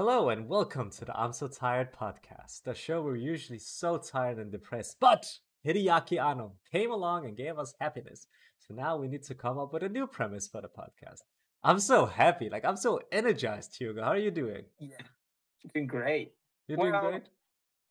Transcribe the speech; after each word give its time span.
Hello 0.00 0.30
and 0.30 0.48
welcome 0.48 0.88
to 0.92 1.04
the 1.04 1.14
I'm 1.14 1.34
So 1.34 1.46
Tired 1.46 1.92
podcast, 1.92 2.62
the 2.64 2.72
show 2.72 3.02
where 3.02 3.12
we're 3.12 3.18
usually 3.18 3.58
so 3.58 3.98
tired 3.98 4.38
and 4.38 4.50
depressed, 4.50 4.96
but 4.98 5.26
Hideaki 5.62 6.18
Anno 6.18 6.54
came 6.72 6.90
along 6.90 7.26
and 7.26 7.36
gave 7.36 7.58
us 7.58 7.74
happiness. 7.78 8.26
So 8.60 8.72
now 8.72 8.96
we 8.96 9.08
need 9.08 9.24
to 9.24 9.34
come 9.34 9.58
up 9.58 9.74
with 9.74 9.82
a 9.82 9.90
new 9.90 10.06
premise 10.06 10.48
for 10.48 10.62
the 10.62 10.68
podcast. 10.68 11.18
I'm 11.62 11.78
so 11.78 12.06
happy, 12.06 12.48
like 12.48 12.64
I'm 12.64 12.78
so 12.78 13.00
energized, 13.12 13.76
Hugo. 13.78 14.02
How 14.02 14.12
are 14.12 14.16
you 14.16 14.30
doing? 14.30 14.62
Yeah, 14.78 14.96
doing 15.74 15.86
great. 15.86 16.32
You're 16.66 16.78
doing 16.78 16.92
Well, 16.92 17.10
great? 17.10 17.28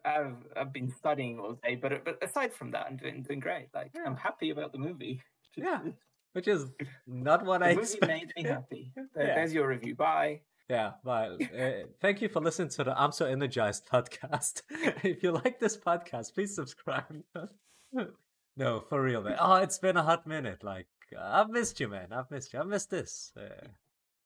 I've 0.04 0.34
I've 0.58 0.74
been 0.74 0.90
studying 0.90 1.38
all 1.40 1.60
day, 1.64 1.76
but 1.76 2.04
but 2.04 2.18
aside 2.24 2.54
from 2.56 2.72
that, 2.72 2.88
I'm 2.90 2.98
doing 2.98 3.22
doing 3.22 3.40
great. 3.40 3.68
Like 3.72 3.92
Yeah. 3.94 4.02
I'm 4.08 4.16
happy 4.18 4.50
about 4.50 4.72
the 4.72 4.80
movie. 4.80 5.22
Yeah, 5.56 5.82
Which 6.34 6.48
is 6.48 6.66
not 7.06 7.46
what 7.46 7.60
the 7.60 7.68
I 7.68 7.70
movie 7.76 7.82
expected. 7.84 8.08
made 8.10 8.32
me 8.36 8.50
happy. 8.50 8.94
There- 9.14 9.28
Yeah. 9.28 9.36
There's 9.36 9.54
your 9.54 9.68
review. 9.68 9.94
Bye. 9.94 10.42
Yeah, 10.70 10.92
but 11.04 11.42
uh, 11.60 11.72
thank 12.00 12.22
you 12.22 12.30
for 12.30 12.42
listening 12.42 12.70
to 12.70 12.84
the 12.84 13.00
I'm 13.00 13.12
So 13.12 13.26
Energized 13.26 13.88
podcast. 13.92 14.62
if 15.04 15.24
you 15.24 15.32
like 15.32 15.60
this 15.60 15.76
podcast, 15.76 16.36
please 16.36 16.54
subscribe. 16.54 17.24
no, 18.56 18.84
for 18.88 19.02
real, 19.02 19.24
man. 19.24 19.38
Oh, 19.40 19.56
it's 19.56 19.80
been 19.80 19.98
a 19.98 20.04
hot 20.04 20.28
minute. 20.28 20.64
Like, 20.64 20.86
I've 21.20 21.50
missed 21.50 21.80
you, 21.80 21.88
man. 21.88 22.10
I've 22.12 22.30
missed 22.30 22.54
you. 22.54 22.60
I've 22.60 22.68
missed 22.68 22.92
this. 22.92 23.32
Uh, 23.36 23.68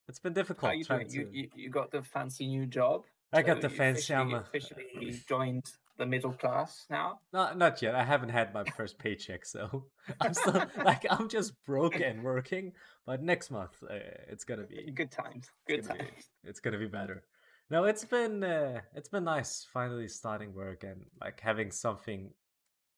it's 0.06 0.18
been 0.18 0.34
difficult 0.34 0.72
How 0.72 0.76
you 0.76 0.84
trying 0.84 1.08
doing? 1.08 1.28
You, 1.32 1.46
to. 1.46 1.56
you 1.56 1.64
you 1.64 1.70
got 1.70 1.90
the 1.90 2.02
fancy 2.02 2.46
new 2.46 2.66
job. 2.66 3.04
I 3.32 3.40
got 3.40 3.62
so 3.62 3.68
the 3.68 3.70
fancy. 3.70 4.12
Officially, 4.12 4.34
officially 4.34 5.22
joined 5.26 5.64
the 5.96 6.06
middle 6.06 6.32
class 6.32 6.86
now. 6.90 7.20
Not, 7.32 7.56
not 7.56 7.80
yet. 7.82 7.94
I 7.94 8.04
haven't 8.04 8.30
had 8.30 8.52
my 8.52 8.64
first 8.76 8.98
paycheck, 8.98 9.44
so 9.46 9.86
I'm 10.20 10.34
still 10.34 10.64
like 10.84 11.04
I'm 11.10 11.28
just 11.28 11.52
broke 11.64 12.00
and 12.00 12.22
working. 12.22 12.72
But 13.06 13.22
next 13.22 13.50
month, 13.50 13.82
uh, 13.82 13.94
it's 14.28 14.44
gonna 14.44 14.64
be 14.64 14.90
Good 14.94 15.10
times. 15.10 15.50
Good 15.66 15.82
be- 15.82 15.88
times. 15.88 16.28
it's 16.42 16.60
gonna 16.60 16.78
be 16.78 16.86
better. 16.86 17.24
No, 17.70 17.84
it's 17.84 18.04
been 18.04 18.42
uh, 18.44 18.80
it's 18.94 19.08
been 19.08 19.24
nice 19.24 19.66
finally 19.72 20.08
starting 20.08 20.52
work 20.54 20.84
and 20.84 21.04
like 21.20 21.40
having 21.40 21.70
something 21.70 22.30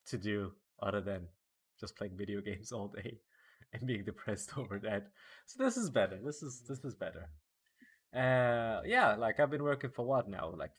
to 0.06 0.16
do 0.19 0.53
other 0.83 1.00
than 1.00 1.27
just 1.81 1.97
playing 1.97 2.16
video 2.16 2.41
games 2.44 2.72
all 2.72 2.88
day 2.88 3.19
and 3.72 3.86
being 3.86 4.05
depressed 4.05 4.53
over 4.56 4.78
that. 4.78 5.08
So 5.47 5.62
this 5.64 5.77
is 5.77 5.91
better. 5.91 6.19
This 6.25 6.42
is 6.42 6.62
this 6.69 6.84
is 6.84 6.94
better. 6.94 7.28
Uh, 8.14 8.81
yeah, 8.86 9.14
like 9.16 9.41
I've 9.41 9.50
been 9.50 9.62
working 9.64 9.91
for 9.91 10.06
what 10.06 10.28
now? 10.28 10.53
Like 10.56 10.72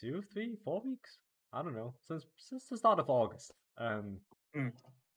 two, 0.00 0.22
three, 0.32 0.56
four 0.64 0.82
weeks? 0.84 1.18
I 1.52 1.62
don't 1.62 1.74
know 1.74 1.94
since 2.06 2.24
since 2.36 2.64
the 2.68 2.76
start 2.76 2.98
of 2.98 3.10
August. 3.10 3.52
Um, 3.78 4.18
Mm. 4.54 4.72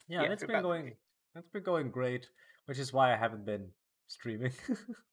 yeah, 0.07 0.23
Yeah, 0.23 0.31
it's 0.31 0.43
been 0.43 0.61
going 0.61 0.95
it's 1.35 1.49
been 1.49 1.63
going 1.63 1.91
great, 1.91 2.29
which 2.65 2.79
is 2.79 2.93
why 2.93 3.13
I 3.13 3.17
haven't 3.17 3.45
been 3.45 3.67
streaming. 4.07 4.51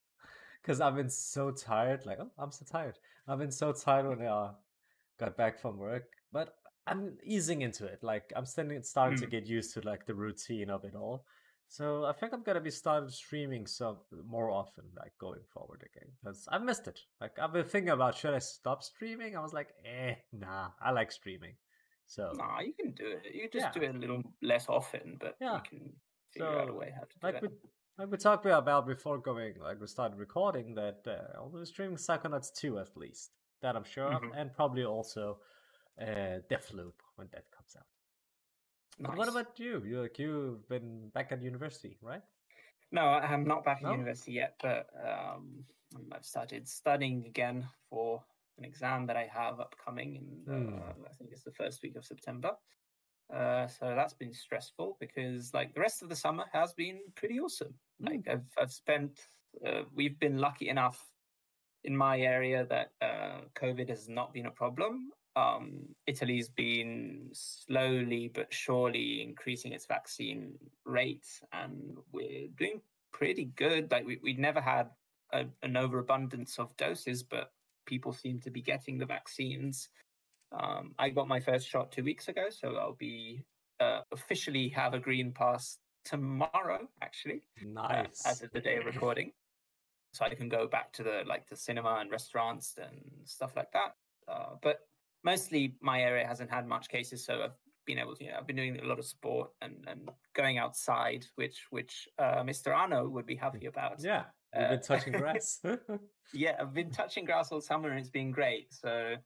Because 0.62 0.80
I've 0.80 0.94
been 0.94 1.10
so 1.10 1.50
tired. 1.50 2.06
Like, 2.06 2.18
oh, 2.20 2.30
I'm 2.38 2.52
so 2.52 2.64
tired. 2.64 2.96
I've 3.26 3.40
been 3.40 3.50
so 3.50 3.72
tired 3.72 4.06
when 4.06 4.22
I 4.22 4.30
uh, 4.30 4.50
got 5.18 5.36
back 5.36 5.58
from 5.58 5.76
work. 5.76 6.04
But 6.32 6.54
I'm 6.86 7.18
easing 7.24 7.62
into 7.62 7.84
it. 7.86 7.98
Like, 8.04 8.32
I'm 8.36 8.46
starting, 8.46 8.80
starting 8.84 9.18
to 9.18 9.26
Mm. 9.26 9.30
get 9.30 9.46
used 9.46 9.74
to 9.74 9.80
like 9.80 10.06
the 10.06 10.14
routine 10.14 10.70
of 10.70 10.84
it 10.84 10.94
all. 10.94 11.24
So 11.68 12.04
I 12.04 12.12
think 12.12 12.32
I'm 12.34 12.42
gonna 12.42 12.60
be 12.60 12.70
starting 12.70 13.08
streaming 13.08 13.66
some 13.66 13.98
more 14.26 14.50
often, 14.50 14.84
like 14.96 15.12
going 15.18 15.40
forward 15.52 15.82
again, 15.82 16.10
because 16.20 16.46
I've 16.50 16.62
missed 16.62 16.86
it. 16.86 17.00
Like 17.20 17.38
I've 17.38 17.52
been 17.52 17.64
thinking 17.64 17.90
about 17.92 18.16
should 18.16 18.34
I 18.34 18.40
stop 18.40 18.82
streaming? 18.82 19.36
I 19.36 19.40
was 19.40 19.54
like, 19.54 19.70
eh, 19.84 20.16
nah, 20.32 20.70
I 20.80 20.90
like 20.90 21.10
streaming. 21.12 21.56
So 22.06 22.30
Nah, 22.34 22.60
you 22.60 22.74
can 22.74 22.92
do 22.92 23.06
it. 23.06 23.34
You 23.34 23.48
just 23.48 23.66
Yeah. 23.66 23.72
do 23.72 23.82
it 23.82 23.94
a 23.94 23.98
little 23.98 24.22
less 24.42 24.68
often, 24.68 25.16
but 25.18 25.36
Yeah. 25.40 25.56
you 25.56 25.62
can 25.62 26.00
figure 26.30 26.58
out 26.58 26.68
a 26.68 26.74
way 26.74 26.90
how 26.90 27.04
to 27.04 27.18
do 27.18 27.26
like 27.26 27.36
it. 27.36 27.42
we 27.42 27.48
like 27.98 28.10
we 28.10 28.16
talked 28.18 28.44
about 28.46 28.86
before 28.86 29.18
going 29.18 29.58
like 29.60 29.80
we 29.80 29.86
started 29.86 30.18
recording 30.18 30.74
that 30.74 31.06
uh, 31.06 31.36
I'll 31.36 31.50
be 31.50 31.64
streaming 31.64 31.96
Psychonauts 31.96 32.52
2 32.54 32.78
at 32.78 32.96
least. 32.96 33.30
That 33.62 33.76
I'm 33.76 33.84
sure 33.84 34.12
of, 34.12 34.22
Mhm. 34.22 34.36
and 34.36 34.52
probably 34.52 34.84
also 34.84 35.40
uh 36.00 36.40
Deathloop 36.50 36.94
when 37.16 37.28
that 37.32 37.50
comes 37.50 37.76
out. 37.76 37.86
But 38.98 39.16
What 39.16 39.28
about 39.28 39.58
you? 39.58 39.82
You 39.84 40.02
like 40.02 40.18
you've 40.18 40.68
been 40.68 41.08
back 41.14 41.32
at 41.32 41.42
university, 41.42 41.98
right? 42.02 42.22
No, 42.92 43.02
I- 43.06 43.26
I'm 43.32 43.44
not 43.44 43.64
back 43.64 43.78
at 43.78 43.84
No? 43.84 43.92
university 43.92 44.32
yet, 44.32 44.56
but 44.62 44.86
um, 45.02 45.64
I've 46.12 46.24
started 46.24 46.68
studying 46.68 47.24
again 47.26 47.66
for 47.88 48.22
an 48.58 48.64
exam 48.64 49.06
that 49.06 49.16
I 49.16 49.26
have 49.26 49.60
upcoming 49.60 50.16
in 50.16 50.44
the, 50.44 50.52
Hmm. 50.52 51.04
I 51.06 51.12
think 51.14 51.32
it's 51.32 51.42
the 51.42 51.52
first 51.52 51.82
week 51.82 51.96
of 51.96 52.04
September. 52.04 52.52
Uh, 53.32 53.66
so 53.66 53.94
that's 53.96 54.12
been 54.12 54.32
stressful 54.32 54.98
because 55.00 55.54
like 55.54 55.72
the 55.74 55.80
rest 55.80 56.02
of 56.02 56.10
the 56.10 56.16
summer 56.16 56.44
has 56.52 56.74
been 56.74 57.00
pretty 57.14 57.40
awesome. 57.40 57.74
Hmm. 57.98 58.06
Like 58.08 58.28
I've 58.28 58.46
I've 58.58 58.72
spent 58.72 59.26
uh, 59.66 59.82
we've 59.94 60.18
been 60.18 60.38
lucky 60.38 60.68
enough 60.68 60.98
in 61.84 61.96
my 61.96 62.20
area 62.20 62.64
that 62.66 62.92
uh, 63.00 63.40
COVID 63.54 63.88
has 63.88 64.08
not 64.08 64.32
been 64.32 64.46
a 64.46 64.50
problem. 64.50 65.10
Um, 65.34 65.94
Italy's 66.06 66.48
been 66.48 67.30
slowly 67.32 68.30
but 68.34 68.52
surely 68.52 69.22
increasing 69.22 69.72
its 69.72 69.86
vaccine 69.86 70.58
rates, 70.84 71.40
and 71.52 71.96
we're 72.12 72.48
doing 72.56 72.80
pretty 73.12 73.46
good. 73.56 73.90
Like 73.90 74.06
we 74.06 74.18
we 74.22 74.34
never 74.34 74.60
had 74.60 74.90
a, 75.32 75.46
an 75.62 75.76
overabundance 75.76 76.58
of 76.58 76.76
doses, 76.76 77.22
but 77.22 77.52
people 77.86 78.12
seem 78.12 78.40
to 78.40 78.50
be 78.50 78.62
getting 78.62 78.98
the 78.98 79.06
vaccines. 79.06 79.88
Um, 80.52 80.94
I 80.98 81.08
got 81.08 81.28
my 81.28 81.40
first 81.40 81.66
shot 81.66 81.92
two 81.92 82.04
weeks 82.04 82.28
ago, 82.28 82.46
so 82.50 82.76
I'll 82.76 82.92
be 82.98 83.44
uh, 83.80 84.00
officially 84.12 84.68
have 84.68 84.94
a 84.94 84.98
green 84.98 85.32
pass 85.32 85.78
tomorrow, 86.04 86.88
actually 87.00 87.42
uh, 87.60 87.88
Nice. 87.88 88.22
as 88.26 88.42
of 88.42 88.50
the 88.52 88.60
day 88.60 88.76
of 88.76 88.84
recording. 88.84 89.32
So 90.12 90.26
I 90.26 90.34
can 90.34 90.48
go 90.48 90.66
back 90.66 90.92
to 90.94 91.02
the 91.02 91.22
like 91.26 91.48
the 91.48 91.56
cinema 91.56 91.98
and 92.00 92.10
restaurants 92.10 92.76
and 92.76 93.00
stuff 93.24 93.56
like 93.56 93.72
that. 93.72 93.94
Uh, 94.28 94.56
but 94.62 94.80
mostly 95.24 95.76
my 95.80 96.02
area 96.02 96.26
hasn't 96.26 96.50
had 96.50 96.66
much 96.66 96.88
cases, 96.88 97.24
so 97.24 97.42
I've 97.42 97.56
been 97.86 97.98
able 97.98 98.14
to. 98.16 98.24
You 98.24 98.30
know, 98.30 98.38
I've 98.38 98.46
been 98.46 98.56
doing 98.56 98.78
a 98.80 98.84
lot 98.84 98.98
of 98.98 99.04
sport 99.04 99.50
and, 99.60 99.84
and 99.86 100.10
going 100.34 100.58
outside, 100.58 101.26
which 101.36 101.66
which 101.70 102.08
uh, 102.18 102.42
Mr. 102.42 102.76
Anno 102.76 103.08
would 103.08 103.26
be 103.26 103.36
happy 103.36 103.66
about. 103.66 104.02
yeah, 104.02 104.24
you've 104.54 104.64
uh, 104.64 104.68
been 104.70 104.82
touching 104.82 105.12
grass. 105.12 105.60
Yeah, 106.34 106.56
I've 106.58 106.72
been 106.72 106.90
touching 106.90 107.26
grass 107.26 107.52
all 107.52 107.60
summer 107.60 107.90
and 107.90 107.98
it's 107.98 108.08
been 108.08 108.30
great. 108.30 108.72
So 108.72 109.16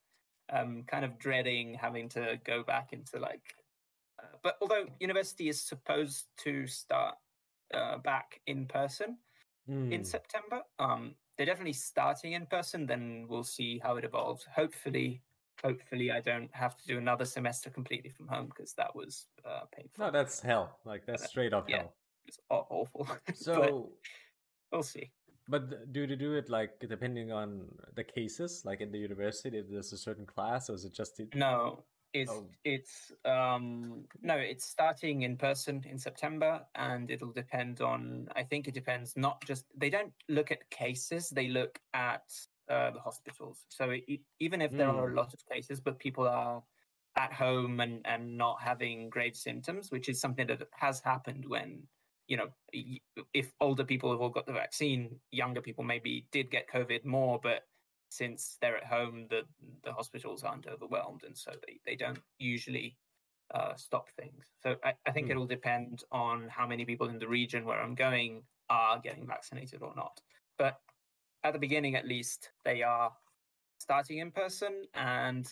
I'm 0.51 0.83
kind 0.85 1.05
of 1.05 1.19
dreading 1.19 1.75
having 1.75 2.09
to 2.11 2.41
go 2.45 2.65
back 2.65 2.93
into 2.93 3.21
like. 3.21 3.55
Uh, 4.21 4.37
but 4.43 4.57
although 4.61 4.87
university 4.99 5.49
is 5.49 5.61
supposed 5.61 6.27
to 6.39 6.67
start 6.67 7.15
uh, 7.73 7.99
back 7.99 8.41
in 8.47 8.67
person 8.67 9.19
in 9.69 9.91
Hmm. 9.91 10.03
September, 10.03 10.63
um, 10.79 11.15
they're 11.37 11.47
definitely 11.47 11.73
starting 11.75 12.33
in 12.33 12.47
person. 12.47 12.87
Then 12.87 13.27
we'll 13.29 13.45
see 13.45 13.79
how 13.83 13.97
it 13.97 14.05
evolves. 14.05 14.45
Hopefully, 14.55 15.23
hopefully 15.63 16.11
I 16.11 16.21
don't 16.21 16.51
have 16.55 16.77
to 16.77 16.87
do 16.87 16.99
another 16.99 17.25
semester 17.25 17.71
completely 17.71 18.11
from 18.11 18.29
home 18.29 18.47
because 18.47 18.73
that 18.75 18.95
was 18.95 19.27
uh, 19.45 19.61
painful. 19.75 20.07
No, 20.07 20.11
that's 20.11 20.41
hell. 20.41 20.79
Like 20.85 21.07
that's 21.07 21.27
straight 21.29 21.53
up 21.53 21.69
yeah. 21.69 21.79
hell. 21.79 21.95
It's 22.27 22.39
aw- 22.51 22.67
awful. 22.71 23.09
So, 23.35 23.93
we'll 24.73 24.83
see. 24.83 25.13
but 25.49 25.93
do 25.93 26.07
they 26.07 26.17
do 26.17 26.35
it 26.35 26.49
like 26.51 26.81
depending 26.81 27.33
on 27.33 27.67
the 27.95 28.05
cases? 28.05 28.63
Like 28.65 28.81
in 28.81 28.91
the 28.91 28.99
university, 28.99 29.59
if 29.59 29.71
there's 29.71 29.93
a 29.93 29.99
certain 29.99 30.27
class, 30.27 30.69
or 30.71 30.75
is 30.75 30.85
it 30.85 30.93
just 30.95 31.17
the- 31.17 31.29
No, 31.35 31.85
it's 32.13 32.31
Oh. 32.31 32.49
it's 32.65 33.13
um 33.25 34.05
no, 34.23 34.37
it's 34.37 34.65
starting 34.65 35.23
in 35.23 35.37
person 35.37 35.85
in 35.87 35.99
September, 35.99 36.65
and 36.75 37.11
it'll 37.11 37.33
depend 37.33 37.81
on. 37.81 38.29
I 38.35 38.43
think 38.43 38.67
it 38.69 38.75
depends 38.75 39.17
not 39.17 39.45
just 39.45 39.67
they 39.77 39.91
don't 39.91 40.13
look 40.29 40.51
at 40.51 40.69
cases; 40.71 41.31
they 41.31 41.49
look 41.49 41.79
at 41.95 42.25
uh, 42.69 42.91
the 42.93 43.01
hospitals. 43.01 43.67
So 43.69 43.91
it, 43.91 44.21
even 44.41 44.61
if 44.63 44.77
there 44.77 44.89
are 44.89 45.09
a 45.09 45.15
Mm. 45.15 45.17
lot 45.17 45.35
of 45.35 45.45
cases, 45.47 45.81
but 45.81 45.99
people 45.99 46.27
are 46.29 46.65
at 47.17 47.33
home 47.33 47.81
and 47.81 48.07
and 48.07 48.37
not 48.37 48.61
having 48.63 49.09
grave 49.11 49.37
symptoms, 49.37 49.91
which 49.91 50.09
is 50.09 50.21
something 50.21 50.47
that 50.49 50.69
has 50.75 51.01
happened 51.01 51.47
when 51.47 51.89
you 52.29 52.37
know 52.37 52.53
if 53.33 53.55
older 53.61 53.85
people 53.85 54.11
have 54.11 54.21
all 54.21 54.31
got 54.31 54.47
the 54.47 54.53
vaccine, 54.53 55.21
younger 55.31 55.63
people 55.63 55.85
maybe 55.85 56.29
did 56.33 56.51
get 56.51 56.69
COVID 56.69 57.05
more, 57.05 57.39
but 57.41 57.63
since 58.11 58.57
they're 58.61 58.77
at 58.77 58.85
home, 58.87 59.29
the 59.29 59.43
the 59.83 59.93
hospitals 59.93 60.45
aren't 60.45 60.67
overwhelmed, 60.67 61.25
and 61.25 61.37
so 61.37 61.53
they, 61.67 61.81
they 61.85 61.97
don't 61.97 62.23
usually 62.39 62.99
uh, 63.55 63.75
stop 63.77 64.11
things. 64.11 64.53
So 64.59 64.77
I, 64.85 64.95
I 65.07 65.13
think 65.13 65.31
Hmm. 65.31 65.31
it'll 65.31 65.47
depend 65.47 66.05
on 66.11 66.49
how 66.49 66.67
many 66.67 66.85
people 66.85 67.09
in 67.09 67.19
the 67.19 67.29
region 67.29 67.65
where 67.65 67.81
I'm 67.81 67.95
going 67.95 68.47
are 68.69 68.99
getting 68.99 69.27
vaccinated 69.27 69.83
or 69.83 69.95
not. 69.95 70.21
But 70.59 70.81
at 71.47 71.53
the 71.53 71.59
beginning, 71.59 71.97
at 71.97 72.07
least, 72.07 72.51
they 72.65 72.83
are 72.83 73.13
starting 73.79 74.19
in 74.19 74.31
person, 74.31 74.85
and 74.95 75.47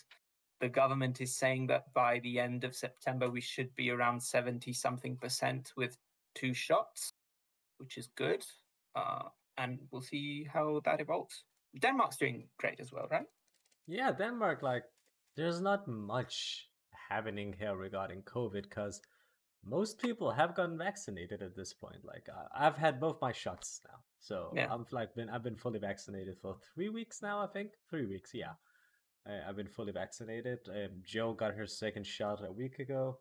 the 0.60 0.68
government 0.68 1.20
is 1.20 1.36
saying 1.36 1.66
that 1.68 1.92
by 1.94 2.20
the 2.20 2.38
end 2.38 2.64
of 2.64 2.74
September 2.74 3.30
we 3.30 3.40
should 3.40 3.74
be 3.74 3.90
around 3.90 4.22
seventy 4.22 4.72
something 4.72 5.16
percent 5.16 5.72
with 5.76 5.96
two 6.34 6.54
shots, 6.54 7.10
which 7.78 7.98
is 7.98 8.08
good. 8.16 8.44
Uh, 8.94 9.28
and 9.56 9.78
we'll 9.90 10.02
see 10.02 10.48
how 10.52 10.80
that 10.84 11.00
evolves. 11.00 11.44
Denmark's 11.78 12.16
doing 12.16 12.48
great 12.58 12.80
as 12.80 12.92
well, 12.92 13.08
right? 13.10 13.26
Yeah, 13.86 14.12
Denmark, 14.12 14.62
like, 14.62 14.84
there's 15.36 15.60
not 15.60 15.86
much 15.86 16.68
happening 17.08 17.54
here 17.58 17.76
regarding 17.76 18.22
COVID 18.22 18.62
because 18.62 19.00
most 19.66 19.98
people 19.98 20.30
have 20.30 20.54
gotten 20.54 20.76
vaccinated 20.78 21.42
at 21.42 21.56
this 21.56 21.72
point. 21.72 22.04
Like 22.04 22.28
I, 22.28 22.66
I've 22.66 22.76
had 22.76 23.00
both 23.00 23.20
my 23.20 23.32
shots 23.32 23.80
now, 23.86 23.98
so 24.20 24.52
Yeah. 24.54 24.68
I'm 24.70 24.86
like 24.90 25.14
been 25.14 25.30
I've 25.30 25.42
been 25.42 25.56
fully 25.56 25.78
vaccinated 25.78 26.36
for 26.38 26.56
three 26.74 26.88
weeks 26.88 27.22
now. 27.22 27.40
I 27.40 27.46
think 27.46 27.70
three 27.90 28.06
weeks. 28.06 28.32
Yeah, 28.34 28.52
I, 29.26 29.48
I've 29.48 29.56
been 29.56 29.68
fully 29.68 29.92
vaccinated. 29.92 30.60
Um, 30.68 30.90
Joe 31.04 31.32
got 31.32 31.54
her 31.54 31.66
second 31.66 32.06
shot 32.06 32.42
a 32.46 32.52
week 32.52 32.78
ago. 32.78 33.18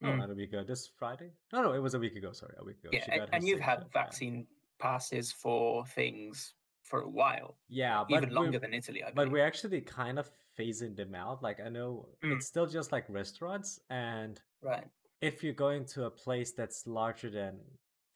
No, 0.00 0.08
Mm. 0.10 0.18
not 0.18 0.30
a 0.30 0.34
week 0.34 0.52
ago. 0.52 0.64
This 0.64 0.88
Friday? 0.98 1.30
No, 1.52 1.62
no, 1.62 1.72
it 1.74 1.78
was 1.78 1.94
a 1.94 1.98
week 1.98 2.16
ago. 2.16 2.32
Sorry, 2.32 2.54
a 2.58 2.64
week 2.64 2.78
ago. 2.80 2.90
Yeah, 2.92 3.04
She 3.04 3.12
and, 3.12 3.28
and 3.32 3.46
you've 3.46 3.60
had 3.60 3.84
vaccine 3.92 4.46
passes 4.80 5.30
for 5.30 5.86
things 5.86 6.54
for 6.82 7.02
a 7.02 7.08
while, 7.08 7.56
Yeah, 7.68 8.02
but 8.08 8.16
even 8.24 8.34
longer 8.34 8.58
than 8.58 8.74
Italy. 8.74 9.04
I 9.04 9.12
But 9.12 9.30
we're 9.30 9.46
actually 9.46 9.80
kind 9.80 10.18
of 10.18 10.28
phasing 10.58 10.96
them 10.96 11.14
out. 11.14 11.40
Like 11.42 11.60
I 11.60 11.68
know 11.68 12.08
Mm. 12.24 12.32
it's 12.36 12.46
still 12.46 12.66
just 12.66 12.90
like 12.90 13.04
restaurants, 13.08 13.78
and 13.90 14.40
right. 14.60 14.88
If 15.22 15.42
you're 15.42 15.54
going 15.54 15.84
to 15.86 16.04
a 16.06 16.10
place 16.10 16.52
that's 16.52 16.86
larger 16.86 17.30
than 17.30 17.60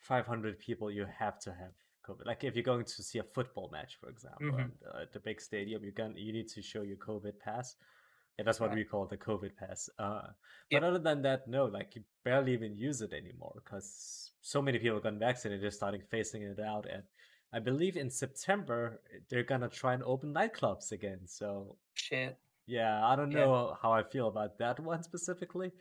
500 0.00 0.58
people, 0.58 0.90
you 0.90 1.06
have 1.06 1.38
to 1.40 1.52
have 1.54 1.72
COVID. 2.06 2.26
Like 2.26 2.44
if 2.44 2.54
you're 2.54 2.64
going 2.64 2.84
to 2.84 3.02
see 3.02 3.18
a 3.20 3.24
football 3.24 3.70
match, 3.72 3.96
for 4.00 4.08
example, 4.10 4.56
Mhm. 4.56 4.62
and, 4.64 4.72
uh, 4.94 5.02
at 5.02 5.12
the 5.12 5.20
big 5.20 5.40
stadium, 5.40 5.84
you 5.84 5.92
can 5.92 6.16
you 6.16 6.32
need 6.32 6.48
to 6.48 6.62
show 6.62 6.82
your 6.82 6.98
COVID 6.98 7.38
pass. 7.38 7.76
Yeah, 8.38 8.44
that's 8.44 8.60
what 8.60 8.70
Right. 8.70 8.76
we 8.78 8.84
call 8.84 9.06
the 9.06 9.16
COVID 9.16 9.56
pass. 9.56 9.88
Uh. 9.98 10.28
But 10.70 10.84
other 10.84 10.98
than 10.98 11.22
that, 11.22 11.48
no, 11.48 11.64
like 11.66 11.94
you 11.96 12.04
barely 12.24 12.52
even 12.52 12.76
use 12.76 13.00
it 13.00 13.12
anymore 13.12 13.54
because 13.64 14.32
so 14.42 14.60
many 14.60 14.78
people 14.78 15.00
got 15.00 15.14
vaccinated, 15.14 15.62
they're 15.62 15.70
starting 15.70 16.02
phasing 16.02 16.42
it 16.52 16.60
out. 16.60 16.86
And 16.86 17.04
I 17.52 17.60
believe 17.60 17.96
in 17.96 18.10
September 18.10 19.00
they're 19.28 19.44
gonna 19.52 19.68
try 19.70 19.94
and 19.94 20.02
open 20.02 20.34
nightclubs 20.34 20.92
again. 20.92 21.26
So 21.26 21.78
Shit. 21.94 22.36
yeah, 22.66 23.06
I 23.06 23.16
don't 23.16 23.32
Yeah. 23.32 23.46
know 23.46 23.74
how 23.80 23.92
I 23.92 24.02
feel 24.02 24.28
about 24.28 24.58
that 24.58 24.78
one 24.92 25.02
specifically, 25.02 25.72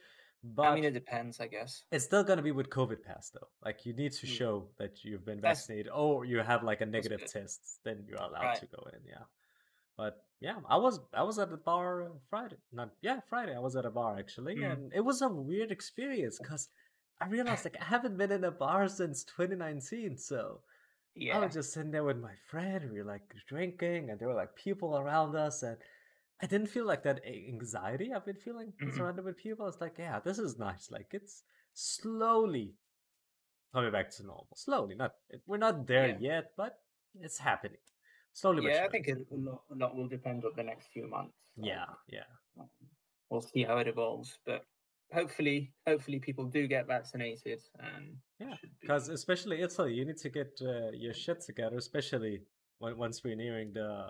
but 0.54 0.64
I 0.68 0.76
mean, 0.76 0.84
it 0.84 0.94
depends, 0.94 1.40
I 1.40 1.48
guess. 1.48 1.84
it's 1.92 2.06
still 2.06 2.24
gonna 2.24 2.42
be 2.44 2.52
with 2.52 2.70
COVID 2.70 3.04
pass 3.04 3.32
though. 3.32 3.48
Like 3.64 3.86
you 3.86 3.94
need 3.94 4.12
to 4.22 4.28
Mm. 4.28 4.38
show 4.40 4.70
that 4.78 5.04
you've 5.04 5.26
been 5.26 5.40
That's- 5.42 5.62
vaccinated 5.62 5.92
or 5.92 6.26
you 6.26 6.38
have 6.40 6.62
like 6.64 6.82
a 6.82 6.86
negative 6.86 7.24
test, 7.32 7.62
then 7.84 8.06
you're 8.08 8.22
allowed 8.30 8.44
Right. 8.52 8.60
to 8.60 8.68
go 8.68 8.82
in. 8.94 9.00
Yeah. 9.06 9.24
But 9.98 10.14
yeah, 10.42 10.60
I 10.70 10.78
was 10.78 11.00
I 11.14 11.24
was 11.24 11.40
at 11.40 11.50
the 11.50 11.58
bar 11.58 12.12
Friday. 12.30 12.58
Not 12.72 12.90
yeah, 13.02 13.20
Friday. 13.32 13.56
I 13.56 13.60
was 13.68 13.76
at 13.76 13.86
a 13.86 13.92
bar 13.92 14.18
actually, 14.20 14.58
Mm. 14.58 14.72
and 14.72 14.94
it 14.94 15.02
was 15.10 15.22
a 15.22 15.30
weird 15.30 15.72
experience 15.72 16.38
because 16.38 16.70
I 17.22 17.28
realized 17.28 17.64
like 17.66 17.80
I 17.82 17.86
haven't 17.86 18.18
been 18.18 18.32
in 18.32 18.44
a 18.44 18.52
bar 18.52 18.88
since 18.90 19.24
2019. 19.24 20.18
So 20.18 20.62
yeah. 21.16 21.38
I 21.38 21.40
was 21.46 21.54
just 21.54 21.72
sitting 21.74 21.92
there 21.92 22.04
with 22.04 22.18
my 22.18 22.36
friend. 22.52 22.92
We 22.92 23.00
were 23.02 23.12
like 23.16 23.34
drinking, 23.48 24.10
and 24.10 24.20
there 24.20 24.28
were 24.28 24.34
like 24.44 24.54
people 24.56 24.98
around 24.98 25.34
us, 25.36 25.64
and 25.64 25.78
I 26.42 26.48
didn't 26.48 26.68
feel 26.68 26.86
like 26.86 27.04
that 27.04 27.22
anxiety 27.26 28.12
I've 28.14 28.26
been 28.26 28.36
feeling 28.36 28.74
Mm-mm. 28.82 28.96
surrounded 28.96 29.24
with 29.26 29.38
people. 29.38 29.68
It's 29.68 29.80
like, 29.80 29.96
yeah, 29.98 30.20
this 30.20 30.38
is 30.38 30.58
nice. 30.60 30.92
Like 30.92 31.08
it's 31.12 31.44
slowly 31.74 32.74
coming 33.74 33.92
back 33.92 34.10
to 34.18 34.24
normal. 34.24 34.48
Slowly, 34.56 34.96
not 34.96 35.14
we're 35.48 35.58
not 35.58 35.88
there 35.88 36.10
Yeah. 36.10 36.18
yet, 36.20 36.52
but 36.58 36.80
it's 37.22 37.38
happening. 37.38 37.80
Slowly, 38.34 38.62
but 38.62 38.72
Yeah, 38.74 38.84
I 38.86 38.90
think 38.90 39.08
it, 39.08 39.18
a, 39.32 39.36
lot, 39.36 39.62
a 39.72 39.76
lot 39.76 39.96
will 39.96 40.10
depend 40.10 40.44
on 40.44 40.52
the 40.58 40.64
next 40.64 40.88
few 40.92 41.08
months. 41.08 41.38
Yeah, 41.56 41.86
yeah, 42.10 42.28
um, 42.60 42.68
we'll 43.30 43.42
see 43.42 43.64
how 43.64 43.78
it 43.78 43.88
evolves, 43.88 44.40
but 44.46 44.66
hopefully, 45.14 45.72
hopefully 45.88 46.20
people 46.20 46.44
do 46.44 46.68
get 46.68 46.86
vaccinated 46.86 47.62
and 47.80 48.18
yeah. 48.40 48.56
should 48.58 48.72
be- 48.82 48.88
Because 48.88 49.08
especially 49.08 49.62
Italy, 49.62 49.94
you 49.94 50.04
need 50.04 50.18
to 50.18 50.30
get 50.30 50.52
uh, 50.62 50.92
your 50.92 51.14
shit 51.14 51.40
together, 51.40 51.78
especially 51.78 52.42
when, 52.80 52.98
once 52.98 53.24
we're 53.24 53.38
nearing 53.38 53.72
the 53.72 54.10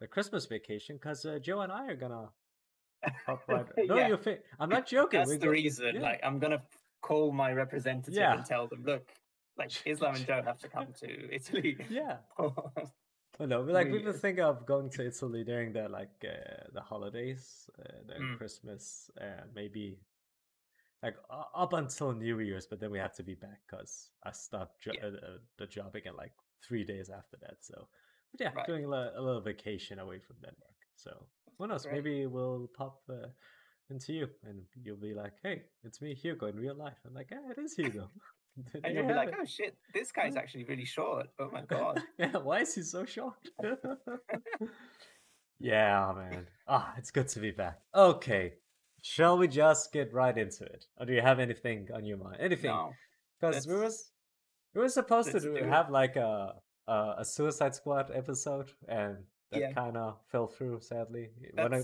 the 0.00 0.06
Christmas 0.06 0.46
vacation. 0.46 0.96
Because 0.96 1.24
uh, 1.24 1.38
Joe 1.40 1.60
and 1.60 1.72
I 1.72 1.86
are 1.86 1.96
gonna 1.96 2.28
pop 3.26 3.42
right. 3.48 3.66
No, 3.78 3.96
Yeah. 3.96 4.08
you 4.08 4.16
think 4.16 4.40
I'm 4.58 4.68
not 4.68 4.86
joking. 4.96 5.20
that's 5.20 5.28
we're 5.30 5.38
the 5.38 5.50
reason. 5.50 5.96
yeah. 5.96 6.00
Like, 6.02 6.20
I'm 6.22 6.38
gonna 6.38 6.62
call 7.02 7.32
my 7.32 7.52
representative 7.52 8.14
Yeah. 8.14 8.34
and 8.34 8.44
tell 8.44 8.66
them, 8.68 8.82
look, 8.84 9.08
like 9.58 9.70
Islam 9.86 10.14
and 10.16 10.26
Joe 10.26 10.42
have 10.44 10.58
to 10.58 10.68
come 10.68 10.88
to 11.00 11.34
Italy. 11.34 11.76
Yeah. 11.88 12.16
Well, 13.38 13.48
no, 13.48 13.62
but, 13.62 13.72
like 13.72 13.86
we 13.86 13.92
Really 13.94 14.04
were 14.06 14.12
thinking 14.12 14.44
of 14.44 14.66
going 14.66 14.90
to 14.90 15.06
Italy 15.06 15.44
during 15.44 15.72
the 15.72 15.88
like 15.88 16.10
uh, 16.24 16.64
the 16.74 16.80
holidays, 16.82 17.70
uh, 17.78 18.02
during 18.06 18.34
Mm. 18.34 18.36
Christmas, 18.38 19.10
uh, 19.18 19.44
maybe 19.54 19.98
like 21.02 21.16
up 21.54 21.72
until 21.72 22.12
New 22.12 22.40
Year's. 22.40 22.66
But 22.66 22.80
then 22.80 22.90
we 22.90 22.98
have 22.98 23.14
to 23.14 23.22
be 23.22 23.34
back 23.34 23.60
because 23.66 24.10
I 24.24 24.32
start 24.32 24.68
jo- 24.82 24.92
Yeah. 24.94 25.06
uh, 25.06 25.26
uh, 25.26 25.38
the 25.56 25.66
job 25.66 25.94
again 25.96 26.16
like 26.16 26.32
three 26.66 26.84
days 26.84 27.08
after 27.08 27.38
that. 27.40 27.56
So, 27.60 27.88
but 28.32 28.40
yeah, 28.40 28.52
Right. 28.54 28.66
doing 28.66 28.84
a, 28.84 28.88
li- 28.88 29.14
a 29.16 29.22
little 29.22 29.40
vacation 29.42 29.98
away 29.98 30.18
from 30.20 30.36
Denmark. 30.36 30.76
So 30.96 31.26
who 31.58 31.66
knows? 31.66 31.82
Great. 31.84 31.94
Maybe 31.94 32.26
we'll 32.26 32.68
pop 32.76 33.00
uh, 33.08 33.28
into 33.90 34.12
you, 34.12 34.28
and 34.44 34.62
you'll 34.84 34.96
be 35.10 35.14
like, 35.14 35.32
"Hey, 35.42 35.62
it's 35.84 36.00
me, 36.00 36.14
Hugo, 36.14 36.46
in 36.46 36.56
real 36.56 36.76
life." 36.76 36.98
I'm 37.06 37.14
like, 37.14 37.28
"Yeah, 37.30 37.50
it 37.50 37.60
is 37.60 37.74
Hugo." 37.74 38.10
And 38.84 38.94
you 38.94 39.00
you'll 39.00 39.08
be 39.08 39.14
like, 39.14 39.28
it. 39.28 39.34
oh 39.40 39.44
shit, 39.44 39.76
this 39.94 40.12
guy's 40.12 40.36
actually 40.36 40.64
really 40.64 40.84
short. 40.84 41.28
Oh 41.38 41.50
my 41.52 41.62
god. 41.62 42.02
yeah, 42.18 42.36
why 42.36 42.60
is 42.60 42.74
he 42.74 42.82
so 42.82 43.04
short? 43.06 43.38
yeah, 45.58 46.12
man. 46.16 46.46
Ah, 46.66 46.92
it's 46.98 47.10
good 47.10 47.28
to 47.28 47.40
be 47.40 47.50
back. 47.52 47.78
Okay, 47.94 48.54
shall 49.02 49.38
we 49.38 49.48
just 49.48 49.92
get 49.92 50.12
right 50.12 50.36
into 50.36 50.64
it, 50.64 50.84
or 50.98 51.06
do 51.06 51.12
you 51.12 51.20
have 51.22 51.38
anything 51.38 51.88
on 51.94 52.04
your 52.04 52.18
mind? 52.18 52.36
Anything? 52.40 52.70
no. 52.70 52.92
Because 53.40 53.66
we 53.66 53.74
was 53.74 54.12
we 54.74 54.80
were 54.82 54.88
supposed 54.88 55.30
to 55.32 55.40
do, 55.40 55.54
do 55.54 55.64
have 55.64 55.90
like 55.90 56.16
a, 56.16 56.54
a 56.88 57.14
a 57.18 57.24
Suicide 57.24 57.74
Squad 57.74 58.10
episode, 58.14 58.70
and 58.88 59.18
that 59.50 59.60
Yeah. 59.60 59.72
kind 59.72 59.96
of 59.96 60.18
fell 60.30 60.46
through 60.46 60.80
sadly. 60.80 61.30
When 61.54 61.74
I, 61.74 61.82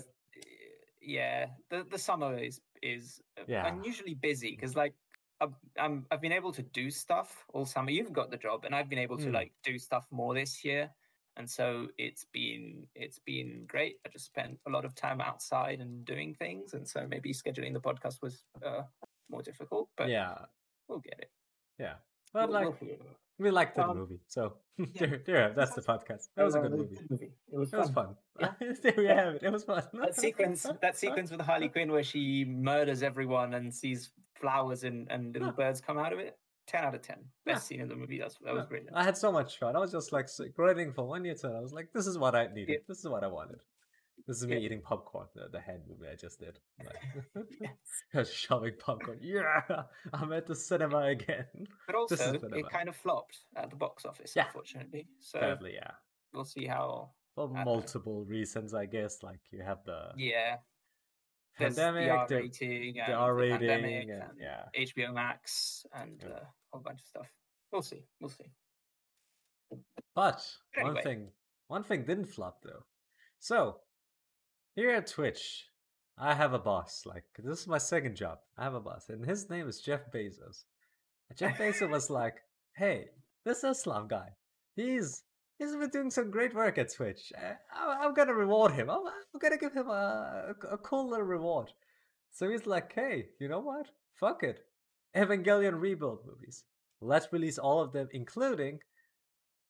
yeah, 1.01 1.47
the 1.71 1.85
the 1.91 1.99
summer 1.99 2.37
is 2.39 2.61
is 2.83 3.21
uh, 3.39 3.43
Yeah. 3.47 3.67
unusually 3.73 4.15
busy 4.15 4.51
because 4.53 4.75
like 4.77 4.95
I've, 5.41 5.55
I'm 5.79 6.07
I've 6.11 6.21
been 6.21 6.33
able 6.33 6.53
to 6.53 6.63
do 6.63 6.91
stuff 6.91 7.45
all 7.53 7.67
summer. 7.67 7.91
You've 7.91 8.13
got 8.13 8.31
the 8.31 8.37
job, 8.39 8.65
and 8.65 8.75
I've 8.75 8.89
been 8.89 8.99
able 8.99 9.19
to 9.19 9.27
Mm. 9.29 9.35
like 9.35 9.53
do 9.63 9.79
stuff 9.79 10.07
more 10.11 10.35
this 10.35 10.65
year, 10.65 10.91
and 11.37 11.49
so 11.49 11.89
it's 11.99 12.25
been 12.25 12.87
it's 12.95 13.19
been 13.19 13.67
great. 13.67 14.01
I 14.07 14.09
just 14.09 14.25
spent 14.27 14.59
a 14.67 14.71
lot 14.71 14.85
of 14.85 14.95
time 14.95 15.21
outside 15.21 15.81
and 15.81 16.05
doing 16.05 16.35
things, 16.35 16.75
and 16.75 16.89
so 16.89 17.07
maybe 17.07 17.33
scheduling 17.35 17.73
the 17.75 17.81
podcast 17.81 18.23
was 18.23 18.45
uh, 18.65 18.83
more 19.29 19.43
difficult, 19.43 19.91
but 19.97 20.09
yeah, 20.09 20.47
we'll 20.89 21.01
get 21.01 21.19
it. 21.21 21.31
yeah. 21.79 21.97
But 22.33 22.49
We'll- 22.49 22.55
like 22.55 22.65
we'll 22.65 22.73
figure 22.73 22.95
it 22.95 23.01
out. 23.03 23.17
We 23.39 23.51
liked 23.51 23.77
the 23.77 23.85
Um, 23.87 23.99
movie, 23.99 24.21
so 24.29 24.57
yeah. 24.79 24.87
there, 24.99 25.23
there, 25.27 25.53
that's 25.55 25.75
the 25.75 25.83
podcast. 25.83 26.29
That 26.37 26.45
was 26.45 26.55
a 26.55 26.61
good 26.61 26.73
movie. 26.73 26.99
movie. 27.11 27.33
It 27.53 27.59
was 27.59 27.73
It 27.73 27.77
was 27.79 27.91
fun. 27.91 28.17
fun. 28.41 28.57
there 28.83 28.95
we 28.97 29.07
have 29.07 29.35
it. 29.37 29.43
It 29.43 29.51
was 29.53 29.65
fun. 29.65 29.83
that 29.95 30.15
sequence 30.17 30.67
that 30.83 30.97
sequence 30.99 31.31
with 31.31 31.41
Harley 31.41 31.69
Quinn 31.69 31.91
where 31.91 32.03
she 32.03 32.45
murders 32.47 33.03
everyone 33.03 33.55
and 33.55 33.73
sees 33.75 34.11
flowers 34.35 34.85
and, 34.85 35.11
and 35.11 35.33
little 35.33 35.49
Yeah. 35.49 35.55
birds 35.67 35.81
come 35.81 35.99
out 35.99 36.13
of 36.13 36.19
it. 36.19 36.37
Ten 36.67 36.83
out 36.85 36.95
of 36.95 37.03
ten. 37.03 37.19
Best 37.45 37.71
Yeah. 37.71 37.77
scene 37.77 37.81
in 37.81 37.89
the 37.89 37.95
movie. 37.97 38.19
That's 38.19 38.37
that 38.45 38.55
was 38.55 38.67
brilliant. 38.67 38.97
I 38.97 39.05
had 39.05 39.17
so 39.17 39.31
much 39.31 39.59
fun. 39.59 39.77
I 39.77 39.79
was 39.79 39.93
just 39.93 40.13
like 40.13 40.29
grading 40.57 40.93
for 40.95 41.07
one 41.07 41.25
year 41.25 41.35
turn. 41.35 41.55
I 41.55 41.61
was 41.61 41.73
like, 41.73 41.89
this 41.95 42.07
is 42.07 42.19
what 42.19 42.35
I 42.35 42.47
needed. 42.49 42.69
Yeah. 42.69 42.79
This 42.89 42.99
is 42.99 43.09
what 43.09 43.23
I 43.23 43.29
wanted. 43.29 43.61
This 44.27 44.39
is 44.39 44.47
me 44.47 44.55
Yeah. 44.57 44.63
eating 44.63 44.83
popcorn, 44.83 45.29
the, 45.35 45.49
the 45.49 45.61
hand 45.61 45.83
movie 45.89 46.09
I 46.11 46.17
just 46.17 46.41
did. 46.41 46.59
Like, 46.85 47.47
Yes. 48.13 48.31
shoving 48.33 48.75
popcorn. 48.79 49.19
Yeah, 49.23 49.63
I'm 50.13 50.33
at 50.33 50.47
the 50.47 50.55
cinema 50.57 50.99
again. 51.03 51.47
But 51.87 51.95
also, 51.95 52.33
it 52.35 52.69
kind 52.71 52.89
of 52.89 52.97
flopped 52.97 53.39
at 53.57 53.71
the 53.71 53.77
box 53.77 54.05
office, 54.05 54.35
Yeah. 54.35 54.47
unfortunately. 54.47 55.07
So 55.21 55.39
Sadly, 55.41 55.75
yeah. 55.75 55.93
we'll 56.33 56.45
see 56.45 56.67
how. 56.67 57.11
For 57.37 57.47
don't 57.47 57.55
know. 57.55 57.65
multiple 57.65 58.25
reasons, 58.25 58.73
I 58.75 58.87
guess. 58.87 59.23
Like 59.23 59.41
you 59.53 59.63
have 59.63 59.85
the 59.85 60.11
Yeah, 60.17 60.57
there's 61.59 61.77
pandemic, 61.77 62.07
the 62.29 62.35
R 62.37 62.41
rating, 62.41 62.95
the 62.95 63.01
and 63.03 63.15
R 63.15 63.29
the 63.35 63.35
rating, 63.41 63.59
pandemic, 63.59 64.03
and, 64.09 64.23
and 64.23 64.31
yeah. 64.41 64.65
HBO 64.77 65.13
Max, 65.15 65.85
and 65.93 66.21
Yeah. 66.21 66.29
uh, 66.35 66.39
a 66.41 66.47
whole 66.73 66.83
bunch 66.83 67.01
of 67.03 67.07
stuff. 67.07 67.31
We'll 67.71 67.83
see. 67.83 68.03
We'll 68.21 68.31
see. 68.31 68.51
But 70.15 70.43
But 70.75 70.85
one 70.85 71.03
thing, 71.03 71.29
one 71.69 71.85
thing 71.85 72.05
didn't 72.07 72.27
flop 72.27 72.63
though. 72.63 72.85
So 73.39 73.81
here 74.77 74.91
at 74.91 75.07
Twitch, 75.09 75.65
I 76.19 76.35
have 76.35 76.53
a 76.53 76.59
boss. 76.59 77.03
Like 77.05 77.25
this 77.43 77.61
is 77.61 77.67
my 77.67 77.79
second 77.79 78.15
job. 78.15 78.39
I 78.57 78.65
have 78.65 78.75
a 78.75 78.81
boss, 78.81 79.09
and 79.09 79.25
his 79.25 79.51
name 79.51 79.69
is 79.69 79.81
Jeff 79.81 80.13
Bezos. 80.15 80.65
And 81.29 81.37
Jeff 81.37 81.59
Bezos 81.59 81.91
was 81.91 82.11
like, 82.21 82.37
"Hey, 82.77 83.07
this 83.45 83.65
Islam 83.65 84.07
guy, 84.07 84.29
he's 84.77 85.25
he's 85.59 85.75
been 85.75 85.91
doing 85.91 86.11
some 86.11 86.31
great 86.31 86.55
work 86.55 86.79
at 86.79 86.93
Twitch. 86.93 87.33
I, 87.37 87.57
I'm 88.01 88.15
gonna 88.15 88.35
reward 88.35 88.73
him. 88.73 88.91
I'm, 88.91 89.01
I'm 89.07 89.41
gonna 89.41 89.59
give 89.59 89.73
him 89.73 89.89
a, 89.89 90.55
a 90.63 90.75
a 90.75 90.79
cool 90.79 91.09
little 91.09 91.27
reward." 91.27 91.73
So 92.33 92.49
he's 92.49 92.67
like, 92.67 92.93
"Hey, 92.93 93.31
you 93.41 93.49
know 93.49 93.61
what? 93.61 93.87
Fuck 94.21 94.43
it. 94.43 94.61
Evangelion 95.17 95.81
rebuild 95.81 96.21
movies. 96.27 96.65
Let's 97.01 97.33
release 97.33 97.59
all 97.59 97.81
of 97.81 97.93
them, 97.93 98.09
including 98.13 98.81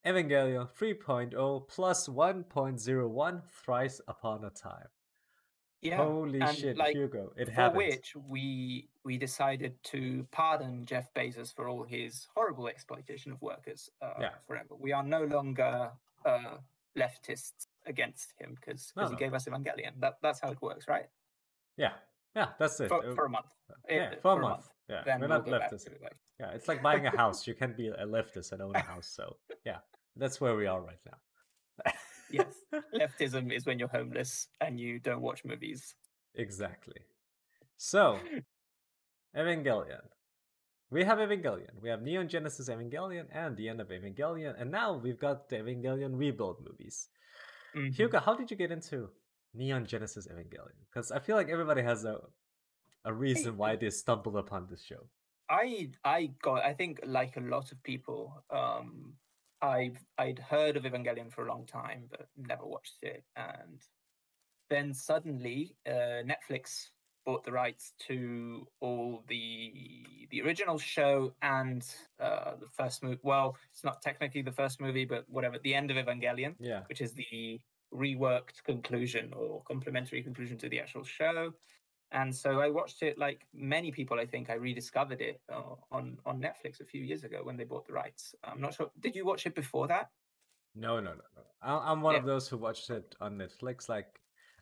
Evangelion 0.05 0.69
3.0 0.79 1.69
plus 1.69 2.09
1.01 2.09 3.43
thrice 3.65 4.01
upon 4.07 4.45
a 4.45 4.51
time. 4.51 4.89
Yeah. 5.83 5.97
Holy 5.99 6.41
and, 6.41 6.57
shit, 6.57 6.77
like, 6.77 6.95
Hugo. 6.97 7.33
It 7.37 7.47
for 7.47 7.53
happened. 7.53 7.77
which 7.79 8.17
we 8.17 8.89
we 9.05 9.19
decided 9.19 9.75
to 9.85 10.27
pardon 10.33 10.85
Jeff 10.87 11.13
Bezos 11.15 11.55
for 11.55 11.69
all 11.69 11.85
his 11.85 12.27
horrible 12.35 12.67
exploitation 12.69 13.31
of 13.33 13.41
workers 13.43 13.91
uh, 14.03 14.15
Yeah. 14.19 14.31
forever. 14.47 14.75
We 14.79 14.93
are 14.93 15.03
no 15.05 15.25
longer 15.25 15.93
uh, 16.25 16.57
leftists 16.97 17.67
against 17.87 18.33
him 18.41 18.57
because 18.59 18.93
No, 18.97 19.05
he 19.07 19.13
no. 19.13 19.19
gave 19.19 19.35
us 19.35 19.45
Evangelion. 19.47 20.01
That 20.01 20.19
that's 20.23 20.41
how 20.41 20.51
it 20.51 20.61
works, 20.63 20.89
right? 20.89 21.09
Yeah, 21.77 21.93
yeah, 22.35 22.49
that's 22.59 22.81
it. 22.81 22.89
For, 22.89 23.05
Uh, 23.07 23.15
for 23.15 23.27
a 23.27 23.31
month. 23.31 23.53
yeah, 23.89 24.11
Eh, 24.13 24.15
for 24.23 24.39
a 24.39 24.43
month. 24.43 24.69
Yeah, 24.89 25.03
then 25.05 25.21
we're 25.21 25.29
we'll 25.29 25.39
not 25.41 25.47
leftists. 25.47 25.89
like, 26.03 26.17
Yeah, 26.41 26.51
it's 26.53 26.69
like 26.69 26.83
buying 26.83 27.07
a 27.07 27.11
house. 27.23 27.47
You 27.47 27.55
can't 27.55 27.77
be 27.77 27.89
a 27.89 28.07
leftist 28.07 28.53
and 28.53 28.63
own 28.63 28.75
a 28.75 28.81
house. 28.81 29.09
So 29.09 29.37
yeah, 29.65 29.79
that's 30.17 30.41
where 30.41 30.57
we 30.57 30.67
are 30.67 30.81
right 30.81 30.99
now. 31.05 31.19
Yes. 32.31 32.55
leftism 32.95 33.53
is 33.53 33.67
when 33.67 33.79
you're 33.79 33.89
homeless 33.89 34.49
and 34.61 34.79
you 34.81 34.99
don't 34.99 35.23
watch 35.23 35.45
movies. 35.45 35.95
exactly. 36.35 37.01
So, 37.79 38.19
Evangelion. 39.37 40.01
We 40.91 41.05
have 41.05 41.19
Evangelion. 41.19 41.81
We 41.83 41.89
have 41.89 42.01
Neon 42.03 42.29
Genesis 42.29 42.69
Evangelion 42.69 43.27
and 43.33 43.57
the 43.57 43.69
end 43.69 43.81
of 43.81 43.89
Evangelion, 43.89 44.55
and 44.61 44.71
now 44.71 44.97
we've 44.97 45.19
got 45.19 45.49
the 45.49 45.57
Evangelion 45.57 46.17
rebuild 46.17 46.65
movies. 46.65 47.09
Mhm. 47.75 47.93
Hugo, 47.95 48.21
how 48.21 48.35
did 48.35 48.51
you 48.51 48.57
get 48.57 48.71
into 48.71 49.11
Neon 49.53 49.85
Genesis 49.85 50.27
Evangelion? 50.29 50.79
Because 50.89 51.11
I 51.11 51.19
feel 51.19 51.37
like 51.37 51.49
everybody 51.49 51.83
has 51.83 52.05
a 52.05 52.21
a 53.05 53.13
reason 53.13 53.57
why 53.57 53.77
they 53.77 53.91
stumbled 53.91 54.37
upon 54.37 54.67
this 54.67 54.83
show. 54.83 55.09
I 55.49 55.93
I 56.05 56.27
got 56.43 56.65
I 56.65 56.73
think 56.73 57.01
like 57.05 57.37
a 57.37 57.41
lot 57.41 57.73
of 57.73 57.83
people, 57.83 58.43
um 58.51 59.15
I've 59.63 59.99
I'd 60.19 60.39
heard 60.39 60.77
of 60.77 60.85
Evangelion 60.85 61.33
for 61.33 61.47
a 61.47 61.49
long 61.49 61.67
time 61.67 62.05
but 62.11 62.29
never 62.37 62.67
watched 62.67 62.99
it 63.03 63.25
and 63.37 63.81
then 64.69 64.93
suddenly 64.93 65.77
uh, 65.87 66.23
Netflix 66.25 66.89
bought 67.25 67.45
the 67.45 67.53
rights 67.53 67.93
to 68.09 68.67
all 68.81 69.25
the 69.29 69.73
the 70.31 70.43
original 70.43 70.79
show 70.79 71.33
and 71.43 71.85
uh, 72.21 72.53
the 72.61 72.67
first 72.67 73.03
movie. 73.03 73.19
Well, 73.23 73.57
it's 73.73 73.85
not 73.85 74.03
technically 74.03 74.43
the 74.43 74.53
first 74.53 74.81
movie, 74.81 75.05
but 75.05 75.25
whatever. 75.29 75.59
The 75.63 75.75
end 75.75 75.91
of 75.91 75.97
Evangelion, 75.97 76.55
Yeah. 76.59 76.83
which 76.89 77.01
is 77.01 77.13
the 77.15 77.61
reworked 77.95 78.63
conclusion 78.65 79.33
or 79.37 79.63
complementary 79.65 80.23
conclusion 80.23 80.59
to 80.59 80.69
the 80.69 80.81
actual 80.81 81.05
show. 81.05 81.53
And 82.13 82.35
so 82.35 82.61
I 82.61 82.71
watched 82.71 83.03
it 83.03 83.19
like 83.19 83.47
many 83.53 83.91
people. 83.91 84.19
I 84.19 84.27
think 84.27 84.49
I 84.49 84.55
rediscovered 84.55 85.21
it 85.21 85.41
uh, 85.53 85.75
on 85.91 86.19
on 86.25 86.41
Netflix 86.41 86.81
a 86.81 86.85
few 86.85 87.03
years 87.03 87.25
ago 87.25 87.41
when 87.43 87.57
they 87.57 87.65
bought 87.65 87.87
the 87.87 87.93
rights. 87.93 88.35
I'm 88.45 88.61
not 88.61 88.75
sure. 88.75 88.91
Did 89.01 89.17
you 89.17 89.25
watch 89.27 89.45
it 89.47 89.55
before 89.55 89.89
that? 89.89 90.11
No, 90.75 91.01
no, 91.01 91.13
no, 91.13 91.25
no. 91.37 91.43
I- 91.63 91.91
I'm 91.91 92.03
one 92.03 92.15
of 92.15 92.25
those 92.25 92.49
who 92.49 92.59
watched 92.59 92.91
it 92.91 93.15
on 93.21 93.37
Netflix. 93.39 93.89
Like, 93.89 94.21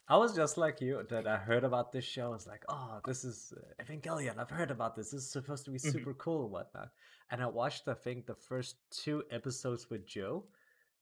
I 0.08 0.16
was 0.16 0.34
just 0.34 0.56
like 0.56 0.80
you 0.80 1.02
that 1.10 1.26
I 1.26 1.36
heard 1.36 1.64
about 1.64 1.92
this 1.92 2.04
show. 2.04 2.26
I 2.26 2.28
was 2.28 2.46
like, 2.46 2.64
oh, 2.68 3.00
this 3.04 3.24
is 3.24 3.52
uh, 3.56 3.82
Evangelion. 3.82 4.38
I've 4.38 4.50
heard 4.50 4.70
about 4.70 4.94
this. 4.96 5.10
This 5.10 5.22
is 5.24 5.30
supposed 5.30 5.64
to 5.66 5.70
be 5.70 5.78
Mhm. 5.78 5.92
super 5.92 6.14
cool 6.14 6.42
and 6.44 6.52
whatnot. 6.52 6.90
And 7.30 7.42
I 7.42 7.46
watched, 7.46 7.88
I 7.88 7.94
think, 7.94 8.26
the 8.26 8.34
first 8.34 8.76
two 8.90 9.24
episodes 9.30 9.90
with 9.90 10.06
Joe. 10.06 10.46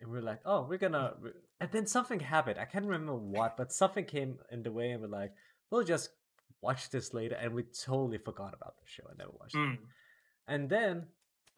And 0.00 0.10
we 0.10 0.18
are 0.18 0.22
like, 0.22 0.40
oh, 0.44 0.62
we're 0.68 0.78
gonna. 0.78 1.14
And 1.60 1.70
then 1.70 1.86
something 1.86 2.18
happened. 2.20 2.58
I 2.58 2.64
can't 2.64 2.84
remember 2.86 3.14
what, 3.14 3.56
but 3.56 3.70
something 3.72 4.04
came 4.04 4.38
in 4.50 4.62
the 4.64 4.72
way, 4.72 4.90
and 4.90 5.00
we're 5.02 5.08
like, 5.08 5.32
we'll 5.70 5.84
just 5.84 6.10
watch 6.62 6.90
this 6.90 7.12
later. 7.12 7.34
And 7.34 7.54
we 7.54 7.64
totally 7.64 8.18
forgot 8.18 8.54
about 8.54 8.76
the 8.78 8.86
show. 8.86 9.04
I 9.10 9.14
never 9.18 9.32
watched 9.38 9.54
it. 9.54 9.58
Mm. 9.58 9.78
And 10.48 10.68
then 10.68 11.06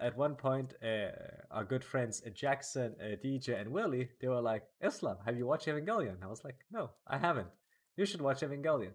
at 0.01 0.17
one 0.17 0.35
point, 0.35 0.75
uh, 0.83 1.11
our 1.51 1.65
good 1.65 1.85
friends 1.85 2.23
uh, 2.27 2.31
Jackson, 2.31 2.95
uh, 3.01 3.17
DJ, 3.25 3.61
and 3.61 3.71
Willie, 3.71 4.09
they 4.21 4.29
were 4.29 4.41
like, 4.41 4.65
Islam, 4.83 5.17
have 5.25 5.37
you 5.37 5.47
watched 5.47 5.67
Evangelion? 5.67 6.23
I 6.23 6.27
was 6.27 6.45
like, 6.45 6.57
no, 6.73 6.91
I 7.07 7.19
haven't. 7.19 7.49
You 7.97 8.07
should 8.07 8.21
watch 8.21 8.41
Evangelion. 8.41 8.95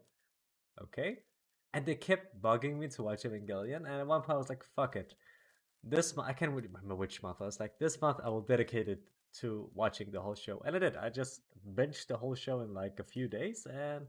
Okay. 0.82 1.20
And 1.74 1.86
they 1.86 1.96
kept 1.96 2.42
bugging 2.42 2.78
me 2.78 2.88
to 2.89 3.04
watch 3.04 3.24
Evangelion. 3.24 3.86
And 3.86 4.01
at 4.01 4.08
one 4.08 4.22
point, 4.22 4.36
I 4.36 4.39
was 4.39 4.50
like, 4.50 4.63
fuck 4.75 4.96
it. 4.96 5.13
This 5.84 6.16
month, 6.16 6.28
I 6.28 6.34
can't 6.34 6.51
really 6.51 6.68
remember 6.68 6.96
which 6.96 7.24
month. 7.24 7.38
I 7.42 7.46
was 7.46 7.60
like, 7.60 7.80
this 7.80 8.01
month, 8.01 8.18
I 8.24 8.30
will 8.30 8.42
dedicate 8.42 8.89
it 8.89 9.00
to 9.39 9.70
watching 9.74 10.12
the 10.12 10.20
whole 10.20 10.36
show. 10.36 10.62
And 10.66 10.75
I 10.75 10.80
did. 10.80 10.98
I 10.98 11.10
just 11.10 11.42
binged 11.75 12.08
the 12.08 12.18
whole 12.18 12.36
show 12.36 12.62
in 12.62 12.74
like 12.74 13.00
a 13.00 13.04
few 13.04 13.28
days 13.28 13.66
and 13.72 14.06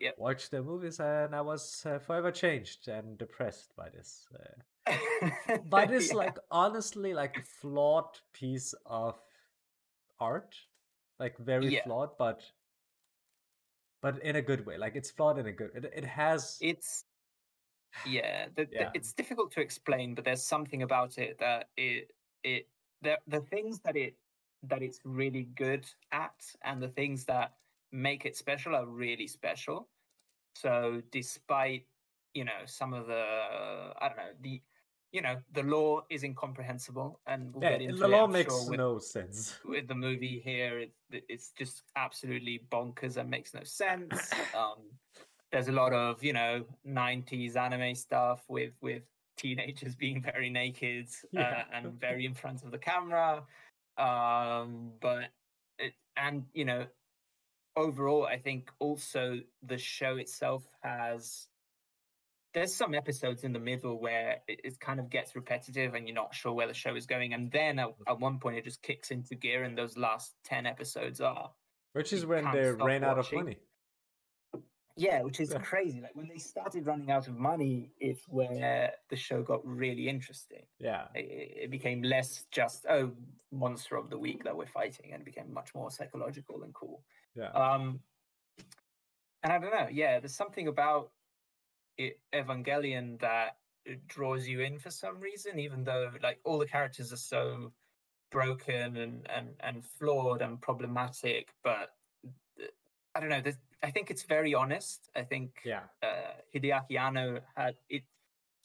Yep. 0.00 0.14
watched 0.18 0.50
the 0.50 0.62
movies. 0.62 1.00
And 1.00 1.34
I 1.34 1.40
was 1.40 1.84
uh, 1.86 1.98
forever 1.98 2.30
changed 2.30 2.88
and 2.88 3.16
depressed 3.18 3.74
by 3.76 3.88
this. 3.90 4.26
Uh, 4.34 4.96
by 5.68 5.86
this 5.94 6.08
Yeah. 6.10 6.16
like 6.16 6.38
honestly 6.50 7.14
like 7.14 7.42
flawed 7.44 8.18
piece 8.32 8.74
of 8.86 9.18
art 10.20 10.54
like 11.18 11.38
very 11.38 11.68
Yeah. 11.68 11.84
flawed 11.84 12.10
but 12.18 12.42
but 14.02 14.18
in 14.22 14.36
a 14.36 14.42
good 14.42 14.66
way 14.66 14.76
like 14.76 14.94
it's 14.94 15.10
flawed 15.10 15.38
in 15.38 15.46
a 15.46 15.52
good 15.52 15.70
it, 15.74 15.84
it 15.94 16.04
has 16.04 16.58
it's 16.60 17.04
yeah, 18.06 18.46
the, 18.56 18.64
the- 18.66 18.70
Yeah. 18.72 18.90
it's 18.94 19.12
difficult 19.12 19.52
to 19.52 19.60
explain 19.60 20.14
but 20.14 20.24
there's 20.24 20.42
something 20.42 20.82
about 20.82 21.16
it 21.18 21.38
that 21.38 21.70
it 21.76 22.10
it 22.42 22.68
the, 23.02 23.18
the 23.26 23.40
things 23.40 23.80
that 23.80 23.96
it 23.96 24.16
that 24.64 24.82
it's 24.82 25.00
really 25.04 25.44
good 25.54 25.86
at 26.12 26.34
and 26.62 26.82
the 26.82 26.88
things 26.88 27.24
that 27.24 27.54
make 27.94 28.26
it 28.26 28.36
special 28.36 28.74
are 28.74 28.86
really 28.86 29.26
special. 29.28 29.88
So 30.56 31.00
despite 31.10 31.86
you 32.34 32.44
know 32.44 32.62
some 32.66 32.92
of 32.92 33.06
the 33.06 33.24
i 34.02 34.08
don't 34.08 34.16
know 34.16 34.32
the 34.42 34.60
you 35.12 35.22
know 35.22 35.36
the 35.52 35.62
law 35.62 36.02
is 36.10 36.24
incomprehensible 36.24 37.20
and 37.28 37.54
we'll 37.54 37.62
yeah 37.62 37.70
get 37.78 37.82
into 37.82 38.00
the 38.02 38.08
law 38.08 38.26
makes 38.26 38.52
sure, 38.52 38.70
with- 38.70 38.78
no 38.78 38.98
sense. 38.98 39.56
with 39.64 39.86
the 39.86 39.94
movie 39.94 40.40
here 40.44 40.80
it, 40.80 40.92
it's 41.12 41.52
just 41.56 41.84
absolutely 41.94 42.60
bonkers 42.70 43.16
and 43.16 43.30
makes 43.30 43.54
no 43.54 43.62
sense. 43.62 44.32
Um 44.54 44.80
there's 45.52 45.68
a 45.68 45.72
lot 45.72 45.92
of 45.92 46.24
you 46.24 46.32
know 46.32 46.64
90s 46.84 47.54
anime 47.54 47.94
stuff 47.94 48.44
with 48.48 48.74
with 48.82 49.04
teenagers 49.36 49.94
being 50.04 50.20
very 50.20 50.50
naked 50.50 51.06
Yeah. 51.30 51.42
uh, 51.70 51.76
and 51.76 52.00
very 52.00 52.26
in 52.26 52.34
front 52.34 52.64
of 52.64 52.72
the 52.72 52.78
camera. 52.78 53.44
Um 53.96 54.94
but 55.00 55.30
it, 55.78 55.92
and 56.16 56.44
you 56.52 56.64
know 56.64 56.86
overall 57.76 58.24
i 58.26 58.36
think 58.38 58.70
also 58.78 59.40
the 59.62 59.78
show 59.78 60.16
itself 60.16 60.64
has 60.82 61.48
there's 62.54 62.72
some 62.72 62.94
episodes 62.94 63.42
in 63.42 63.52
the 63.52 63.58
middle 63.58 64.00
where 64.00 64.38
it, 64.46 64.60
it 64.64 64.80
kind 64.80 65.00
of 65.00 65.10
gets 65.10 65.34
repetitive 65.34 65.94
and 65.94 66.08
you're 66.08 66.14
not 66.14 66.34
sure 66.34 66.52
where 66.52 66.68
the 66.68 66.74
show 66.74 66.94
is 66.94 67.04
going 67.04 67.34
and 67.34 67.50
then 67.50 67.78
at, 67.78 67.88
mm-hmm. 67.88 68.02
at 68.06 68.20
one 68.20 68.38
point 68.38 68.56
it 68.56 68.64
just 68.64 68.80
kicks 68.82 69.10
into 69.10 69.34
gear 69.34 69.64
and 69.64 69.76
those 69.76 69.96
last 69.96 70.34
10 70.44 70.64
episodes 70.64 71.20
are 71.20 71.50
which 71.92 72.12
is 72.12 72.24
when 72.24 72.50
they 72.52 72.70
ran 72.70 73.04
out 73.04 73.18
of 73.18 73.32
money. 73.32 73.58
Yeah 74.96 75.22
which 75.22 75.40
is 75.40 75.54
crazy 75.62 76.00
like 76.00 76.14
when 76.14 76.28
they 76.28 76.38
started 76.38 76.86
running 76.86 77.10
out 77.10 77.26
of 77.26 77.36
money 77.36 77.90
it's 77.98 78.22
where 78.28 78.92
the 79.10 79.16
show 79.16 79.42
got 79.42 79.66
really 79.66 80.08
interesting. 80.08 80.62
Yeah. 80.78 81.06
It, 81.14 81.64
it 81.64 81.70
became 81.70 82.02
less 82.02 82.46
just 82.52 82.86
oh 82.88 83.10
monster 83.50 83.96
of 83.96 84.10
the 84.10 84.18
week 84.18 84.44
that 84.44 84.56
we're 84.56 84.66
fighting 84.66 85.12
and 85.12 85.24
became 85.24 85.52
much 85.52 85.74
more 85.74 85.90
psychological 85.90 86.62
and 86.62 86.72
cool 86.72 87.02
yeah 87.34 87.50
um 87.50 88.00
and 89.42 89.52
i 89.52 89.58
don't 89.58 89.70
know 89.70 89.88
yeah 89.90 90.20
there's 90.20 90.34
something 90.34 90.68
about 90.68 91.10
it, 91.98 92.18
evangelion 92.34 93.18
that 93.20 93.56
it 93.84 94.06
draws 94.08 94.48
you 94.48 94.60
in 94.60 94.78
for 94.78 94.90
some 94.90 95.20
reason 95.20 95.58
even 95.58 95.84
though 95.84 96.10
like 96.22 96.40
all 96.44 96.58
the 96.58 96.66
characters 96.66 97.12
are 97.12 97.16
so 97.16 97.72
broken 98.30 98.96
and 98.96 99.26
and 99.34 99.48
and 99.60 99.84
flawed 99.84 100.42
and 100.42 100.60
problematic 100.60 101.54
but 101.62 101.90
i 103.14 103.20
don't 103.20 103.28
know 103.28 103.42
i 103.82 103.90
think 103.90 104.10
it's 104.10 104.24
very 104.24 104.54
honest 104.54 105.08
i 105.14 105.22
think 105.22 105.60
yeah 105.64 105.82
uh, 106.02 106.34
Hideaki 106.54 106.98
Anno 106.98 107.40
had 107.56 107.74
it. 107.88 108.04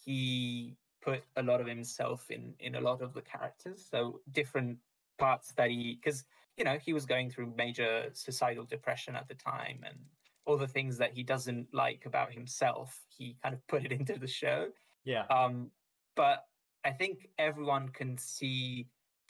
He 0.05 0.75
put 1.01 1.23
a 1.35 1.43
lot 1.43 1.61
of 1.61 1.67
himself 1.67 2.29
in 2.29 2.53
in 2.59 2.75
a 2.75 2.81
lot 2.81 3.01
of 3.01 3.13
the 3.13 3.21
characters. 3.21 3.85
So 3.89 4.21
different 4.31 4.77
parts 5.17 5.51
that 5.53 5.69
he, 5.69 5.99
because 6.01 6.23
you 6.59 6.65
know 6.65 6.77
he 6.77 6.93
was 6.93 7.05
going 7.05 7.31
through 7.31 7.53
major 7.57 8.09
societal 8.13 8.65
depression 8.65 9.15
at 9.15 9.27
the 9.27 9.33
time, 9.33 9.79
and 9.85 9.97
all 10.45 10.57
the 10.57 10.67
things 10.67 10.97
that 10.97 11.13
he 11.13 11.23
doesn't 11.23 11.67
like 11.73 12.03
about 12.05 12.33
himself, 12.33 12.99
he 13.07 13.37
kind 13.41 13.55
of 13.55 13.65
put 13.67 13.85
it 13.85 13.91
into 13.99 14.19
the 14.19 14.27
show. 14.27 14.67
yeah 15.05 15.23
Um, 15.29 15.71
but 16.15 16.45
I 16.83 16.91
think 16.91 17.29
everyone 17.37 17.89
can 17.89 18.17
see 18.17 18.87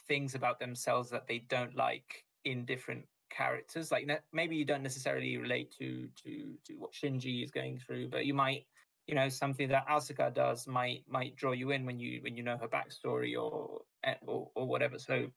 things 0.08 0.34
about 0.34 0.58
themselves 0.58 1.10
that 1.10 1.26
they 1.28 1.38
don't 1.38 1.76
like 1.76 2.24
in 2.44 2.64
different 2.64 3.04
characters. 3.30 3.90
Like 3.90 4.08
maybe 4.32 4.56
you 4.56 4.64
don't 4.64 4.82
necessarily 4.82 5.36
relate 5.36 5.72
to 5.78 6.08
to 6.24 6.54
to 6.66 6.74
what 6.74 6.92
Shinji 6.92 7.44
is 7.44 7.50
going 7.50 7.78
through, 7.78 8.08
but 8.08 8.26
you 8.26 8.34
might, 8.34 8.66
you 9.06 9.14
know, 9.14 9.28
something 9.28 9.68
that 9.68 9.86
Asuka 9.88 10.34
does 10.34 10.66
might 10.66 11.04
might 11.08 11.36
draw 11.36 11.52
you 11.52 11.70
in 11.70 11.86
when 11.86 11.98
you 11.98 12.20
when 12.22 12.36
you 12.36 12.42
know 12.42 12.58
her 12.58 12.68
backstory 12.68 13.40
or 13.40 13.82
or, 14.26 14.50
or 14.54 14.66
whatever. 14.66 14.98
So, 14.98 15.28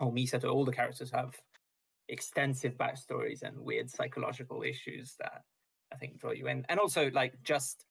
Oh, 0.00 0.06
or 0.06 0.12
Misato, 0.12 0.52
all 0.52 0.64
the 0.64 0.72
characters 0.72 1.10
have 1.10 1.34
extensive 2.08 2.74
backstories 2.76 3.42
and 3.42 3.58
weird 3.58 3.90
psychological 3.90 4.62
issues 4.62 5.14
that 5.18 5.42
I 5.92 5.96
think 5.96 6.18
draw 6.20 6.32
you 6.32 6.48
in, 6.48 6.64
and 6.68 6.78
also 6.80 7.10
like 7.12 7.34
just 7.42 7.84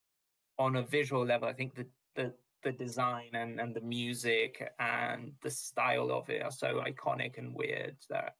on 0.57 0.75
a 0.77 0.83
visual 0.83 1.25
level, 1.25 1.47
I 1.47 1.53
think 1.53 1.75
the 1.75 1.87
the 2.15 2.33
the 2.63 2.71
design 2.71 3.29
and, 3.33 3.59
and 3.59 3.75
the 3.75 3.81
music 3.81 4.67
and 4.79 5.33
the 5.43 5.51
style 5.51 6.11
of 6.11 6.29
it 6.31 6.41
are 6.41 6.49
so 6.51 6.81
iconic 6.83 7.37
and 7.37 7.53
weird 7.53 7.95
that 8.09 8.37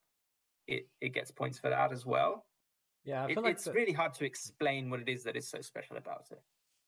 it, 0.66 0.88
it 1.00 1.10
gets 1.10 1.30
points 1.30 1.60
for 1.60 1.70
that 1.70 1.92
as 1.92 2.04
well. 2.04 2.44
yeah 3.04 3.22
i 3.22 3.30
It, 3.30 3.34
feel 3.34 3.44
like 3.44 3.52
it's 3.54 3.64
the- 3.66 3.72
really 3.72 3.92
hard 3.92 4.14
to 4.14 4.24
explain 4.24 4.90
what 4.90 4.98
it 5.00 5.08
is 5.08 5.22
that 5.24 5.36
is 5.36 5.48
so 5.48 5.60
special 5.60 5.96
about 5.96 6.26
it. 6.32 6.42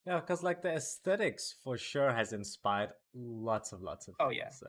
Yeah, 0.04 0.18
because 0.18 0.42
like 0.42 0.62
the 0.62 0.72
aesthetics 0.72 1.54
for 1.62 1.76
sure 1.78 2.12
has 2.12 2.32
inspired 2.32 2.90
lots 3.14 3.72
of 3.72 3.82
lots 3.82 4.08
of. 4.08 4.14
Oh, 4.18 4.30
yeah. 4.30 4.48
things. 4.48 4.62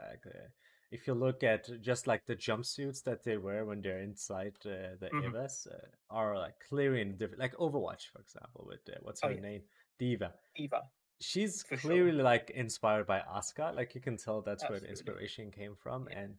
If 0.91 1.05
you 1.07 1.13
look 1.13 1.43
at 1.43 1.69
just 1.81 2.07
like 2.07 2.25
the 2.25 2.35
jumpsuits 2.35 3.03
that 3.03 3.23
they 3.23 3.37
wear 3.37 3.65
when 3.65 3.81
they're 3.81 3.99
inside 3.99 4.55
uh, 4.65 4.97
the. 4.99 5.11
Evas 5.21 5.67
uh, 5.67 5.87
are 6.09 6.37
like 6.37 6.59
clearly 6.67 7.01
in 7.01 7.15
different, 7.17 7.39
like 7.39 7.55
Overwatch, 7.57 8.07
for 8.11 8.19
example, 8.21 8.65
with 8.67 8.79
uh, 8.89 8.97
what's 9.01 9.21
Oh, 9.21 9.27
her 9.27 9.35
yeah. 9.35 9.41
name, 9.41 9.61
D.Va. 9.99 10.33
D.Va. 10.55 10.81
she's 11.21 11.63
For 11.67 11.77
sure. 11.77 11.91
clearly 11.91 12.11
like 12.23 12.49
inspired 12.51 13.05
by 13.05 13.19
Asuka. 13.21 13.75
Like 13.75 13.93
you 13.95 14.01
can 14.01 14.17
tell 14.17 14.41
that's 14.41 14.67
where 14.67 14.79
the 14.79 14.89
inspiration 14.89 15.51
came 15.51 15.75
from, 15.75 16.07
Yeah. 16.09 16.19
and 16.19 16.35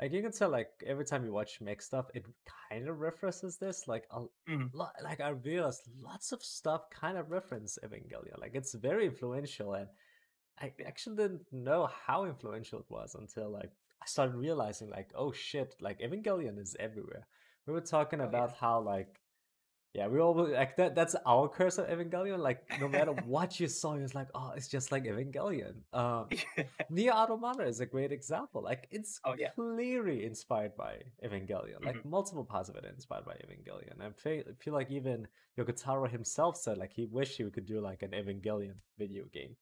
like 0.00 0.12
you 0.12 0.22
can 0.22 0.32
tell 0.32 0.50
like 0.50 0.70
every 0.84 1.04
time 1.04 1.24
you 1.24 1.32
watch 1.32 1.60
mech 1.60 1.80
stuff, 1.82 2.06
it 2.14 2.26
kind 2.70 2.88
of 2.88 2.98
references 2.98 3.58
this. 3.58 3.86
Like 3.86 4.06
a 4.10 4.24
Mhm. 4.46 4.72
lot, 4.72 4.94
like 5.02 5.20
I 5.20 5.28
realized 5.28 5.82
lots 6.00 6.32
of 6.32 6.42
stuff 6.42 6.90
kind 6.90 7.16
of 7.16 7.30
reference 7.30 7.78
Evangelion. 7.84 8.38
Like 8.40 8.54
it's 8.54 8.74
very 8.74 9.06
influential, 9.06 9.74
and 9.74 9.88
I 10.60 10.72
actually 10.86 11.16
didn't 11.16 11.52
know 11.52 11.86
how 11.86 12.24
influential 12.24 12.80
it 12.80 12.90
was 12.90 13.14
until 13.14 13.50
like 13.50 13.72
I 14.04 14.06
started 14.06 14.34
realizing 14.36 14.90
like 14.90 15.10
oh 15.14 15.32
shit, 15.32 15.74
like 15.80 16.00
Evangelion 16.00 16.58
is 16.58 16.76
everywhere. 16.78 17.26
We 17.66 17.72
were 17.72 17.80
talking 17.80 18.20
Oh, 18.20 18.24
yeah. 18.24 18.28
about 18.28 18.52
how 18.56 18.80
like 18.80 19.20
yeah, 19.94 20.08
we 20.08 20.18
all 20.18 20.34
like 20.34 20.76
that. 20.78 20.96
That's 20.96 21.14
our 21.24 21.48
curse 21.48 21.78
of 21.78 21.86
Evangelion. 21.86 22.38
Like 22.40 22.64
no 22.80 22.88
matter 22.88 23.12
what 23.26 23.60
you 23.60 23.68
saw, 23.68 23.94
it's 23.94 24.12
like 24.14 24.26
oh, 24.34 24.52
it's 24.56 24.66
just 24.68 24.90
like 24.92 25.04
Evangelion. 25.04 25.76
Um, 25.92 26.26
Nier 26.90 27.12
Automata 27.12 27.62
is 27.64 27.78
a 27.80 27.86
great 27.86 28.10
example. 28.10 28.60
Like 28.62 28.88
it's 28.90 29.20
Oh, 29.24 29.34
yeah. 29.38 29.50
clearly 29.50 30.24
inspired 30.26 30.76
by 30.76 30.96
Evangelion. 31.24 31.84
Like 31.84 32.04
multiple 32.04 32.44
parts 32.44 32.68
of 32.68 32.74
it 32.76 32.84
are 32.84 32.88
inspired 32.88 33.24
by 33.24 33.34
Evangelion. 33.34 34.00
I 34.00 34.10
feel, 34.10 34.42
feel 34.58 34.74
like 34.74 34.90
even 34.90 35.28
Yoko 35.56 35.74
Taro 35.80 36.08
himself 36.08 36.56
said 36.56 36.76
like 36.76 36.92
he 36.92 37.06
wished 37.06 37.38
he 37.38 37.48
could 37.50 37.64
do 37.64 37.80
like 37.80 38.02
an 38.02 38.10
Evangelion 38.10 38.74
video 38.98 39.24
game. 39.32 39.54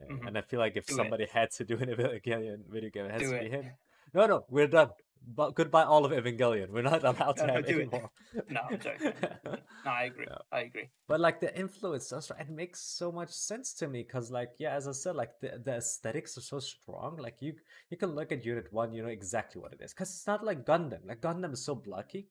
Mhm. 0.00 0.26
And 0.26 0.38
I 0.38 0.42
feel 0.42 0.60
like 0.60 0.76
if 0.76 0.86
Do 0.86 0.94
it. 0.94 0.96
somebody 0.96 1.26
had 1.26 1.50
to 1.52 1.64
do 1.64 1.76
an 1.78 1.88
Evangelion 1.88 2.64
video 2.68 2.90
game, 2.90 3.06
it 3.06 3.12
has 3.12 3.22
Do 3.22 3.32
to 3.32 3.38
be 3.40 3.46
it. 3.46 3.52
him. 3.52 3.70
No, 4.14 4.26
no, 4.26 4.44
we're 4.48 4.66
done. 4.68 4.90
But 5.28 5.54
goodbye, 5.56 5.82
all 5.84 6.04
of 6.04 6.12
Evangelion. 6.12 6.68
We're 6.70 6.82
not 6.82 7.02
allowed 7.02 7.36
to 7.38 7.46
No, 7.46 7.54
no, 7.54 7.54
have 7.54 7.66
do 7.66 7.80
any 7.80 7.90
it. 7.96 8.48
no, 8.50 8.60
I'm 8.70 8.78
joking. 8.78 9.12
No, 9.84 9.90
I 9.92 10.04
agree. 10.04 10.26
Yeah. 10.28 10.38
I 10.52 10.60
agree. 10.62 10.88
But 11.08 11.20
like 11.20 11.40
the 11.40 11.56
influence, 11.58 12.08
that's 12.10 12.30
right. 12.30 12.40
It 12.40 12.50
makes 12.50 12.80
so 12.80 13.10
much 13.10 13.30
sense 13.30 13.72
to 13.74 13.88
me 13.88 14.02
because, 14.02 14.30
like, 14.30 14.50
yeah, 14.58 14.74
as 14.74 14.86
I 14.86 14.92
said, 14.92 15.16
like 15.16 15.38
the, 15.40 15.60
the 15.64 15.76
aesthetics 15.76 16.36
are 16.36 16.42
so 16.42 16.58
strong. 16.60 17.16
Like 17.16 17.40
you, 17.40 17.54
you 17.90 17.96
can 17.96 18.10
look 18.14 18.30
at 18.32 18.44
Unit 18.44 18.72
One, 18.72 18.92
you 18.92 19.02
know 19.02 19.08
exactly 19.08 19.60
what 19.60 19.72
it 19.72 19.80
is 19.80 19.92
because 19.94 20.10
it's 20.10 20.26
not 20.26 20.44
like 20.44 20.64
Gundam. 20.66 21.06
Like 21.06 21.20
Gundam 21.20 21.52
is 21.52 21.64
so 21.64 21.74
blocky. 21.74 22.28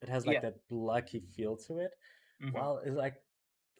It 0.00 0.08
has 0.08 0.24
like 0.26 0.34
Yeah. 0.34 0.40
that 0.40 0.68
blocky 0.68 1.20
feel 1.20 1.56
to 1.66 1.78
it. 1.78 1.90
Mhm. 2.42 2.52
While 2.52 2.78
it's 2.84 2.94
like, 2.96 3.16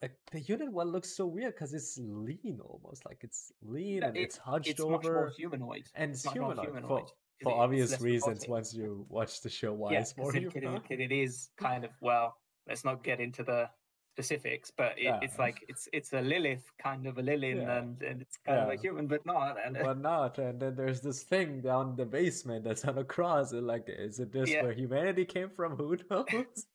like 0.01 0.13
the 0.31 0.39
Unit 0.41 0.71
One 0.71 0.87
looks 0.91 1.15
so 1.15 1.25
weird 1.25 1.53
because 1.55 1.73
it's 1.73 1.97
lean 2.01 2.59
almost. 2.63 3.05
Like 3.05 3.19
it's 3.21 3.51
lean 3.61 4.03
and 4.03 4.15
it- 4.17 4.21
it's 4.21 4.37
hunched 4.37 4.69
It's 4.69 4.79
over 4.79 5.31
humanoid. 5.35 5.85
and 5.95 6.11
It's 6.11 6.23
it's 6.25 6.33
humanoid, 6.33 6.59
humanoid. 6.65 6.87
for 6.87 7.07
for 7.43 7.51
it- 7.51 7.55
obvious 7.63 7.99
reasons. 8.01 8.39
robotic. 8.47 8.49
Once 8.49 8.73
you 8.73 9.05
watch 9.17 9.41
the 9.41 9.49
show, 9.49 9.73
why 9.73 9.93
yeah, 9.93 10.01
it's 10.01 10.15
more 10.21 10.35
it, 10.35 10.43
it- 10.55 10.99
it 10.99 11.11
is 11.11 11.49
kind 11.57 11.83
of 11.83 11.91
well. 12.01 12.35
Let's 12.67 12.85
not 12.85 13.03
get 13.03 13.19
into 13.19 13.43
the 13.43 13.69
specifics, 14.15 14.69
but 14.75 14.91
it, 14.99 15.03
Yeah. 15.05 15.19
it's 15.21 15.39
like 15.39 15.63
it's 15.69 15.87
it's 15.93 16.11
a 16.13 16.21
Lilith 16.21 16.65
kind 16.77 17.07
of 17.07 17.17
a 17.17 17.23
Lilin, 17.23 17.57
Yeah. 17.61 17.77
and, 17.77 18.01
and 18.03 18.21
it's 18.21 18.37
kind 18.45 18.59
of 18.59 18.69
a 18.69 18.75
human, 18.75 19.07
but 19.07 19.25
not. 19.25 19.55
And 19.65 19.77
but 19.81 19.97
not. 19.99 20.37
And 20.39 20.59
then 20.59 20.75
there's 20.75 20.99
this 21.01 21.23
thing 21.23 21.61
down 21.61 21.91
in 21.91 21.95
the 21.95 22.05
basement 22.05 22.63
that's 22.65 22.83
on 22.85 22.97
a 22.97 23.03
cross. 23.03 23.53
And 23.53 23.65
like, 23.65 23.85
is 23.87 24.19
it 24.19 24.31
this 24.33 24.49
where 24.51 24.73
humanity 24.73 25.23
came 25.25 25.49
from? 25.49 25.75
Who 25.77 25.97
knows? 26.09 26.65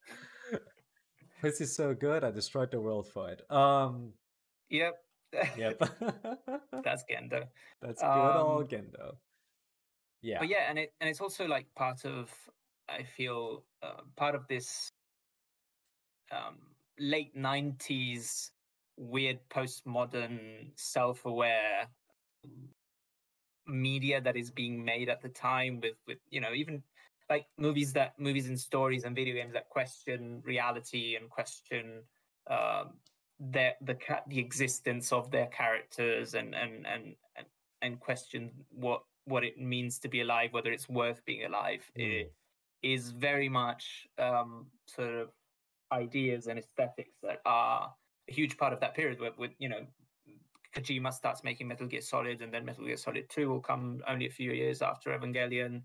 This 1.45 1.61
is 1.61 1.75
so 1.75 1.95
good. 1.95 2.25
I 2.25 2.31
destroyed 2.31 2.71
the 2.71 2.81
world 2.81 3.07
for 3.07 3.31
it. 3.31 3.43
Um. 3.51 4.13
yep, 4.71 4.95
Yep. 5.57 5.79
that's 6.85 7.05
Gendo. 7.11 7.47
that's 7.81 8.03
good 8.03 8.37
old 8.37 8.63
Um, 8.63 8.69
Gendo. 8.69 9.17
Yeah. 10.23 10.39
But 10.41 10.49
yeah, 10.49 10.69
and 10.69 10.79
it 10.79 10.95
and 11.01 11.09
it's 11.11 11.21
also 11.21 11.47
like 11.47 11.67
part 11.75 12.05
of 12.05 12.31
I 12.89 13.03
feel 13.03 13.65
uh, 13.83 14.03
part 14.17 14.35
of 14.35 14.47
this 14.49 14.91
um, 16.33 16.57
late 16.99 17.37
'90s 17.37 18.51
weird 18.97 19.39
postmodern 19.51 20.71
self-aware 20.77 21.89
media 23.67 24.21
that 24.21 24.37
is 24.37 24.51
being 24.51 24.85
made 24.85 25.09
at 25.09 25.21
the 25.21 25.29
time 25.29 25.81
with 25.81 25.97
with 26.07 26.19
you 26.31 26.41
know 26.41 26.53
even 26.53 26.83
like 27.31 27.47
movies 27.59 27.93
that 27.93 28.13
movies 28.19 28.49
and 28.49 28.59
stories 28.59 29.05
and 29.05 29.17
video 29.17 29.35
games 29.35 29.53
that 29.53 29.69
question 29.69 30.43
reality 30.45 31.17
and 31.17 31.31
question 31.31 32.03
um 32.51 32.91
their 33.41 33.75
the 33.83 33.97
the 34.29 34.39
existence 34.39 35.13
of 35.13 35.31
their 35.31 35.47
characters 35.47 36.35
and 36.35 36.55
and 36.55 36.87
and 36.87 37.15
and, 37.37 37.47
and 37.83 38.01
question 38.01 38.51
what 38.71 39.03
what 39.25 39.43
it 39.43 39.59
means 39.59 39.99
to 39.99 40.09
be 40.09 40.21
alive 40.21 40.53
whether 40.53 40.71
it's 40.71 40.89
worth 40.89 41.25
being 41.25 41.45
alive 41.45 41.83
Mm. 41.99 42.21
it 42.23 42.33
is 42.83 43.11
very 43.11 43.49
much 43.49 44.07
um 44.19 44.67
sort 44.87 45.15
of 45.15 45.29
ideas 45.93 46.47
and 46.47 46.59
aesthetics 46.59 47.17
that 47.23 47.41
are 47.47 47.93
a 48.29 48.33
huge 48.33 48.57
part 48.57 48.73
of 48.73 48.81
that 48.81 48.95
period 48.95 49.21
where 49.21 49.33
with 49.39 49.53
you 49.59 49.69
know 49.69 49.87
Kojima 50.75 51.13
starts 51.13 51.45
making 51.45 51.69
Metal 51.69 51.87
Gear 51.87 52.01
Solid, 52.01 52.43
and 52.43 52.53
then 52.53 52.65
Metal 52.65 52.85
Gear 52.85 52.97
Solid 52.97 53.31
Two 53.31 53.49
will 53.49 53.61
come 53.61 54.03
only 54.09 54.27
a 54.27 54.31
few 54.31 54.51
years 54.53 54.83
after 54.83 55.17
Evangelion. 55.17 55.83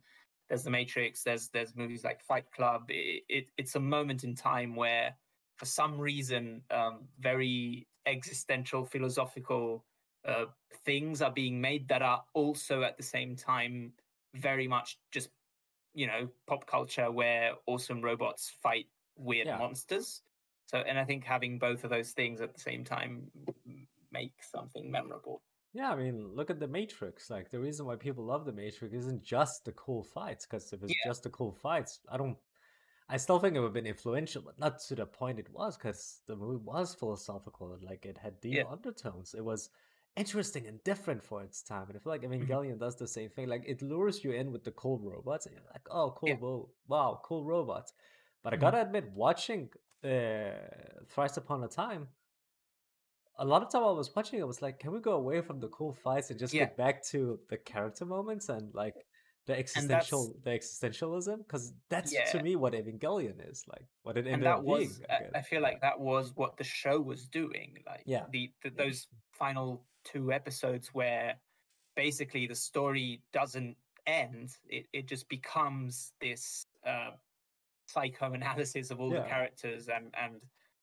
There's 0.49 0.63
The 0.63 0.71
Matrix. 0.71 1.23
There's 1.23 1.49
there's 1.49 1.75
movies 1.75 2.03
like 2.03 2.21
Fight 2.21 2.51
Club. 2.51 2.85
It, 2.89 3.23
it 3.29 3.49
it's 3.57 3.75
a 3.75 3.79
moment 3.79 4.23
in 4.23 4.35
time 4.35 4.75
where, 4.75 5.15
for 5.57 5.65
some 5.65 5.99
reason, 5.99 6.61
um, 6.71 7.07
very 7.19 7.87
existential, 8.05 8.83
philosophical 8.83 9.85
uh, 10.25 10.45
things 10.85 11.21
are 11.21 11.31
being 11.31 11.61
made 11.61 11.87
that 11.87 12.01
are 12.01 12.23
also 12.33 12.81
at 12.83 12.97
the 12.97 13.03
same 13.03 13.35
time 13.35 13.93
very 14.35 14.67
much 14.67 14.97
just 15.11 15.29
you 15.95 16.05
know 16.05 16.27
pop 16.45 16.67
culture 16.67 17.09
where 17.11 17.53
awesome 17.65 18.01
robots 18.01 18.51
fight 18.61 18.87
weird 19.17 19.47
Yeah. 19.47 19.57
monsters. 19.57 20.23
So, 20.67 20.79
and 20.79 20.99
I 20.99 21.05
think 21.05 21.23
having 21.23 21.57
both 21.57 21.83
of 21.83 21.89
those 21.89 22.11
things 22.11 22.41
at 22.41 22.53
the 22.53 22.59
same 22.59 22.83
time 22.83 23.31
make 24.11 24.43
something 24.43 24.89
memorable. 24.91 25.41
Yeah, 25.73 25.91
I 25.91 25.95
mean, 25.95 26.33
look 26.35 26.49
at 26.49 26.59
the 26.59 26.67
Matrix. 26.67 27.29
Like 27.29 27.49
the 27.51 27.59
reason 27.59 27.85
why 27.85 27.95
people 27.95 28.25
love 28.25 28.45
the 28.45 28.51
Matrix 28.51 28.93
isn't 28.93 29.23
just 29.23 29.65
the 29.65 29.71
cool 29.73 30.03
fights. 30.03 30.45
Because 30.45 30.73
if 30.73 30.83
it's 30.83 30.93
Yeah. 30.95 31.09
just 31.09 31.23
the 31.23 31.29
cool 31.29 31.51
fights, 31.53 31.99
I 32.09 32.17
don't. 32.17 32.37
I 33.09 33.17
still 33.17 33.39
think 33.39 33.55
it 33.55 33.59
would 33.59 33.67
have 33.67 33.73
been 33.73 33.87
influential, 33.87 34.41
but 34.43 34.59
not 34.59 34.79
to 34.81 34.95
the 34.95 35.05
point 35.05 35.39
it 35.39 35.49
was. 35.51 35.77
Because 35.77 36.21
the 36.27 36.35
movie 36.35 36.63
was 36.63 36.95
philosophical 36.95 37.77
like 37.81 38.05
it 38.05 38.17
had 38.17 38.39
deep 38.41 38.57
Yeah. 38.57 38.63
undertones. 38.65 39.33
It 39.35 39.43
was 39.45 39.69
interesting 40.15 40.67
and 40.67 40.83
different 40.83 41.23
for 41.23 41.43
its 41.43 41.61
time. 41.63 41.87
And 41.89 41.97
I 41.97 41.99
feel 41.99 42.11
like 42.13 42.23
Mm-hmm. 42.39 42.51
Evangelion 42.51 42.79
does 42.79 42.97
the 42.97 43.07
same 43.07 43.29
thing. 43.29 43.47
Like 43.47 43.63
it 43.67 43.81
lures 43.81 44.23
you 44.23 44.31
in 44.31 44.51
with 44.51 44.63
the 44.63 44.71
cool 44.71 44.99
robots, 44.99 45.45
and 45.45 45.55
you're 45.55 45.65
like, 45.73 45.87
oh, 45.91 46.11
cool, 46.11 46.29
Yeah. 46.29 46.37
wo- 46.37 46.69
wow, 46.87 47.21
cool 47.23 47.45
robots. 47.45 47.93
But 48.43 48.53
I 48.53 48.57
Mhm. 48.57 48.59
gotta 48.59 48.81
admit, 48.81 49.11
watching 49.11 49.69
uh, 50.03 50.51
Thrice 51.09 51.37
Upon 51.37 51.63
a 51.63 51.67
Time, 51.67 52.07
a 53.39 53.45
lot 53.45 53.63
of 53.63 53.71
time 53.71 53.83
I 53.83 53.91
was 53.91 54.13
watching, 54.15 54.41
I 54.41 54.45
was 54.45 54.61
like, 54.61 54.79
can 54.79 54.91
we 54.91 54.99
go 54.99 55.13
away 55.13 55.41
from 55.41 55.59
the 55.59 55.69
cool 55.69 55.93
fights 55.93 56.29
and 56.29 56.37
just 56.39 56.53
Yeah. 56.53 56.65
get 56.65 56.77
back 56.77 57.03
to 57.05 57.39
the 57.49 57.57
character 57.57 58.05
moments 58.05 58.49
and 58.49 58.73
like 58.75 58.95
the 59.47 59.57
existential, 59.57 60.35
the 60.43 60.51
existentialism? 60.51 61.37
Because 61.39 61.73
that's 61.89 62.13
to 62.31 62.43
me 62.43 62.55
what 62.55 62.73
Evangelion 62.73 63.39
is 63.49 63.63
like, 63.67 63.85
what 64.03 64.17
it 64.17 64.25
and 64.25 64.33
ended 64.35 64.47
that 64.47 64.57
up 64.57 64.65
being. 64.65 64.89
was 64.89 65.01
I. 65.09 65.39
I 65.39 65.41
feel 65.41 65.61
like 65.61 65.79
that 65.81 65.99
was 65.99 66.35
what 66.35 66.57
the 66.57 66.63
show 66.63 66.99
was 66.99 67.27
doing 67.27 67.77
like 67.87 68.03
Yeah. 68.05 68.25
the, 68.31 68.51
the 68.63 68.69
those 68.71 69.07
final 69.31 69.85
two 70.03 70.31
episodes 70.33 70.93
where 70.93 71.35
basically 71.95 72.45
the 72.47 72.55
story 72.55 73.21
doesn't 73.33 73.75
end 74.05 74.55
it, 74.67 74.85
it 74.93 75.07
just 75.07 75.27
becomes 75.29 76.13
this 76.21 76.65
uh 76.85 77.11
psychoanalysis 77.87 78.91
of 78.91 78.99
all 78.99 79.11
Yeah. 79.11 79.21
the 79.21 79.27
characters 79.27 79.87
and 79.89 80.13
and 80.15 80.41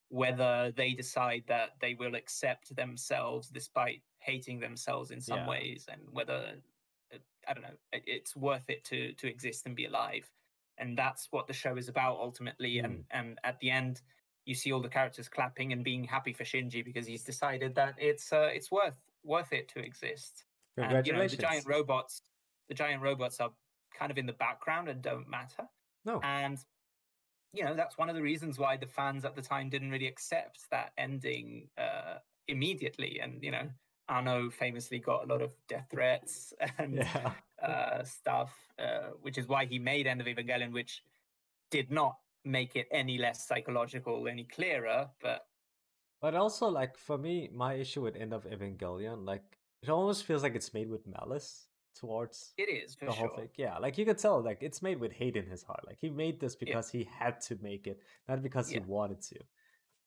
whether 0.09 0.73
they 0.77 0.93
decide 0.93 1.43
that 1.49 1.71
they 1.81 1.95
will 1.95 2.15
accept 2.15 2.75
themselves 2.77 3.49
despite 3.49 4.03
hating 4.21 4.61
themselves 4.61 5.11
in 5.11 5.21
some 5.21 5.39
Yeah. 5.41 5.49
ways 5.49 5.87
and 5.91 6.01
whether 6.11 6.55
uh, 7.13 7.19
i 7.49 7.53
don't 7.55 7.63
know 7.65 7.77
it's 7.93 8.37
worth 8.37 8.69
it 8.69 8.85
to 8.85 9.13
to 9.15 9.29
exist 9.29 9.67
and 9.67 9.75
be 9.75 9.87
alive 9.87 10.31
and 10.79 10.97
that's 10.97 11.29
what 11.31 11.47
the 11.47 11.53
show 11.53 11.77
is 11.77 11.89
about 11.89 12.19
ultimately 12.19 12.79
and 12.79 13.05
and 13.11 13.39
at 13.45 13.59
the 13.61 13.71
end 13.71 14.03
you 14.45 14.55
see 14.55 14.73
all 14.73 14.81
the 14.81 14.89
characters 14.89 15.29
clapping 15.29 15.73
and 15.73 15.83
being 15.83 16.05
happy 16.05 16.33
for 16.33 16.45
Shinji 16.45 16.85
because 16.85 17.05
he's 17.05 17.25
decided 17.25 17.75
that 17.75 17.95
it's 17.99 18.33
uh, 18.33 18.49
it's 18.53 18.71
worth 18.71 18.97
worth 19.25 19.53
it 19.53 19.67
to 19.71 19.81
exist. 19.81 20.45
And 20.77 21.05
you 21.05 21.13
know 21.13 21.27
the 21.27 21.37
giant 21.37 21.67
robots, 21.67 22.23
the 22.69 22.75
giant 22.75 23.03
robots 23.03 23.41
are 23.41 23.51
kind 23.93 24.13
of 24.13 24.19
in 24.19 24.27
the 24.27 24.35
background 24.35 24.89
and 24.89 25.03
don't 25.03 25.29
matter. 25.29 25.65
no. 26.05 26.21
And 26.21 26.59
you 27.57 27.65
know 27.65 27.75
that's 27.75 27.97
one 27.99 28.09
of 28.09 28.15
the 28.15 28.23
reasons 28.23 28.59
why 28.59 28.77
the 28.77 28.87
fans 28.87 29.25
at 29.25 29.35
the 29.35 29.43
time 29.43 29.69
didn't 29.69 29.91
really 29.91 30.07
accept 30.07 30.71
that 30.71 30.93
ending 30.99 31.69
uh, 31.79 32.19
immediately. 32.49 33.21
And 33.23 33.43
you 33.43 33.51
know 33.51 33.69
Anno 34.09 34.51
famously 34.51 34.99
got 34.99 35.25
a 35.25 35.27
lot 35.27 35.43
of 35.43 35.53
death 35.69 35.87
threats 35.91 36.53
and 36.79 36.97
yeah. 36.97 37.33
uh, 37.63 38.05
stuff, 38.05 38.55
uh, 38.79 39.11
which 39.23 39.39
is 39.39 39.49
why 39.49 39.65
he 39.65 39.79
made 39.79 40.07
End 40.07 40.21
of 40.21 40.27
Evangelion, 40.27 40.73
which 40.73 41.03
did 41.71 41.91
not 41.91 42.17
make 42.45 42.77
it 42.77 42.87
any 42.93 43.19
less 43.19 43.47
psychological, 43.47 44.29
any 44.29 44.45
clearer. 44.45 45.09
But 45.21 45.47
But 46.21 46.35
also, 46.35 46.69
like 46.69 46.97
for 46.97 47.19
me, 47.19 47.51
my 47.53 47.75
issue 47.75 48.03
with 48.03 48.17
End 48.17 48.33
of 48.33 48.45
Evangelion, 48.45 49.25
like 49.27 49.59
it 49.83 49.89
almost 49.89 50.25
feels 50.25 50.43
like 50.43 50.55
it's 50.55 50.75
made 50.75 50.89
with 50.89 51.07
malice 51.07 51.67
towards 51.99 52.53
it 52.59 52.69
is 52.69 52.95
for 52.95 53.07
the 53.07 53.13
sure. 53.13 53.29
whole 53.29 53.37
thing. 53.37 53.49
Yeah, 53.57 53.79
like 53.79 53.99
you 53.99 54.05
could 54.05 54.19
tell, 54.19 54.43
like 54.43 54.59
it's 54.63 54.83
made 54.83 55.01
with 55.01 55.13
hate 55.13 55.37
in 55.37 55.47
his 55.47 55.63
heart. 55.63 55.83
Like 55.87 55.99
he 56.01 56.11
made 56.11 56.41
this 56.41 56.55
because 56.57 56.91
he 56.91 57.09
had 57.19 57.41
to 57.43 57.59
make 57.63 57.87
it, 57.87 58.01
not 58.29 58.43
because 58.43 58.71
Yeah. 58.71 58.81
he 58.81 58.85
wanted 58.87 59.21
to. 59.23 59.39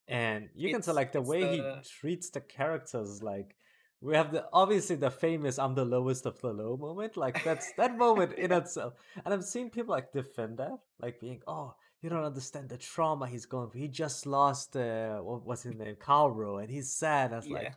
And 0.07 0.49
you 0.55 0.69
can 0.71 0.81
tell, 0.81 0.95
like 0.95 1.11
the 1.11 1.21
way 1.21 1.41
the- 1.43 1.51
he 1.83 1.89
treats 1.89 2.29
the 2.29 2.41
characters, 2.41 3.21
like 3.21 3.55
we 4.01 4.15
have 4.15 4.31
the 4.31 4.47
obviously 4.53 4.95
the 4.95 5.11
famous 5.11 5.59
"I'm 5.59 5.75
the 5.75 5.85
lowest 5.85 6.25
of 6.25 6.39
the 6.41 6.51
low" 6.53 6.77
moment. 6.77 7.17
Like 7.17 7.43
that's 7.43 7.71
that 7.73 7.97
moment 7.97 8.33
in 8.33 8.51
itself. 8.61 8.93
And 9.23 9.33
I've 9.33 9.43
seen 9.43 9.69
people 9.69 9.91
like 9.97 10.11
defend 10.11 10.57
that, 10.57 10.79
like 10.99 11.19
being, 11.19 11.41
"Oh, 11.47 11.75
you 12.01 12.09
don't 12.09 12.23
understand 12.23 12.69
the 12.69 12.77
trauma 12.77 13.27
he's 13.27 13.45
going 13.45 13.69
through. 13.69 13.81
He 13.81 13.87
just 13.89 14.25
lost 14.25 14.75
uh, 14.77 15.19
what 15.19 15.45
was 15.45 15.63
his 15.63 15.75
name, 15.75 15.95
Kaoru, 15.95 16.61
and 16.61 16.69
he's 16.71 16.91
sad." 16.91 17.33
I 17.33 17.37
was 17.37 17.47
Yeah. 17.47 17.53
like, 17.53 17.73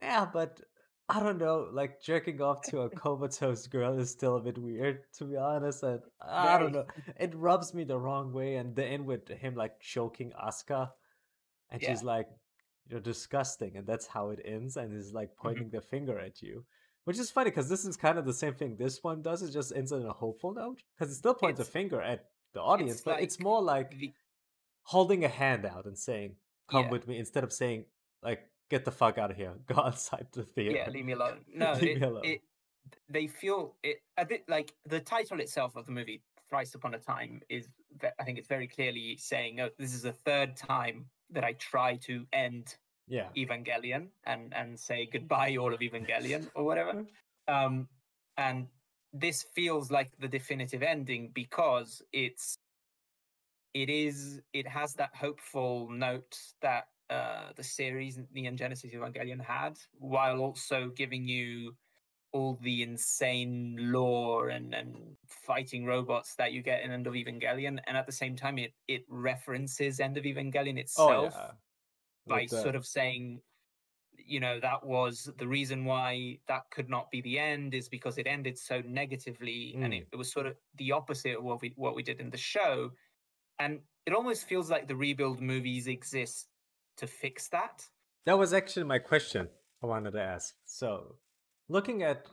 "Yeah, 0.00 0.26
but." 0.32 0.60
I 1.10 1.20
don't 1.20 1.38
know, 1.38 1.68
like 1.72 2.02
jerking 2.02 2.42
off 2.42 2.60
to 2.70 2.80
a 2.82 2.90
comatose 2.90 3.66
girl 3.66 3.98
is 3.98 4.10
still 4.10 4.36
a 4.36 4.40
bit 4.40 4.58
weird, 4.58 5.00
to 5.14 5.24
be 5.24 5.36
honest. 5.36 5.82
And 5.82 6.00
I 6.20 6.58
don't 6.58 6.72
know, 6.72 6.84
it 7.18 7.34
rubs 7.34 7.72
me 7.72 7.84
the 7.84 7.98
wrong 7.98 8.32
way. 8.32 8.56
And 8.56 8.76
the 8.76 8.84
end 8.84 9.06
with 9.06 9.26
him 9.28 9.54
like 9.54 9.80
choking 9.80 10.32
Asuka, 10.32 10.90
and 11.70 11.80
Yeah. 11.80 11.88
she's 11.90 12.02
like, 12.02 12.28
"You're 12.88 13.00
disgusting," 13.00 13.76
and 13.76 13.86
that's 13.86 14.06
how 14.06 14.30
it 14.30 14.40
ends. 14.44 14.76
And 14.76 14.92
he's 14.92 15.12
like 15.14 15.30
Mm-hmm. 15.30 15.42
pointing 15.42 15.70
the 15.70 15.80
finger 15.80 16.18
at 16.18 16.42
you, 16.42 16.66
which 17.04 17.18
is 17.18 17.30
funny 17.30 17.50
because 17.50 17.70
this 17.70 17.84
is 17.86 17.96
kind 17.96 18.18
of 18.18 18.26
the 18.26 18.34
same 18.34 18.54
thing 18.54 18.76
this 18.76 19.02
one 19.02 19.22
does. 19.22 19.40
It 19.42 19.50
just 19.52 19.72
ends 19.74 19.92
on 19.92 20.04
a 20.04 20.12
hopeful 20.12 20.52
note 20.52 20.82
because 20.94 21.10
it 21.10 21.16
still 21.16 21.34
points 21.34 21.58
It's- 21.60 21.68
a 21.68 21.72
finger 21.72 22.02
at 22.02 22.30
the 22.52 22.60
audience, 22.60 22.92
it's 22.96 23.02
but 23.02 23.22
it's 23.22 23.40
more 23.40 23.62
like 23.62 23.90
The, 23.92 24.12
holding 24.82 25.24
a 25.24 25.28
hand 25.28 25.64
out 25.64 25.86
and 25.86 25.96
saying, 25.98 26.36
"Come 26.70 26.84
Yeah. 26.86 26.90
with 26.90 27.06
me," 27.08 27.18
instead 27.18 27.44
of 27.44 27.52
saying 27.52 27.86
like, 28.22 28.40
"Get 28.70 28.84
the 28.84 28.92
fuck 28.92 29.18
out 29.18 29.30
of 29.30 29.36
here, 29.36 29.54
go 29.66 29.76
outside 29.82 30.26
the 30.32 30.44
theater." 30.44 30.76
yeah, 30.76 30.90
leave 30.90 31.04
me 31.04 31.12
alone. 31.20 31.40
No, 31.52 31.72
Leave 31.74 31.82
it, 31.96 32.00
me 32.00 32.06
alone. 32.06 32.24
it 32.24 32.40
they 33.08 33.26
feel 33.26 33.74
it 33.82 33.98
a 34.16 34.24
bit 34.24 34.44
like 34.48 34.72
the 34.86 35.00
title 35.00 35.40
itself 35.40 35.76
of 35.76 35.86
the 35.86 35.92
movie, 35.92 36.22
Thrice 36.48 36.74
Upon 36.74 36.94
a 36.94 36.98
Time, 36.98 37.42
is 37.48 37.68
I 38.18 38.24
think 38.24 38.38
it's 38.38 38.48
very 38.48 38.66
clearly 38.66 39.16
saying, 39.18 39.60
oh, 39.60 39.68
this 39.78 39.94
is 39.94 40.02
the 40.02 40.12
third 40.12 40.56
time 40.56 41.06
that 41.30 41.44
I 41.44 41.52
try 41.54 41.96
to 41.96 42.26
end 42.32 42.76
yeah, 43.06 43.28
Evangelion 43.36 44.08
and 44.24 44.52
and 44.54 44.78
say 44.78 45.08
goodbye 45.10 45.56
all 45.56 45.72
of 45.72 45.80
Evangelion 45.80 46.48
or 46.54 46.64
whatever. 46.64 47.04
Um, 47.48 47.88
and 48.36 48.66
this 49.14 49.46
feels 49.54 49.90
like 49.90 50.10
the 50.18 50.28
definitive 50.28 50.82
ending 50.82 51.30
because 51.32 52.02
it's 52.12 52.58
it 53.72 53.88
is 53.88 54.42
it 54.52 54.68
has 54.68 54.92
that 54.94 55.14
hopeful 55.14 55.88
note 55.90 56.36
that 56.60 56.88
uh, 57.10 57.52
the 57.56 57.62
series 57.62 58.18
Neon 58.32 58.56
Genesis 58.56 58.92
Evangelion 58.92 59.40
had, 59.40 59.78
while 59.98 60.38
also 60.40 60.90
giving 60.94 61.26
you 61.26 61.74
all 62.32 62.58
the 62.62 62.82
insane 62.82 63.76
lore 63.78 64.50
and, 64.50 64.74
and 64.74 65.16
fighting 65.26 65.86
robots 65.86 66.34
that 66.34 66.52
you 66.52 66.62
get 66.62 66.82
in 66.82 66.90
End 66.90 67.06
of 67.06 67.14
Evangelion, 67.14 67.78
and 67.86 67.96
at 67.96 68.06
the 68.06 68.12
same 68.12 68.36
time 68.36 68.58
it 68.58 68.74
it 68.86 69.04
references 69.08 70.00
End 70.00 70.16
of 70.18 70.24
Evangelion 70.24 70.76
oh 70.76 70.80
itself 70.80 71.34
yeah, 71.34 71.50
by 72.26 72.42
the- 72.42 72.56
sort 72.56 72.74
of 72.74 72.86
saying 72.86 73.40
you 74.16 74.40
know 74.40 74.58
that 74.60 74.84
was 74.84 75.30
the 75.38 75.46
reason 75.46 75.84
why 75.84 76.38
that 76.48 76.68
could 76.70 76.90
not 76.90 77.10
be 77.10 77.20
the 77.22 77.38
end 77.38 77.72
is 77.72 77.88
because 77.88 78.18
it 78.18 78.26
ended 78.26 78.58
so 78.58 78.82
negatively 78.86 79.74
and 79.80 79.92
Mm. 79.92 79.98
it, 80.02 80.08
it 80.12 80.16
was 80.16 80.30
sort 80.30 80.46
of 80.46 80.56
the 80.74 80.92
opposite 80.92 81.36
of 81.38 81.44
what 81.44 81.62
we 81.62 81.72
what 81.76 81.94
we 81.94 82.02
did 82.02 82.20
in 82.20 82.28
the 82.28 82.36
show. 82.36 82.90
And 83.58 83.80
it 84.06 84.12
almost 84.12 84.46
feels 84.46 84.70
like 84.70 84.86
the 84.86 84.96
rebuild 84.96 85.40
movies 85.40 85.86
exist 85.86 86.48
to 86.98 87.06
fix 87.06 87.48
that 87.48 87.84
That 88.26 88.38
was 88.38 88.52
actually 88.52 88.84
my 88.84 88.98
question 88.98 89.48
I 89.82 89.86
wanted 89.86 90.12
to 90.12 90.20
ask. 90.22 90.54
So, 90.66 91.16
looking 91.68 92.02
at 92.02 92.26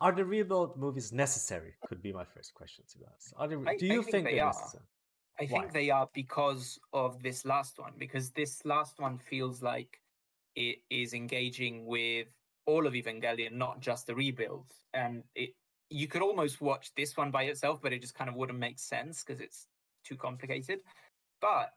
are 0.00 0.12
the 0.12 0.24
rebuild 0.24 0.76
movies 0.76 1.12
necessary? 1.12 1.72
Could 1.88 2.02
be 2.02 2.12
my 2.12 2.24
first 2.24 2.52
question 2.54 2.84
to 2.92 2.98
ask. 3.14 3.32
Are 3.36 3.44
I- 3.68 3.76
do 3.76 3.86
I 3.90 3.94
you 3.94 4.02
think 4.02 4.12
think, 4.12 4.24
they 4.26 4.34
they're 4.36 4.44
are. 4.44 4.52
necessary? 4.52 4.84
i 5.40 5.46
think 5.46 5.72
they 5.72 5.88
are 5.88 6.08
because 6.14 6.80
of 6.92 7.22
this 7.22 7.44
last 7.44 7.78
one 7.78 7.92
because 7.96 8.32
this 8.32 8.64
last 8.64 8.98
one 8.98 9.16
feels 9.18 9.62
like 9.62 10.00
it 10.56 10.78
is 10.90 11.14
engaging 11.14 11.86
with 11.86 12.26
all 12.66 12.86
of 12.88 12.92
evangelion 12.94 13.52
not 13.52 13.78
just 13.88 14.06
the 14.08 14.14
rebuild 14.14 14.66
and 14.94 15.22
it 15.36 15.50
you 15.90 16.06
could 16.08 16.22
almost 16.22 16.60
watch 16.60 16.90
this 16.96 17.16
one 17.16 17.30
by 17.30 17.44
itself 17.44 17.80
but 17.80 17.92
it 17.92 18.00
just 18.02 18.16
kind 18.18 18.28
of 18.28 18.34
wouldn't 18.36 18.58
make 18.58 18.80
sense 18.80 19.22
because 19.22 19.40
it's 19.40 19.60
too 20.08 20.16
complicated 20.16 20.80
but 21.40 21.70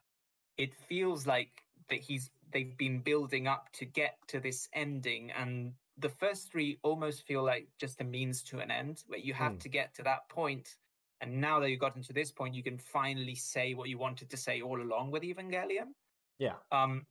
it 0.58 0.74
feels 0.74 1.28
like 1.28 1.52
that 1.92 2.00
he's 2.00 2.32
they've 2.52 2.76
been 2.78 3.00
building 3.00 3.48
up 3.48 3.72
to 3.74 3.86
get 3.86 4.18
to 4.28 4.40
this 4.40 4.68
ending 4.74 5.32
and 5.32 5.74
the 5.98 6.10
first 6.10 6.52
three 6.52 6.80
almost 6.84 7.22
feel 7.28 7.44
like 7.44 7.68
just 7.78 8.02
a 8.02 8.04
means 8.04 8.42
to 8.44 8.60
an 8.60 8.72
end 8.72 9.04
where 9.08 9.20
you 9.20 9.34
have 9.34 9.54
Hmm. 9.54 9.58
to 9.60 9.70
get 9.70 9.94
to 9.96 10.04
that 10.04 10.28
point 10.30 10.78
and 11.22 11.40
now 11.40 11.60
that 11.60 11.70
you've 11.70 11.80
gotten 11.80 12.02
to 12.04 12.14
this 12.14 12.32
point 12.32 12.56
you 12.56 12.64
can 12.64 12.78
finally 12.78 13.36
say 13.36 13.74
what 13.76 13.88
you 13.90 13.98
wanted 13.98 14.30
to 14.32 14.38
say 14.38 14.62
all 14.62 14.82
along 14.82 15.12
with 15.12 15.24
evangelion 15.24 15.94
Yeah. 16.40 16.56
um 16.72 17.06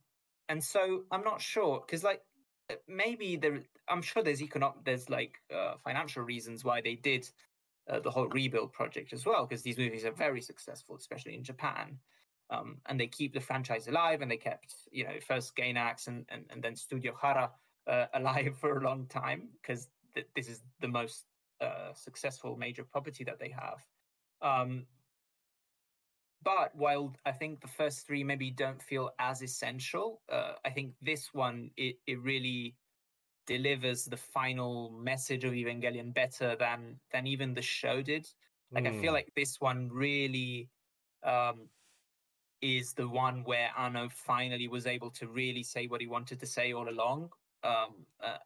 and 0.49 0.63
so 0.63 1.03
i'm 1.11 1.23
not 1.23 1.41
sure 1.41 1.79
because 1.85 2.03
like 2.03 2.21
maybe 2.87 3.35
there 3.37 3.61
i'm 3.87 4.01
sure 4.01 4.23
there's 4.23 4.41
economic 4.41 4.83
there's 4.83 5.09
like 5.09 5.39
uh, 5.53 5.75
financial 5.77 6.23
reasons 6.23 6.63
why 6.63 6.81
they 6.81 6.95
did 6.95 7.29
uh, 7.89 7.99
the 7.99 8.11
whole 8.11 8.27
rebuild 8.29 8.71
project 8.73 9.13
as 9.13 9.25
well 9.25 9.45
because 9.45 9.63
these 9.63 9.77
movies 9.77 10.05
are 10.05 10.11
very 10.11 10.41
successful 10.41 10.95
especially 10.95 11.35
in 11.35 11.43
japan 11.43 11.99
um, 12.51 12.81
and 12.87 12.99
they 12.99 13.07
keep 13.07 13.33
the 13.33 13.39
franchise 13.41 13.87
alive 13.87 14.21
and 14.21 14.31
they 14.31 14.37
kept 14.37 14.75
you 14.91 15.05
know 15.05 15.19
first 15.19 15.55
gainax 15.55 16.07
and, 16.07 16.25
and, 16.29 16.45
and 16.51 16.63
then 16.63 16.75
studio 16.75 17.13
khara 17.13 17.51
uh, 17.87 18.07
alive 18.13 18.57
for 18.61 18.77
a 18.77 18.83
long 18.83 19.07
time 19.07 19.49
because 19.61 19.89
th- 20.15 20.27
this 20.35 20.49
is 20.49 20.63
the 20.81 20.87
most 20.89 21.27
uh, 21.61 21.93
successful 21.93 22.57
major 22.57 22.83
property 22.83 23.23
that 23.23 23.39
they 23.39 23.49
have 23.49 23.87
um, 24.41 24.87
but 26.43 26.75
while 26.75 27.15
I 27.25 27.31
think 27.31 27.61
the 27.61 27.67
first 27.67 28.07
three 28.07 28.23
maybe 28.23 28.51
don't 28.51 28.81
feel 28.81 29.11
as 29.19 29.41
essential, 29.41 30.21
uh, 30.29 30.53
I 30.65 30.71
think 30.71 30.95
this 31.01 31.33
one 31.33 31.71
it, 31.77 31.97
it 32.07 32.19
really 32.21 32.77
delivers 33.47 34.05
the 34.05 34.17
final 34.17 34.91
message 34.91 35.43
of 35.43 35.53
Evangelion 35.53 36.13
better 36.13 36.55
than 36.55 36.99
than 37.11 37.27
even 37.27 37.53
the 37.53 37.61
show 37.61 38.01
did. 38.01 38.27
Like 38.75 38.87
I 38.87 38.91
feel 38.91 39.13
Mm. 39.13 39.13
like 39.13 39.33
this 39.35 39.61
one 39.61 39.89
really 39.91 40.71
um, 41.23 41.69
is 42.61 42.93
the 42.93 43.07
one 43.07 43.43
where 43.43 43.69
Anno 43.77 44.09
finally 44.09 44.67
was 44.67 44.85
able 44.87 45.09
to 45.11 45.27
really 45.27 45.63
say 45.63 45.87
what 45.87 46.01
he 46.01 46.07
wanted 46.07 46.39
to 46.39 46.45
say 46.45 46.73
all 46.73 46.89
along, 46.89 47.29
um, 47.63 48.05
uh, 48.23 48.37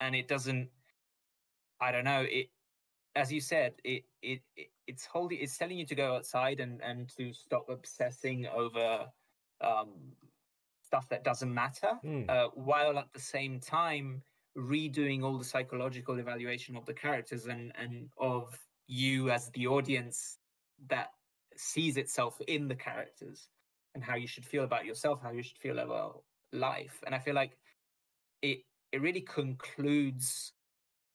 and 0.00 0.14
it 0.14 0.28
doesn't. 0.28 0.68
I 1.80 1.90
don't 1.92 2.04
know. 2.04 2.26
It, 2.28 2.50
as 3.16 3.32
you 3.32 3.40
said, 3.40 3.74
it 3.84 4.04
it, 4.22 4.40
it 4.56 4.68
it's 4.86 5.04
holding. 5.06 5.38
It's 5.40 5.56
telling 5.56 5.78
you 5.78 5.86
to 5.86 5.94
go 5.94 6.14
outside 6.14 6.60
and 6.60 6.80
and 6.82 7.08
to 7.16 7.32
stop 7.32 7.68
obsessing 7.68 8.46
over 8.46 9.06
um, 9.60 9.88
stuff 10.84 11.08
that 11.08 11.24
doesn't 11.24 11.52
matter, 11.52 11.98
Mm. 12.04 12.28
uh, 12.28 12.48
while 12.54 12.98
at 12.98 13.12
the 13.12 13.20
same 13.20 13.58
time 13.60 14.22
redoing 14.56 15.22
all 15.22 15.38
the 15.38 15.44
psychological 15.44 16.18
evaluation 16.18 16.76
of 16.76 16.84
the 16.84 16.92
characters 16.94 17.46
and 17.46 17.72
and 17.76 18.10
of 18.18 18.58
you 18.86 19.30
as 19.30 19.48
the 19.50 19.66
audience 19.66 20.38
that 20.88 21.12
sees 21.56 21.96
itself 21.96 22.40
in 22.48 22.68
the 22.68 22.74
characters 22.74 23.48
and 23.94 24.02
how 24.02 24.16
you 24.16 24.26
should 24.26 24.44
feel 24.44 24.64
about 24.64 24.84
yourself, 24.84 25.20
how 25.22 25.32
you 25.32 25.42
should 25.42 25.58
feel 25.58 25.78
about 25.78 26.22
life. 26.52 27.02
And 27.06 27.14
I 27.14 27.18
feel 27.18 27.34
like 27.34 27.58
it 28.42 28.60
it 28.92 29.00
really 29.00 29.22
concludes 29.22 30.52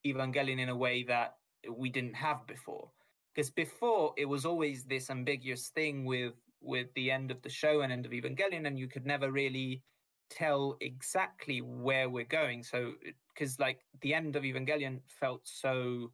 Evangelion 0.05 0.59
in 0.59 0.69
a 0.69 0.75
way 0.75 1.03
that 1.03 1.37
we 1.69 1.89
didn't 1.89 2.15
have 2.15 2.45
before. 2.47 2.91
Because 3.33 3.49
before 3.51 4.13
it 4.17 4.25
was 4.25 4.45
always 4.45 4.83
this 4.85 5.09
ambiguous 5.09 5.69
thing 5.69 6.05
with 6.05 6.33
with 6.61 6.87
the 6.95 7.11
end 7.11 7.31
of 7.31 7.41
the 7.43 7.49
show 7.49 7.81
and 7.81 7.91
end 7.91 8.05
of 8.05 8.11
Evangelion, 8.11 8.67
and 8.67 8.79
you 8.79 8.87
could 8.87 9.05
never 9.05 9.31
really 9.31 9.83
tell 10.29 10.75
exactly 10.81 11.61
where 11.61 12.09
we're 12.09 12.25
going. 12.25 12.63
So 12.63 12.93
because 13.33 13.59
like 13.59 13.81
the 14.01 14.13
end 14.13 14.35
of 14.35 14.43
Evangelion 14.43 15.01
felt 15.07 15.41
so 15.47 16.11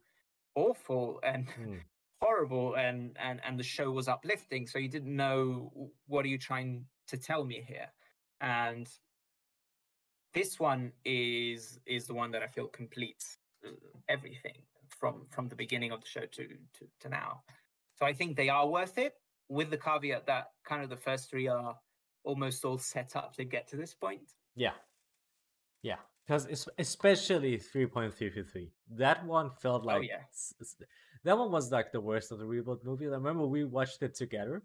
awful 0.54 1.20
and 1.22 1.48
Mm. 1.58 1.80
Horrible 2.34 2.74
and 2.74 3.16
and 3.20 3.40
and 3.44 3.58
the 3.58 3.62
show 3.62 3.90
was 3.90 4.08
uplifting 4.08 4.66
so 4.66 4.78
you 4.78 4.88
didn't 4.88 5.14
know 5.14 5.70
what 6.06 6.24
are 6.24 6.28
you 6.28 6.38
trying 6.38 6.84
to 7.06 7.16
tell 7.16 7.44
me 7.44 7.64
here 7.66 7.86
and 8.40 8.88
this 10.32 10.58
one 10.58 10.92
is 11.04 11.78
is 11.86 12.06
the 12.06 12.14
one 12.14 12.30
that 12.30 12.42
i 12.42 12.46
feel 12.46 12.66
completes 12.66 13.38
uh, 13.66 13.70
everything 14.08 14.56
from 14.88 15.24
from 15.30 15.48
the 15.48 15.54
beginning 15.54 15.92
of 15.92 16.00
the 16.00 16.06
show 16.06 16.26
to 16.32 16.48
to, 16.76 16.86
to 17.00 17.08
now 17.08 17.40
so 17.96 18.04
i 18.04 18.12
think 18.12 18.36
they 18.36 18.48
are 18.48 18.68
worth 18.68 18.98
it 18.98 19.14
with 19.48 19.70
the 19.70 19.76
caveat 19.76 20.26
that 20.26 20.46
kind 20.64 20.82
of 20.82 20.90
the 20.90 20.96
first 20.96 21.30
three 21.30 21.46
are 21.46 21.76
almost 22.24 22.64
all 22.64 22.78
set 22.78 23.14
up 23.16 23.34
to 23.34 23.44
get 23.44 23.68
to 23.68 23.76
this 23.76 23.94
point 23.94 24.32
Yeah. 24.56 24.72
Yeah. 25.82 25.98
Because 26.26 26.68
especially 26.78 27.58
3.333. 27.58 28.70
That 28.96 29.24
one 29.26 29.50
felt 29.60 29.84
like. 29.84 29.96
Oh, 29.98 30.00
yeah. 30.00 30.20
That 31.24 31.38
one 31.38 31.50
was 31.50 31.70
like 31.72 31.92
the 31.92 32.00
worst 32.00 32.32
of 32.32 32.38
the 32.38 32.44
reboot 32.44 32.84
movies. 32.84 33.08
I 33.10 33.14
remember 33.16 33.46
we 33.46 33.64
watched 33.64 34.02
it 34.02 34.14
together. 34.14 34.62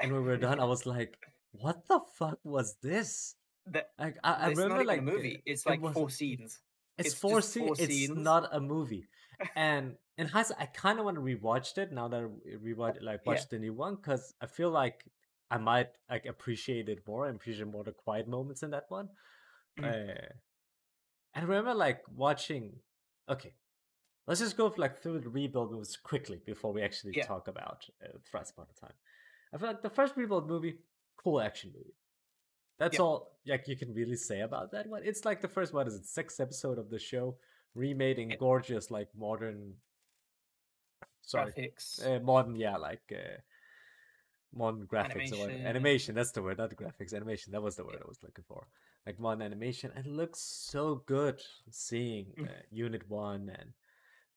And 0.00 0.12
when 0.12 0.22
we 0.22 0.28
were 0.28 0.36
done, 0.48 0.60
I 0.60 0.64
was 0.64 0.86
like, 0.86 1.16
what 1.52 1.86
the 1.88 2.00
fuck 2.14 2.38
was 2.44 2.76
this? 2.82 3.34
that 3.66 3.90
Like, 3.98 4.16
I, 4.24 4.32
I 4.32 4.48
it's 4.50 4.58
remember 4.60 4.84
like. 4.84 5.00
a 5.00 5.02
movie 5.02 5.42
it's 5.44 5.64
it 5.66 5.68
like 5.68 5.82
was- 5.82 5.92
four 5.94 6.08
scenes 6.10 6.60
It's, 6.98 7.10
it's 7.10 7.14
four, 7.18 7.40
four 7.42 7.74
It's 7.78 7.86
scenes. 7.94 8.16
not 8.16 8.48
a 8.52 8.60
movie. 8.60 9.06
and 9.56 9.94
in 10.16 10.26
hindsight, 10.26 10.56
I 10.60 10.66
kind 10.66 10.98
of 10.98 11.04
want 11.04 11.16
to 11.16 11.22
rewatch 11.22 11.76
it 11.78 11.92
now 11.92 12.08
that 12.08 12.20
I 12.20 12.56
rewatch 12.56 13.02
like 13.02 13.20
Yeah. 13.24 13.32
watch 13.32 13.48
the 13.48 13.58
new 13.58 13.72
one 13.74 13.96
because 13.96 14.34
I 14.40 14.46
feel 14.46 14.70
like 14.70 15.04
I 15.50 15.58
might 15.58 15.88
like 16.10 16.26
appreciate 16.26 16.88
it 16.88 17.06
more 17.06 17.26
and 17.26 17.36
appreciate 17.36 17.68
more 17.68 17.84
the 17.84 17.92
quiet 17.92 18.26
moments 18.28 18.62
in 18.62 18.70
that 18.70 18.84
one. 18.88 19.08
Mm. 19.78 19.84
Uh, 19.84 20.28
And 21.34 21.44
I 21.44 21.48
remember 21.48 21.74
like 21.74 22.02
watching. 22.14 22.72
Okay, 23.28 23.52
let's 24.26 24.40
just 24.40 24.56
go 24.56 24.72
like 24.76 24.98
through 24.98 25.20
the 25.20 25.28
rebuild 25.28 25.72
movies 25.72 25.96
quickly 26.02 26.40
before 26.44 26.72
we 26.72 26.82
actually 26.82 27.12
Yeah. 27.14 27.26
talk 27.26 27.48
about 27.48 27.84
uh, 28.02 28.18
Thrice 28.30 28.50
Upon 28.50 28.66
a 28.74 28.80
Time. 28.80 28.94
I 29.52 29.58
feel 29.58 29.68
like 29.68 29.82
the 29.82 29.90
first 29.90 30.16
rebuild 30.16 30.48
movie, 30.48 30.78
cool 31.16 31.40
action 31.40 31.72
movie. 31.74 31.94
That's 32.78 32.94
Yeah. 32.98 33.02
all 33.04 33.38
like 33.46 33.66
you 33.68 33.76
can 33.76 33.92
really 33.92 34.16
say 34.16 34.40
about 34.40 34.70
that 34.72 34.86
one. 34.86 35.02
It's 35.04 35.24
like 35.24 35.40
the 35.40 35.48
first 35.48 35.72
one 35.72 35.86
is 35.86 35.94
it, 35.94 36.06
sixth 36.06 36.40
episode 36.40 36.78
of 36.78 36.90
the 36.90 36.98
show, 36.98 37.36
remade 37.74 38.18
in 38.18 38.30
Yeah. 38.30 38.36
gorgeous 38.36 38.90
like 38.90 39.08
modern. 39.16 39.74
Sorry, 41.22 41.52
Graphics. 41.52 42.06
uh, 42.06 42.20
modern 42.20 42.56
yeah 42.56 42.76
like 42.78 43.02
uh, 43.12 43.36
modern 44.54 44.86
graphics 44.86 45.32
or 45.32 45.50
Animation. 45.50 45.66
animation 45.66 46.14
that's 46.14 46.32
the 46.32 46.42
word 46.42 46.56
not 46.56 46.74
graphics 46.74 47.12
animation 47.12 47.52
that 47.52 47.62
was 47.62 47.76
the 47.76 47.84
word 47.84 47.98
i 48.02 48.08
was 48.08 48.18
looking 48.22 48.44
for 48.48 48.66
like 49.06 49.18
one 49.18 49.40
animation 49.42 49.90
and 49.94 50.06
it 50.06 50.12
looks 50.12 50.40
so 50.40 51.02
good 51.06 51.40
seeing 51.70 52.26
Mm. 52.38 52.48
uh, 52.48 52.62
unit 52.70 53.08
one 53.08 53.50
and 53.58 53.72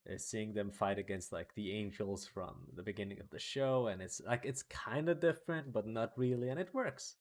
uh, 0.09 0.17
seeing 0.17 0.53
them 0.53 0.71
fight 0.71 0.97
against 0.97 1.31
like 1.31 1.53
the 1.55 1.71
angels 1.73 2.25
from 2.25 2.55
the 2.75 2.83
beginning 2.83 3.19
of 3.19 3.29
the 3.29 3.39
show 3.39 3.87
and 3.87 4.01
it's 4.01 4.21
like 4.25 4.45
it's 4.45 4.63
kind 4.63 5.09
of 5.09 5.19
different 5.19 5.71
but 5.73 5.85
not 5.85 6.11
really 6.17 6.49
and 6.49 6.59
it 6.59 6.73
works 6.73 7.15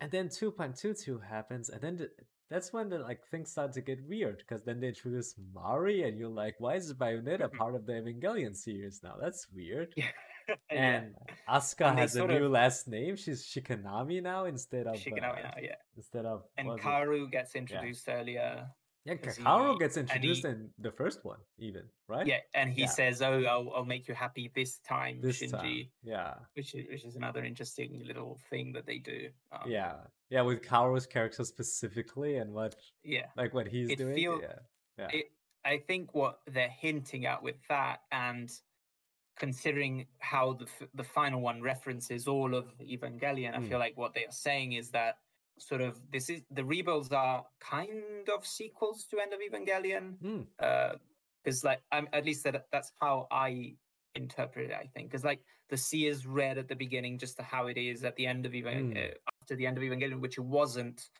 and 0.00 0.10
then 0.10 0.28
2.22 0.28 1.20
happens 1.20 1.68
and 1.68 1.80
then 1.80 1.96
the, 1.96 2.10
that's 2.50 2.72
when 2.72 2.88
the 2.88 2.98
like 2.98 3.24
things 3.26 3.50
start 3.50 3.72
to 3.72 3.80
get 3.82 4.02
weird 4.08 4.38
because 4.38 4.62
then 4.64 4.80
they 4.80 4.88
introduce 4.88 5.34
Mari 5.54 6.04
and 6.08 6.18
you're 6.18 6.28
like 6.30 6.54
why 6.58 6.74
is 6.76 6.92
Bayonetta 6.94 7.48
Mhm. 7.50 7.58
part 7.58 7.74
of 7.74 7.84
the 7.86 7.92
Evangelion 7.92 8.56
series 8.56 9.00
now 9.02 9.16
that's 9.20 9.46
weird 9.52 9.92
yeah. 9.96 10.06
and 10.70 11.14
Asuka 11.48 11.90
And 11.90 11.98
has 11.98 12.16
a 12.16 12.26
new 12.26 12.44
of- 12.46 12.52
last 12.52 12.88
name. 12.88 13.16
She's 13.16 13.44
Shikinami 13.44 14.22
now 14.22 14.44
instead 14.46 14.86
of 14.86 14.96
Shigenami 14.96 15.38
uh, 15.40 15.42
now, 15.42 15.54
yeah. 15.60 15.74
instead 15.96 16.24
of 16.26 16.44
And 16.56 16.68
it? 16.68 16.80
Kaoru 16.80 17.30
gets 17.30 17.54
introduced 17.54 18.08
earlier. 18.08 18.68
Yeah, 19.04 19.14
'cause 19.14 19.38
Kakaru 19.38 19.72
he- 19.72 19.78
gets 19.78 19.96
introduced 19.96 20.42
he- 20.44 20.48
in 20.52 20.70
the 20.78 20.90
first 20.90 21.24
one, 21.24 21.38
even 21.58 21.84
right? 22.08 22.26
Yeah, 22.26 22.40
and 22.54 22.70
he 22.72 22.82
Yeah. 22.82 22.88
says, 22.88 23.22
"Oh, 23.22 23.42
I'll, 23.44 23.70
I'll 23.74 23.84
make 23.84 24.06
you 24.08 24.14
happy 24.14 24.50
this 24.54 24.80
time, 24.80 25.20
this 25.22 25.40
Shinji," 25.40 25.50
time. 25.50 25.90
Yeah, 26.02 26.34
which 26.54 26.74
is 26.74 26.86
which 26.88 27.04
is 27.04 27.16
another 27.16 27.42
interesting 27.44 28.02
little 28.04 28.38
thing 28.50 28.72
that 28.72 28.84
they 28.86 28.98
do. 28.98 29.30
Um, 29.52 29.62
yeah, 29.70 29.94
yeah. 30.28 30.42
With 30.42 30.60
Kaoru's 30.62 31.06
character 31.06 31.44
specifically 31.44 32.36
and 32.36 32.52
what 32.52 32.74
yeah. 33.02 33.26
like 33.36 33.54
what 33.54 33.66
he's 33.68 33.88
It 33.90 33.96
doing. 33.98 34.14
feel- 34.14 34.40
yeah, 34.42 34.58
yeah, 34.98 35.08
It, 35.12 35.26
I 35.64 35.78
think 35.78 36.14
what 36.14 36.40
they're 36.46 36.68
hinting 36.68 37.24
at 37.24 37.42
with 37.42 37.56
that, 37.68 38.00
and 38.12 38.50
considering 39.38 40.06
how 40.18 40.54
the 40.54 40.64
f- 40.64 40.88
the 40.94 41.04
final 41.04 41.40
one 41.40 41.62
references 41.62 42.26
all 42.28 42.54
of 42.54 42.76
Evangelion, 42.78 43.54
I 43.54 43.58
Mm. 43.58 43.68
feel 43.68 43.78
like 43.78 43.96
what 43.96 44.14
they 44.14 44.24
are 44.26 44.32
saying 44.32 44.72
is 44.72 44.90
that 44.90 45.18
sort 45.58 45.80
of 45.80 45.98
this 46.10 46.30
is 46.30 46.42
the 46.50 46.64
rebuilds 46.64 47.10
are 47.12 47.44
kind 47.60 48.28
of 48.28 48.46
sequels 48.46 49.06
to 49.06 49.18
End 49.20 49.32
of 49.32 49.40
Evangelion. 49.40 50.18
Hmm. 50.20 50.42
because 51.44 51.64
like 51.64 51.80
I'm 51.92 52.08
at 52.12 52.24
least 52.26 52.44
that 52.44 52.66
that's 52.72 52.92
how 53.00 53.26
I 53.30 53.76
interpret 54.14 54.70
it. 54.70 54.74
I 54.76 54.86
think 54.94 55.10
because 55.10 55.24
like 55.24 55.40
the 55.70 55.76
sea 55.76 56.06
is 56.06 56.26
red 56.26 56.58
at 56.58 56.68
the 56.68 56.74
beginning, 56.76 57.18
just 57.18 57.36
to 57.38 57.42
how 57.42 57.66
it 57.68 57.76
is 57.76 58.04
at 58.04 58.16
the 58.16 58.26
end 58.26 58.44
of 58.46 58.52
Evangelion, 58.52 58.92
Mm. 58.94 59.10
uh, 59.12 59.14
after 59.40 59.54
the 59.56 59.66
end 59.66 59.76
of 59.78 59.82
Evangelion, 59.84 60.20
which 60.20 60.38
it 60.38 60.44
wasn't 60.44 61.10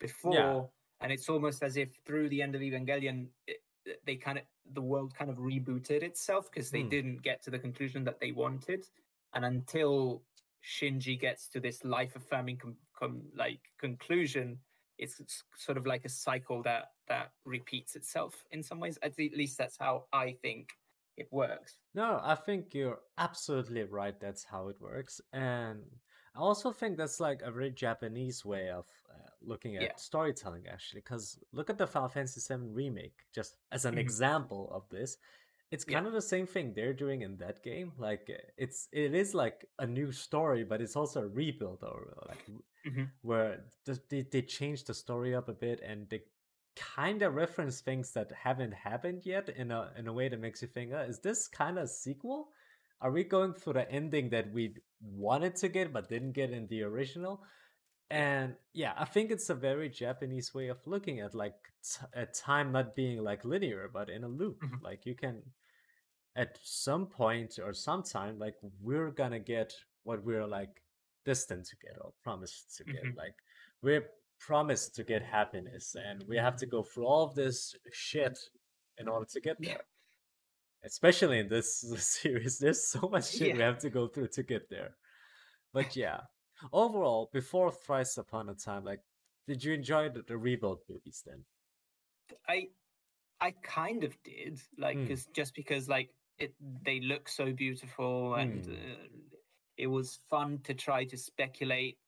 before. 0.00 0.70
And 1.00 1.12
it's 1.12 1.28
almost 1.28 1.62
as 1.62 1.76
if 1.76 1.90
through 2.06 2.28
the 2.30 2.40
end 2.40 2.54
of 2.54 2.62
Evangelion, 2.62 3.28
it, 3.46 3.58
they 4.04 4.16
kind 4.16 4.38
of 4.38 4.44
the 4.72 4.82
world 4.82 5.14
kind 5.14 5.30
of 5.30 5.36
rebooted 5.38 6.02
itself 6.02 6.50
because 6.50 6.70
they 6.70 6.82
Hmm. 6.82 6.88
didn't 6.88 7.22
get 7.22 7.42
to 7.42 7.50
the 7.50 7.58
conclusion 7.58 8.04
that 8.04 8.20
they 8.20 8.32
wanted, 8.32 8.88
and 9.34 9.44
until 9.44 10.24
Shinji 10.62 11.18
gets 11.18 11.48
to 11.50 11.60
this 11.60 11.84
life 11.84 12.16
affirming 12.16 12.58
com- 12.58 12.78
com- 12.94 13.30
like 13.34 13.60
conclusion, 13.78 14.58
it's 14.98 15.20
s- 15.20 15.44
sort 15.56 15.78
of 15.78 15.86
like 15.86 16.04
a 16.04 16.08
cycle 16.08 16.62
that 16.62 16.92
that 17.06 17.32
repeats 17.44 17.94
itself 17.96 18.44
in 18.50 18.62
some 18.62 18.80
ways. 18.80 18.98
At 19.02 19.16
le- 19.18 19.36
least 19.36 19.58
that's 19.58 19.76
how 19.78 20.08
I 20.12 20.32
think 20.32 20.70
it 21.16 21.30
works. 21.32 21.78
No, 21.94 22.18
I 22.22 22.34
think 22.34 22.74
you're 22.74 23.00
absolutely 23.18 23.84
right. 23.84 24.18
That's 24.18 24.44
how 24.44 24.68
it 24.68 24.80
works, 24.80 25.20
and 25.32 26.00
I 26.34 26.40
also 26.40 26.72
think 26.72 26.96
that's 26.96 27.20
like 27.20 27.42
a 27.42 27.50
very 27.50 27.70
Japanese 27.70 28.44
way 28.44 28.70
of 28.70 28.86
looking 29.42 29.76
at 29.76 29.82
Yeah. 29.82 29.96
storytelling. 29.96 30.66
Actually, 30.66 31.00
because 31.00 31.38
look 31.52 31.70
at 31.70 31.78
the 31.78 31.86
Final 31.86 32.08
Fantasy 32.08 32.40
VII 32.40 32.72
remake, 32.72 33.26
just 33.34 33.56
as 33.72 33.84
an 33.84 33.94
Mhm. 33.94 34.00
example 34.00 34.70
of 34.72 34.88
this. 34.88 35.18
It's 35.70 35.84
Yeah. 35.84 35.94
kind 35.94 36.06
of 36.06 36.12
the 36.12 36.22
same 36.22 36.46
thing 36.46 36.72
they're 36.74 36.92
doing 36.94 37.22
in 37.22 37.36
that 37.38 37.62
game. 37.62 37.92
Like 37.98 38.30
uh, 38.30 38.40
it's 38.56 38.88
it 38.92 39.14
is 39.14 39.34
like 39.34 39.66
a 39.78 39.86
new 39.86 40.12
story, 40.12 40.64
but 40.64 40.80
it's 40.80 40.96
also 40.96 41.22
a 41.22 41.28
rebuild 41.28 41.82
or 41.82 42.14
uh, 42.16 42.26
like 42.28 42.46
Mhm. 42.84 43.10
where 43.22 43.64
they 44.08 44.22
they 44.22 44.42
change 44.42 44.84
the 44.84 44.94
story 44.94 45.34
up 45.34 45.48
a 45.48 45.52
bit 45.52 45.80
and 45.80 46.08
they 46.08 46.22
kind 46.76 47.22
of 47.22 47.34
reference 47.34 47.80
things 47.80 48.12
that 48.12 48.30
haven't 48.32 48.72
happened 48.72 49.24
yet 49.24 49.48
in 49.48 49.70
a 49.70 49.92
in 49.96 50.06
a 50.06 50.12
way 50.12 50.28
that 50.28 50.40
makes 50.40 50.62
you 50.62 50.68
think, 50.68 50.92
uh, 50.92 50.98
is 51.08 51.20
this 51.20 51.48
kind 51.48 51.78
of 51.78 51.88
sequel? 51.88 52.48
Are 53.00 53.10
we 53.10 53.24
going 53.24 53.54
for 53.54 53.72
the 53.72 53.90
ending 53.90 54.30
that 54.30 54.52
we 54.52 54.76
wanted 55.00 55.56
to 55.56 55.68
get 55.68 55.92
but 55.92 56.08
didn't 56.08 56.32
get 56.32 56.50
in 56.50 56.66
the 56.68 56.82
original? 56.82 57.42
And 58.10 58.54
yeah, 58.72 58.92
I 58.96 59.04
think 59.04 59.30
it's 59.30 59.50
a 59.50 59.54
very 59.54 59.88
Japanese 59.88 60.54
way 60.54 60.68
of 60.68 60.78
looking 60.86 61.20
at 61.20 61.34
like 61.34 61.54
t- 61.82 62.06
at 62.14 62.34
time 62.34 62.70
not 62.72 62.94
being 62.94 63.22
like 63.22 63.44
linear, 63.44 63.90
but 63.92 64.08
in 64.08 64.22
a 64.24 64.28
loop. 64.28 64.60
Mhm. 64.62 64.80
Like 64.82 65.06
you 65.06 65.14
can, 65.16 65.42
at 66.36 66.58
some 66.62 67.06
point 67.06 67.58
or 67.58 67.72
sometime, 67.72 68.38
like 68.38 68.54
we're 68.80 69.10
gonna 69.10 69.40
get 69.40 69.74
what 70.04 70.22
we're 70.22 70.46
like 70.46 70.82
destined 71.24 71.64
to 71.64 71.76
get 71.76 71.96
or 72.00 72.12
promised 72.22 72.76
to 72.76 72.84
get. 72.84 73.02
Mhm. 73.02 73.16
Like 73.16 73.34
we're 73.82 74.08
promised 74.38 74.94
to 74.96 75.02
get 75.02 75.22
happiness, 75.22 75.96
and 75.96 76.22
we 76.28 76.36
have 76.36 76.56
to 76.58 76.66
go 76.66 76.82
through 76.84 77.06
all 77.06 77.24
of 77.24 77.34
this 77.34 77.74
shit 77.90 78.38
in 78.98 79.08
order 79.08 79.26
to 79.26 79.40
get 79.40 79.60
there. 79.60 79.82
Especially 80.84 81.40
in 81.40 81.48
this 81.48 81.80
series, 81.98 82.58
there's 82.60 82.86
so 82.86 83.08
much 83.08 83.32
shit 83.32 83.56
we 83.56 83.62
have 83.62 83.78
to 83.78 83.90
go 83.90 84.06
through 84.06 84.28
to 84.28 84.42
get 84.44 84.68
there. 84.68 84.96
But 85.72 85.96
yeah, 85.96 86.20
overall, 86.72 87.30
before 87.32 87.70
Thrice 87.72 88.16
Upon 88.18 88.48
a 88.48 88.54
Time, 88.54 88.84
like, 88.84 89.02
did 89.46 89.64
you 89.64 89.74
enjoy 89.74 90.08
the, 90.10 90.22
the 90.22 90.38
rebuild 90.38 90.82
movies 90.88 91.22
then? 91.24 91.46
I 92.48 92.70
I 93.40 93.52
kind 93.52 94.04
of 94.04 94.22
did 94.24 94.62
like 94.78 94.98
Mm. 94.98 95.06
'cause- 95.06 95.26
just 95.28 95.54
because 95.54 95.88
like 95.88 96.14
it 96.38 96.56
they 96.60 97.00
look 97.00 97.28
so 97.28 97.52
beautiful 97.52 98.36
and 98.36 98.66
Mm. 98.66 98.68
uh, 98.68 99.08
it 99.78 99.88
was 99.88 100.16
fun 100.16 100.62
to 100.64 100.74
try 100.74 101.04
to 101.06 101.16
speculate 101.18 102.00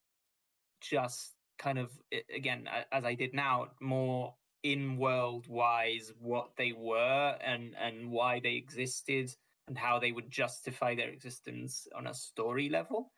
just 0.81 1.39
kind 1.59 1.79
of 1.79 2.03
again 2.31 2.69
as 2.93 3.05
I 3.05 3.15
did 3.15 3.35
now 3.35 3.77
more 3.81 4.39
in 4.65 4.99
world 4.99 5.49
wise 5.49 6.15
what 6.19 6.57
they 6.57 6.73
were 6.73 7.39
and 7.43 7.77
and 7.77 8.11
why 8.13 8.41
they 8.41 8.57
existed 8.57 9.37
and 9.69 9.79
how 9.79 9.99
they 10.01 10.13
would 10.13 10.31
justify 10.31 10.95
their 10.95 11.11
existence 11.11 11.89
on 11.95 12.07
a 12.09 12.15
story 12.15 12.69
level 12.69 13.13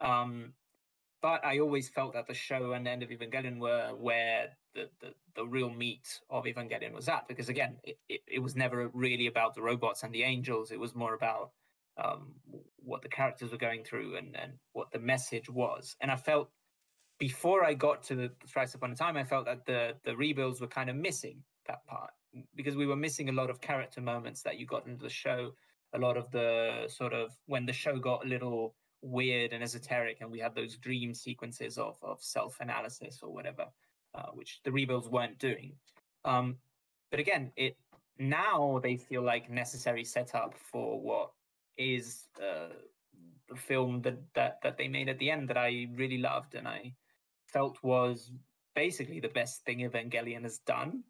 um 0.00 0.56
but 1.24 1.42
I 1.42 1.58
always 1.58 1.88
felt 1.88 2.12
that 2.12 2.26
the 2.26 2.34
show 2.34 2.72
and 2.72 2.84
the 2.84 2.90
end 2.90 3.02
of 3.02 3.08
Evangelion 3.08 3.56
were 3.58 3.94
where 3.98 4.48
the, 4.74 4.90
the, 5.00 5.14
the 5.34 5.46
real 5.46 5.70
meat 5.70 6.20
of 6.28 6.44
Evangelion 6.44 6.92
was 6.92 7.08
at. 7.08 7.26
Because 7.28 7.48
again, 7.48 7.78
it, 7.82 7.96
it, 8.10 8.20
it 8.30 8.38
was 8.40 8.54
never 8.54 8.90
really 8.92 9.26
about 9.26 9.54
the 9.54 9.62
robots 9.62 10.02
and 10.02 10.14
the 10.14 10.22
angels. 10.22 10.70
It 10.70 10.78
was 10.78 10.94
more 10.94 11.14
about 11.14 11.52
um, 11.96 12.34
what 12.76 13.00
the 13.00 13.08
characters 13.08 13.52
were 13.52 13.56
going 13.56 13.84
through 13.84 14.16
and, 14.16 14.36
and 14.36 14.52
what 14.74 14.90
the 14.90 14.98
message 14.98 15.48
was. 15.48 15.96
And 16.02 16.10
I 16.10 16.16
felt 16.16 16.50
before 17.18 17.64
I 17.64 17.72
got 17.72 18.02
to 18.02 18.14
the 18.16 18.30
Thrice 18.46 18.74
Upon 18.74 18.92
a 18.92 18.94
Time, 18.94 19.16
I 19.16 19.24
felt 19.24 19.46
that 19.46 19.64
the, 19.64 19.94
the 20.04 20.14
rebuilds 20.14 20.60
were 20.60 20.66
kind 20.66 20.90
of 20.90 20.96
missing 20.96 21.42
that 21.68 21.86
part 21.86 22.10
because 22.54 22.76
we 22.76 22.84
were 22.84 22.96
missing 22.96 23.30
a 23.30 23.32
lot 23.32 23.48
of 23.48 23.62
character 23.62 24.02
moments 24.02 24.42
that 24.42 24.58
you 24.58 24.66
got 24.66 24.86
into 24.86 25.02
the 25.02 25.08
show. 25.08 25.52
A 25.94 25.98
lot 25.98 26.18
of 26.18 26.30
the 26.32 26.84
sort 26.88 27.14
of 27.14 27.30
when 27.46 27.64
the 27.64 27.72
show 27.72 27.98
got 27.98 28.26
a 28.26 28.28
little 28.28 28.74
weird 29.04 29.52
and 29.52 29.62
esoteric 29.62 30.18
and 30.20 30.30
we 30.30 30.38
had 30.38 30.54
those 30.54 30.76
dream 30.76 31.12
sequences 31.12 31.76
of, 31.78 31.96
of 32.02 32.22
self-analysis 32.22 33.20
or 33.22 33.32
whatever 33.32 33.66
uh, 34.14 34.28
which 34.32 34.60
the 34.64 34.72
rebuilds 34.72 35.08
weren't 35.08 35.38
doing 35.38 35.72
um, 36.24 36.56
but 37.10 37.20
again 37.20 37.52
it 37.56 37.76
now 38.18 38.80
they 38.82 38.96
feel 38.96 39.22
like 39.22 39.50
necessary 39.50 40.04
setup 40.04 40.54
for 40.56 41.00
what 41.00 41.30
is 41.76 42.28
uh, 42.40 42.72
the 43.48 43.56
film 43.56 44.00
that, 44.02 44.16
that 44.34 44.58
that 44.62 44.78
they 44.78 44.88
made 44.88 45.08
at 45.08 45.18
the 45.18 45.30
end 45.30 45.48
that 45.48 45.58
i 45.58 45.86
really 45.94 46.18
loved 46.18 46.54
and 46.54 46.66
i 46.66 46.92
felt 47.46 47.76
was 47.82 48.32
basically 48.74 49.20
the 49.20 49.28
best 49.28 49.64
thing 49.64 49.80
evangelion 49.80 50.42
has 50.42 50.58
done 50.60 51.02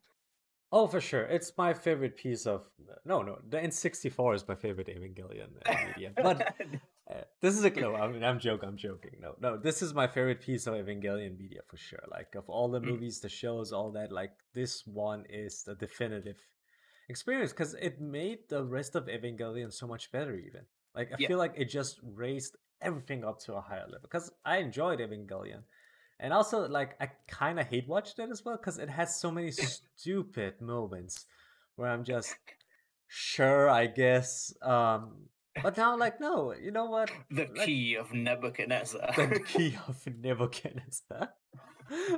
Oh, 0.72 0.88
for 0.88 1.00
sure. 1.00 1.22
It's 1.22 1.52
my 1.56 1.72
favorite 1.72 2.16
piece 2.16 2.46
of. 2.46 2.68
No, 3.04 3.22
no. 3.22 3.38
The 3.48 3.58
N64 3.58 4.34
is 4.34 4.48
my 4.48 4.56
favorite 4.56 4.88
Evangelion 4.88 5.50
uh, 5.64 5.86
media. 5.86 6.10
But 6.16 6.56
this 7.40 7.56
is 7.56 7.64
a 7.64 7.70
no. 7.80 7.94
I 7.94 8.08
mean, 8.08 8.24
I'm 8.24 8.38
joking. 8.38 8.68
I'm 8.68 8.76
joking. 8.76 9.12
No, 9.20 9.34
no. 9.40 9.56
This 9.56 9.82
is 9.82 9.94
my 9.94 10.06
favorite 10.06 10.40
piece 10.40 10.66
of 10.66 10.74
Evangelion 10.74 11.38
media 11.38 11.60
for 11.68 11.76
sure. 11.76 12.02
Like 12.10 12.34
of 12.34 12.48
all 12.48 12.68
the 12.70 12.80
Mm. 12.80 12.86
movies, 12.86 13.20
the 13.20 13.28
shows, 13.28 13.72
all 13.72 13.90
that. 13.92 14.12
Like 14.12 14.32
this 14.54 14.86
one 14.86 15.24
is 15.28 15.62
the 15.64 15.74
definitive 15.74 16.36
experience 17.08 17.52
because 17.52 17.74
it 17.74 18.00
made 18.00 18.48
the 18.48 18.64
rest 18.64 18.94
of 18.96 19.06
Evangelion 19.06 19.72
so 19.72 19.86
much 19.86 20.10
better. 20.12 20.34
Even 20.34 20.62
like 20.94 21.12
I 21.12 21.16
Yeah. 21.18 21.28
feel 21.28 21.38
like 21.38 21.54
it 21.56 21.66
just 21.66 22.00
raised 22.02 22.56
everything 22.80 23.24
up 23.24 23.38
to 23.40 23.54
a 23.54 23.60
higher 23.60 23.84
level. 23.86 24.00
Because 24.02 24.30
I 24.44 24.58
enjoyed 24.58 25.00
Evangelion, 25.00 25.62
and 26.20 26.32
also 26.32 26.68
like 26.68 26.96
I 27.00 27.10
kind 27.28 27.58
of 27.60 27.66
hate 27.66 27.88
watching 27.88 28.24
it 28.24 28.30
as 28.30 28.44
well 28.44 28.56
because 28.56 28.78
it 28.78 28.88
has 28.88 29.20
so 29.20 29.30
many 29.30 29.50
stupid 29.96 30.60
moments 30.60 31.26
where 31.76 31.88
I'm 31.90 32.04
just 32.04 32.34
sure, 33.08 33.68
I 33.68 33.86
guess. 33.86 34.54
Um, 34.62 35.28
but 35.62 35.76
now, 35.76 35.92
I'm 35.92 35.98
like, 35.98 36.20
no, 36.20 36.52
you 36.54 36.70
know 36.70 36.86
what? 36.86 37.10
The 37.30 37.48
Like, 37.54 37.66
key 37.66 37.96
of 37.96 38.12
Nebuchadnezzar. 38.12 39.12
the 39.16 39.40
key 39.46 39.76
of 39.88 40.06
Nebuchadnezzar. 40.20 41.28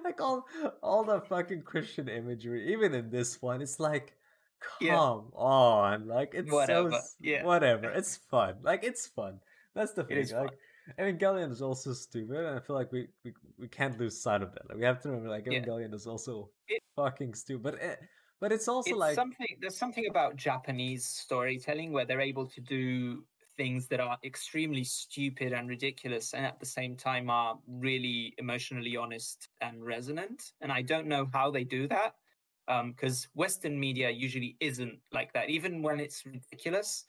like 0.04 0.20
all, 0.20 0.46
all 0.82 1.04
the 1.04 1.20
fucking 1.22 1.62
Christian 1.62 2.08
imagery, 2.08 2.72
even 2.72 2.94
in 2.94 3.10
this 3.10 3.42
one, 3.42 3.60
it's 3.60 3.80
like, 3.80 4.14
come 4.60 4.88
Yeah. 4.88 4.98
on, 5.34 6.06
like 6.06 6.32
it's 6.34 6.48
so 6.50 6.54
Whatever, 6.56 6.94
s- 6.94 7.16
yeah. 7.20 7.44
whatever. 7.44 7.90
It's 7.90 8.16
fun, 8.16 8.56
like 8.62 8.84
it's 8.84 9.06
fun. 9.08 9.40
That's 9.74 9.92
the 9.92 10.04
thing. 10.04 10.18
is 10.18 10.30
fun. 10.32 10.46
like, 10.46 10.58
Evangelion 11.00 11.50
is 11.50 11.60
also 11.62 11.92
stupid, 11.92 12.36
and 12.46 12.56
I 12.56 12.60
feel 12.60 12.76
like 12.76 12.92
we, 12.92 13.08
we, 13.24 13.34
we 13.58 13.66
can't 13.68 13.98
lose 13.98 14.22
sight 14.22 14.40
of 14.40 14.52
that. 14.54 14.68
Like 14.68 14.78
we 14.78 14.84
have 14.84 15.00
to 15.02 15.08
remember, 15.08 15.30
like 15.30 15.46
Yeah. 15.50 15.62
Is 15.92 16.06
also 16.06 16.50
It- 16.68 16.82
fucking 16.94 17.34
stupid. 17.34 17.62
But 17.64 17.74
it, 17.82 17.98
but 18.40 18.52
it's 18.52 18.68
also 18.68 18.90
it's 18.90 18.98
like 18.98 19.14
something 19.14 19.46
there's 19.60 19.76
something 19.76 20.06
about 20.08 20.36
Japanese 20.36 21.04
storytelling 21.04 21.92
where 21.92 22.04
they're 22.04 22.20
able 22.20 22.46
to 22.46 22.60
do 22.60 23.24
things 23.56 23.88
that 23.88 24.00
are 24.00 24.18
extremely 24.24 24.84
stupid 24.84 25.52
and 25.52 25.68
ridiculous 25.68 26.34
and 26.34 26.44
at 26.44 26.60
the 26.60 26.66
same 26.66 26.96
time 26.96 27.30
are 27.30 27.58
really 27.66 28.34
emotionally 28.38 28.96
honest 28.96 29.48
and 29.60 29.84
resonant. 29.84 30.52
And 30.60 30.70
I 30.70 30.82
don't 30.82 31.06
know 31.06 31.28
how 31.32 31.50
they 31.50 31.64
do 31.64 31.88
that. 31.88 32.14
because 32.88 33.28
Western 33.34 33.78
media 33.78 34.10
usually 34.10 34.56
isn't 34.60 34.98
like 35.12 35.32
that. 35.32 35.48
Even 35.48 35.82
when 35.82 36.00
it's 36.00 36.24
ridiculous, 36.26 37.06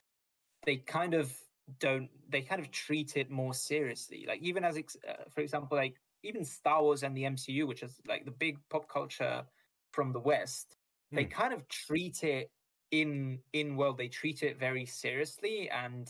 they 0.65 0.77
kind 0.77 1.13
of 1.13 1.35
don't. 1.79 2.09
They 2.29 2.41
kind 2.41 2.61
of 2.61 2.71
treat 2.71 3.17
it 3.17 3.29
more 3.29 3.53
seriously. 3.53 4.25
Like 4.27 4.41
even 4.41 4.63
as, 4.63 4.77
ex- 4.77 4.97
uh, 5.07 5.23
for 5.29 5.41
example, 5.41 5.77
like 5.77 5.95
even 6.23 6.45
Star 6.45 6.81
Wars 6.81 7.03
and 7.03 7.15
the 7.15 7.25
MCU, 7.25 7.67
which 7.67 7.83
is 7.83 7.99
like 8.07 8.25
the 8.25 8.31
big 8.31 8.57
pop 8.69 8.87
culture 8.87 9.43
from 9.91 10.13
the 10.13 10.19
West, 10.19 10.76
they 11.11 11.23
Hmm. 11.23 11.29
kind 11.29 11.53
of 11.53 11.67
treat 11.67 12.23
it 12.23 12.51
in 12.91 13.39
in 13.53 13.75
world. 13.77 13.97
They 13.97 14.07
treat 14.09 14.43
it 14.43 14.57
very 14.59 14.85
seriously, 14.85 15.69
and 15.69 16.07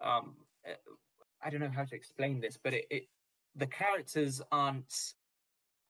um, 0.00 0.36
uh, 0.68 0.74
I 1.42 1.50
don't 1.50 1.60
know 1.60 1.70
how 1.70 1.84
to 1.84 1.94
explain 1.94 2.40
this, 2.40 2.56
but 2.56 2.74
it, 2.74 2.86
it 2.90 3.08
the 3.56 3.66
characters 3.66 4.40
aren't 4.52 5.14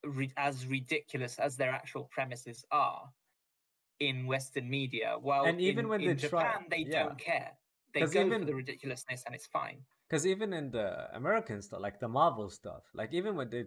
re- 0.05 0.33
as 0.37 0.66
ridiculous 0.66 1.38
as 1.38 1.57
their 1.57 1.70
actual 1.70 2.05
premises 2.05 2.64
are 2.70 3.12
in 4.00 4.26
Western 4.26 4.68
media. 4.70 5.16
well 5.20 5.44
And 5.44 5.61
even 5.61 5.85
in, 5.85 5.88
when 5.90 6.00
in 6.00 6.16
they 6.16 6.29
try- 6.29 6.42
Japan, 6.44 6.66
they 6.70 6.85
yeah. 6.88 7.03
don't 7.05 7.18
care. 7.18 7.53
they 7.92 8.00
go 8.07 8.20
even- 8.24 8.40
for 8.40 8.46
the 8.46 8.55
ridiculousness, 8.55 9.24
and 9.26 9.35
it's 9.35 9.46
fine. 9.46 9.85
Because 10.09 10.26
even 10.26 10.53
in 10.53 10.70
the 10.70 11.14
American 11.14 11.61
stuff, 11.62 11.81
like 11.81 12.00
the 12.00 12.09
Marvel 12.09 12.48
stuff, 12.50 12.83
like 12.94 13.12
even 13.12 13.37
when 13.37 13.48
they, 13.50 13.64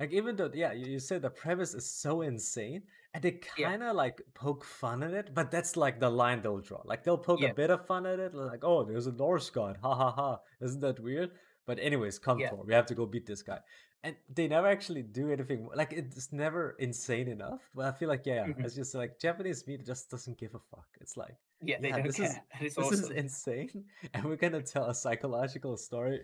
like 0.00 0.12
even 0.12 0.36
though, 0.36 0.50
yeah, 0.52 0.72
you, 0.72 0.92
you 0.92 0.98
said 0.98 1.22
the 1.22 1.30
premise 1.30 1.74
is 1.74 1.88
so 1.88 2.22
insane, 2.22 2.82
and 3.12 3.22
they 3.22 3.32
kind 3.32 3.82
of 3.82 3.94
like 3.94 4.20
poke 4.34 4.64
fun 4.64 5.02
at 5.02 5.12
it, 5.14 5.30
but 5.34 5.50
that's 5.50 5.76
like 5.76 6.00
the 6.00 6.10
line 6.10 6.42
they'll 6.42 6.60
draw. 6.60 6.80
Like 6.84 7.04
they'll 7.04 7.18
poke 7.18 7.40
Yeah. 7.40 7.50
a 7.50 7.54
bit 7.54 7.70
of 7.70 7.86
fun 7.86 8.06
at 8.06 8.18
it, 8.18 8.34
like, 8.34 8.64
oh, 8.64 8.84
there's 8.84 9.06
a 9.06 9.12
Norse 9.12 9.50
god, 9.50 9.78
ha 9.82 9.94
ha 9.94 10.10
ha, 10.10 10.40
isn't 10.60 10.80
that 10.80 10.98
weird? 11.00 11.30
But 11.66 11.78
anyways, 11.78 12.18
come 12.18 12.38
Yeah. 12.40 12.50
Thor, 12.50 12.64
we 12.66 12.74
have 12.74 12.86
to 12.86 12.94
go 12.94 13.06
beat 13.06 13.24
this 13.24 13.42
guy, 13.42 13.60
and 14.02 14.16
they 14.34 14.48
never 14.48 14.66
actually 14.66 15.02
do 15.02 15.30
anything. 15.30 15.68
Like 15.74 15.92
it's 15.92 16.32
never 16.32 16.74
insane 16.78 17.28
enough. 17.28 17.70
But 17.74 17.86
I 17.86 17.92
feel 17.92 18.08
like 18.08 18.26
yeah, 18.26 18.46
Mhm. 18.48 18.64
it's 18.64 18.74
just 18.74 18.94
like 18.94 19.18
Japanese 19.18 19.66
media 19.66 19.86
just 19.86 20.10
doesn't 20.10 20.36
give 20.36 20.54
a 20.54 20.58
fuck. 20.58 20.88
It's 21.00 21.16
like 21.16 21.36
Yeah, 21.62 21.78
Yeah, 21.80 22.02
this 22.02 22.16
care. 22.16 22.42
is- 22.60 22.74
this 22.76 22.90
is 22.92 23.10
insane 23.24 23.84
and 24.12 24.24
we're 24.24 24.36
gonna 24.36 24.60
tell 24.60 24.86
a 24.90 24.94
psychological 24.94 25.76
story 25.78 26.20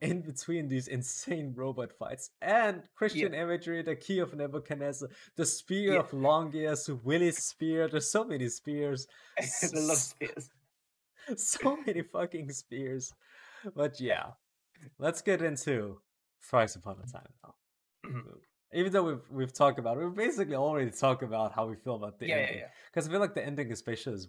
in 0.00 0.20
between 0.20 0.68
these 0.68 0.88
insane 0.88 1.52
robot 1.56 1.92
fights 1.92 2.30
and 2.42 2.82
christian 2.94 3.32
imagery 3.34 3.82
the 3.82 3.96
key 3.96 4.18
of 4.18 4.34
nebuchadnezzar 4.34 5.08
the 5.36 5.46
spear 5.46 5.94
Yeah. 5.94 6.00
of 6.00 6.12
Longinus 6.12 6.88
willy's 7.04 7.38
spear 7.38 7.88
there's 7.88 8.10
so 8.10 8.24
many 8.24 8.48
spears 8.48 9.06
the 9.72 9.80
love 9.80 9.98
spears. 9.98 10.50
so 11.36 11.76
many 11.86 12.02
fucking 12.02 12.50
spears 12.52 13.12
but 13.76 14.00
yeah 14.00 14.26
let's 14.98 15.22
get 15.22 15.40
into 15.42 16.00
thrice 16.42 16.74
upon 16.76 16.96
a 17.02 17.06
time 17.10 17.32
now 17.44 17.54
even 18.74 18.92
though 18.92 19.04
we've 19.04 19.30
we've 19.30 19.52
talked 19.52 19.78
about 19.78 19.96
it, 19.96 20.04
we've 20.04 20.14
basically 20.16 20.56
already 20.56 20.90
talked 20.90 21.22
about 21.22 21.52
how 21.52 21.66
we 21.66 21.76
feel 21.76 21.94
about 21.96 22.18
the 22.18 22.26
Yeah, 22.26 22.36
yeah, 22.36 22.42
ending 22.42 22.58
yeah. 22.60 22.66
because 22.90 23.06
I 23.06 23.10
feel 23.12 23.20
like 23.20 23.34
the 23.34 23.44
ending 23.44 23.70
especially 23.70 24.14
is 24.14 24.28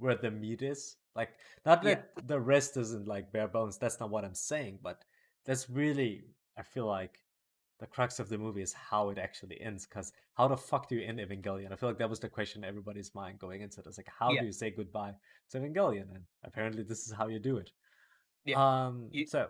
where 0.00 0.16
the 0.16 0.30
meat 0.30 0.62
is. 0.62 0.96
Like 1.14 1.30
not 1.64 1.84
Yeah. 1.84 1.94
that 2.16 2.26
the 2.26 2.40
rest 2.40 2.76
isn't 2.76 3.06
like 3.06 3.32
bare 3.32 3.48
bones. 3.48 3.78
That's 3.78 4.00
not 4.00 4.10
what 4.10 4.24
I'm 4.24 4.34
saying, 4.34 4.78
but 4.82 5.04
that's 5.44 5.70
really 5.70 6.24
I 6.56 6.62
feel 6.62 6.86
like 6.86 7.18
the 7.78 7.86
crux 7.86 8.18
of 8.18 8.28
the 8.28 8.36
movie 8.36 8.60
is 8.60 8.72
how 8.74 9.08
it 9.08 9.18
actually 9.18 9.58
ends. 9.60 9.86
Because 9.86 10.12
how 10.34 10.48
the 10.48 10.56
fuck 10.56 10.88
do 10.88 10.96
you 10.96 11.06
end 11.06 11.18
Evangelion? 11.18 11.72
I 11.72 11.76
feel 11.76 11.88
like 11.88 11.98
that 11.98 12.10
was 12.10 12.20
the 12.20 12.28
question 12.28 12.62
in 12.62 12.68
everybody's 12.68 13.14
mind 13.14 13.38
going 13.38 13.62
into 13.62 13.80
this. 13.80 13.96
Like, 13.96 14.08
how 14.18 14.30
Yeah. 14.32 14.40
do 14.40 14.46
you 14.46 14.52
say 14.52 14.70
goodbye 14.70 15.14
to 15.50 15.58
Evangelion? 15.60 16.14
And 16.14 16.24
apparently, 16.44 16.82
this 16.82 17.06
is 17.06 17.12
how 17.12 17.28
you 17.28 17.38
do 17.38 17.56
it. 17.56 17.70
Yeah. 18.44 18.58
Um. 18.86 19.08
You- 19.12 19.26
So 19.26 19.48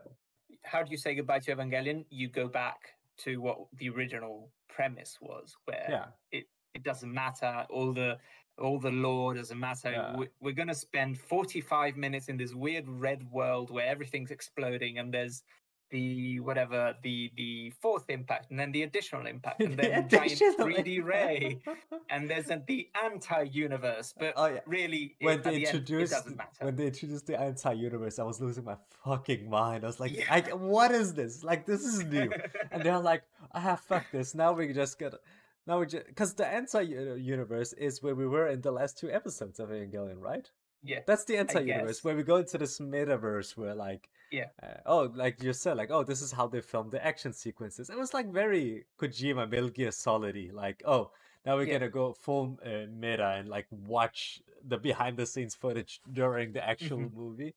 How 0.63 0.83
do 0.83 0.91
you 0.91 0.97
say 0.99 1.15
goodbye 1.15 1.41
to 1.41 1.55
Evangelion? 1.57 2.05
You 2.11 2.29
go 2.29 2.47
back 2.47 2.95
to 3.19 3.41
what 3.41 3.59
the 3.79 3.89
original 3.91 4.53
premise 4.69 5.19
was, 5.21 5.57
where 5.65 5.87
yeah, 5.89 6.07
it, 6.33 6.47
it 6.75 6.83
doesn't 6.83 7.13
matter 7.13 7.67
all 7.71 7.93
the 7.93 8.19
all 8.61 8.79
the 8.79 8.90
lore 8.90 9.35
doesn't 9.35 9.59
matter 9.59 9.90
Yeah. 9.92 10.16
we, 10.16 10.29
we're 10.40 10.53
going 10.55 10.68
to 10.68 10.75
spend 10.75 11.18
45 11.18 11.96
minutes 11.96 12.29
in 12.29 12.37
this 12.37 12.55
weird 12.55 12.87
red 12.88 13.23
world 13.31 13.70
where 13.70 13.87
everything's 13.87 14.31
exploding 14.31 14.99
and 14.99 15.12
there's 15.14 15.42
the 15.90 16.38
whatever 16.40 16.94
the 17.03 17.33
the 17.37 17.73
fourth 17.83 18.11
impact 18.11 18.51
and 18.51 18.61
then 18.61 18.70
the 18.70 18.83
additional 18.85 19.27
impact 19.27 19.61
and 19.61 19.73
The 19.77 19.83
then 19.83 20.09
giant 20.09 20.40
3d 20.59 21.03
ray 21.05 21.59
and 22.11 22.31
there's 22.31 22.49
a, 22.51 22.62
the 22.64 22.88
anti-universe 23.03 24.14
but 24.16 24.35
Oh, 24.37 24.46
yeah. 24.46 24.61
really 24.66 25.16
when 25.20 25.38
at 25.38 25.44
they 25.44 25.51
the 25.51 25.57
end, 25.57 25.62
it 25.64 25.75
introduced 25.75 26.12
doesn't 26.12 26.37
matter 26.37 26.51
when 26.61 26.77
they 26.77 26.87
introduced 26.87 27.27
the 27.27 27.40
anti-universe, 27.40 28.18
I 28.20 28.23
was 28.23 28.40
losing 28.40 28.64
my 28.64 28.77
fucking 29.05 29.49
mind. 29.51 29.83
I 29.85 29.88
was 29.88 29.99
like, 30.01 30.16
Yeah. 30.16 30.25
I, 30.31 30.40
"What 30.55 30.92
is 30.92 31.14
this? 31.14 31.42
Like, 31.42 31.66
this 31.66 31.85
is 31.85 32.05
new." 32.05 32.31
and 32.70 32.83
they're 32.85 32.99
like, 32.99 33.23
"Ah, 33.55 33.77
fuck 33.88 34.05
this. 34.12 34.35
Now 34.35 34.53
we 34.53 34.73
just 34.73 34.99
get 34.99 35.14
now 35.70 35.78
we 35.78 35.87
just 35.87 36.06
because 36.06 36.35
the 36.35 36.46
anti-universe 36.46 37.72
is 37.74 38.02
where 38.02 38.16
we 38.16 38.26
were 38.26 38.48
in 38.48 38.61
the 38.61 38.72
last 38.72 38.98
two 38.98 39.11
episodes 39.11 39.61
of 39.61 39.68
Evangelion, 39.70 40.20
right? 40.20 40.50
yeah 40.83 41.00
That's 41.06 41.24
the 41.24 41.37
anti-universe 41.37 42.02
where 42.04 42.16
we 42.16 42.24
go 42.24 42.37
into 42.37 42.59
this 42.59 42.80
metaverse 42.80 43.56
where 43.56 43.74
like 43.74 44.09
Yeah. 44.33 44.48
uh, 44.62 44.80
oh 44.94 45.02
like 45.24 45.42
you 45.44 45.52
said 45.52 45.76
like 45.76 45.90
oh 45.96 46.02
this 46.11 46.22
is 46.26 46.33
how 46.33 46.46
they 46.48 46.61
filmed 46.72 46.90
the 46.90 47.02
action 47.12 47.33
sequences. 47.33 47.88
It 47.88 47.98
was 48.04 48.12
like 48.18 48.28
very 48.42 48.87
Kojima 49.00 49.44
Metal 49.48 49.68
Gear 49.76 49.92
Solid 49.92 50.37
like 50.64 50.83
oh 50.94 51.12
now 51.46 51.56
we're 51.56 51.66
Yeah. 51.68 51.74
gonna 51.78 51.94
go 52.02 52.06
full 52.26 52.59
uh, 52.64 52.87
meta 53.02 53.28
and 53.38 53.48
like 53.56 53.68
watch 53.70 54.42
the 54.70 54.78
behind 54.88 55.14
the 55.18 55.26
scenes 55.33 55.54
footage 55.54 56.00
during 56.20 56.52
the 56.52 56.64
actual 56.72 56.98
Mhm. 56.98 57.14
movie. 57.22 57.54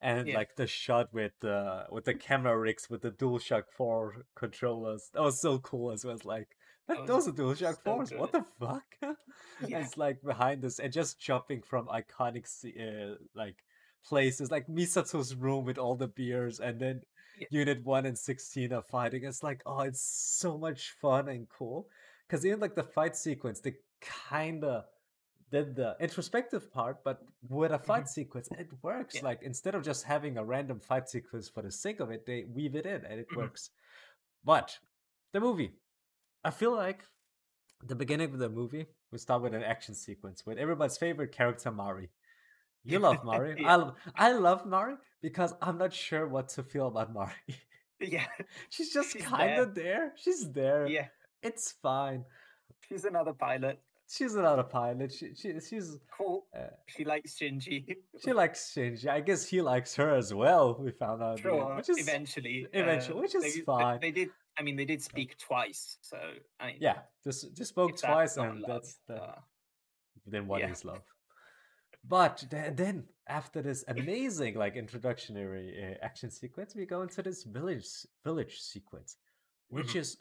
And 0.00 0.26
Yeah. 0.28 0.38
like 0.40 0.56
the 0.56 0.66
shot 0.66 1.06
with 1.18 1.34
the 1.46 1.86
with 1.94 2.04
the 2.06 2.14
camera 2.14 2.54
rigs 2.66 2.90
with 2.90 3.02
the 3.02 3.12
DualShock 3.20 3.66
4 3.78 4.24
controllers, 4.34 5.02
that 5.12 5.22
was 5.22 5.38
so 5.40 5.52
cool 5.70 5.92
as 5.92 6.04
well. 6.04 6.16
It's 6.16 6.24
like 6.24 6.50
That 6.88 7.06
"That- 7.06 7.14
was 7.14 7.26
those 7.26 7.28
are 7.28 7.32
DualShock 7.74 7.76
so 7.84 7.98
4s. 7.98 8.18
What 8.18 8.32
the 8.32 8.44
fuck? 8.60 8.84
Yeah. 9.68 9.78
It's 9.80 9.96
like 9.96 10.20
behind 10.22 10.60
this 10.62 10.80
and 10.80 10.92
just 10.92 11.20
jumping 11.20 11.62
from 11.62 11.86
iconic 11.86 12.46
uh, 12.66 13.14
like 13.34 13.56
places 14.04 14.50
like 14.50 14.68
Misato's 14.68 15.36
room 15.36 15.64
with 15.64 15.78
all 15.78 15.94
the 15.94 16.08
beers 16.08 16.58
and 16.58 16.80
then 16.80 17.02
Yeah. 17.38 17.46
Unit 17.50 17.84
1 17.84 18.06
and 18.06 18.18
16 18.18 18.72
are 18.72 18.82
fighting. 18.82 19.22
It's 19.24 19.42
like, 19.44 19.62
oh, 19.64 19.80
it's 19.80 20.02
so 20.02 20.58
much 20.58 20.90
fun 21.00 21.28
and 21.28 21.48
cool. 21.48 21.86
Because 22.26 22.44
even 22.44 22.58
like 22.58 22.74
the 22.74 22.82
fight 22.82 23.14
sequence, 23.16 23.60
they 23.60 23.74
kind 24.00 24.64
of 24.64 24.84
did 25.52 25.76
the 25.76 25.96
introspective 26.00 26.72
part, 26.72 27.04
but 27.04 27.20
with 27.48 27.70
a 27.72 27.78
fight 27.78 28.08
sequence, 28.08 28.48
it 28.58 28.68
works. 28.82 29.16
Mm-hmm. 29.16 29.24
Yeah. 29.26 29.30
Like 29.30 29.42
instead 29.42 29.74
of 29.76 29.84
just 29.84 30.02
having 30.02 30.38
a 30.38 30.44
random 30.44 30.80
fight 30.80 31.08
sequence 31.08 31.48
for 31.48 31.62
the 31.62 31.70
sake 31.70 32.00
of 32.00 32.10
it, 32.10 32.26
they 32.26 32.44
weave 32.52 32.74
it 32.74 32.86
in 32.86 33.04
and 33.04 33.20
it 33.20 33.28
Mhm. 33.30 33.36
works. 33.36 33.70
But 34.44 34.76
the 35.32 35.40
movie, 35.40 35.72
I 36.44 36.50
feel 36.50 36.74
like 36.74 37.04
the 37.84 37.94
beginning 37.94 38.32
of 38.32 38.38
the 38.38 38.48
movie, 38.48 38.86
we 39.10 39.18
start 39.18 39.42
with 39.42 39.54
an 39.54 39.62
action 39.62 39.94
sequence 39.94 40.44
with 40.46 40.58
everybody's 40.58 40.96
favorite 40.98 41.32
character, 41.32 41.70
Mari. 41.70 42.10
You 42.84 42.98
love 42.98 43.24
Mari. 43.24 43.56
Yeah. 43.60 43.72
I, 43.72 43.76
love, 43.76 43.94
I 44.16 44.32
love 44.32 44.66
Mari 44.66 44.94
because 45.20 45.54
I'm 45.62 45.78
not 45.78 45.92
sure 45.92 46.26
what 46.26 46.48
to 46.50 46.62
feel 46.62 46.88
about 46.88 47.12
Mari. 47.12 47.32
yeah 48.00 48.26
She's 48.70 48.92
just 48.92 49.16
kind 49.20 49.60
of 49.60 49.74
there. 49.74 50.12
She's 50.16 50.50
there. 50.50 50.86
yeah 50.88 51.06
It's 51.42 51.72
fine. 51.82 52.24
she's 52.88 53.04
another 53.04 53.32
pilot 53.32 53.80
She's 54.10 54.34
not 54.34 54.58
a 54.58 54.64
pilot. 54.64 55.10
She, 55.10 55.32
she 55.34 55.58
she's 55.60 55.96
cool 56.14 56.44
uh, 56.54 56.66
she 56.86 57.02
likes 57.04 57.38
shinji 57.38 57.96
she 58.22 58.32
likes 58.34 58.74
Shinji. 58.74 59.06
I 59.08 59.20
guess 59.20 59.46
he 59.46 59.62
likes 59.62 59.94
her 59.94 60.10
as 60.14 60.34
well. 60.34 60.76
We 60.78 60.90
found 60.90 61.22
out, 61.22 61.38
Sure, 61.38 61.76
which 61.76 61.88
is 61.88 61.98
eventually. 61.98 62.66
eventually, 62.74 63.20
which 63.20 63.34
is 63.34 63.42
they- 63.54 63.60
fine. 63.62 64.00
They, 64.00 64.10
did. 64.10 64.28
I 64.58 64.62
mean, 64.62 64.76
they 64.76 64.84
did 64.84 65.02
speak 65.02 65.38
twice, 65.38 65.96
so 66.02 66.18
I 66.60 66.66
mean, 66.68 66.76
yeah. 66.80 66.98
Just 67.24 67.56
just 67.56 67.70
spoke 67.70 67.90
if 67.90 68.00
that's 68.00 68.12
twice, 68.12 68.36
and 68.36 68.60
love, 68.60 68.68
that's 68.68 68.98
the 69.08 69.22
uh, 69.22 69.34
then 70.26 70.46
what 70.46 70.62
is 70.62 70.84
yeah. 70.84 70.92
love? 70.92 71.02
But 72.06 72.44
then 72.50 73.04
after 73.28 73.62
this 73.62 73.84
amazing 73.88 74.56
like 74.56 74.74
introductionary 74.74 75.92
uh, 75.92 75.98
action 76.02 76.30
sequence, 76.30 76.74
we 76.74 76.84
go 76.84 77.02
into 77.02 77.22
this 77.22 77.44
village 77.44 77.86
village 78.24 78.60
sequence 78.60 79.16
which 79.72 79.96
is 79.96 80.18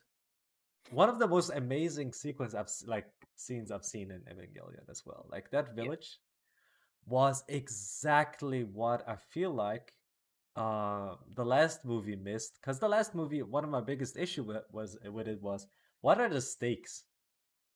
one 0.91 1.09
of 1.09 1.19
the 1.19 1.27
most 1.27 1.51
amazing 1.53 2.13
sequence 2.13 2.55
I've 2.55 2.71
like 2.87 3.05
scenes 3.35 3.69
I've 3.69 3.83
seen 3.83 4.11
in 4.11 4.21
Evangelion 4.21 4.89
as 4.89 5.03
well. 5.05 5.25
Like 5.29 5.51
that 5.51 5.75
village 5.75 6.19
was 7.05 7.43
exactly 7.49 8.63
what 8.63 9.03
I 9.07 9.17
feel 9.17 9.51
like 9.51 9.93
uh 10.55 11.15
the 11.35 11.45
last 11.45 11.85
movie 11.85 12.15
missed 12.15 12.59
because 12.61 12.79
the 12.79 12.87
last 12.87 13.15
movie 13.15 13.41
one 13.41 13.63
of 13.63 13.69
my 13.69 13.79
biggest 13.81 14.17
issue 14.17 14.43
with, 14.43 14.63
was 14.71 14.97
with 15.05 15.27
it 15.27 15.41
was 15.41 15.67
what 16.01 16.19
are 16.19 16.29
the 16.29 16.41
stakes 16.41 17.05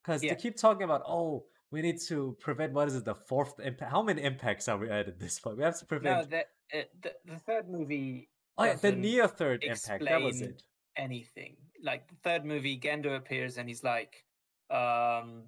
because 0.04 0.22
Yeah. 0.22 0.34
they 0.34 0.40
keep 0.42 0.58
talking 0.58 0.84
about 0.84 1.02
oh 1.08 1.46
we 1.72 1.82
need 1.82 2.00
to 2.08 2.36
prevent 2.40 2.74
what 2.74 2.88
is 2.88 2.96
it 2.96 3.06
the 3.06 3.16
fourth 3.16 3.60
impact 3.60 3.92
how 3.92 4.02
many 4.04 4.22
impacts 4.24 4.68
are 4.68 4.78
we 4.78 4.90
at 4.90 5.08
at 5.08 5.20
this 5.20 5.40
point 5.40 5.58
we 5.58 5.64
have 5.64 5.80
to 5.80 5.86
No, 5.86 5.88
prevent 5.88 6.30
the, 6.30 6.40
uh, 6.78 6.84
the 7.02 7.14
the 7.26 7.38
third 7.40 7.70
movie 7.70 8.30
oh 8.58 8.66
yeah 8.66 8.74
the 8.76 8.92
near 8.92 9.28
third 9.28 9.64
impact 9.64 10.04
that 10.06 10.22
was 10.22 10.42
it 10.42 10.62
anything. 10.96 11.58
Like 11.84 12.08
the 12.08 12.16
third 12.24 12.46
movie, 12.46 12.80
Gendo 12.80 13.16
appears 13.16 13.58
and 13.58 13.68
he's 13.68 13.84
like, 13.84 14.24
um, 14.70 15.44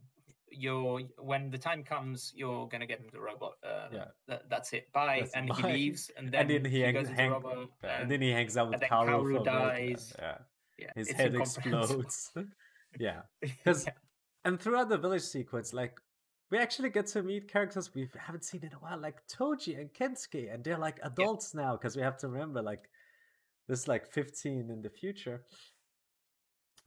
"You're 0.52 1.02
when 1.20 1.50
the 1.50 1.58
time 1.58 1.84
comes, 1.84 2.32
you're 2.36 2.68
gonna 2.68 2.86
get 2.88 3.00
into 3.00 3.12
the 3.12 3.20
robot. 3.22 3.54
Uh, 3.64 3.88
Yeah. 3.91 4.06
that, 4.28 4.50
that's 4.50 4.74
it. 4.74 4.91
Bye." 4.93 5.20
That's 5.22 5.34
and 5.36 5.52
he 5.58 5.64
leaves, 5.64 6.12
and 6.18 6.32
then, 6.32 6.41
and 6.41 6.50
then 6.66 6.72
he, 6.72 6.80
hang, 6.82 6.93
goes 6.93 7.10
into 7.10 7.22
hang- 7.22 7.32
robot. 7.32 7.70
and 7.84 8.10
then 8.12 8.22
he 8.22 8.32
hangs 8.32 8.56
out 8.58 8.68
with 8.68 8.76
and 8.76 8.82
then 8.84 8.89
Kaoru, 8.89 9.08
Kaoru 9.08 9.32
for 9.34 9.38
a 9.38 9.43
bit, 9.43 9.54
yeah, 9.54 9.70
dies. 9.70 10.14
yeah 10.20 10.38
yeah, 10.80 10.91
his 10.95 11.08
it's 11.10 11.18
head 11.18 11.36
explodes 11.36 12.32
yeah 13.00 13.22
'Cause- 13.66 13.86
Yeah. 13.86 13.93
and 14.45 14.60
throughout 14.60 14.89
the 14.89 14.98
village 14.98 15.24
sequence, 15.24 15.74
like 15.74 16.00
we 16.50 16.58
actually 16.60 16.89
get 16.91 17.08
to 17.08 17.24
meet 17.24 17.52
characters 17.52 17.93
we 17.93 18.10
haven't 18.18 18.45
seen 18.45 18.64
in 18.64 18.72
a 18.74 18.78
while, 18.80 18.98
like 19.00 19.18
Toji 19.28 19.78
and 19.80 19.91
Kensuke, 19.93 20.54
and 20.54 20.64
they're 20.64 20.78
like 20.78 21.00
adults 21.04 21.54
now 21.54 21.74
because 21.76 21.95
we 21.98 22.02
have 22.04 22.18
to 22.20 22.28
remember 22.30 22.62
like 22.62 22.89
this 23.68 23.80
is 23.82 23.88
like 23.89 24.08
15 24.08 24.70
in 24.70 24.82
the 24.82 24.89
future, 24.89 25.43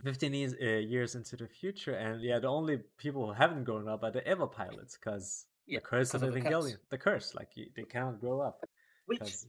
15 0.02 0.34
years, 0.34 0.54
uh, 0.60 0.64
years 0.64 1.14
into 1.14 1.36
the 1.36 1.46
future, 1.48 1.94
and 1.94 2.22
yeah, 2.22 2.38
the 2.38 2.48
only 2.48 2.78
people 2.98 3.26
who 3.26 3.32
haven't 3.32 3.64
grown 3.64 3.88
up 3.88 4.02
are 4.02 4.10
the 4.10 4.28
Eva 4.30 4.46
pilots 4.46 4.96
because 4.96 5.46
Yeah, 5.66 5.78
the 5.80 5.84
curse 5.86 6.14
of. 6.14 6.22
Evangelion, 6.22 6.78
the 6.88 6.98
curse, 6.98 7.34
like 7.34 7.56
you, 7.56 7.66
they 7.76 7.84
cannot 7.84 8.20
grow 8.20 8.40
up. 8.40 8.64
Which 9.06 9.20
'cause- 9.20 9.48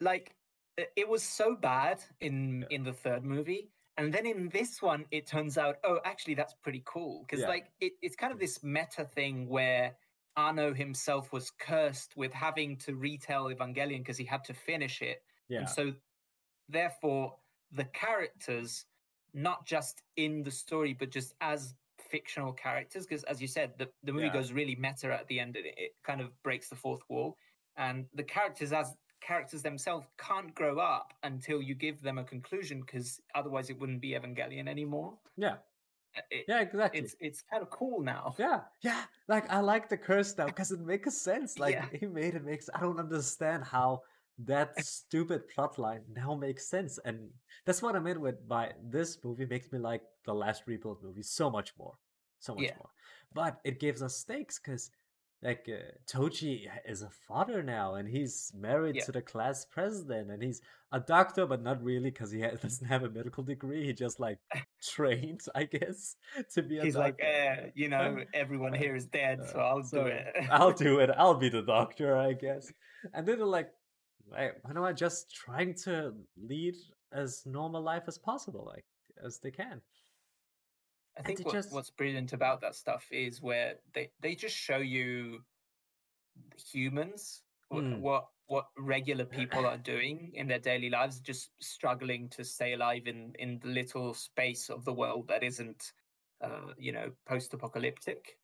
like 0.00 0.34
it 0.96 1.06
was 1.08 1.22
so 1.22 1.54
bad 1.54 2.02
in 2.20 2.62
Yeah. 2.62 2.66
in 2.76 2.82
the 2.82 2.92
third 2.94 3.24
movie 3.24 3.70
and 3.98 4.12
then 4.12 4.24
in 4.26 4.48
this 4.48 4.80
one 4.80 5.04
it 5.10 5.26
turns 5.26 5.58
out 5.58 5.76
oh 5.84 6.00
actually 6.06 6.34
that's 6.34 6.54
pretty 6.54 6.82
cool 6.86 7.20
because 7.24 7.40
Yeah. 7.40 7.48
like 7.48 7.70
it, 7.80 7.92
it's 8.00 8.16
kind 8.16 8.32
of 8.32 8.38
this 8.40 8.62
meta 8.64 9.04
thing 9.04 9.46
where 9.48 9.94
Anno 10.36 10.72
himself 10.72 11.30
was 11.30 11.50
cursed 11.50 12.16
with 12.16 12.32
having 12.32 12.78
to 12.78 12.96
retell 12.96 13.44
Evangelion 13.50 13.98
because 13.98 14.16
he 14.16 14.24
had 14.24 14.42
to 14.44 14.54
finish 14.54 15.02
it 15.02 15.22
yeah, 15.48 15.58
and 15.60 15.68
so 15.68 15.94
therefore 16.68 17.38
the 17.70 17.84
characters 17.84 18.86
not 19.34 19.66
just 19.66 20.02
in 20.16 20.42
the 20.42 20.50
story 20.50 20.92
but 20.92 21.10
just 21.10 21.34
as 21.40 21.74
fictional 21.98 22.52
characters 22.52 23.06
because 23.06 23.24
as 23.24 23.40
you 23.40 23.48
said 23.48 23.72
the, 23.78 23.88
the 24.04 24.12
movie 24.12 24.26
Yeah. 24.26 24.32
goes 24.32 24.52
really 24.52 24.76
meta 24.76 25.12
at 25.12 25.26
the 25.28 25.40
end 25.40 25.56
and 25.56 25.66
it, 25.66 25.74
it 25.76 25.92
kind 26.04 26.20
of 26.20 26.30
breaks 26.42 26.68
the 26.68 26.76
fourth 26.76 27.02
wall 27.08 27.36
and 27.76 28.06
the 28.14 28.22
characters 28.22 28.72
as 28.72 28.94
characters 29.22 29.62
themselves 29.62 30.06
can't 30.18 30.54
grow 30.54 30.78
up 30.78 31.14
until 31.22 31.62
you 31.62 31.74
give 31.74 32.02
them 32.02 32.18
a 32.18 32.24
conclusion 32.24 32.80
because 32.80 33.20
otherwise 33.34 33.70
it 33.70 33.78
wouldn't 33.78 34.00
be 34.00 34.10
evangelion 34.10 34.68
anymore 34.68 35.14
yeah, 35.36 35.56
Uh, 36.16 36.20
it- 36.30 36.44
yeah, 36.48 36.60
exactly. 36.60 37.00
it's 37.00 37.14
it's 37.20 37.40
kind 37.50 37.62
of 37.62 37.70
cool 37.70 38.02
now 38.02 38.34
Yeah, 38.38 38.60
yeah. 38.82 39.04
Like 39.28 39.48
I 39.50 39.60
like 39.60 39.88
the 39.88 39.96
curse 39.96 40.36
now 40.36 40.46
because 40.46 40.70
it 40.72 40.80
makes 40.80 41.16
sense. 41.16 41.58
Like 41.58 41.74
Yeah. 41.76 41.86
he 42.00 42.06
made 42.06 42.34
it 42.34 42.44
makes. 42.44 42.68
I 42.74 42.80
don't 42.80 42.98
understand 42.98 43.64
how 43.64 44.02
that 44.38 44.78
stupid 44.80 45.48
plot 45.48 45.78
line 45.78 46.02
now 46.14 46.34
makes 46.34 46.66
sense, 46.68 46.98
and 47.04 47.30
that's 47.64 47.82
what 47.82 47.96
I 47.96 48.00
meant 48.00 48.20
with 48.20 48.46
by 48.48 48.72
this 48.82 49.18
movie 49.24 49.46
makes 49.46 49.70
me 49.72 49.78
like 49.78 50.02
the 50.24 50.34
last 50.34 50.64
rebuild 50.66 51.02
movie 51.02 51.22
so 51.22 51.50
much 51.50 51.72
more, 51.78 51.94
so 52.40 52.54
much 52.54 52.64
Yeah. 52.64 52.74
more. 52.76 52.90
But 53.34 53.60
it 53.64 53.80
gives 53.80 54.02
us 54.02 54.16
stakes 54.16 54.58
because. 54.58 54.90
Like 55.44 55.68
uh, 55.68 55.90
Toji 56.06 56.68
is 56.86 57.02
a 57.02 57.10
father 57.10 57.64
now, 57.64 57.96
and 57.96 58.08
he's 58.08 58.52
married 58.54 58.94
Yeah. 58.94 59.04
to 59.06 59.10
the 59.12 59.22
class 59.22 59.64
president, 59.64 60.30
and 60.30 60.40
he's 60.40 60.60
a 60.92 61.00
doctor, 61.00 61.46
but 61.46 61.60
not 61.64 61.82
really 61.82 62.10
because 62.10 62.30
he 62.30 62.42
doesn't 62.62 62.86
have 62.86 63.02
a 63.02 63.10
medical 63.10 63.42
degree. 63.42 63.84
He 63.84 63.92
just 63.92 64.20
like 64.20 64.38
trained, 64.80 65.40
I 65.52 65.64
guess, 65.64 66.14
to 66.54 66.62
be 66.62 66.78
a 66.78 66.84
he's 66.84 66.96
like 66.96 67.18
eh, 67.20 67.70
you 67.74 67.88
know 67.88 68.18
everyone 68.32 68.72
uh, 68.74 68.78
here 68.78 68.94
is 68.94 69.06
dead 69.06 69.40
so 69.48 69.58
Uh, 69.58 69.62
i'll 69.62 69.82
so 69.82 70.04
do 70.04 70.06
it 70.06 70.26
I'll 70.48 70.72
do 70.74 71.00
it. 71.00 71.10
I'll 71.16 71.34
be 71.34 71.48
the 71.48 71.62
doctor, 71.62 72.16
I 72.16 72.34
guess. 72.34 72.72
And 73.12 73.26
then 73.26 73.38
they're 73.38 73.46
like, 73.46 73.70
"Wait, 74.32 74.52
why 74.62 74.72
don't 74.72 74.84
I 74.84 74.92
just 74.92 75.34
trying 75.34 75.74
to 75.84 76.14
lead 76.36 76.74
as 77.12 77.44
normal 77.46 77.82
life 77.82 78.04
as 78.08 78.18
possible, 78.18 78.64
like 78.66 78.86
as 79.22 79.38
they 79.38 79.50
can? 79.50 79.80
I 81.18 81.22
think 81.22 81.44
what, 81.44 81.52
just- 81.52 81.72
what's 81.72 81.90
brilliant 81.90 82.32
about 82.32 82.60
that 82.62 82.74
stuff 82.74 83.06
is 83.10 83.42
where 83.42 83.74
they, 83.92 84.10
they 84.20 84.34
just 84.34 84.56
show 84.56 84.78
you 84.78 85.44
humans 86.72 87.42
Mm. 87.72 88.00
what 88.00 88.28
what 88.46 88.66
regular 88.76 89.24
people 89.40 89.64
are 89.64 89.78
doing 89.78 90.32
in 90.34 90.46
their 90.46 90.58
daily 90.58 90.90
lives, 90.90 91.20
just 91.20 91.50
struggling 91.60 92.28
to 92.30 92.44
stay 92.44 92.74
alive 92.74 93.06
in 93.06 93.34
in 93.38 93.58
the 93.60 93.68
little 93.68 94.12
space 94.12 94.68
of 94.68 94.84
the 94.84 94.92
world 94.92 95.28
that 95.28 95.42
isn't, 95.42 95.92
uh, 96.42 96.74
you 96.76 96.92
know, 96.92 97.10
post-apocalyptic, 97.26 98.38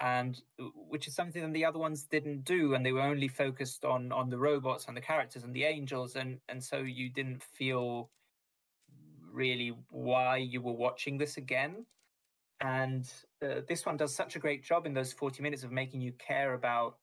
and 0.00 0.40
which 0.88 1.08
is 1.08 1.14
something 1.14 1.42
that 1.42 1.52
the 1.52 1.64
other 1.64 1.78
ones 1.78 2.04
didn't 2.04 2.44
do, 2.44 2.74
and 2.74 2.84
they 2.84 2.92
were 2.92 3.00
only 3.00 3.28
focused 3.28 3.84
on 3.84 4.12
on 4.12 4.30
the 4.30 4.38
robots 4.38 4.86
and 4.86 4.96
the 4.96 5.00
characters 5.00 5.44
and 5.44 5.54
the 5.54 5.64
angels, 5.64 6.16
and 6.16 6.38
and 6.48 6.62
so 6.62 6.78
you 6.78 7.10
didn't 7.10 7.42
feel 7.42 8.10
really 9.32 9.72
why 9.90 10.36
you 10.36 10.60
were 10.60 10.72
watching 10.72 11.18
this 11.18 11.36
again. 11.36 11.86
And 12.60 13.08
uh, 13.40 13.60
this 13.68 13.86
one 13.86 13.96
does 13.96 14.14
such 14.14 14.34
a 14.34 14.40
great 14.40 14.64
job 14.64 14.84
in 14.84 14.94
those 14.94 15.12
40 15.12 15.42
minutes 15.42 15.62
of 15.62 15.70
making 15.70 16.00
you 16.00 16.12
care 16.12 16.54
about 16.54 16.96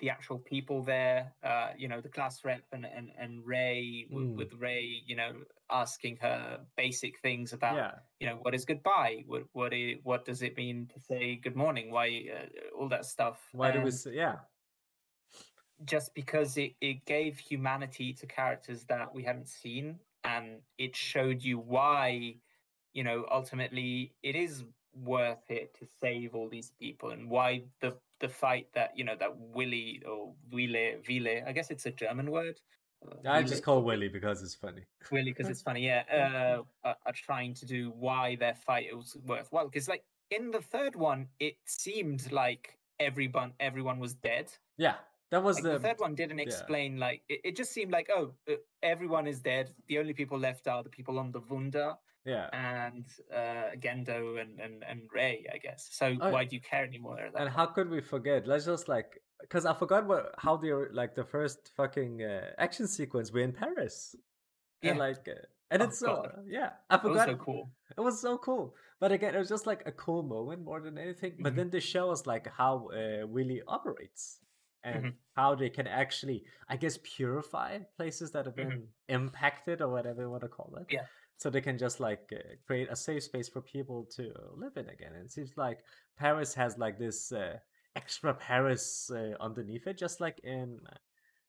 the 0.00 0.10
actual 0.10 0.38
people 0.38 0.82
there 0.82 1.32
uh 1.44 1.68
you 1.76 1.88
know 1.88 2.00
the 2.00 2.08
class 2.08 2.44
rep 2.44 2.64
and 2.72 2.84
and, 2.86 3.10
and 3.18 3.46
Rei 3.46 4.06
Mm. 4.12 4.36
with 4.36 4.52
Rei 4.54 5.02
you 5.06 5.16
know 5.16 5.32
asking 5.70 6.16
her 6.18 6.60
basic 6.76 7.18
things 7.20 7.52
about 7.52 7.76
yeah, 7.76 7.92
you 8.18 8.26
know 8.28 8.38
what 8.42 8.54
is 8.54 8.64
goodbye 8.64 9.24
what 9.26 9.44
what 9.52 9.72
i- 9.72 9.98
what 10.02 10.24
does 10.24 10.42
it 10.42 10.56
mean 10.56 10.86
to 10.92 10.98
say 11.00 11.36
good 11.36 11.56
morning 11.56 11.90
why 11.90 12.24
uh, 12.36 12.46
all 12.78 12.88
that 12.88 13.04
stuff 13.04 13.38
why 13.52 13.70
do 13.70 13.82
we? 13.82 13.90
Say, 13.90 14.14
yeah, 14.14 14.36
just 15.84 16.14
because 16.14 16.56
it, 16.56 16.74
it 16.80 17.04
gave 17.06 17.38
humanity 17.38 18.12
to 18.12 18.26
characters 18.26 18.84
that 18.84 19.14
we 19.14 19.22
hadn't 19.22 19.48
seen 19.48 19.98
and 20.24 20.60
it 20.78 20.94
showed 20.94 21.42
you 21.42 21.58
why 21.58 22.34
you 22.92 23.02
know 23.04 23.24
ultimately 23.30 24.12
it 24.22 24.36
is 24.36 24.64
worth 24.92 25.50
it 25.50 25.72
to 25.78 25.86
save 26.00 26.34
all 26.34 26.48
these 26.48 26.72
people 26.78 27.10
and 27.10 27.30
why 27.30 27.62
the 27.80 27.96
the 28.20 28.28
fight 28.28 28.68
that 28.74 28.96
you 28.96 29.04
know 29.04 29.16
that 29.18 29.36
Willy 29.36 30.02
or 30.06 30.34
wille 30.52 31.00
wille 31.08 31.42
i 31.46 31.52
guess 31.52 31.70
it's 31.70 31.86
a 31.86 31.90
german 31.90 32.30
word 32.30 32.60
uh, 33.06 33.28
I 33.28 33.38
Wille- 33.38 33.48
just 33.48 33.62
call 33.62 33.82
Willy 33.82 34.08
because 34.08 34.42
it's 34.42 34.54
funny. 34.54 34.82
Willy 35.10 35.32
because 35.32 35.48
it's 35.48 35.62
funny, 35.62 35.86
yeah, 35.86 36.02
uh, 36.84 36.86
are, 36.86 36.96
are 37.06 37.12
trying 37.12 37.54
to 37.54 37.66
do 37.66 37.92
why 37.98 38.36
their 38.36 38.54
fight 38.54 38.94
was 38.94 39.16
worthwhile. 39.24 39.64
Because 39.64 39.88
like 39.88 40.04
in 40.30 40.50
the 40.50 40.60
third 40.60 40.96
one, 40.96 41.28
it 41.38 41.56
seemed 41.64 42.30
like 42.30 42.78
everyone 42.98 43.52
everyone 43.58 43.98
was 43.98 44.14
dead. 44.14 44.52
Yeah, 44.76 44.94
that 45.30 45.42
was 45.42 45.56
Like, 45.56 45.64
the, 45.64 45.70
the, 45.70 45.78
third 45.80 45.98
one 45.98 46.14
didn't 46.14 46.38
yeah. 46.38 46.44
explain 46.44 46.98
like 46.98 47.22
it, 47.28 47.40
it 47.44 47.56
just 47.56 47.72
seemed 47.72 47.92
like 47.92 48.10
oh 48.14 48.34
uh, 48.48 48.54
everyone 48.82 49.26
is 49.26 49.40
dead. 49.40 49.70
The 49.88 49.98
only 49.98 50.12
people 50.12 50.38
left 50.38 50.68
are 50.68 50.82
the 50.82 50.90
people 50.90 51.18
on 51.18 51.32
the 51.32 51.40
Wunder 51.40 51.94
yeah. 52.24 52.48
and 52.52 53.06
uh, 53.34 53.76
Gendo 53.78 54.40
and, 54.40 54.60
and 54.60 54.84
and 54.84 55.08
Rei, 55.14 55.46
I 55.52 55.58
guess. 55.58 55.88
So 55.92 56.16
Oh, 56.20 56.30
why 56.30 56.44
do 56.44 56.56
you 56.56 56.62
care 56.62 56.84
anymore? 56.84 57.18
And 57.18 57.32
point? 57.34 57.48
how 57.50 57.66
could 57.66 57.88
we 57.90 58.00
forget? 58.00 58.46
Let's 58.46 58.66
just 58.66 58.88
like, 58.88 59.22
because 59.40 59.64
I 59.66 59.74
forgot 59.74 60.06
what 60.06 60.34
how 60.38 60.56
they 60.56 60.72
were 60.72 60.90
like 60.92 61.14
the 61.14 61.24
first 61.24 61.70
fucking 61.76 62.22
uh, 62.22 62.50
action 62.58 62.86
sequence. 62.86 63.32
We're 63.32 63.44
in 63.44 63.52
Paris, 63.52 64.14
and 64.82 64.96
Yeah. 64.96 65.04
like, 65.06 65.26
uh, 65.28 65.40
and 65.70 65.82
Oh, 65.82 65.86
it's 65.86 65.98
so 65.98 66.30
yeah. 66.46 66.70
I 66.90 66.98
forgot 66.98 67.28
It 67.28 67.32
was 67.32 67.38
so 67.38 67.44
cool. 67.44 67.70
It 67.96 68.00
was 68.00 68.20
so 68.20 68.38
cool. 68.38 68.74
But 69.00 69.12
again, 69.12 69.34
it 69.34 69.38
was 69.38 69.48
just 69.48 69.66
like 69.66 69.82
a 69.86 69.92
cool 69.92 70.22
moment 70.22 70.62
more 70.64 70.80
than 70.80 70.98
anything. 70.98 71.36
But 71.40 71.52
Mhm. 71.54 71.56
then 71.56 71.70
they 71.70 71.80
show 71.80 72.10
us 72.10 72.26
like 72.26 72.46
how 72.48 72.88
uh, 72.90 73.26
Willy 73.26 73.62
operates 73.66 74.40
and 74.82 75.04
Mhm. 75.04 75.14
how 75.36 75.54
they 75.54 75.70
can 75.70 75.86
actually, 75.86 76.44
I 76.68 76.76
guess, 76.76 76.98
purify 77.02 77.78
places 77.96 78.32
that 78.32 78.44
have 78.46 78.56
been 78.56 78.88
impacted 79.08 79.80
or 79.80 79.88
whatever 79.88 80.22
you 80.22 80.30
want 80.30 80.42
to 80.42 80.48
call 80.48 80.76
it. 80.80 80.86
Yeah. 80.90 81.06
So 81.40 81.48
they 81.48 81.62
can 81.62 81.78
just 81.78 82.00
like 82.00 82.30
uh, 82.34 82.56
create 82.66 82.88
a 82.90 82.96
safe 82.96 83.22
space 83.22 83.48
for 83.48 83.62
people 83.62 84.06
to 84.16 84.30
live 84.54 84.76
in 84.76 84.90
again. 84.90 85.12
And 85.14 85.24
it 85.24 85.32
seems 85.32 85.56
like 85.56 85.78
Paris 86.18 86.52
has 86.52 86.76
like 86.76 86.98
this 86.98 87.32
uh, 87.32 87.56
extra 87.96 88.34
Paris 88.34 89.10
uh, 89.10 89.32
underneath 89.40 89.86
it, 89.86 89.96
just 89.96 90.20
like 90.20 90.38
in, 90.44 90.78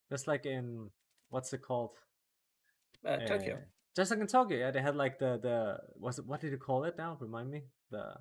just 0.09 0.27
like 0.27 0.45
in 0.45 0.89
what's 1.29 1.51
it 1.51 1.61
called? 1.61 1.95
Uh, 3.05 3.17
Tokyo. 3.17 3.55
Uh, 3.55 3.65
just 3.93 4.11
like 4.11 4.21
in 4.21 4.27
Tokyo, 4.27 4.59
yeah, 4.59 4.71
they 4.71 4.81
had 4.81 4.95
like 4.95 5.19
the 5.19 5.37
the 5.43 5.77
was 5.99 6.19
it 6.19 6.25
what 6.25 6.39
did 6.39 6.51
you 6.51 6.57
call 6.57 6.85
it 6.85 6.97
now? 6.97 7.17
Remind 7.19 7.51
me. 7.51 7.63
The 7.89 8.13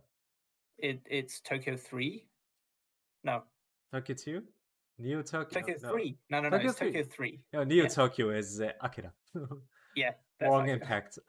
It 0.77 1.03
it's 1.09 1.39
Tokyo 1.39 1.77
three. 1.77 2.27
No, 3.23 3.45
Tokyo 3.93 4.16
two, 4.16 4.43
Neo 4.99 5.23
Tokyo. 5.23 5.61
Tokyo 5.61 5.77
no. 5.81 5.91
three. 5.93 6.18
No, 6.31 6.41
no, 6.41 6.49
no. 6.49 6.57
Tokyo 6.57 6.71
it's 6.71 6.79
3. 6.81 6.89
Tokyo 6.89 7.05
three. 7.05 7.41
No, 7.53 7.62
Neo 7.62 7.85
Yeah. 7.85 7.89
Tokyo 7.89 8.31
is 8.31 8.61
uh, 8.61 8.73
Akira. 8.81 9.12
Yeah. 9.97 10.12
That's 10.41 10.51
Wrong 10.51 10.68
impact. 10.68 11.18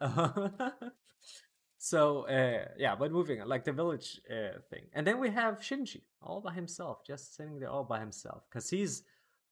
So 1.84 2.28
uh, 2.28 2.68
yeah, 2.78 2.94
but 2.94 3.10
moving 3.10 3.40
on, 3.40 3.48
like 3.48 3.64
the 3.64 3.72
village 3.72 4.20
uh, 4.30 4.60
thing, 4.70 4.84
and 4.94 5.04
then 5.04 5.18
we 5.18 5.30
have 5.30 5.58
Shinji 5.58 6.02
all 6.22 6.40
by 6.40 6.52
himself, 6.52 6.98
just 7.04 7.34
sitting 7.34 7.58
there 7.58 7.70
all 7.70 7.82
by 7.82 7.98
himself, 7.98 8.44
because 8.48 8.70
he's 8.70 9.02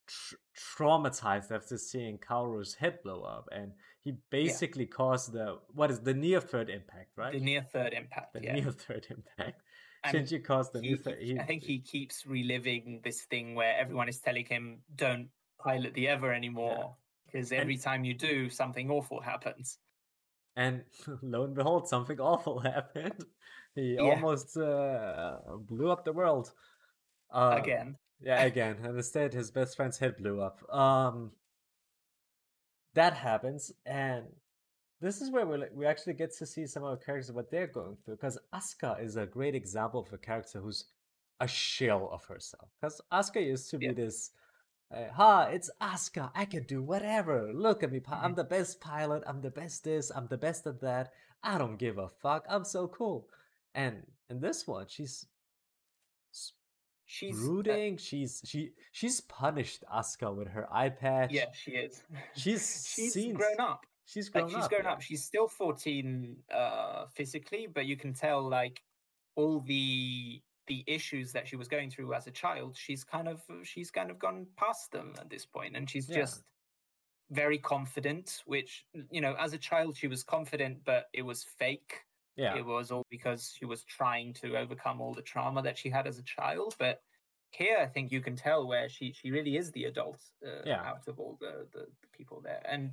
tr- 0.07 0.37
traumatized 0.57 1.51
after 1.51 1.77
seeing 1.77 2.19
Kaoru's 2.19 2.75
head 2.75 3.03
blow 3.03 3.23
up, 3.23 3.49
and 3.51 3.73
he 4.05 4.15
basically 4.31 4.85
yeah. 4.85 4.97
caused 4.97 5.33
the 5.33 5.59
what 5.75 5.91
is 5.91 5.99
the 6.03 6.15
near 6.15 6.41
third 6.41 6.71
impact, 6.71 7.11
right? 7.17 7.33
The 7.33 7.41
near 7.41 7.63
third 7.63 7.95
impact. 7.95 8.35
The 8.35 8.45
yeah. 8.45 8.55
near 8.55 8.71
third 8.87 9.09
impact. 9.11 9.63
And 10.05 10.17
Shinji 10.17 10.45
caused 10.45 10.73
the 10.73 10.83
he, 10.83 10.87
near 10.87 10.97
third. 10.99 11.19
He, 11.21 11.37
I 11.37 11.43
think 11.43 11.65
he 11.65 11.81
keeps 11.81 12.25
reliving 12.25 13.01
this 13.03 13.23
thing 13.23 13.57
where 13.57 13.77
everyone 13.77 14.09
is 14.09 14.21
telling 14.21 14.47
him, 14.47 14.83
"Don't 14.95 15.31
pilot 15.59 15.95
the 15.95 16.07
Eva 16.07 16.29
anymore," 16.29 16.95
because 17.31 17.53
every 17.53 17.75
and, 17.75 17.83
time 17.83 18.05
you 18.05 18.15
do, 18.15 18.49
something 18.49 18.91
awful 18.91 19.21
happens. 19.21 19.79
And 20.57 20.83
lo 21.23 21.45
and 21.45 21.55
behold, 21.55 21.89
something 21.89 22.21
awful 22.21 22.59
happened. 22.75 23.25
He 23.75 23.95
yeah. 23.95 24.03
almost 24.03 24.57
uh, 24.57 25.39
blew 25.59 25.91
up 25.91 26.05
the 26.05 26.13
world. 26.13 26.53
Uh, 27.33 27.57
again. 27.59 27.97
Yeah, 28.21 28.43
again. 28.43 28.77
And 28.83 28.97
instead, 28.97 29.33
his 29.33 29.51
best 29.51 29.77
friend's 29.77 29.99
head 29.99 30.17
blew 30.17 30.41
up. 30.41 30.63
Um, 30.75 31.31
that 32.95 33.15
happens, 33.15 33.73
and 33.87 34.25
this 35.01 35.21
is 35.21 35.31
where 35.31 35.47
we 35.47 35.63
we 35.73 35.87
actually 35.87 36.15
get 36.15 36.37
to 36.37 36.47
see 36.47 36.67
some 36.67 36.85
of 36.85 36.99
the 36.99 37.05
characters 37.05 37.33
what 37.33 37.51
they're 37.51 37.69
going 37.69 37.97
through. 38.05 38.17
Because 38.17 38.39
Asuka 38.53 39.03
is 39.03 39.17
a 39.17 39.27
great 39.27 39.55
example 39.55 40.01
of 40.01 40.13
a 40.13 40.19
character 40.19 40.61
who's 40.61 40.87
a 41.41 41.49
shell 41.49 42.11
of 42.13 42.25
herself. 42.25 42.69
Because 42.81 43.01
Asuka 43.13 43.45
used 43.45 43.71
to 43.71 43.79
be 43.79 43.93
this 43.93 44.33
uh, 44.93 45.13
ha, 45.15 45.43
it's 45.53 45.71
Asuka. 45.81 46.31
I 46.35 46.45
can 46.45 46.65
do 46.65 46.83
whatever. 46.83 47.53
Look 47.53 47.83
at 47.83 47.93
me. 47.93 48.01
I'm 48.09 48.19
mm-hmm. 48.19 48.35
the 48.35 48.45
best 48.45 48.81
pilot. 48.81 49.23
I'm 49.27 49.41
the 49.41 49.51
best 49.51 49.85
this. 49.85 50.11
I'm 50.11 50.27
the 50.27 50.39
best 50.39 50.67
at 50.67 50.81
that. 50.81 51.13
I 51.43 51.59
don't 51.59 51.79
give 51.79 51.99
a 51.99 52.09
fuck. 52.09 52.45
I'm 52.49 52.65
so 52.65 52.89
cool. 52.89 53.29
And 53.75 54.03
in 54.29 54.41
this 54.41 54.67
one, 54.67 54.87
she's 54.89 55.27
she's 57.07 57.37
brooding. 57.37 57.95
Uh, 57.95 57.99
she's 57.99 58.43
she 58.45 58.71
she's 58.93 59.21
punished 59.21 59.85
Asuka 59.93 60.35
with 60.35 60.49
her 60.49 60.67
eye 60.73 60.89
patch. 60.89 61.31
Yeah, 61.33 61.47
she 61.53 61.73
is. 61.73 62.03
She's 62.35 62.91
she's 62.95 63.13
seen, 63.13 63.35
grown 63.35 63.61
up. 63.61 63.87
She's 64.07 64.29
grown 64.29 64.47
like, 64.47 64.57
she's 64.57 64.65
up. 64.65 64.71
grown 64.71 64.85
yeah. 64.85 64.93
up. 64.93 65.03
She's 65.03 65.25
still 65.25 65.47
14 65.47 66.37
uh 66.53 67.07
physically, 67.15 67.69
but 67.73 67.87
you 67.87 67.97
can 67.97 68.13
tell 68.13 68.43
like 68.49 68.83
all 69.37 69.61
the 69.61 70.43
the 70.71 70.85
issues 70.87 71.33
that 71.33 71.49
she 71.49 71.57
was 71.57 71.67
going 71.67 71.91
through 71.91 72.15
as 72.15 72.29
a 72.29 72.31
child 72.31 72.77
she's 72.79 73.03
kind 73.03 73.27
of 73.27 73.43
she's 73.65 73.91
kind 73.91 74.09
of 74.09 74.21
gone 74.21 74.47
past 74.57 74.93
them 74.93 75.13
at 75.19 75.29
this 75.29 75.45
point 75.45 75.77
and 75.77 75.91
she's 75.91 76.09
yeah. 76.09 76.19
just 76.19 76.45
very 77.33 77.59
confident 77.59 78.41
which 78.47 78.87
you 79.11 79.21
know 79.21 79.35
as 79.41 79.53
a 79.53 79.59
child 79.59 79.97
she 79.97 80.07
was 80.07 80.23
confident 80.23 80.79
but 80.85 81.07
it 81.13 81.23
was 81.23 81.43
fake 81.43 82.05
yeah 82.37 82.57
it 82.57 82.65
was 82.65 82.93
all 82.93 83.05
because 83.11 83.53
she 83.59 83.65
was 83.65 83.83
trying 83.83 84.33
to 84.33 84.57
overcome 84.57 85.01
all 85.01 85.13
the 85.13 85.23
trauma 85.33 85.61
that 85.61 85.77
she 85.77 85.91
had 85.91 86.07
as 86.07 86.19
a 86.21 86.23
child 86.23 86.77
but 86.79 87.03
here 87.51 87.79
i 87.81 87.87
think 87.87 88.13
you 88.13 88.21
can 88.21 88.37
tell 88.37 88.65
where 88.65 88.89
she 88.89 89.13
she 89.13 89.33
really 89.33 89.57
is 89.57 89.73
the 89.73 89.87
adult 89.87 90.21
uh, 90.47 90.63
yeah. 90.65 90.83
out 90.85 91.09
of 91.09 91.19
all 91.19 91.37
the, 91.41 91.67
the, 91.73 91.81
the 91.81 92.09
people 92.17 92.41
there 92.41 92.63
and 92.71 92.93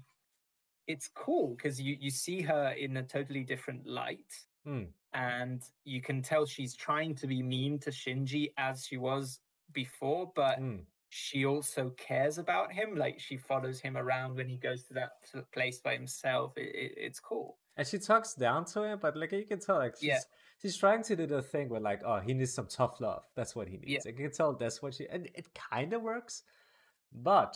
it's 0.87 1.09
cool 1.13 1.53
because 1.55 1.79
you 1.79 1.95
you 1.99 2.09
see 2.09 2.41
her 2.41 2.69
in 2.69 2.97
a 2.97 3.03
totally 3.03 3.43
different 3.43 3.85
light 3.85 4.33
mm 4.67 4.87
and 5.13 5.63
you 5.83 6.01
can 6.01 6.21
tell 6.21 6.45
she's 6.45 6.75
trying 6.75 7.15
to 7.15 7.27
be 7.27 7.41
mean 7.41 7.79
to 7.79 7.89
Shinji 7.89 8.51
as 8.57 8.85
she 8.85 8.97
was 8.97 9.39
before, 9.73 10.31
but 10.35 10.61
mm. 10.61 10.81
she 11.09 11.45
also 11.45 11.91
cares 11.97 12.37
about 12.37 12.71
him. 12.71 12.95
Like 12.95 13.19
she 13.19 13.37
follows 13.37 13.79
him 13.79 13.97
around 13.97 14.35
when 14.35 14.47
he 14.47 14.57
goes 14.57 14.83
to 14.83 14.93
that 14.93 15.11
place 15.51 15.79
by 15.79 15.93
himself. 15.93 16.53
It, 16.55 16.75
it, 16.75 16.93
it's 16.97 17.19
cool. 17.19 17.57
And 17.77 17.87
she 17.87 17.97
talks 17.99 18.33
down 18.33 18.65
to 18.65 18.83
him, 18.83 18.99
but 19.01 19.15
like 19.17 19.31
you 19.31 19.45
can 19.45 19.59
tell, 19.59 19.77
like 19.77 19.95
she's, 19.99 20.07
yeah. 20.07 20.19
she's 20.61 20.77
trying 20.77 21.03
to 21.03 21.15
do 21.15 21.25
the 21.25 21.41
thing 21.41 21.69
where 21.69 21.81
like, 21.81 22.01
oh, 22.05 22.19
he 22.19 22.33
needs 22.33 22.53
some 22.53 22.67
tough 22.67 22.99
love. 22.99 23.23
That's 23.35 23.55
what 23.55 23.67
he 23.67 23.77
needs. 23.77 24.05
Yeah. 24.05 24.11
You 24.11 24.13
can 24.13 24.31
tell 24.31 24.53
that's 24.53 24.81
what 24.81 24.93
she, 24.93 25.07
and 25.09 25.27
it 25.33 25.47
kind 25.53 25.93
of 25.93 26.01
works, 26.01 26.43
but 27.11 27.55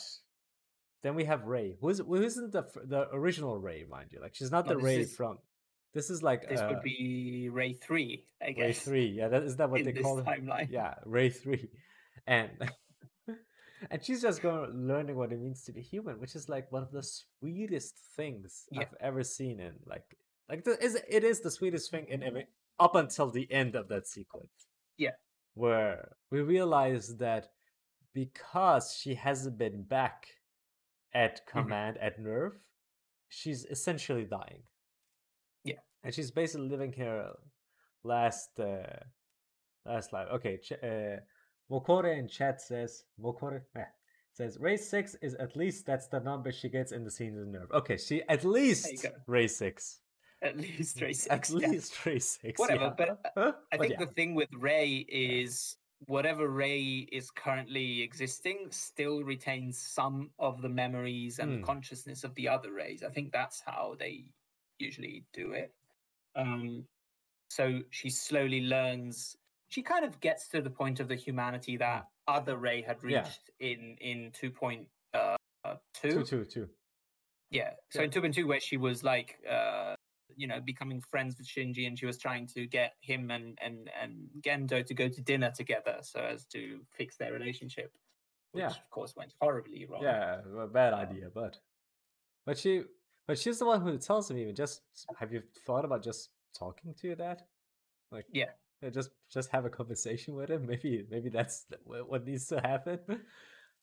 then 1.02 1.14
we 1.14 1.24
have 1.24 1.44
Rei, 1.44 1.76
who 1.80 1.88
is 1.90 1.98
who 1.98 2.22
isn't 2.22 2.52
the 2.52 2.64
the 2.84 3.08
original 3.12 3.58
Rei, 3.58 3.84
mind 3.88 4.12
you. 4.12 4.20
Like 4.20 4.34
she's 4.34 4.52
not 4.52 4.66
the 4.66 4.78
Rei 4.78 5.00
is... 5.00 5.14
from 5.14 5.38
this 5.94 6.08
is 6.08 6.22
like 6.22 6.48
this 6.48 6.60
uh, 6.60 6.68
would 6.70 6.82
be 6.82 7.48
Rei 7.52 7.74
three, 7.74 8.24
I 8.40 8.52
guess. 8.52 8.64
Rei 8.64 8.72
three, 8.72 9.06
yeah. 9.06 9.28
That 9.28 9.42
is 9.42 9.56
that 9.56 9.70
what 9.70 9.84
they 9.84 9.92
call 9.92 10.22
timeline. 10.22 10.64
it? 10.64 10.70
Yeah, 10.70 10.94
Rei 11.04 11.28
three, 11.28 11.68
and 12.26 12.50
and 13.90 14.02
she's 14.02 14.22
just 14.22 14.42
going 14.42 14.70
learning 14.86 15.16
what 15.16 15.32
it 15.32 15.40
means 15.40 15.64
to 15.64 15.72
be 15.72 15.82
human, 15.82 16.18
which 16.18 16.34
is 16.34 16.48
like 16.48 16.70
one 16.72 16.82
of 16.82 16.92
the 16.92 17.02
sweetest 17.02 17.96
things 18.16 18.64
yeah. 18.70 18.80
I've 18.80 18.94
ever 19.00 19.22
seen 19.22 19.60
in 19.60 19.74
like 19.86 20.16
like 20.48 20.64
the, 20.64 20.82
is 20.82 20.98
it 21.08 21.24
is 21.24 21.40
the 21.40 21.50
sweetest 21.50 21.90
thing 21.90 22.06
in 22.08 22.22
every 22.22 22.46
up 22.80 22.94
until 22.94 23.30
the 23.30 23.50
end 23.52 23.74
of 23.74 23.88
that 23.88 24.06
sequence. 24.06 24.66
Yeah, 24.96 25.16
where 25.54 26.16
we 26.30 26.40
realize 26.40 27.16
that 27.18 27.48
because 28.14 28.96
she 28.98 29.14
hasn't 29.14 29.58
been 29.58 29.82
back 29.82 30.26
at 31.14 31.46
mm-hmm. 31.46 31.60
command 31.60 31.96
mm-hmm. 31.96 32.06
at 32.06 32.22
NERV, 32.22 32.52
she's 33.28 33.66
essentially 33.66 34.24
dying 34.24 34.62
and 36.04 36.14
she's 36.14 36.30
basically 36.30 36.68
living 36.68 36.92
here 36.92 37.30
last 38.04 38.50
uh, 38.58 38.96
last 39.86 40.12
life. 40.12 40.28
Okay, 40.34 40.58
ch- 40.58 40.72
uh, 40.82 41.16
Mokore 41.70 42.18
in 42.18 42.28
chat 42.28 42.60
says 42.60 43.04
Mokore 43.20 43.62
eh, 43.76 43.84
says 44.32 44.58
race 44.60 44.88
six 44.88 45.14
is 45.22 45.34
at 45.34 45.56
least 45.56 45.86
that's 45.86 46.08
the 46.08 46.20
number 46.20 46.52
she 46.52 46.68
gets 46.68 46.92
in 46.92 47.04
the 47.04 47.10
season 47.10 47.52
NERV. 47.54 47.76
Okay, 47.78 47.96
she 47.96 48.22
at 48.28 48.44
least 48.44 49.06
race 49.26 49.56
six. 49.56 50.00
At 50.42 50.56
least 50.56 51.00
race 51.00 51.22
six. 51.22 51.50
At 51.52 51.60
yeah. 51.60 51.68
least 51.68 52.06
race 52.06 52.38
six. 52.42 52.58
Whatever, 52.58 52.84
yeah. 52.84 52.94
but 52.96 53.32
huh? 53.36 53.52
I 53.72 53.76
think 53.76 53.80
but 53.80 53.90
yeah. 53.90 54.06
the 54.06 54.12
thing 54.12 54.34
with 54.34 54.48
Rei 54.58 55.06
is 55.08 55.76
whatever 56.06 56.48
Rei 56.48 57.06
is 57.12 57.30
currently 57.30 58.02
existing 58.02 58.66
still 58.70 59.22
retains 59.22 59.78
some 59.78 60.30
of 60.38 60.60
the 60.60 60.68
memories 60.68 61.38
and 61.38 61.60
mm. 61.60 61.64
consciousness 61.64 62.24
of 62.24 62.34
the 62.34 62.48
other 62.48 62.72
Reis. 62.72 63.04
I 63.06 63.10
think 63.10 63.32
that's 63.32 63.62
how 63.64 63.94
they 63.98 64.24
usually 64.78 65.24
do 65.32 65.52
it. 65.52 65.72
Um, 66.36 66.84
so 67.48 67.80
she 67.90 68.10
slowly 68.10 68.62
learns. 68.62 69.36
She 69.68 69.82
kind 69.82 70.04
of 70.04 70.20
gets 70.20 70.48
to 70.48 70.60
the 70.60 70.70
point 70.70 71.00
of 71.00 71.08
the 71.08 71.16
humanity 71.16 71.76
that 71.78 72.06
other 72.28 72.56
Rei 72.56 72.82
had 72.82 73.02
reached 73.02 73.50
yeah. 73.58 73.68
in 73.68 73.96
in 74.00 74.30
two 74.32 74.50
point 74.50 74.86
uh, 75.14 75.36
two. 75.94 76.10
Two 76.10 76.24
two 76.24 76.44
two. 76.44 76.68
Yeah. 77.50 77.70
So 77.90 78.00
yeah. 78.00 78.06
in 78.06 78.10
two 78.10 78.20
point 78.20 78.34
two, 78.34 78.46
where 78.46 78.60
she 78.60 78.76
was 78.76 79.04
like, 79.04 79.38
uh, 79.50 79.94
you 80.36 80.46
know, 80.46 80.60
becoming 80.60 81.00
friends 81.00 81.36
with 81.38 81.46
Shinji, 81.46 81.86
and 81.86 81.98
she 81.98 82.06
was 82.06 82.18
trying 82.18 82.46
to 82.48 82.66
get 82.66 82.94
him 83.00 83.30
and 83.30 83.58
and 83.60 83.90
and 84.00 84.28
Gendo 84.40 84.84
to 84.84 84.94
go 84.94 85.08
to 85.08 85.20
dinner 85.20 85.52
together, 85.54 85.98
so 86.02 86.20
as 86.20 86.46
to 86.46 86.80
fix 86.96 87.16
their 87.16 87.32
relationship. 87.32 87.92
Which 88.52 88.62
yeah. 88.62 88.68
of 88.68 88.90
course 88.90 89.14
went 89.16 89.32
horribly 89.40 89.86
wrong. 89.86 90.02
Yeah, 90.02 90.40
a 90.58 90.66
bad 90.66 90.92
idea, 90.92 91.28
but 91.34 91.58
but 92.44 92.58
she 92.58 92.82
but 93.26 93.38
she's 93.38 93.58
the 93.58 93.66
one 93.66 93.80
who 93.80 93.96
tells 93.98 94.30
him 94.30 94.38
even 94.38 94.54
just 94.54 94.82
have 95.18 95.32
you 95.32 95.42
thought 95.66 95.84
about 95.84 96.02
just 96.02 96.30
talking 96.58 96.94
to 97.00 97.06
your 97.06 97.16
dad? 97.16 97.42
Like 98.10 98.26
yeah. 98.32 98.50
Just 98.92 99.10
just 99.30 99.48
have 99.50 99.64
a 99.64 99.70
conversation 99.70 100.34
with 100.34 100.50
him. 100.50 100.66
Maybe 100.66 101.06
maybe 101.08 101.28
that's 101.28 101.66
what 101.84 102.26
needs 102.26 102.48
to 102.48 102.60
happen. 102.60 102.98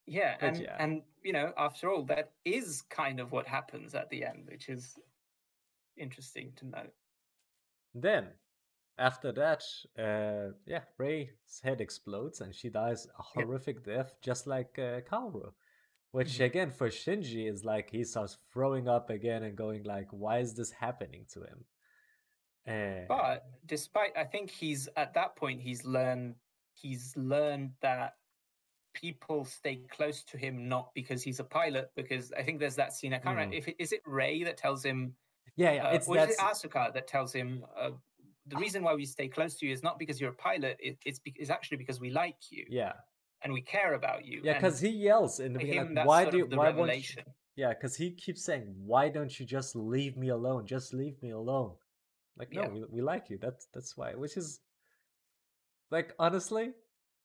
Yeah, 0.05 0.35
but 0.39 0.47
and 0.47 0.57
yeah. 0.57 0.75
and 0.79 1.01
you 1.23 1.33
know, 1.33 1.53
after 1.57 1.89
all, 1.89 2.03
that 2.05 2.31
is 2.43 2.81
kind 2.89 3.19
of 3.19 3.31
what 3.31 3.47
happens 3.47 3.93
at 3.93 4.09
the 4.09 4.25
end, 4.25 4.47
which 4.49 4.67
is 4.67 4.97
interesting 5.97 6.51
to 6.57 6.67
note. 6.67 6.93
Then, 7.93 8.27
after 8.97 9.31
that, 9.33 9.63
uh, 9.97 10.53
yeah, 10.65 10.81
Rei's 10.97 11.61
head 11.63 11.79
explodes 11.79 12.41
and 12.41 12.53
she 12.55 12.69
dies 12.69 13.07
a 13.17 13.21
horrific 13.21 13.77
yeah. 13.85 13.97
death, 13.97 14.15
just 14.21 14.47
like 14.47 14.77
uh, 14.79 15.01
Kaoru. 15.01 15.51
Which 16.11 16.33
mm-hmm. 16.33 16.43
again 16.43 16.71
for 16.71 16.89
Shinji 16.89 17.51
is 17.51 17.63
like 17.63 17.89
he 17.91 18.03
starts 18.03 18.37
throwing 18.51 18.87
up 18.87 19.09
again 19.09 19.43
and 19.43 19.55
going 19.55 19.83
like, 19.83 20.07
why 20.11 20.39
is 20.39 20.55
this 20.55 20.71
happening 20.71 21.25
to 21.33 21.41
him? 21.41 21.65
Uh, 22.67 23.05
but 23.07 23.45
despite, 23.65 24.11
I 24.17 24.23
think 24.23 24.49
he's 24.49 24.89
at 24.95 25.13
that 25.13 25.35
point 25.35 25.61
he's 25.61 25.85
learned 25.85 26.35
he's 26.73 27.13
learned 27.15 27.71
that 27.81 28.13
people 28.93 29.45
stay 29.45 29.81
close 29.89 30.23
to 30.23 30.37
him 30.37 30.67
not 30.67 30.93
because 30.93 31.21
he's 31.21 31.39
a 31.39 31.43
pilot, 31.43 31.91
because 31.95 32.31
I 32.37 32.43
think 32.43 32.59
there's 32.59 32.75
that 32.75 32.93
scene. 32.93 33.13
I 33.13 33.17
can't 33.17 33.35
mm. 33.35 33.39
remember 33.39 33.55
if 33.55 33.67
it, 33.67 33.75
is 33.79 33.91
it 33.91 34.01
Rei 34.05 34.43
that 34.43 34.57
tells 34.57 34.83
him. 34.83 35.13
Yeah, 35.55 35.73
yeah, 35.73 35.87
uh, 35.87 35.91
it's 35.91 36.07
or 36.07 36.17
is 36.17 36.29
it 36.29 36.37
Asuka 36.37 36.93
that 36.93 37.07
tells 37.07 37.33
him 37.33 37.65
uh, 37.79 37.89
the 38.47 38.57
reason 38.57 38.83
why 38.83 38.95
we 38.95 39.05
stay 39.05 39.27
close 39.27 39.55
to 39.55 39.65
you 39.65 39.73
is 39.73 39.83
not 39.83 39.99
because 39.99 40.19
you're 40.19 40.31
a 40.31 40.35
pilot. 40.35 40.77
It, 40.79 40.97
it's 41.05 41.19
be- 41.19 41.35
it's 41.37 41.49
actually 41.49 41.77
because 41.77 41.99
we 41.99 42.09
like 42.09 42.37
you. 42.49 42.65
Yeah, 42.69 42.93
and 43.41 43.53
we 43.53 43.61
care 43.61 43.93
about 43.93 44.25
you. 44.25 44.41
Yeah, 44.43 44.53
because 44.53 44.79
he 44.79 44.89
yells 44.89 45.39
in 45.39 45.53
the 45.53 45.59
beginning, 45.59 45.95
like, 45.95 46.05
"Why 46.05 46.29
do? 46.29 46.37
You, 46.37 46.45
why 46.45 46.69
won't 46.71 46.95
you? 46.95 47.23
Yeah, 47.55 47.69
because 47.73 47.95
he 47.95 48.11
keeps 48.11 48.43
saying, 48.43 48.73
"Why 48.85 49.09
don't 49.09 49.37
you 49.39 49.45
just 49.45 49.75
leave 49.75 50.17
me 50.17 50.29
alone? 50.29 50.65
Just 50.65 50.93
leave 50.93 51.21
me 51.21 51.31
alone." 51.31 51.75
Like, 52.37 52.53
no, 52.53 52.63
yeah. 52.63 52.69
we, 52.69 52.83
we 52.89 53.01
like 53.01 53.29
you. 53.29 53.37
That's 53.37 53.67
that's 53.73 53.97
why. 53.97 54.15
Which 54.15 54.37
is, 54.37 54.61
like, 55.91 56.13
honestly, 56.19 56.71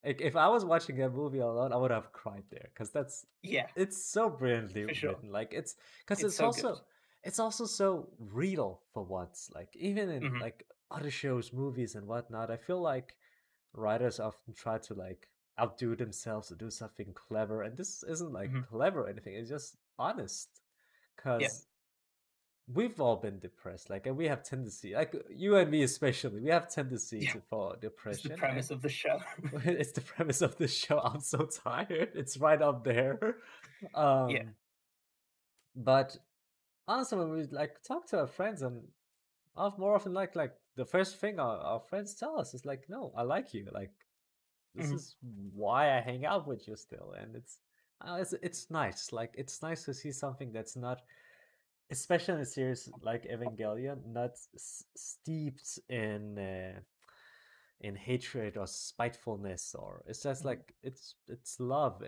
like 0.05 0.21
if 0.21 0.37
I 0.37 0.49
was 0.49 0.65
watching 0.65 1.01
a 1.03 1.09
movie 1.09 1.39
alone, 1.39 1.73
I 1.73 1.77
would 1.77 1.91
have 1.91 2.13
cried 2.13 2.45
there 2.51 2.69
because 2.73 2.91
that's 2.91 3.27
yeah, 3.43 3.67
it's 3.75 4.05
so 4.05 4.29
brilliantly 4.29 4.85
written. 4.85 5.31
Like 5.31 5.53
it's 5.53 5.77
because 6.01 6.23
it's, 6.23 6.33
it's 6.33 6.37
so 6.37 6.47
also. 6.47 6.73
Good. 6.75 6.83
it's 7.25 7.39
also 7.39 7.65
so 7.65 8.09
real 8.19 8.83
for 8.93 9.03
once. 9.03 9.51
Like 9.55 9.75
even 9.75 10.11
in 10.11 10.23
Mhm. 10.23 10.41
like 10.41 10.67
other 10.91 11.11
shows, 11.11 11.53
movies, 11.53 11.95
and 11.95 12.07
whatnot, 12.07 12.51
I 12.51 12.57
feel 12.57 12.81
like 12.81 13.17
writers 13.73 14.21
often 14.21 14.53
try 14.55 14.79
to 14.79 14.95
like 14.95 15.29
outdo 15.61 15.95
themselves 15.97 16.51
or 16.51 16.57
do 16.57 16.71
something 16.71 17.13
clever, 17.15 17.63
and 17.63 17.77
this 17.77 18.03
isn't 18.05 18.33
like 18.33 18.51
Mhm. 18.51 18.67
clever 18.69 19.03
or 19.03 19.09
anything. 19.09 19.35
It's 19.35 19.49
just 19.51 19.77
honest, 19.99 20.61
because 21.17 21.67
we've 22.67 23.01
all 23.01 23.17
been 23.17 23.39
depressed. 23.41 23.91
Like, 23.91 24.07
and 24.07 24.17
we 24.17 24.27
have 24.29 24.43
tendency, 24.43 24.95
like 24.95 25.15
you 25.31 25.57
and 25.57 25.71
me 25.71 25.83
especially, 25.83 26.41
we 26.41 26.49
have 26.51 26.69
tendency 26.69 27.21
Yeah. 27.21 27.33
to 27.35 27.41
fall 27.43 27.73
It's 27.73 27.81
depression. 27.81 28.33
the 28.33 28.39
premise 28.39 28.71
of 28.71 28.81
the 28.83 28.89
show. 28.89 29.21
it's 29.65 29.93
the 29.93 30.01
premise 30.01 30.41
of 30.43 30.57
the 30.57 30.69
show. 30.69 30.99
I'm 31.01 31.21
so 31.21 31.47
tired. 31.65 32.13
It's 32.15 32.37
right 32.39 32.61
up 32.63 32.85
there. 32.85 33.39
Um, 33.95 34.55
But 35.77 36.17
honestly, 36.87 37.19
when 37.19 37.31
we 37.33 37.43
like 37.45 37.83
talk 37.83 38.07
to 38.09 38.21
our 38.21 38.27
friends, 38.27 38.63
and 38.63 38.93
I've 39.57 39.79
more 39.79 39.95
often 39.95 40.15
like 40.15 40.37
like 40.37 40.55
the 40.77 40.85
first 40.85 41.17
thing 41.17 41.39
our, 41.41 41.59
our 41.59 41.81
friends 41.81 42.15
tell 42.15 42.39
us 42.39 42.55
is 42.55 42.65
like, 42.65 42.89
"No, 42.89 43.13
I 43.17 43.23
like 43.23 43.53
you. 43.55 43.69
Like, 43.73 44.04
this 44.75 44.91
Mhm. 44.91 44.95
is 44.95 45.17
why 45.55 45.97
I 45.97 46.01
hang 46.01 46.25
out 46.27 46.47
with 46.47 46.67
you 46.69 46.77
still." 46.77 47.13
And 47.13 47.37
it's 47.37 47.61
uh, 48.01 48.19
it's 48.21 48.33
it's 48.43 48.71
nice. 48.71 49.13
Like, 49.13 49.35
it's 49.39 49.63
nice 49.63 49.85
to 49.85 49.95
see 49.95 50.13
something 50.13 50.53
that's 50.53 50.77
not, 50.77 51.03
especially 51.91 52.35
in 52.35 52.41
a 52.41 52.47
series 52.47 52.91
like 53.01 53.25
Evangelion, 53.25 54.05
not 54.07 54.33
s- 54.55 54.85
steeped 54.97 55.79
in. 55.89 56.39
Uh, 56.39 56.81
in 57.81 57.97
hatred 57.97 58.57
or 58.57 58.67
spitefulness 58.67 59.75
or 59.75 60.03
it's 60.07 60.23
just 60.23 60.43
Mhm. 60.43 60.47
like 60.47 60.75
it's 60.83 61.17
it's 61.29 61.59
love 61.61 62.03
uh, 62.03 62.07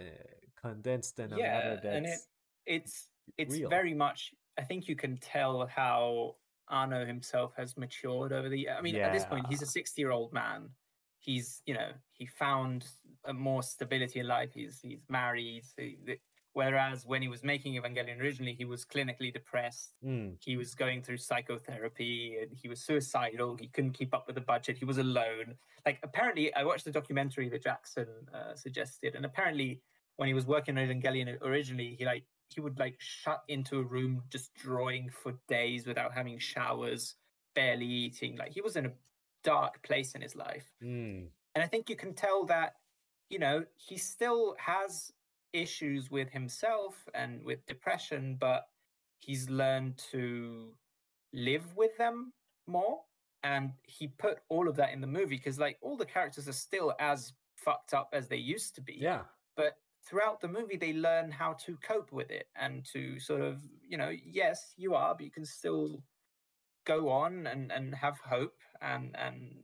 condensed 0.54 1.18
in 1.18 1.32
a 1.32 1.36
yeah, 1.36 1.52
matter 1.52 1.80
that's 1.82 1.96
and 1.96 2.06
it 2.06 2.20
it's 2.64 3.10
it's 3.36 3.54
real. 3.56 3.68
very 3.68 3.92
much. 3.92 4.32
I 4.56 4.62
think 4.64 4.88
you 4.88 4.96
can 4.96 5.18
tell 5.18 5.66
how 5.66 6.36
Anno 6.70 7.04
himself 7.04 7.52
has 7.56 7.76
matured 7.76 8.32
over 8.32 8.48
the. 8.48 8.70
I 8.70 8.80
mean, 8.80 8.96
at 8.96 9.12
this 9.12 9.26
point, 9.26 9.46
he's 9.48 9.60
a 9.60 9.66
sixty-year-old 9.66 10.32
man. 10.32 10.70
He's 11.26 11.60
you 11.66 11.74
know 11.74 11.90
he 12.12 12.24
found 12.26 12.86
a 13.24 13.34
more 13.34 13.62
stability 13.62 14.20
in 14.20 14.26
life. 14.28 14.52
He's 14.54 14.80
he's 14.80 15.04
married. 15.10 15.64
He, 15.76 15.98
whereas 16.52 17.04
when 17.04 17.20
he 17.20 17.28
was 17.28 17.42
making 17.44 17.74
Evangelion 17.74 18.18
originally, 18.20 18.54
he 18.54 18.64
was 18.64 18.84
clinically 18.84 19.30
depressed. 19.32 19.90
Mm, 20.02 20.36
He 20.42 20.56
was 20.56 20.74
going 20.74 21.02
through 21.02 21.18
psychotherapy 21.18 22.38
and 22.40 22.50
he 22.56 22.68
was 22.68 22.80
suicidal. 22.80 23.56
He 23.60 23.68
couldn't 23.68 23.92
keep 23.92 24.14
up 24.14 24.26
with 24.26 24.36
the 24.36 24.40
budget. 24.40 24.78
He 24.78 24.84
was 24.84 24.98
alone. 24.98 25.56
Like 25.84 25.98
apparently, 26.02 26.54
I 26.54 26.64
watched 26.64 26.84
the 26.84 26.92
documentary 26.92 27.48
that 27.50 27.62
Jackson 27.62 28.06
uh, 28.32 28.54
suggested, 28.54 29.14
and 29.16 29.24
apparently, 29.26 29.82
when 30.16 30.28
he 30.28 30.34
was 30.34 30.46
working 30.46 30.78
on 30.78 30.86
Evangelion 30.88 31.36
originally, 31.42 31.96
he 31.98 32.04
like 32.06 32.24
he 32.54 32.60
would 32.60 32.78
like 32.78 32.94
shut 32.98 33.42
into 33.48 33.80
a 33.80 33.82
room 33.82 34.22
just 34.30 34.54
drawing 34.54 35.10
for 35.10 35.34
days 35.48 35.86
without 35.86 36.14
having 36.14 36.38
showers, 36.38 37.16
barely 37.54 37.86
eating. 37.86 38.36
Like 38.36 38.52
he 38.52 38.60
was 38.60 38.76
in 38.76 38.86
a 38.86 38.92
dark 39.46 39.82
place 39.82 40.14
in 40.16 40.20
his 40.20 40.34
life. 40.34 40.66
mm. 40.82 41.28
And 41.54 41.64
I 41.64 41.68
think 41.68 41.88
you 41.88 41.96
can 41.96 42.12
tell 42.12 42.44
that, 42.46 42.74
you 43.30 43.38
know, 43.38 43.64
he 43.76 43.96
still 43.96 44.56
has 44.58 45.10
issues 45.54 46.10
with 46.10 46.28
himself 46.30 47.08
and 47.14 47.42
with 47.42 47.64
depression, 47.66 48.36
but 48.38 48.66
he's 49.20 49.48
learned 49.48 49.96
to 50.12 50.74
live 51.32 51.64
with 51.74 51.96
them 51.96 52.34
more. 52.66 52.98
And 53.42 53.70
he 53.84 54.08
put 54.08 54.38
all 54.48 54.68
of 54.68 54.76
that 54.76 54.92
in 54.92 55.00
the 55.00 55.06
movie 55.06 55.36
because, 55.36 55.58
like, 55.58 55.78
all 55.80 55.96
the 55.96 56.04
characters 56.04 56.46
are 56.48 56.52
still 56.68 56.94
as 56.98 57.32
fucked 57.56 57.94
up 57.94 58.08
as 58.12 58.28
they 58.28 58.36
used 58.36 58.74
to 58.74 58.82
be. 58.82 58.98
Yeah. 58.98 59.22
But 59.56 59.78
throughout 60.04 60.40
the 60.40 60.48
movie, 60.48 60.76
they 60.76 60.92
learn 60.92 61.30
how 61.30 61.54
to 61.64 61.78
cope 61.82 62.12
with 62.12 62.30
it 62.30 62.48
and 62.56 62.84
to 62.92 63.18
sort 63.20 63.40
of, 63.40 63.62
you 63.88 63.96
know, 63.96 64.12
yes, 64.24 64.74
you 64.76 64.94
are, 64.94 65.14
but 65.14 65.24
you 65.24 65.30
can 65.30 65.46
still 65.46 66.02
go 66.86 67.10
on 67.10 67.46
and, 67.46 67.70
and 67.70 67.94
have 67.94 68.18
hope 68.20 68.56
and, 68.80 69.14
and, 69.18 69.56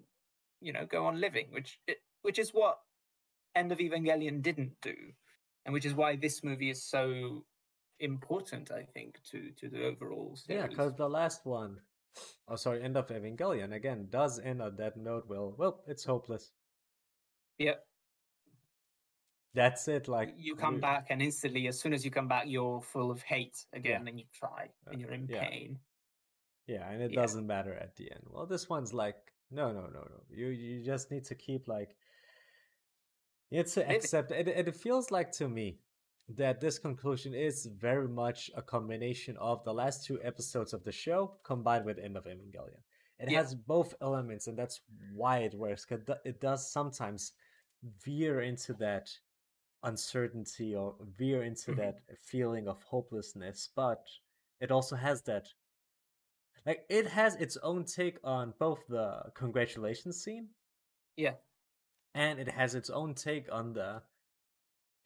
you 0.60 0.72
know, 0.72 0.84
go 0.84 1.06
on 1.06 1.20
living, 1.20 1.46
which 1.50 1.78
it, 1.86 1.98
which 2.22 2.38
is 2.38 2.50
what 2.50 2.78
End 3.54 3.70
of 3.70 3.78
Evangelion 3.78 4.40
didn't 4.40 4.72
do, 4.80 4.94
and 5.64 5.74
which 5.74 5.84
is 5.84 5.94
why 5.94 6.16
this 6.16 6.42
movie 6.42 6.70
is 6.70 6.82
so 6.82 7.44
important, 8.00 8.70
I 8.70 8.84
think, 8.94 9.20
to 9.30 9.50
to 9.60 9.68
the 9.68 9.84
overall 9.84 10.36
series. 10.36 10.62
Yeah, 10.62 10.66
because 10.66 10.94
the 10.94 11.08
last 11.08 11.44
one, 11.44 11.76
oh 12.48 12.56
sorry, 12.56 12.82
end 12.82 12.96
of 12.96 13.08
Evangelion 13.08 13.74
again 13.74 14.08
does 14.08 14.38
end 14.38 14.62
on 14.62 14.76
that 14.76 14.96
note. 14.96 15.24
Well, 15.28 15.54
well, 15.58 15.82
it's 15.86 16.04
hopeless. 16.04 16.50
Yep. 17.58 17.84
That's 19.54 19.86
it. 19.86 20.08
Like 20.08 20.34
you 20.38 20.56
come 20.56 20.80
back, 20.80 21.08
and 21.10 21.20
instantly, 21.20 21.68
as 21.68 21.78
soon 21.78 21.92
as 21.92 22.06
you 22.06 22.10
come 22.10 22.28
back, 22.28 22.44
you're 22.46 22.80
full 22.80 23.10
of 23.10 23.20
hate 23.22 23.66
again, 23.74 24.08
and 24.08 24.18
you 24.18 24.24
try, 24.32 24.70
and 24.86 24.96
uh, 24.96 24.98
you're 24.98 25.12
in 25.12 25.28
yeah. 25.28 25.46
pain. 25.46 25.78
Yeah, 26.72 26.88
and 26.90 27.02
it 27.02 27.10
Yeah. 27.12 27.20
doesn't 27.20 27.46
matter 27.46 27.74
at 27.74 27.96
the 27.96 28.10
end. 28.10 28.24
Well, 28.30 28.46
this 28.46 28.68
one's 28.68 28.92
like, 28.94 29.20
no, 29.50 29.72
no, 29.72 29.82
no, 29.96 30.02
no. 30.14 30.20
You 30.30 30.46
you 30.48 30.82
just 30.82 31.10
need 31.10 31.24
to 31.26 31.34
keep 31.34 31.68
like. 31.68 31.96
It's 33.50 33.74
to 33.74 33.82
accept. 33.96 34.30
It, 34.30 34.48
it 34.48 34.74
feels 34.76 35.10
like 35.10 35.30
to 35.32 35.48
me 35.48 35.78
that 36.28 36.60
this 36.60 36.78
conclusion 36.78 37.34
is 37.34 37.66
very 37.66 38.08
much 38.08 38.50
a 38.56 38.62
combination 38.62 39.36
of 39.36 39.62
the 39.64 39.74
last 39.74 40.06
two 40.06 40.18
episodes 40.22 40.72
of 40.72 40.82
the 40.84 40.92
show 40.92 41.20
combined 41.42 41.84
with 41.84 41.98
End 41.98 42.16
of 42.16 42.24
Evangelion. 42.24 42.80
It 43.18 43.30
Yeah. 43.30 43.38
has 43.42 43.54
both 43.54 43.94
elements, 44.00 44.46
and 44.46 44.56
that's 44.58 44.80
why 45.12 45.38
it 45.40 45.54
works. 45.54 45.84
Cause 45.84 46.00
it 46.24 46.40
does 46.40 46.72
sometimes 46.72 47.32
veer 48.06 48.40
into 48.40 48.72
that 48.74 49.06
uncertainty 49.82 50.74
or 50.74 50.96
veer 51.18 51.42
into 51.42 51.72
Mhm. 51.72 51.76
that 51.76 51.96
feeling 52.32 52.68
of 52.68 52.82
hopelessness, 52.84 53.68
but 53.74 54.02
it 54.60 54.70
also 54.70 54.96
has 54.96 55.22
that 55.22 55.52
like 56.66 56.84
it 56.88 57.06
has 57.06 57.34
its 57.36 57.56
own 57.62 57.84
take 57.84 58.18
on 58.24 58.54
both 58.58 58.80
the 58.88 59.22
congratulations 59.34 60.22
scene 60.22 60.48
Yeah, 61.16 61.34
and 62.14 62.38
it 62.38 62.48
has 62.48 62.74
its 62.74 62.90
own 62.90 63.14
take 63.14 63.50
on 63.52 63.72
the 63.72 64.02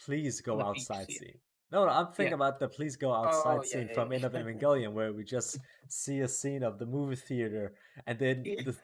please 0.04 0.40
go 0.40 0.58
The 0.58 0.64
beach 0.64 0.82
outside 0.90 1.10
scene. 1.10 1.38
No, 1.72 1.84
no, 1.84 1.90
I'm 1.90 2.06
thinking 2.12 2.30
Yeah. 2.30 2.34
about 2.34 2.60
the 2.60 2.68
please 2.68 2.96
go 2.96 3.10
oh, 3.10 3.14
outside 3.24 3.58
Oh, 3.58 3.62
yeah, 3.62 3.68
scene 3.68 3.88
yeah, 3.88 3.94
from 3.94 4.12
yeah. 4.12 4.16
End 4.16 4.24
of 4.24 4.32
Evangelion 4.40 4.92
where 4.92 5.12
we 5.12 5.24
just 5.24 5.58
see 5.88 6.20
a 6.20 6.28
scene 6.28 6.62
of 6.62 6.78
the 6.78 6.86
movie 6.86 7.16
theater 7.16 7.74
and 8.06 8.18
then 8.18 8.42
Yeah. 8.44 8.62
the, 8.64 8.76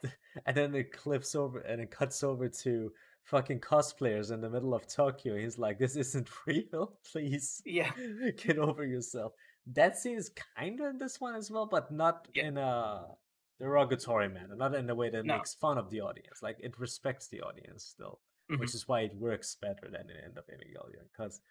and 0.45 0.57
then 0.57 0.75
it 0.75 0.91
clips 0.91 1.35
over 1.35 1.59
and 1.59 1.81
it 1.81 1.91
cuts 1.91 2.23
over 2.23 2.49
to 2.49 2.91
fucking 3.23 3.61
cosplayers 3.61 4.31
in 4.31 4.41
the 4.41 4.49
middle 4.49 4.73
of 4.73 4.85
Tokyo. 4.87 5.37
He's 5.37 5.57
like, 5.57 5.79
This 5.79 5.95
isn't 5.95 6.27
real, 6.45 6.97
please 7.09 7.61
yeah, 7.65 7.91
get 8.37 8.57
over 8.57 8.83
yourself. 8.85 9.33
That 9.67 9.97
scene 9.97 10.17
is 10.17 10.29
kind 10.57 10.79
of 10.81 10.87
in 10.91 10.97
this 10.97 11.21
one 11.21 11.35
as 11.35 11.49
well, 11.49 11.65
but 11.65 11.91
not 11.91 12.27
Yeah. 12.33 12.47
in 12.47 12.57
a 12.57 13.15
derogatory 13.59 14.27
manner, 14.29 14.55
not 14.55 14.75
in 14.75 14.89
a 14.89 14.95
way 14.95 15.09
that 15.09 15.25
No. 15.25 15.37
makes 15.37 15.53
fun 15.55 15.77
of 15.77 15.89
the 15.89 16.01
audience. 16.01 16.41
Like 16.41 16.57
it 16.59 16.77
respects 16.79 17.27
the 17.27 17.41
audience 17.41 17.85
still, 17.85 18.19
Mhm. 18.49 18.59
which 18.59 18.75
is 18.75 18.87
why 18.87 19.01
it 19.01 19.15
works 19.15 19.55
better 19.55 19.89
than 19.89 20.09
in 20.09 20.17
End 20.17 20.37
of 20.37 20.45
Evangelion. 20.47 21.07
Because, 21.11 21.41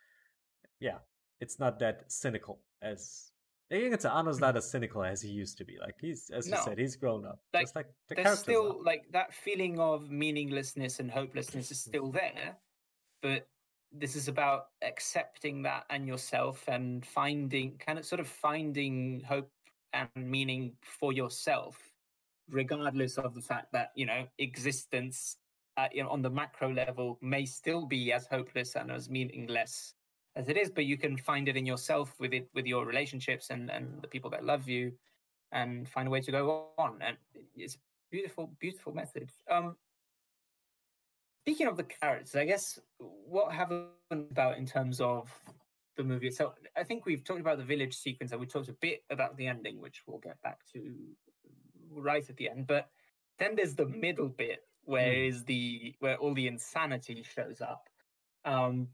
yeah, 0.78 0.98
it's 1.40 1.58
not 1.58 1.78
that 1.78 2.10
cynical 2.12 2.62
as. 2.82 3.30
I 3.70 3.76
think 3.76 3.94
it's 3.94 4.04
Anno's 4.04 4.38
not 4.38 4.54
as 4.58 4.70
cynical 4.70 5.02
as 5.02 5.22
he 5.22 5.30
used 5.30 5.56
to 5.56 5.64
be. 5.64 5.78
Like 5.78 5.98
he's, 5.98 6.28
as 6.28 6.46
you 6.46 6.52
No. 6.54 6.60
said, 6.62 6.76
he's 6.76 6.96
grown 6.96 7.24
up. 7.24 7.42
Like, 7.54 7.62
just 7.62 7.74
like 7.76 7.94
the 8.08 8.16
there's 8.16 8.38
still 8.40 8.82
like 8.82 9.10
that 9.12 9.32
feeling 9.32 9.80
of 9.80 10.10
meaninglessness 10.10 11.00
and 11.00 11.10
hopelessness 11.10 11.70
is 11.70 11.80
still 12.04 12.10
there 12.10 12.60
but 13.22 13.48
this 13.92 14.16
is 14.16 14.28
about 14.28 14.66
accepting 14.82 15.62
that 15.62 15.84
and 15.90 16.06
yourself 16.06 16.64
and 16.68 17.04
finding 17.04 17.76
kind 17.78 17.98
of 17.98 18.04
sort 18.04 18.20
of 18.20 18.28
finding 18.28 19.22
hope 19.26 19.50
and 19.92 20.08
meaning 20.16 20.72
for 20.82 21.12
yourself 21.12 21.78
regardless 22.50 23.18
of 23.18 23.34
the 23.34 23.40
fact 23.40 23.72
that 23.72 23.90
you 23.94 24.06
know 24.06 24.26
existence 24.38 25.36
uh, 25.78 25.88
you 25.90 26.02
know, 26.02 26.10
on 26.10 26.20
the 26.20 26.28
macro 26.28 26.70
level 26.72 27.18
may 27.22 27.46
still 27.46 27.86
be 27.86 28.12
as 28.12 28.26
hopeless 28.26 28.76
and 28.76 28.90
as 28.90 29.08
meaningless 29.08 29.94
as 30.36 30.48
it 30.48 30.56
is 30.56 30.70
but 30.70 30.86
you 30.86 30.96
can 30.96 31.16
find 31.16 31.48
it 31.48 31.56
in 31.56 31.66
yourself 31.66 32.14
with 32.18 32.32
it 32.32 32.48
with 32.54 32.66
your 32.66 32.86
relationships 32.86 33.50
and 33.50 33.70
and 33.70 34.00
the 34.00 34.08
people 34.08 34.30
that 34.30 34.44
love 34.44 34.68
you 34.68 34.92
and 35.52 35.88
find 35.88 36.08
a 36.08 36.10
way 36.10 36.20
to 36.20 36.32
go 36.32 36.68
on. 36.78 36.98
And 37.00 37.16
it's 37.54 37.78
beautiful 38.10 38.50
beautiful 38.58 38.92
message. 38.92 39.30
Um 39.50 39.76
speaking 41.42 41.66
of 41.66 41.76
the 41.76 41.84
characters 41.84 42.34
i 42.36 42.44
guess 42.44 42.78
what 42.98 43.52
haven't 43.52 43.90
about 44.10 44.56
in 44.58 44.66
terms 44.66 45.00
of 45.00 45.30
the 45.96 46.04
movie 46.04 46.28
itself 46.28 46.54
i 46.76 46.82
think 46.84 47.04
we've 47.04 47.24
talked 47.24 47.40
about 47.40 47.58
the 47.58 47.64
village 47.64 47.96
sequence 47.96 48.32
and 48.32 48.40
we 48.40 48.46
talked 48.46 48.68
a 48.68 48.72
bit 48.74 49.02
about 49.10 49.36
the 49.36 49.46
ending 49.46 49.80
which 49.80 50.02
we'll 50.06 50.18
get 50.18 50.40
back 50.42 50.60
to 50.72 50.80
right 51.90 52.28
at 52.30 52.36
the 52.36 52.48
end 52.48 52.66
but 52.66 52.90
then 53.38 53.54
there's 53.56 53.74
the 53.74 53.86
middle 53.86 54.28
bit 54.28 54.60
where 54.84 55.12
Hmm. 55.14 55.28
is 55.28 55.44
the 55.44 55.94
where 56.00 56.16
all 56.16 56.34
the 56.34 56.46
insanity 56.46 57.22
shows 57.22 57.60
up 57.60 57.88
um 58.44 58.88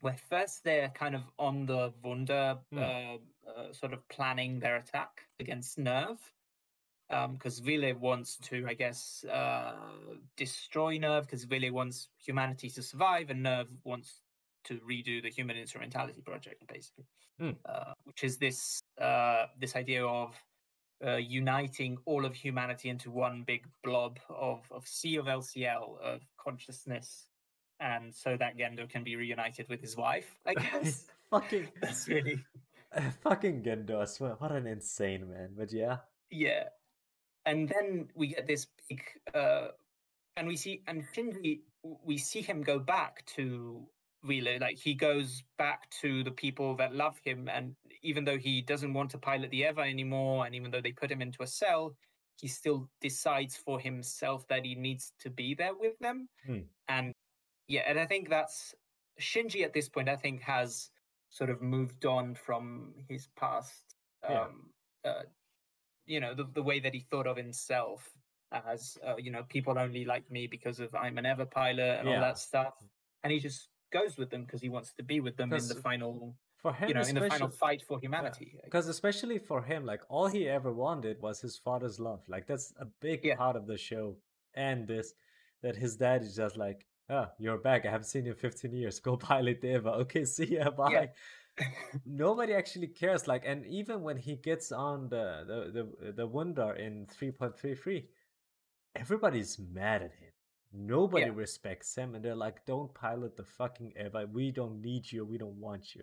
where 0.00 0.16
first 0.16 0.64
they're 0.64 0.88
kind 0.90 1.14
of 1.14 1.30
on 1.38 1.66
the 1.66 1.92
Wunder, 2.02 2.58
Hmm. 2.72 2.78
uh, 2.78 3.16
uh, 3.46 3.72
sort 3.72 3.92
of 3.92 4.06
planning 4.08 4.58
their 4.58 4.76
attack 4.76 5.28
against 5.40 5.78
NERV, 5.78 6.18
because 7.32 7.60
Wille 7.62 7.94
wants 7.94 8.36
to, 8.48 8.66
I 8.68 8.74
guess, 8.74 9.24
uh, 9.24 9.72
destroy 10.36 10.98
NERV, 10.98 11.22
because 11.22 11.46
Wille 11.46 11.72
wants 11.72 12.08
humanity 12.18 12.70
to 12.70 12.82
survive, 12.82 13.30
and 13.30 13.44
NERV 13.44 13.68
wants 13.84 14.22
to 14.64 14.74
redo 14.88 15.22
the 15.22 15.30
Human 15.30 15.56
Instrumentality 15.56 16.20
Project, 16.20 16.66
basically, 16.68 17.06
Mm. 17.40 17.56
uh, 17.64 17.94
which 18.04 18.22
is 18.22 18.36
this 18.38 18.80
uh, 19.00 19.46
this 19.58 19.74
idea 19.74 20.06
of 20.06 20.34
uh, 21.04 21.16
uniting 21.16 21.96
all 22.04 22.26
of 22.26 22.34
humanity 22.34 22.90
into 22.90 23.10
one 23.10 23.42
big 23.42 23.66
blob 23.82 24.20
of 24.28 24.60
of 24.70 24.86
sea 24.86 25.16
of 25.16 25.26
LCL 25.26 25.98
of 26.00 26.22
consciousness, 26.36 27.28
and 27.80 28.14
so 28.14 28.36
that 28.36 28.56
Gendo 28.58 28.86
can 28.88 29.02
be 29.02 29.16
reunited 29.16 29.68
with 29.70 29.80
his 29.80 29.96
wife. 29.96 30.38
I 30.46 30.54
guess 30.54 31.06
fucking 31.30 31.68
that's 31.80 32.06
really 32.06 32.44
fucking 33.22 33.62
Gendo. 33.62 34.02
I 34.02 34.04
swear, 34.04 34.34
what 34.38 34.52
an 34.52 34.66
insane 34.66 35.28
man. 35.30 35.54
But 35.56 35.72
yeah, 35.72 35.98
yeah. 36.30 36.64
And 37.46 37.68
then 37.68 38.08
we 38.14 38.28
get 38.28 38.46
this 38.46 38.66
big, 38.88 39.02
uh, 39.34 39.68
and 40.36 40.46
we 40.46 40.56
see, 40.56 40.82
and 40.86 41.04
Shinji, 41.14 41.60
we 42.04 42.18
see 42.18 42.42
him 42.42 42.62
go 42.62 42.78
back 42.78 43.24
to 43.36 43.86
Wheeler. 44.22 44.58
Like 44.58 44.78
he 44.78 44.94
goes 44.94 45.42
back 45.58 45.90
to 46.02 46.22
the 46.22 46.30
people 46.30 46.76
that 46.76 46.94
love 46.94 47.18
him, 47.24 47.48
and 47.48 47.74
even 48.02 48.24
though 48.24 48.38
he 48.38 48.62
doesn't 48.62 48.92
want 48.92 49.10
to 49.10 49.18
pilot 49.18 49.50
the 49.50 49.64
Eva 49.64 49.82
anymore, 49.82 50.46
and 50.46 50.54
even 50.54 50.70
though 50.70 50.80
they 50.80 50.92
put 50.92 51.10
him 51.10 51.22
into 51.22 51.42
a 51.42 51.46
cell, 51.46 51.96
he 52.40 52.48
still 52.48 52.88
decides 53.00 53.56
for 53.56 53.80
himself 53.80 54.46
that 54.48 54.64
he 54.64 54.74
needs 54.74 55.12
to 55.20 55.30
be 55.30 55.54
there 55.54 55.74
with 55.74 55.98
them. 56.00 56.28
Hmm. 56.46 56.60
And 56.88 57.12
yeah, 57.68 57.82
and 57.86 57.98
I 57.98 58.06
think 58.06 58.28
that's 58.28 58.74
Shinji 59.20 59.64
at 59.64 59.72
this 59.72 59.88
point. 59.88 60.08
I 60.08 60.16
think 60.16 60.42
has 60.42 60.90
sort 61.30 61.50
of 61.50 61.62
moved 61.62 62.04
on 62.04 62.34
from 62.34 62.94
his 63.08 63.28
past. 63.36 63.96
Yeah. 64.28 64.42
Um, 64.42 64.70
uh, 65.04 65.22
you 66.06 66.20
know, 66.20 66.34
the 66.34 66.46
the 66.54 66.62
way 66.62 66.80
that 66.80 66.94
he 66.94 67.00
thought 67.00 67.26
of 67.26 67.36
himself 67.36 68.08
as 68.52 68.98
uh, 69.06 69.16
you 69.16 69.30
know, 69.30 69.44
people 69.48 69.78
only 69.78 70.04
like 70.04 70.28
me 70.30 70.46
because 70.46 70.80
of 70.80 70.94
I'm 70.94 71.18
an 71.18 71.26
Eva 71.26 71.46
pilot 71.46 72.00
and 72.00 72.08
all 72.08 72.20
that 72.20 72.38
stuff, 72.38 72.74
and 73.22 73.32
he 73.32 73.38
just 73.38 73.68
goes 73.92 74.16
with 74.16 74.30
them 74.30 74.44
because 74.44 74.60
he 74.60 74.68
wants 74.68 74.92
to 74.94 75.02
be 75.02 75.20
with 75.20 75.36
them 75.36 75.52
in 75.52 75.66
the 75.68 75.74
final, 75.76 76.34
for 76.58 76.72
him, 76.72 76.88
you 76.88 76.94
know, 76.94 77.02
in 77.02 77.14
the 77.14 77.28
final 77.28 77.48
fight 77.48 77.82
for 77.82 77.98
humanity. 78.00 78.58
Because 78.64 78.88
especially 78.88 79.38
for 79.38 79.62
him, 79.62 79.84
like 79.84 80.02
all 80.08 80.26
he 80.28 80.48
ever 80.48 80.72
wanted 80.72 81.20
was 81.20 81.40
his 81.40 81.56
father's 81.56 81.98
love. 82.00 82.22
Like 82.28 82.46
that's 82.46 82.72
a 82.78 82.86
big 83.00 83.24
Yeah. 83.24 83.36
part 83.36 83.56
of 83.56 83.66
the 83.66 83.76
show 83.76 84.16
and 84.54 84.86
this 84.86 85.14
that 85.62 85.76
his 85.76 85.96
dad 85.96 86.22
is 86.22 86.34
just 86.36 86.56
like, 86.56 86.86
oh, 87.08 87.26
you're 87.38 87.58
back. 87.58 87.84
I 87.86 87.90
haven't 87.90 88.06
seen 88.06 88.24
you 88.24 88.32
in 88.32 88.38
15 88.38 88.72
years. 88.72 88.98
Go 89.00 89.16
pilot 89.30 89.60
the 89.60 89.74
Eva. 89.74 89.90
Okay, 89.90 90.24
see 90.24 90.56
ya. 90.56 90.70
Bye. 90.70 91.10
Nobody 92.06 92.54
actually 92.54 92.88
cares. 92.88 93.26
Like, 93.28 93.42
and 93.46 93.66
even 93.66 94.02
when 94.02 94.16
he 94.16 94.36
gets 94.36 94.72
on 94.72 95.08
the 95.08 95.44
the 95.46 95.58
the, 96.06 96.12
the 96.12 96.26
Wunder 96.26 96.72
in 96.74 97.06
3.33, 97.06 98.06
everybody's 98.96 99.58
mad 99.58 100.02
at 100.02 100.12
him. 100.12 100.32
Nobody 100.72 101.26
Yeah. 101.26 101.32
respects 101.34 101.94
him, 101.96 102.14
and 102.14 102.24
they're 102.24 102.36
like, 102.36 102.64
"Don't 102.64 102.94
pilot 102.94 103.36
the 103.36 103.44
fucking 103.44 103.92
Eva. 103.98 104.26
We 104.32 104.52
don't 104.52 104.80
need 104.80 105.10
you. 105.10 105.24
We 105.24 105.38
don't 105.38 105.60
want 105.60 105.94
you." 105.94 106.02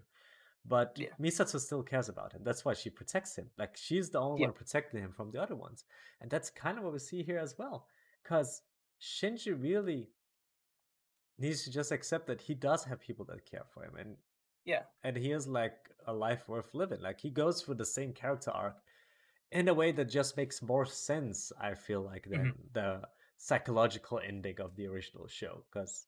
But 0.66 0.98
Yeah. 0.98 1.10
Misato 1.20 1.60
still 1.60 1.84
cares 1.84 2.10
about 2.10 2.34
him. 2.34 2.44
That's 2.44 2.66
why 2.66 2.74
she 2.74 2.90
protects 2.90 3.38
him. 3.38 3.50
Like 3.58 3.78
she's 3.78 4.10
the 4.10 4.20
only 4.20 4.42
Yeah. 4.42 4.48
one 4.48 4.56
protecting 4.56 5.02
him 5.02 5.14
from 5.14 5.32
the 5.32 5.42
other 5.42 5.56
ones, 5.56 5.86
and 6.20 6.30
that's 6.30 6.50
kind 6.50 6.78
of 6.78 6.84
what 6.84 6.94
we 6.94 7.00
see 7.00 7.24
here 7.24 7.40
as 7.40 7.58
well. 7.58 7.88
Because 8.24 8.62
Shinji 9.00 9.54
really 9.62 10.10
needs 11.38 11.64
to 11.64 11.72
just 11.72 11.92
accept 11.92 12.28
that 12.28 12.42
he 12.42 12.54
does 12.56 12.84
have 12.84 13.00
people 13.00 13.24
that 13.26 13.46
care 13.46 13.64
for 13.74 13.84
him, 13.86 13.96
and 13.96 14.18
yeah, 14.68 14.84
and 15.04 15.18
he 15.18 15.32
is 15.32 15.48
like 15.48 15.90
a 16.08 16.14
life 16.14 16.48
worth 16.48 16.76
living. 16.76 17.02
Like 17.02 17.20
he 17.20 17.32
goes 17.32 17.64
through 17.64 17.76
the 17.76 17.86
same 17.86 18.14
character 18.14 18.52
arc 18.52 18.78
in 19.52 19.68
a 19.70 19.74
way 19.74 19.92
that 19.94 20.06
just 20.10 20.38
makes 20.38 20.62
more 20.62 20.86
sense. 20.86 21.52
I 21.60 21.74
feel 21.76 22.02
like 22.02 22.26
than 22.30 22.54
the 22.74 23.02
psychological 23.38 24.20
ending 24.20 24.62
of 24.62 24.76
the 24.76 24.88
original 24.88 25.28
show, 25.28 25.64
because 25.72 26.08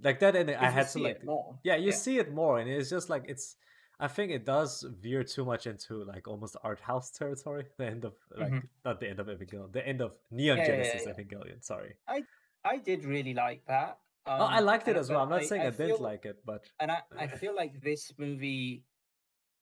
like 0.00 0.20
that 0.20 0.36
ending, 0.36 0.56
I 0.56 0.70
had 0.70 0.88
to 0.90 0.98
like 0.98 1.24
more. 1.24 1.58
yeah, 1.64 1.76
you 1.76 1.92
Yeah. 1.92 1.96
see 1.96 2.18
it 2.18 2.32
more, 2.32 2.58
and 2.58 2.68
it's 2.70 2.90
just 2.90 3.08
like 3.08 3.24
it's. 3.28 3.56
I 3.98 4.08
think 4.08 4.30
it 4.30 4.44
does 4.44 4.82
veer 5.00 5.24
too 5.24 5.44
much 5.46 5.66
into 5.66 6.04
like 6.04 6.28
almost 6.28 6.56
art 6.62 6.80
house 6.80 7.10
territory. 7.10 7.64
The 7.78 7.86
end 7.86 8.04
of 8.04 8.14
like 8.36 8.52
Mhm. 8.52 8.68
not 8.84 9.00
the 9.00 9.08
end 9.08 9.20
of 9.20 9.26
Evangelion, 9.28 9.72
the 9.72 9.86
end 9.86 10.02
of 10.02 10.12
Neon 10.30 10.58
Yeah, 10.58 10.64
yeah, 10.64 10.70
yeah, 10.70 10.82
Genesis 10.82 11.06
yeah. 11.06 11.12
Evangelion. 11.14 11.64
Sorry. 11.64 11.96
I 12.06 12.24
I 12.64 12.76
did 12.78 13.04
really 13.04 13.32
like 13.34 13.64
that. 13.66 13.98
Oh, 14.26 14.30
I 14.30 14.58
um, 14.58 14.64
liked 14.64 14.88
it 14.88 14.96
as 14.96 15.10
well. 15.10 15.20
I'm 15.20 15.28
not 15.30 15.44
saying 15.44 15.62
I, 15.62 15.70
didn't 15.70 15.88
feel- 15.88 16.02
like 16.02 16.24
it, 16.24 16.38
but 16.44 16.64
and 16.80 16.90
I, 16.90 17.02
I 17.18 17.26
feel 17.42 17.54
like 17.54 17.80
this 17.80 18.12
movie 18.18 18.84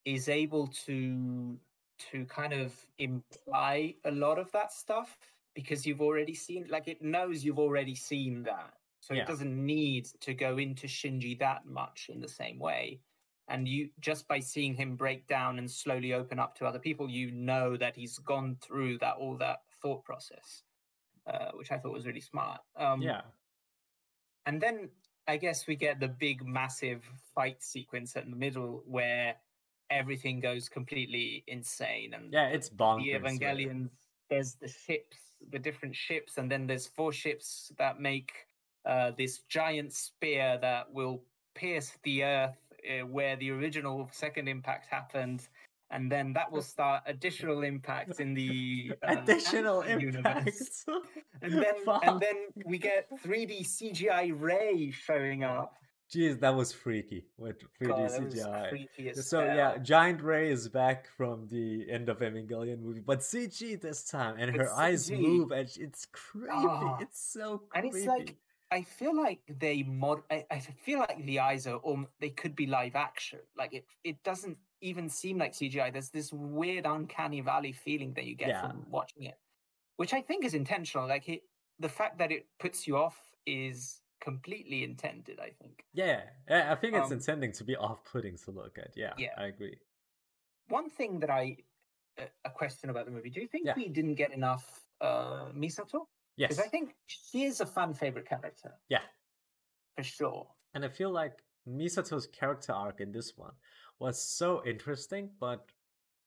is 0.04 0.28
able 0.28 0.68
to 0.86 1.58
to 2.10 2.24
kind 2.26 2.52
of 2.52 2.74
imply 2.98 3.94
a 4.04 4.10
lot 4.10 4.38
of 4.38 4.50
that 4.52 4.72
stuff 4.72 5.16
because 5.54 5.86
you've 5.86 6.00
already 6.00 6.34
seen 6.34 6.66
like 6.68 6.88
it 6.88 7.02
knows 7.02 7.44
you've 7.44 7.58
already 7.60 7.94
seen 7.94 8.42
that 8.42 8.74
so 9.00 9.14
Yeah. 9.14 9.22
it 9.22 9.28
doesn't 9.28 9.54
need 9.54 10.06
to 10.20 10.34
go 10.34 10.58
into 10.58 10.86
shinji 10.86 11.38
that 11.38 11.66
much 11.66 12.10
in 12.12 12.20
the 12.20 12.28
same 12.28 12.58
way 12.58 13.00
and 13.48 13.68
you 13.68 13.90
just 14.00 14.26
by 14.26 14.40
seeing 14.40 14.74
him 14.74 14.96
break 14.96 15.26
down 15.26 15.58
and 15.58 15.70
slowly 15.70 16.12
open 16.14 16.38
up 16.38 16.56
to 16.56 16.66
other 16.66 16.80
people 16.80 17.08
you 17.08 17.30
know 17.30 17.76
that 17.76 17.94
he's 17.94 18.18
gone 18.18 18.56
through 18.60 18.98
that 18.98 19.14
all 19.16 19.36
that 19.36 19.60
thought 19.80 20.02
process 20.04 20.64
uh, 21.26 21.50
which 21.54 21.70
i 21.70 21.78
thought 21.78 21.92
was 21.92 22.06
really 22.06 22.20
smart 22.20 22.60
um, 22.76 23.00
yeah, 23.00 23.20
and 24.46 24.60
then 24.60 24.88
I 25.26 25.36
guess 25.36 25.66
we 25.66 25.76
get 25.76 26.00
the 26.00 26.08
big, 26.08 26.46
massive 26.46 27.02
fight 27.34 27.62
sequence 27.62 28.16
in 28.16 28.30
the 28.30 28.36
middle 28.36 28.82
where 28.86 29.34
everything 29.90 30.40
goes 30.40 30.68
completely 30.68 31.44
insane. 31.46 32.14
And 32.14 32.32
yeah, 32.32 32.48
it's 32.48 32.68
bonkers. 32.68 33.04
the. 33.04 33.12
Evangelions, 33.12 33.90
there's 34.28 34.54
the 34.54 34.68
ships, 34.68 35.16
the 35.50 35.58
different 35.58 35.94
ships, 35.94 36.38
and 36.38 36.50
then 36.50 36.66
there's 36.66 36.86
four 36.86 37.12
ships 37.12 37.72
that 37.78 38.00
make 38.00 38.32
uh, 38.86 39.12
this 39.16 39.40
giant 39.48 39.92
spear 39.92 40.58
that 40.60 40.92
will 40.92 41.22
pierce 41.54 41.92
the 42.02 42.24
earth 42.24 42.58
uh, 42.88 43.06
where 43.06 43.36
the 43.36 43.50
original 43.50 44.08
second 44.12 44.48
impact 44.48 44.86
happened. 44.86 45.48
And 45.94 46.10
then 46.10 46.32
that 46.32 46.50
will 46.50 46.62
start 46.62 47.04
additional 47.06 47.62
impacts 47.62 48.18
in 48.18 48.34
the 48.34 48.92
uh, 49.02 49.16
Additional 49.22 49.82
Ant-Man 49.82 50.00
universe. 50.00 50.24
impacts. 50.26 50.84
And 51.40 51.52
then, 51.54 51.74
Fuck. 51.86 52.04
and 52.04 52.20
then 52.20 52.36
we 52.66 52.78
get 52.78 53.08
3D 53.24 53.54
CGI 53.74 54.34
Rei 54.36 54.90
showing 54.90 55.44
up. 55.44 55.76
Jeez, 56.12 56.38
that 56.40 56.54
was 56.54 56.72
freaky 56.72 57.24
with 57.38 57.56
3D 57.80 57.88
God, 57.88 58.10
CGI. 58.10 59.16
So 59.22 59.40
hell. 59.40 59.56
yeah, 59.56 59.78
Giant 59.78 60.20
Rei 60.20 60.50
is 60.50 60.68
back 60.68 61.08
from 61.16 61.46
the 61.48 61.86
end 61.90 62.08
of 62.08 62.18
Evangelion 62.18 62.80
movie, 62.80 63.00
but 63.00 63.20
CG 63.20 63.80
this 63.80 64.04
time, 64.04 64.36
and 64.38 64.54
her 64.54 64.62
It's 64.64 64.72
eyes 64.72 65.10
CG. 65.10 65.18
move, 65.18 65.50
and 65.52 65.68
it's 65.86 66.06
creepy. 66.12 66.52
Ah. 66.52 66.98
It's 67.00 67.20
so 67.32 67.62
and 67.74 67.86
it's 67.86 68.04
like 68.04 68.36
I 68.70 68.82
feel 68.82 69.16
like 69.16 69.40
they 69.48 69.82
mod. 69.82 70.20
I, 70.30 70.44
I 70.50 70.58
feel 70.60 70.98
like 70.98 71.24
the 71.24 71.38
eyes 71.40 71.66
are 71.66 71.80
um 71.86 72.06
they 72.20 72.30
could 72.30 72.54
be 72.54 72.66
live 72.66 72.96
action. 72.96 73.40
Like 73.56 73.72
it, 73.72 73.84
it 74.04 74.22
doesn't 74.24 74.58
even 74.84 75.08
seem 75.08 75.38
like 75.38 75.52
CGI. 75.52 75.90
There's 75.92 76.10
this 76.10 76.32
weird 76.32 76.84
uncanny 76.86 77.40
valley 77.40 77.72
feeling 77.72 78.12
that 78.14 78.24
you 78.26 78.34
get 78.36 78.48
Yeah. 78.48 78.60
from 78.68 78.86
watching 78.90 79.24
it, 79.24 79.38
which 79.96 80.12
I 80.12 80.20
think 80.20 80.44
is 80.44 80.54
intentional. 80.54 81.08
Like 81.08 81.28
it, 81.28 81.42
the 81.78 81.88
fact 81.88 82.18
that 82.18 82.30
it 82.30 82.46
puts 82.58 82.86
you 82.86 82.96
off 82.96 83.18
is 83.46 84.02
completely 84.20 84.84
intended. 84.84 85.40
I 85.40 85.50
think. 85.60 85.84
yeah, 85.92 86.22
yeah, 86.48 86.70
I 86.72 86.74
think 86.76 86.94
it's 86.94 87.06
Um, 87.10 87.18
intending 87.18 87.52
to 87.52 87.64
be 87.64 87.76
off-putting 87.76 88.36
to 88.44 88.50
look 88.50 88.78
at. 88.78 88.96
Yeah, 88.96 89.14
Yeah. 89.18 89.34
I 89.36 89.46
agree. 89.46 89.76
One 90.68 90.88
thing 90.90 91.20
that 91.20 91.30
I 91.30 91.56
a 92.44 92.50
question 92.50 92.90
about 92.90 93.06
the 93.06 93.10
movie. 93.10 93.28
Do 93.30 93.40
you 93.40 93.48
think 93.48 93.66
Yeah. 93.66 93.74
we 93.76 93.88
didn't 93.88 94.14
get 94.14 94.30
enough 94.32 94.66
uh 95.00 95.46
Misato? 95.52 96.06
Yes, 96.36 96.50
Because 96.50 96.64
I 96.66 96.68
think 96.68 96.94
she 97.06 97.44
is 97.44 97.60
a 97.60 97.66
fan 97.66 97.92
favorite 97.94 98.26
character 98.28 98.72
yeah, 98.88 99.02
for 99.96 100.04
sure. 100.04 100.42
and 100.74 100.84
I 100.84 100.88
feel 100.88 101.10
like 101.10 101.34
Misato's 101.66 102.26
character 102.28 102.72
arc 102.72 103.00
in 103.00 103.10
this 103.12 103.36
one 103.36 103.54
was 103.98 104.20
so 104.20 104.62
interesting, 104.66 105.30
but 105.40 105.64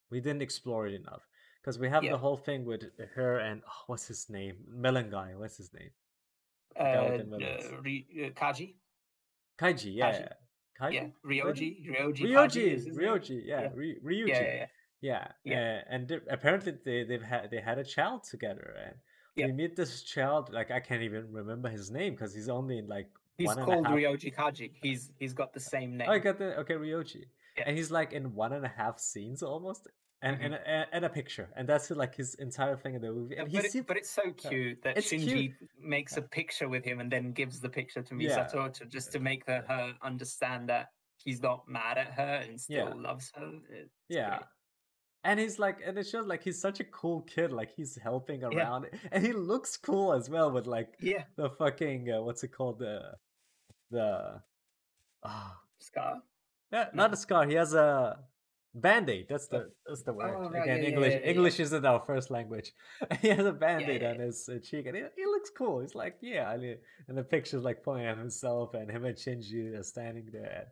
we 0.09 0.19
didn't 0.19 0.41
explore 0.41 0.87
it 0.87 0.93
enough 0.93 1.27
because 1.61 1.77
we 1.79 1.89
have 1.89 2.03
Yeah. 2.03 2.11
the 2.11 2.17
whole 2.17 2.37
thing 2.37 2.65
with 2.65 2.83
her 3.15 3.39
and 3.39 3.61
oh, 3.67 3.83
what's 3.87 4.07
his 4.07 4.29
name, 4.29 4.55
Melon 4.67 5.09
guy. 5.09 5.35
What's 5.35 5.57
his 5.57 5.73
name? 5.73 5.91
Uh, 6.79 6.83
uh, 6.83 7.23
Ry- 7.83 8.05
uh, 8.23 8.29
Kaji, 8.31 8.75
Kaiji. 9.57 9.95
Yeah, 9.95 10.11
Kaji. 10.11 10.29
Kaiji? 10.79 10.93
yeah, 10.93 11.07
Ryoji, 11.25 11.89
Ryoji, 11.89 12.21
Ryoji, 12.21 12.67
is? 12.71 12.87
Ryoji, 12.89 13.41
yeah, 13.45 13.61
Yeah. 13.63 13.69
Ry- 13.73 13.99
Ryuji, 14.03 14.27
yeah, 14.27 14.41
yeah, 14.41 14.67
yeah. 15.01 15.27
yeah, 15.43 15.81
uh, 15.81 15.93
and 15.93 16.11
apparently 16.29 16.73
they 16.85 17.03
they've 17.03 17.23
had 17.23 17.49
they 17.49 17.59
had 17.59 17.79
a 17.79 17.83
child 17.83 18.23
together, 18.23 18.75
and 18.85 18.95
Yeah. 19.35 19.47
we 19.47 19.53
meet 19.53 19.75
this 19.75 20.03
child. 20.03 20.53
Like 20.53 20.69
I 20.71 20.79
can't 20.79 21.01
even 21.01 21.31
remember 21.31 21.69
his 21.69 21.89
name 21.89 22.13
because 22.13 22.33
he's 22.33 22.49
only 22.49 22.77
in 22.77 22.87
like 22.87 23.09
He's 23.39 23.47
one 23.47 23.59
and 23.59 23.69
a 23.69 23.73
called 23.73 23.85
Ryoji 23.87 24.33
Kaji. 24.33 24.71
He's 24.83 25.11
he's 25.19 25.33
got 25.33 25.53
the 25.53 25.59
same 25.59 25.97
name. 25.97 26.07
Oh, 26.09 26.13
I 26.13 26.19
got 26.19 26.37
the 26.37 26.57
okay 26.59 26.75
Ryoji. 26.75 27.25
And 27.65 27.77
he's 27.77 27.91
like 27.91 28.13
in 28.13 28.33
one 28.33 28.53
and 28.53 28.65
a 28.65 28.69
half 28.69 28.99
scenes 28.99 29.41
almost, 29.43 29.87
and 30.21 30.37
Mhm. 30.39 30.61
and, 30.65 30.87
and 30.91 31.05
a 31.05 31.09
picture, 31.09 31.49
and 31.55 31.67
that's 31.67 31.89
like 31.91 32.15
his 32.15 32.35
entire 32.35 32.75
thing 32.75 32.95
in 32.95 33.01
the 33.01 33.11
movie. 33.11 33.35
Yeah, 33.35 33.43
And 33.43 33.51
but, 33.51 33.63
he's 33.63 33.75
it, 33.75 33.87
but 33.87 33.97
it's 33.97 34.09
so 34.09 34.31
cute 34.33 34.81
that 34.83 34.97
It's 34.97 35.11
Shinji 35.11 35.53
makes 35.79 36.17
a 36.17 36.21
picture 36.21 36.67
with 36.69 36.83
him 36.83 36.99
and 36.99 37.11
then 37.11 37.31
gives 37.33 37.59
the 37.59 37.69
picture 37.69 38.01
to. 38.01 38.13
Misato 38.13 38.71
to 38.73 38.85
just 38.85 39.11
to 39.13 39.19
make 39.19 39.45
the, 39.45 39.61
her 39.67 39.93
understand 40.01 40.69
that 40.69 40.87
he's 41.17 41.41
not 41.41 41.67
mad 41.67 41.97
at 41.97 42.11
her 42.11 42.43
and 42.47 42.59
still 42.59 42.93
loves 42.95 43.31
her. 43.35 43.51
It's 43.69 43.91
yeah. 44.09 44.29
great. 44.29 44.41
And 45.23 45.39
he's 45.39 45.59
like, 45.59 45.79
and 45.85 45.97
it 45.97 46.07
shows 46.07 46.25
like 46.25 46.41
he's 46.43 46.61
such 46.61 46.79
a 46.79 46.85
cool 46.85 47.21
kid. 47.21 47.51
Like 47.51 47.71
he's 47.75 47.95
helping 47.97 48.43
around, 48.43 48.87
and 49.11 49.25
he 49.25 49.33
looks 49.33 49.75
cool 49.75 50.13
as 50.13 50.29
well 50.29 50.51
with 50.51 50.67
like 50.67 50.95
Yeah. 51.01 51.25
the 51.35 51.49
fucking 51.49 52.11
uh, 52.11 52.21
what's 52.21 52.43
it 52.43 52.49
called 52.53 52.79
the 52.79 53.17
the 53.91 54.41
ah 55.23 55.59
scar. 55.79 56.21
Yeah, 56.71 56.87
not 56.93 57.13
a 57.13 57.17
scar. 57.17 57.47
He 57.47 57.55
has 57.55 57.73
a 57.73 58.17
band-aid. 58.73 59.27
That's 59.29 59.47
the 59.47 59.71
that's 59.85 60.03
the 60.03 60.13
word. 60.13 60.33
Oh, 60.35 60.49
right, 60.49 60.63
Again, 60.63 60.83
yeah, 60.83 60.89
English 60.89 61.13
yeah, 61.13 61.19
yeah. 61.19 61.31
English 61.31 61.59
isn't 61.59 61.85
our 61.85 61.99
first 61.99 62.29
language. 62.29 62.73
he 63.21 63.29
has 63.29 63.45
a 63.45 63.53
band-aid 63.53 64.03
on 64.03 64.19
his 64.19 64.49
uh, 64.49 64.59
cheek, 64.59 64.85
and 64.85 64.95
he, 64.95 65.03
he 65.15 65.25
looks 65.25 65.49
cool. 65.57 65.79
He's 65.79 65.95
like, 65.95 66.17
yeah. 66.21 66.49
I 66.49 66.57
mean, 66.57 66.77
and 67.07 67.17
the 67.17 67.23
picture's 67.23 67.63
like 67.63 67.83
pointing 67.83 68.07
at 68.07 68.17
himself, 68.17 68.73
and 68.73 68.89
him 68.89 69.05
and 69.05 69.17
Shinji 69.17 69.77
are 69.77 69.83
standing 69.83 70.27
there. 70.31 70.53
And 70.57 70.67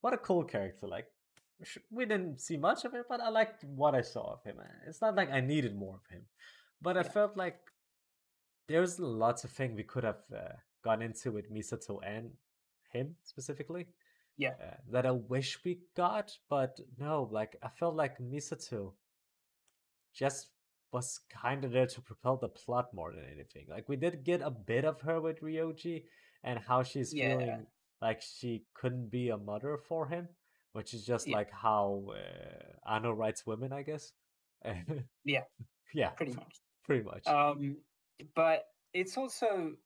what 0.00 0.14
a 0.14 0.18
cool 0.18 0.44
character! 0.44 0.86
Like, 0.86 1.06
we 1.90 2.04
didn't 2.04 2.40
see 2.40 2.56
much 2.56 2.84
of 2.84 2.94
it, 2.94 3.06
but 3.08 3.20
I 3.20 3.28
liked 3.28 3.64
what 3.64 3.94
I 3.94 4.02
saw 4.02 4.34
of 4.34 4.44
him. 4.44 4.56
It's 4.86 5.00
not 5.00 5.16
like 5.16 5.30
I 5.30 5.40
needed 5.40 5.76
more 5.76 5.96
of 5.96 6.06
him, 6.10 6.22
but 6.80 6.96
I 6.96 7.02
felt 7.02 7.36
like 7.36 7.58
there's 8.68 8.98
lots 8.98 9.44
of 9.44 9.50
things 9.50 9.76
we 9.76 9.82
could 9.82 10.04
have 10.04 10.22
uh, 10.34 10.54
gone 10.84 11.02
into 11.02 11.32
with 11.32 11.52
Misato 11.52 11.98
and 12.06 12.30
him 12.92 13.16
specifically 13.24 13.86
Yeah. 14.36 14.54
uh, 14.60 14.76
that 14.90 15.06
I 15.06 15.10
wish 15.12 15.58
we 15.64 15.80
got, 15.96 16.32
but 16.48 16.78
no, 16.98 17.28
like 17.30 17.56
I 17.62 17.68
felt 17.68 17.94
like 17.94 18.18
Misato 18.18 18.94
just 20.14 20.48
was 20.92 21.20
kind 21.30 21.64
of 21.64 21.72
there 21.72 21.86
to 21.86 22.00
propel 22.02 22.36
the 22.36 22.48
plot 22.48 22.92
more 22.92 23.12
than 23.12 23.24
anything. 23.32 23.66
Like 23.68 23.88
we 23.88 23.96
did 23.96 24.24
get 24.24 24.42
a 24.42 24.50
bit 24.50 24.84
of 24.84 25.00
her 25.02 25.20
with 25.20 25.40
Ryoji 25.40 26.04
and 26.44 26.58
how 26.58 26.82
she's 26.82 27.14
Yeah. 27.14 27.28
feeling 27.38 27.66
like 28.00 28.20
she 28.20 28.64
couldn't 28.74 29.10
be 29.10 29.30
a 29.30 29.36
mother 29.38 29.78
for 29.78 30.06
him, 30.06 30.28
which 30.72 30.92
is 30.92 31.06
just 31.06 31.26
Yeah. 31.28 31.36
like 31.36 31.50
how 31.50 32.12
uh, 32.14 32.90
Anno 32.94 33.12
writes 33.12 33.46
women, 33.46 33.72
I 33.72 33.82
guess. 33.82 34.12
Yeah. 35.24 35.44
yeah, 35.94 36.10
Pretty 36.10 36.34
much. 36.34 36.60
pretty 36.84 37.04
much. 37.04 37.26
Um, 37.26 37.76
but 38.34 38.64
it's 38.92 39.16
also 39.16 39.76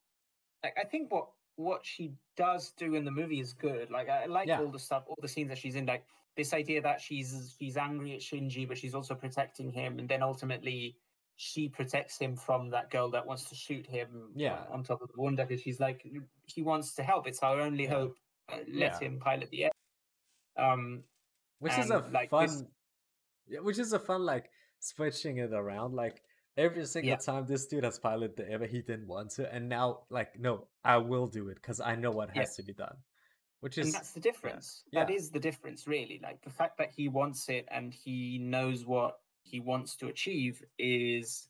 like 0.65 0.77
I 0.79 0.85
think 0.85 1.13
what 1.13 1.29
what 1.57 1.85
she 1.85 2.13
does 2.37 2.73
do 2.77 2.95
in 2.95 3.05
the 3.05 3.11
movie 3.11 3.41
is 3.41 3.53
good. 3.53 3.91
Like 3.91 4.09
I 4.09 4.27
like 4.27 4.47
Yeah. 4.49 4.61
all 4.61 4.69
the 4.71 4.79
stuff, 4.79 5.05
all 5.09 5.19
the 5.21 5.29
scenes 5.29 5.49
that 5.49 5.59
she's 5.59 5.75
in. 5.75 5.87
Like 5.87 6.05
this 6.37 6.53
idea 6.53 6.81
that 6.83 7.01
she's 7.01 7.55
she's 7.59 7.77
angry 7.77 8.15
at 8.15 8.21
Shinji, 8.21 8.69
but 8.69 8.77
she's 8.79 8.95
also 8.95 9.15
protecting 9.15 9.71
him, 9.71 9.99
and 9.99 10.09
then 10.09 10.23
ultimately 10.23 10.97
she 11.37 11.69
protects 11.69 12.19
him 12.19 12.35
from 12.37 12.71
that 12.71 12.91
girl 12.91 13.11
that 13.11 13.27
wants 13.27 13.45
to 13.51 13.55
shoot 13.55 13.87
him. 13.87 14.31
Yeah. 14.35 14.65
on 14.71 14.83
top 14.83 15.03
of 15.03 15.09
the 15.15 15.21
Wunder 15.21 15.45
because 15.45 15.63
she's 15.63 15.81
like 15.81 16.07
he 16.47 16.63
wants 16.63 16.95
to 16.95 17.03
help. 17.03 17.27
It's 17.27 17.43
our 17.43 17.61
only 17.61 17.85
Yeah. 17.85 17.91
hope. 17.91 18.17
Uh, 18.49 18.59
let 18.69 18.93
Yeah. 18.93 18.99
him 19.01 19.19
pilot 19.19 19.51
the 19.51 19.65
air. 19.65 19.71
Um, 20.57 21.03
which 21.59 21.77
is 21.79 21.91
a 21.91 21.99
like, 22.13 22.31
fun 22.31 22.47
this- 22.47 22.65
yeah, 23.49 23.61
which 23.61 23.79
is 23.79 23.93
a 23.93 23.99
fun 23.99 24.25
like 24.25 24.51
switching 24.81 25.39
it 25.39 25.53
around 25.53 25.95
like 25.95 26.23
every 26.57 26.85
single 26.87 27.11
Yeah. 27.11 27.17
time 27.17 27.47
this 27.47 27.67
dude 27.67 27.85
has 27.85 27.99
piloted 27.99 28.37
the 28.37 28.53
Eva 28.53 28.67
he 28.67 28.81
didn't 28.83 29.07
want 29.07 29.31
to 29.33 29.53
and 29.53 29.69
now 29.69 30.01
like 30.11 30.39
no 30.39 30.67
i 30.85 30.97
will 30.97 31.27
do 31.27 31.49
it 31.49 31.57
because 31.57 31.81
i 31.81 31.95
know 31.95 32.11
what 32.11 32.31
Yeah. 32.35 32.43
has 32.43 32.57
to 32.57 32.63
be 32.63 32.73
done 32.73 32.97
which 33.61 33.79
and 33.79 33.87
is 33.89 33.93
that's 33.95 34.13
the 34.13 34.21
difference. 34.21 34.85
That 34.93 35.09
Yeah. 35.09 35.17
is 35.17 35.31
the 35.31 35.41
difference, 35.41 35.87
really. 35.87 36.21
Like 36.23 36.43
the 36.43 36.51
fact 36.51 36.77
that 36.77 36.91
he 36.91 37.09
wants 37.09 37.49
it 37.49 37.67
and 37.71 37.93
he 37.93 38.39
knows 38.39 38.85
what 38.85 39.19
he 39.45 39.61
wants 39.61 39.97
to 39.97 40.09
achieve 40.09 40.63
is 40.79 41.49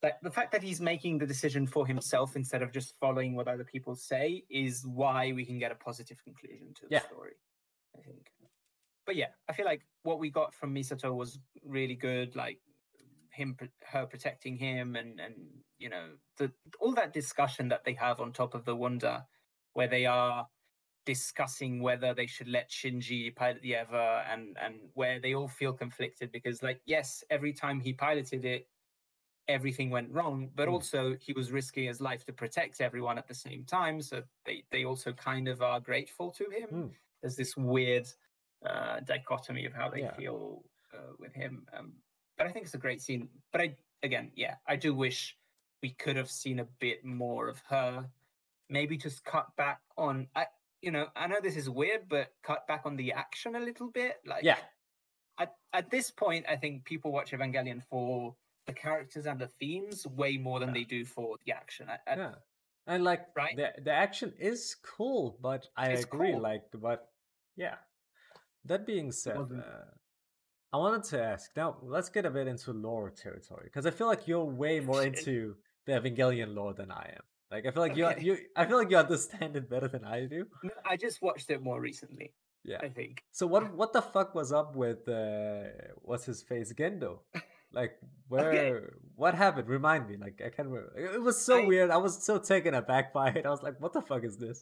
like 0.00 0.20
the 0.22 0.30
fact 0.30 0.52
that 0.52 0.62
he's 0.62 0.80
making 0.80 1.18
the 1.18 1.26
decision 1.26 1.66
for 1.66 1.84
himself 1.86 2.36
instead 2.36 2.62
of 2.62 2.70
just 2.70 2.94
following 3.00 3.34
what 3.34 3.48
other 3.48 3.64
people 3.64 3.96
say 3.96 4.44
is 4.48 4.86
why 4.86 5.32
we 5.32 5.44
can 5.44 5.58
get 5.58 5.72
a 5.72 5.74
positive 5.74 6.22
conclusion 6.22 6.72
to 6.74 6.82
the 6.86 6.94
Yeah. 6.94 7.00
story. 7.00 7.34
I 7.98 8.00
think. 8.00 8.32
But 9.04 9.16
yeah, 9.16 9.32
I 9.48 9.52
feel 9.54 9.66
like 9.66 9.84
what 10.04 10.20
we 10.20 10.30
got 10.30 10.54
from 10.54 10.72
Misato 10.72 11.12
was 11.14 11.40
really 11.64 11.96
good. 11.96 12.36
Like 12.36 12.60
him, 13.38 13.56
her 13.84 14.06
protecting 14.06 14.56
him, 14.56 14.96
and 14.96 15.20
and 15.20 15.34
you 15.78 15.88
know 15.88 16.10
the 16.36 16.52
all 16.80 16.92
that 16.94 17.12
discussion 17.14 17.68
that 17.68 17.84
they 17.84 17.94
have 17.94 18.20
on 18.20 18.32
top 18.32 18.54
of 18.54 18.64
the 18.64 18.76
Wunder, 18.76 19.24
where 19.74 19.88
they 19.88 20.06
are 20.06 20.46
discussing 21.06 21.80
whether 21.80 22.12
they 22.14 22.26
should 22.26 22.48
let 22.48 22.70
Shinji 22.70 23.34
pilot 23.34 23.62
the 23.62 23.74
Eva 23.76 24.24
and 24.30 24.56
and 24.60 24.90
where 24.94 25.18
they 25.20 25.34
all 25.34 25.48
feel 25.48 25.72
conflicted 25.72 26.30
because 26.32 26.62
like 26.62 26.80
yes 26.86 27.24
every 27.30 27.52
time 27.52 27.80
he 27.80 27.94
piloted 27.94 28.44
it 28.44 28.68
everything 29.48 29.88
went 29.90 30.10
wrong 30.12 30.50
but 30.54 30.68
Mm. 30.68 30.72
also 30.74 31.16
he 31.16 31.32
was 31.32 31.50
risking 31.50 31.84
his 31.86 32.00
life 32.00 32.24
to 32.26 32.32
protect 32.32 32.82
everyone 32.82 33.16
at 33.16 33.26
the 33.26 33.34
same 33.34 33.64
time 33.64 34.02
so 34.02 34.22
they 34.44 34.64
they 34.70 34.84
also 34.84 35.12
kind 35.14 35.48
of 35.48 35.62
are 35.62 35.80
grateful 35.80 36.30
to 36.30 36.44
him 36.50 36.68
Mm. 36.70 36.94
there's 37.22 37.36
this 37.36 37.56
weird 37.56 38.06
uh 38.66 39.00
dichotomy 39.00 39.64
of 39.64 39.72
how 39.72 39.88
they 39.88 40.02
Yeah. 40.02 40.14
feel 40.16 40.64
uh, 40.94 41.12
with 41.18 41.32
him 41.32 41.66
um 41.72 42.02
but 42.38 42.46
I 42.46 42.50
think 42.52 42.64
it's 42.66 42.74
a 42.74 42.78
great 42.78 43.00
scene 43.02 43.28
but 43.52 43.60
I 43.60 43.76
again 44.02 44.30
yeah 44.36 44.54
I 44.66 44.76
do 44.76 44.94
wish 44.94 45.36
we 45.82 45.90
could 45.90 46.16
have 46.16 46.30
seen 46.30 46.60
a 46.60 46.64
bit 46.80 47.04
more 47.04 47.48
of 47.48 47.60
her 47.68 48.08
maybe 48.70 48.96
just 48.96 49.24
cut 49.24 49.46
back 49.56 49.80
on 49.96 50.26
I 50.34 50.46
you 50.80 50.92
know, 50.92 51.08
I 51.16 51.26
know 51.26 51.40
this 51.42 51.56
is 51.56 51.68
weird, 51.68 52.02
but 52.08 52.28
cut 52.44 52.64
back 52.68 52.82
on 52.84 52.94
the 52.94 53.10
action 53.12 53.56
a 53.56 53.60
little 53.60 53.90
bit. 53.90 54.18
Like, 54.24 54.44
yeah 54.44 54.58
At, 55.36 55.56
at 55.72 55.90
this 55.90 56.08
point, 56.12 56.46
I 56.48 56.54
think 56.54 56.84
people 56.84 57.10
watch 57.10 57.32
Evangelion 57.32 57.82
for 57.90 58.36
the 58.68 58.72
characters 58.72 59.26
and 59.26 59.40
the 59.40 59.48
themes 59.48 60.06
way 60.06 60.36
more 60.36 60.60
than 60.60 60.68
Yeah. 60.68 60.74
they 60.74 60.84
do 60.84 61.04
for 61.04 61.36
the 61.44 61.50
action. 61.52 61.88
I, 61.90 61.98
I, 62.08 62.16
yeah 62.16 62.34
and 62.86 63.02
like 63.02 63.26
Right? 63.34 63.56
the 63.56 63.72
the 63.82 63.90
action 63.92 64.32
is 64.38 64.76
cool 64.96 65.36
but 65.42 65.66
i 65.76 65.88
It's 65.90 66.04
agree 66.04 66.32
cool. 66.32 66.40
like 66.42 66.62
but 66.74 67.08
yeah 67.56 67.78
that 68.64 68.86
being 68.86 69.10
said 69.10 69.36
uh, 69.36 69.90
i 70.72 70.76
wanted 70.76 71.02
to 71.04 71.22
ask 71.22 71.50
now 71.56 71.76
let's 71.82 72.08
get 72.08 72.24
a 72.26 72.30
bit 72.30 72.46
into 72.46 72.72
lore 72.72 73.10
territory 73.10 73.64
because 73.64 73.86
i 73.86 73.90
feel 73.90 74.06
like 74.06 74.26
you're 74.28 74.44
way 74.44 74.80
more 74.80 75.02
into 75.04 75.54
the 75.86 75.92
evangelion 75.92 76.54
lore 76.54 76.74
than 76.74 76.90
i 76.90 77.06
am 77.16 77.24
like 77.50 77.64
i 77.66 77.70
feel 77.70 77.82
like 77.86 77.92
Okay. 77.92 78.22
you 78.24 78.32
you 78.34 78.38
i 78.56 78.64
feel 78.66 78.76
like 78.76 78.90
you 78.90 78.96
understand 79.06 79.56
it 79.56 79.68
better 79.70 79.88
than 79.88 80.04
i 80.04 80.26
do 80.26 80.44
No, 80.62 80.70
I 80.84 80.96
just 80.96 81.22
watched 81.22 81.48
it 81.54 81.60
more 81.62 81.80
recently. 81.90 82.28
yeah 82.64 82.80
I 82.88 82.90
think. 82.98 83.14
So 83.38 83.46
what 83.52 83.62
what 83.80 83.90
the 83.96 84.02
fuck 84.14 84.34
was 84.40 84.50
up 84.60 84.70
with 84.82 85.00
uh 85.08 85.64
what's 86.08 86.26
his 86.30 86.40
face 86.50 86.68
Gendo? 86.78 87.12
Like 87.78 87.92
where 88.32 88.92
what 89.22 89.34
happened? 89.44 89.68
Remind 89.78 90.02
me. 90.10 90.16
Like 90.24 90.36
I 90.46 90.50
can't 90.54 90.68
remember. 90.68 90.92
It 91.16 91.22
was 91.28 91.36
so 91.50 91.54
I- 91.62 91.66
weird. 91.70 91.90
I 91.96 92.00
was 92.06 92.14
so 92.28 92.34
taken 92.52 92.72
aback 92.82 93.06
by 93.18 93.28
it. 93.36 93.42
I 93.48 93.50
was 93.56 93.62
like, 93.66 93.76
what 93.82 93.92
the 93.96 94.02
fuck 94.10 94.22
is 94.30 94.36
this? 94.44 94.58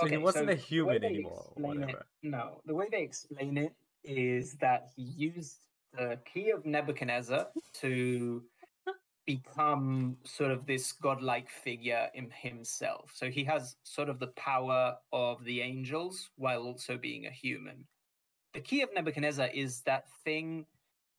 So 0.00 0.06
he 0.12 0.16
wasn't 0.28 0.48
so 0.48 0.54
a 0.56 0.58
human 0.70 1.04
anymore 1.10 1.44
it- 1.56 1.62
whatever. 1.66 2.00
No, 2.34 2.44
the 2.68 2.74
way 2.78 2.86
they 2.94 3.02
explain 3.10 3.54
it 3.66 3.72
is 4.08 4.54
that 4.54 4.88
he 4.96 5.02
used 5.02 5.66
the 5.92 6.18
key 6.24 6.50
of 6.50 6.64
Nebuchadnezzar 6.64 7.48
to 7.74 8.42
become 9.26 10.16
sort 10.24 10.50
of 10.50 10.64
this 10.66 10.92
godlike 10.92 11.50
figure 11.50 12.08
in 12.14 12.30
himself. 12.30 13.10
So 13.14 13.30
he 13.30 13.44
has 13.44 13.76
sort 13.82 14.08
of 14.08 14.18
the 14.18 14.28
power 14.28 14.96
of 15.12 15.44
the 15.44 15.60
angels 15.60 16.30
while 16.36 16.62
also 16.62 16.96
being 16.96 17.26
a 17.26 17.30
human. 17.30 17.84
The 18.54 18.60
key 18.60 18.80
of 18.80 18.88
Nebuchadnezzar 18.94 19.48
is 19.52 19.82
that 19.82 20.06
thing 20.24 20.64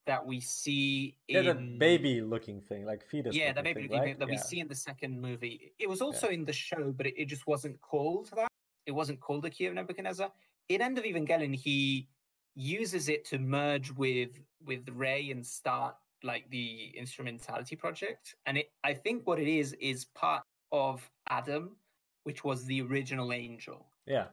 that 0.06 0.26
we 0.26 0.40
see 0.40 1.16
Yeah, 1.28 1.40
in 1.40 1.46
the 1.46 1.78
baby 1.78 2.20
looking 2.20 2.60
thing, 2.60 2.84
like 2.84 3.06
fetus. 3.06 3.36
yeah, 3.36 3.52
the 3.52 3.62
baby 3.62 3.82
thing, 3.82 3.90
looking 3.90 3.98
right? 4.00 4.06
thing 4.08 4.18
that 4.18 4.28
we 4.28 4.38
see 4.38 4.58
in 4.58 4.66
the 4.66 4.74
second 4.74 5.20
movie. 5.20 5.72
It 5.78 5.88
was 5.88 6.02
also 6.02 6.28
in 6.28 6.44
the 6.44 6.52
show, 6.52 6.92
but 6.96 7.06
it, 7.06 7.14
it 7.16 7.26
just 7.26 7.46
wasn't 7.46 7.80
called 7.80 8.30
that. 8.34 8.48
It 8.86 8.92
wasn't 8.92 9.20
called 9.20 9.42
the 9.42 9.50
Key 9.50 9.66
of 9.66 9.74
Nebuchadnezzar. 9.74 10.32
In 10.68 10.82
End 10.82 10.98
of 10.98 11.04
Evangelion, 11.04 11.54
he 11.54 12.08
uses 12.54 13.08
it 13.08 13.24
to 13.26 13.38
merge 13.38 13.90
with 13.92 14.40
with 14.64 14.88
Rei 14.90 15.30
and 15.30 15.44
start 15.44 15.96
like 16.22 16.48
the 16.50 16.92
instrumentality 16.96 17.76
project. 17.76 18.34
And 18.46 18.58
it, 18.58 18.70
I 18.84 18.94
think 18.94 19.26
what 19.26 19.38
it 19.38 19.48
is 19.48 19.72
is 19.80 20.04
part 20.14 20.42
of 20.70 21.08
Adam, 21.28 21.76
which 22.24 22.44
was 22.44 22.64
the 22.64 22.82
original 22.82 23.32
angel. 23.32 23.86
Yeah. 24.06 24.26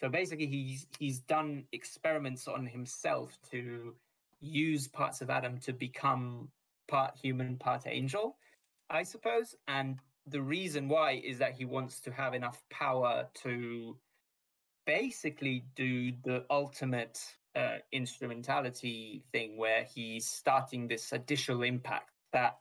So 0.00 0.08
basically, 0.08 0.46
he's 0.46 0.86
he's 0.98 1.20
done 1.20 1.64
experiments 1.72 2.48
on 2.48 2.66
himself 2.66 3.38
to 3.50 3.94
use 4.40 4.88
parts 4.88 5.20
of 5.20 5.30
Adam 5.30 5.58
to 5.58 5.72
become 5.72 6.48
part 6.88 7.16
human, 7.16 7.56
part 7.56 7.84
angel, 7.86 8.36
I 8.90 9.04
suppose. 9.04 9.54
And 9.68 9.98
the 10.26 10.42
reason 10.42 10.88
why 10.88 11.22
is 11.24 11.38
that 11.38 11.54
he 11.54 11.64
wants 11.64 12.00
to 12.00 12.10
have 12.10 12.34
enough 12.34 12.62
power 12.70 13.28
to 13.42 13.96
basically 14.86 15.64
do 15.76 16.12
the 16.24 16.44
ultimate 16.50 17.20
uh, 17.54 17.78
instrumentality 17.92 19.22
thing, 19.32 19.56
where 19.56 19.84
he's 19.84 20.26
starting 20.26 20.88
this 20.88 21.12
additional 21.12 21.62
impact 21.62 22.10
that. 22.32 22.58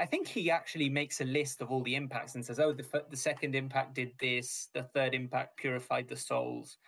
I 0.00 0.06
think 0.06 0.26
he 0.26 0.50
actually 0.50 0.88
makes 0.88 1.20
a 1.20 1.24
list 1.24 1.62
of 1.62 1.70
all 1.70 1.82
the 1.84 1.94
impacts 1.94 2.34
and 2.34 2.44
says, 2.44 2.58
"Oh, 2.58 2.72
the 2.72 2.84
f- 2.92 3.08
the 3.08 3.16
second 3.16 3.54
impact 3.54 3.94
did 3.94 4.12
this. 4.18 4.68
The 4.74 4.82
third 4.82 5.14
impact 5.14 5.58
purified 5.58 6.08
the 6.08 6.16
souls. 6.16 6.78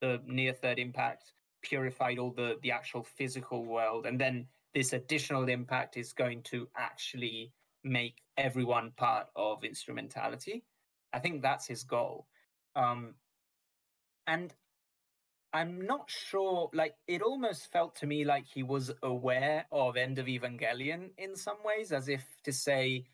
The 0.00 0.20
near 0.26 0.52
third 0.52 0.80
impact 0.80 1.34
purified 1.62 2.18
all 2.18 2.32
the 2.32 2.58
the 2.62 2.72
actual 2.72 3.04
physical 3.04 3.64
world, 3.64 4.06
and 4.06 4.20
then 4.20 4.48
this 4.74 4.92
additional 4.92 5.48
impact 5.48 5.96
is 5.96 6.12
going 6.12 6.42
to 6.44 6.68
actually 6.76 7.52
make 7.84 8.22
everyone 8.36 8.92
part 8.96 9.28
of 9.36 9.64
instrumentality. 9.64 10.64
I 11.12 11.18
think 11.18 11.42
that's 11.42 11.66
his 11.66 11.84
goal. 11.84 12.26
Um, 12.76 13.14
and 14.26 14.52
I'm 15.52 15.80
not 15.86 16.10
sure, 16.10 16.70
like, 16.74 16.94
it 17.06 17.22
almost 17.22 17.70
felt 17.72 17.94
to 17.96 18.06
me 18.06 18.24
like 18.24 18.46
he 18.46 18.62
was 18.62 18.90
aware 19.02 19.66
of 19.72 19.96
End 19.96 20.18
of 20.18 20.26
Evangelion 20.26 21.10
in 21.18 21.34
some 21.36 21.56
ways, 21.64 21.90
as 21.92 22.08
if 22.08 22.24
to 22.44 22.52
say 22.52 23.06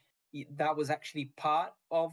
that 0.57 0.77
was 0.77 0.91
actually 0.91 1.27
part 1.37 1.73
of 1.93 2.13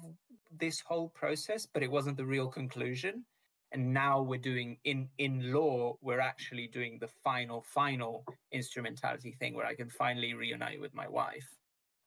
this 0.51 0.79
whole 0.81 1.09
process, 1.09 1.65
but 1.65 1.81
it 1.81 1.89
wasn't 1.91 2.17
the 2.17 2.25
real 2.25 2.47
conclusion. 2.47 3.25
and 3.73 3.93
now 3.93 4.21
we're 4.21 4.37
doing 4.51 4.77
in 4.83 5.09
in 5.17 5.51
law, 5.53 5.95
we're 6.01 6.19
actually 6.19 6.67
doing 6.67 6.99
the 6.99 7.07
final 7.07 7.61
final 7.61 8.25
instrumentality 8.51 9.31
thing 9.39 9.53
where 9.55 9.65
i 9.65 9.75
can 9.75 9.89
finally 9.89 10.33
reunite 10.33 10.79
with 10.81 10.93
my 10.93 11.07
wife 11.07 11.47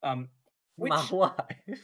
um 0.03 0.29
which 0.77 0.91
My 0.93 1.07
wife. 1.11 1.81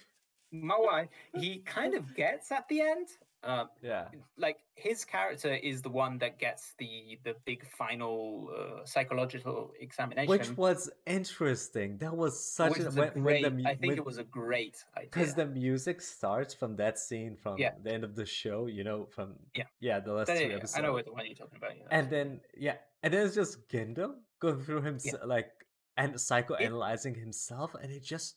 my 0.53 0.77
wife 0.79 1.09
he 1.35 1.51
kind 1.61 1.95
of 1.95 2.15
gets 2.15 2.53
at 2.53 2.69
the 2.69 2.81
end 2.81 3.09
uh, 3.43 3.65
yeah. 3.83 4.09
like 4.37 4.59
his 4.75 5.05
character 5.05 5.55
is 5.55 5.81
the 5.83 5.89
one 5.89 6.19
that 6.19 6.39
gets 6.39 6.75
the 6.79 7.19
the 7.25 7.35
big 7.47 7.67
final 7.67 8.51
uh, 8.55 8.85
psychological 8.85 9.73
examination 9.81 10.29
Which 10.29 10.51
was 10.57 10.91
interesting. 11.07 11.97
That 11.99 12.15
was 12.17 12.39
such 12.45 12.73
which 12.73 12.81
a 12.83 12.85
was 12.87 12.97
a 12.97 13.01
when, 13.01 13.11
when 13.15 13.23
great 13.23 13.43
the 13.43 13.69
i 13.69 13.75
think 13.75 13.91
when- 13.91 13.99
it 13.99 14.05
was 14.05 14.19
a 14.19 14.25
great 14.25 14.77
idea 14.97 15.09
because 15.11 15.35
the 15.35 15.47
music 15.47 16.03
starts 16.03 16.53
from 16.53 16.77
that 16.77 16.99
scene 16.99 17.37
from 17.37 17.57
Yeah. 17.59 17.73
the 17.83 17.93
end 17.93 18.05
of 18.05 18.15
the 18.15 18.27
show, 18.27 18.67
you 18.67 18.85
know, 18.85 19.07
from 19.07 19.37
Yeah. 19.55 19.65
yeah, 19.81 20.01
the 20.01 20.13
last 20.13 20.29
Yeah, 20.29 20.39
two 20.41 20.55
episodes. 20.57 20.77
i 20.77 20.81
know 20.83 20.93
what 20.93 21.05
the 21.07 21.13
one 21.13 21.25
you're 21.27 21.35
talking 21.35 21.57
about 21.57 21.77
yeah, 21.79 21.87
and 21.91 22.11
then 22.11 22.41
yeah, 22.57 22.77
and 23.03 23.13
then 23.15 23.27
it's 23.27 23.35
just 23.35 23.67
Gendo 23.69 24.07
going 24.41 24.61
through 24.61 24.83
him 24.83 24.99
like 25.25 25.51
and 25.97 26.15
psychoanalyzing 26.15 27.17
himself, 27.17 27.75
and 27.81 27.91
it 27.93 28.03
just 28.03 28.37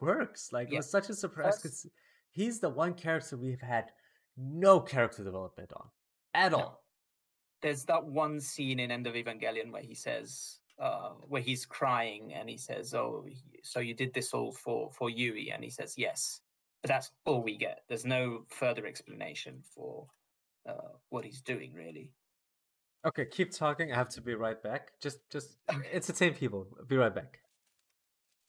works. 0.00 0.52
Like 0.52 0.72
it 0.72 0.76
was 0.76 0.90
such 0.90 1.08
a 1.10 1.14
surprise 1.14 1.56
because 1.56 1.86
he's 2.30 2.60
the 2.60 2.68
one 2.70 2.94
character 2.94 3.36
we've 3.36 3.60
had 3.60 3.90
no 4.36 4.80
character 4.80 5.22
development 5.24 5.72
on 5.76 5.88
at 6.34 6.52
No. 6.52 6.58
all. 6.58 6.84
there's 7.62 7.84
that 7.84 8.04
one 8.04 8.40
scene 8.40 8.80
in 8.80 8.90
End 8.90 9.06
of 9.06 9.14
Evangelion 9.14 9.70
where 9.70 9.82
he 9.82 9.94
says, 9.94 10.60
uh, 10.78 11.10
where 11.28 11.42
he's 11.42 11.66
crying 11.66 12.32
and 12.32 12.48
he 12.48 12.56
says, 12.56 12.94
"Oh, 12.94 13.26
so 13.62 13.80
you 13.80 13.92
did 13.94 14.14
this 14.14 14.32
all 14.32 14.52
for 14.52 14.90
for 14.92 15.10
Yui?" 15.10 15.50
And 15.50 15.62
he 15.62 15.68
says, 15.70 15.98
"Yes," 15.98 16.40
but 16.82 16.88
that's 16.88 17.12
all 17.26 17.42
we 17.42 17.58
get. 17.58 17.84
There's 17.88 18.06
no 18.06 18.46
further 18.48 18.86
explanation 18.86 19.62
for 19.62 20.08
uh, 20.66 20.92
what 21.10 21.24
he's 21.26 21.42
doing, 21.42 21.74
really. 21.74 22.14
Okay, 23.04 23.26
keep 23.26 23.50
talking. 23.50 23.92
I 23.92 23.96
have 23.96 24.08
to 24.10 24.22
be 24.22 24.34
right 24.34 24.62
back. 24.62 24.92
Just, 25.00 25.18
just 25.30 25.58
it's 25.92 26.06
the 26.06 26.14
same 26.14 26.32
people. 26.34 26.66
Be 26.86 26.96
right 26.96 27.14
back. 27.14 27.40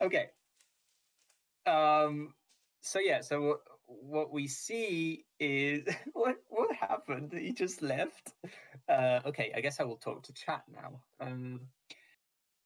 Okay. 0.02 0.30
Um. 1.66 2.34
So 2.82 3.00
yeah. 3.00 3.20
So 3.22 3.60
what 4.02 4.32
we 4.32 4.48
see 4.48 5.26
is 5.39 5.88
what 6.14 6.38
what 6.50 6.76
happened? 6.76 7.34
He 7.34 7.52
just 7.52 7.82
left. 7.82 8.34
Uh. 8.89 9.20
Okay. 9.26 9.52
I 9.56 9.62
guess 9.62 9.80
I 9.80 9.84
will 9.84 9.98
talk 9.98 10.24
to 10.24 10.34
chat 10.34 10.64
now. 10.72 11.02
Um. 11.20 11.62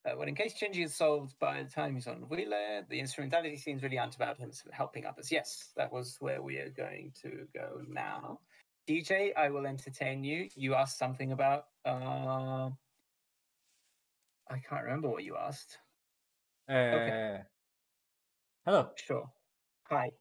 Uh, 0.05 0.13
well, 0.17 0.27
in 0.27 0.35
case 0.35 0.53
Shinji 0.53 0.85
is 0.85 0.93
solved 0.93 1.33
by 1.39 1.63
the 1.63 1.69
time 1.69 1.95
he's 1.95 2.05
on 2.05 2.17
Wheeler, 2.29 2.85
the 2.89 2.99
instrumentality 2.99 3.57
scenes 3.57 3.81
really 3.81 3.97
aren't 3.97 4.15
about 4.15 4.37
him 4.37 4.51
helping 4.71 5.03
others. 5.03 5.31
Yes, 5.31 5.71
that 5.77 5.91
was 5.91 6.17
where 6.19 6.43
we 6.43 6.57
are 6.57 6.69
going 6.69 7.11
to 7.23 7.47
go 7.55 7.81
now. 7.87 8.39
DJ, 8.87 9.35
I 9.35 9.49
will 9.49 9.65
entertain 9.65 10.23
you. 10.23 10.47
You 10.55 10.75
asked 10.75 10.99
something 10.99 11.31
about. 11.31 11.65
Uh, 11.85 12.69
I 14.47 14.59
can't 14.69 14.83
remember 14.83 15.09
what 15.09 15.23
you 15.23 15.37
asked. 15.37 15.79
Uh, 16.69 17.39
hello. 18.63 18.89
Sure. 18.95 19.27
Hi. 19.89 20.11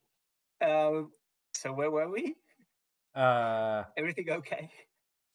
Um, 0.60 1.10
so 1.54 1.72
where 1.72 1.90
were 1.90 2.08
we? 2.10 2.36
Uh, 3.14 3.84
Everything 3.96 4.30
okay? 4.30 4.70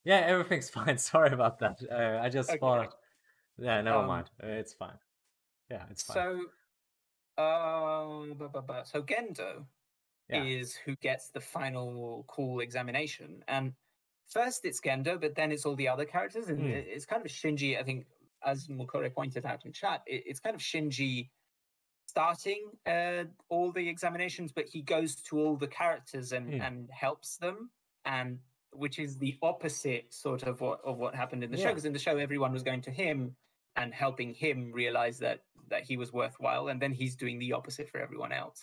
yeah, 0.03 0.17
everything's 0.17 0.69
fine. 0.77 0.97
Sorry 0.97 1.31
about 1.31 1.59
that. 1.59 1.79
Uh, 1.89 2.19
I 2.21 2.29
just 2.29 2.49
Okay. 2.49 2.59
thought. 2.59 2.95
Yeah, 3.57 3.81
never 3.81 3.99
Um, 3.99 4.07
mind. 4.07 4.29
Uh, 4.41 4.47
It's 4.47 4.73
fine. 4.73 4.97
Yeah, 5.69 5.85
it's 5.89 6.03
fine. 6.03 6.15
So, 7.37 7.43
um, 7.43 8.33
bu- 8.37 8.49
bu- 8.49 8.61
bu- 8.61 8.85
so 8.85 9.03
Gendo 9.03 9.65
Yeah. 10.29 10.43
is 10.43 10.75
who 10.75 10.95
gets 10.97 11.29
the 11.31 11.41
final 11.41 12.23
cool 12.27 12.59
examination, 12.61 13.43
and 13.47 13.73
first 14.27 14.65
it's 14.65 14.81
Gendo, 14.81 15.19
but 15.19 15.35
then 15.35 15.51
it's 15.51 15.65
all 15.65 15.75
the 15.75 15.87
other 15.87 16.05
characters, 16.05 16.47
and 16.49 16.65
it- 16.65 16.87
it's 16.87 17.05
kind 17.05 17.23
of 17.25 17.31
Shinji. 17.31 17.77
I 17.79 17.83
think, 17.83 18.07
as 18.43 18.67
Mukore 18.67 19.13
pointed 19.13 19.45
out 19.45 19.65
in 19.65 19.73
chat, 19.73 20.01
it, 20.07 20.23
it's 20.25 20.39
kind 20.39 20.55
of 20.55 20.61
Shinji 20.61 21.29
starting 22.13 22.61
uh, 22.85 23.23
all 23.49 23.71
the 23.71 23.87
examinations, 23.87 24.51
but 24.51 24.65
he 24.67 24.81
goes 24.81 25.15
to 25.27 25.39
all 25.39 25.55
the 25.55 25.67
characters 25.67 26.31
and 26.31 26.45
Hmm. 26.53 26.61
and 26.61 26.89
helps 26.91 27.37
them, 27.37 27.69
and 28.05 28.39
which 28.83 28.97
is 28.99 29.17
the 29.17 29.33
opposite 29.41 30.13
sort 30.13 30.43
of 30.43 30.61
what 30.61 30.79
of 30.83 30.97
what 30.97 31.13
happened 31.15 31.43
in 31.43 31.51
the 31.51 31.57
show. 31.57 31.69
Because 31.69 31.85
in 31.85 31.93
the 31.93 31.99
show, 32.07 32.17
everyone 32.17 32.51
was 32.53 32.63
going 32.63 32.81
to 32.89 32.91
him 32.91 33.35
and 33.75 33.93
helping 33.93 34.33
him 34.33 34.71
realize 34.71 35.17
that 35.19 35.39
that 35.69 35.83
he 35.83 35.95
was 35.97 36.11
worthwhile, 36.11 36.67
and 36.69 36.81
then 36.81 36.91
he's 36.91 37.15
doing 37.15 37.37
the 37.39 37.53
opposite 37.53 37.87
for 37.89 37.99
everyone 37.99 38.31
else. 38.31 38.61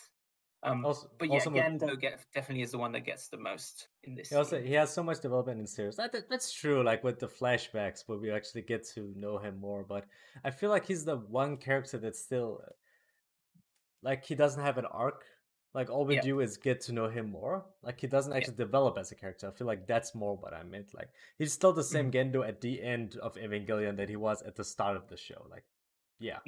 Um, 0.63 0.83
also, 0.83 1.07
but 1.19 1.27
yeah, 1.27 1.35
also, 1.35 1.51
Gendo 1.51 1.97
get, 2.05 2.19
definitely 2.33 2.63
is 2.63 2.71
the 2.71 2.79
one 2.79 2.91
that 2.93 3.05
gets 3.05 3.29
the 3.29 3.37
most 3.37 3.87
in 4.03 4.15
this. 4.15 4.29
he 4.29 4.35
also 4.35 4.59
he 4.59 4.73
has 4.73 4.91
so 4.91 5.03
much 5.03 5.19
development 5.21 5.59
in 5.59 5.67
series. 5.67 5.95
That, 5.97 6.11
that- 6.13 6.29
that's 6.31 6.51
true. 6.51 6.83
Like 6.83 7.03
with 7.03 7.19
the 7.19 7.27
flashbacks, 7.27 7.99
where 8.07 8.17
we 8.17 8.31
actually 8.31 8.63
get 8.63 8.81
to 8.95 9.13
know 9.15 9.37
him 9.37 9.59
more. 9.59 9.83
But 9.87 10.03
I 10.43 10.49
feel 10.59 10.71
like 10.71 10.85
he's 10.91 11.05
the 11.05 11.17
one 11.43 11.57
character 11.57 11.97
that's 11.99 12.19
still 12.29 12.49
like 14.03 14.25
he 14.25 14.35
doesn't 14.35 14.61
have 14.61 14.77
an 14.77 14.85
arc. 14.85 15.23
Like 15.73 15.89
all 15.89 16.05
we 16.05 16.15
Yeah. 16.15 16.21
do 16.21 16.39
is 16.39 16.57
get 16.57 16.81
to 16.81 16.91
know 16.93 17.07
him 17.07 17.29
more. 17.29 17.65
Like 17.83 17.99
he 17.99 18.07
doesn't 18.07 18.33
actually 18.33 18.55
develop 18.55 18.97
as 18.97 19.11
a 19.11 19.15
character. 19.15 19.47
I 19.47 19.51
feel 19.51 19.67
like 19.67 19.85
that's 19.85 20.15
more 20.15 20.35
what 20.35 20.53
I 20.53 20.63
meant. 20.63 20.93
Like 20.95 21.09
he's 21.37 21.53
still 21.53 21.73
the 21.73 21.83
same 21.83 22.11
Mm-hmm. 22.11 22.37
Gendo 22.37 22.47
at 22.47 22.61
the 22.61 22.81
end 22.81 23.17
of 23.17 23.35
Evangelion 23.35 23.95
that 23.97 24.09
he 24.09 24.15
was 24.15 24.41
at 24.41 24.55
the 24.55 24.63
start 24.63 24.95
of 24.97 25.07
the 25.07 25.17
show. 25.17 25.45
Like, 25.51 25.65
yeah, 26.19 26.39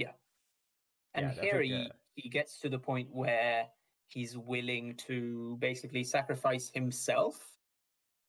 and 1.14 1.34
yeah, 1.36 1.41
here 1.41 1.62
he 1.62 1.91
he 2.16 2.30
gets 2.30 2.60
to 2.62 2.70
the 2.70 2.80
point 2.80 3.10
where 3.12 3.68
he's 4.08 4.36
willing 4.38 4.95
to 5.08 5.58
basically 5.60 6.04
sacrifice 6.04 6.70
himself 6.74 7.56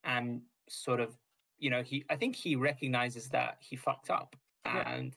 and 0.04 0.42
sort 0.68 1.00
of 1.00 1.16
you 1.58 1.70
know 1.70 1.82
he 1.82 2.04
i 2.10 2.16
think 2.16 2.36
he 2.36 2.54
recognizes 2.56 3.28
that 3.28 3.56
he 3.60 3.76
fucked 3.76 4.10
up 4.10 4.36
Yeah. 4.66 4.88
and 4.94 5.16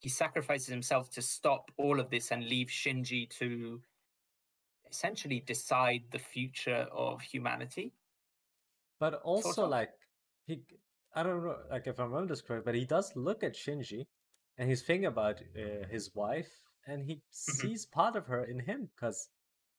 he 0.00 0.08
sacrifices 0.08 0.68
himself 0.68 1.10
to 1.10 1.22
stop 1.22 1.70
all 1.76 1.98
of 2.00 2.10
this 2.10 2.30
and 2.30 2.48
leave 2.48 2.68
shinji 2.68 3.28
to 3.30 3.80
essentially 4.90 5.40
decide 5.40 6.02
the 6.10 6.18
future 6.18 6.86
of 6.92 7.20
humanity 7.22 7.92
But 9.00 9.14
also, 9.22 9.64
of. 9.64 9.70
like, 9.70 9.90
he, 10.46 10.62
I 11.14 11.22
don't 11.22 11.44
know, 11.44 11.56
like, 11.70 11.86
if 11.86 11.98
I 12.00 12.04
remember 12.04 12.28
this 12.28 12.42
correct, 12.42 12.64
but 12.64 12.74
he 12.74 12.84
does 12.84 13.14
look 13.16 13.42
at 13.42 13.54
Shinji 13.54 14.06
and 14.58 14.68
he's 14.68 14.82
thinking 14.82 15.06
about 15.06 15.40
uh, 15.40 15.86
his 15.90 16.14
wife 16.14 16.50
and 16.86 17.04
he 17.04 17.22
sees 17.30 17.86
part 17.86 18.16
of 18.16 18.26
her 18.26 18.44
in 18.44 18.60
him 18.60 18.88
because, 18.94 19.28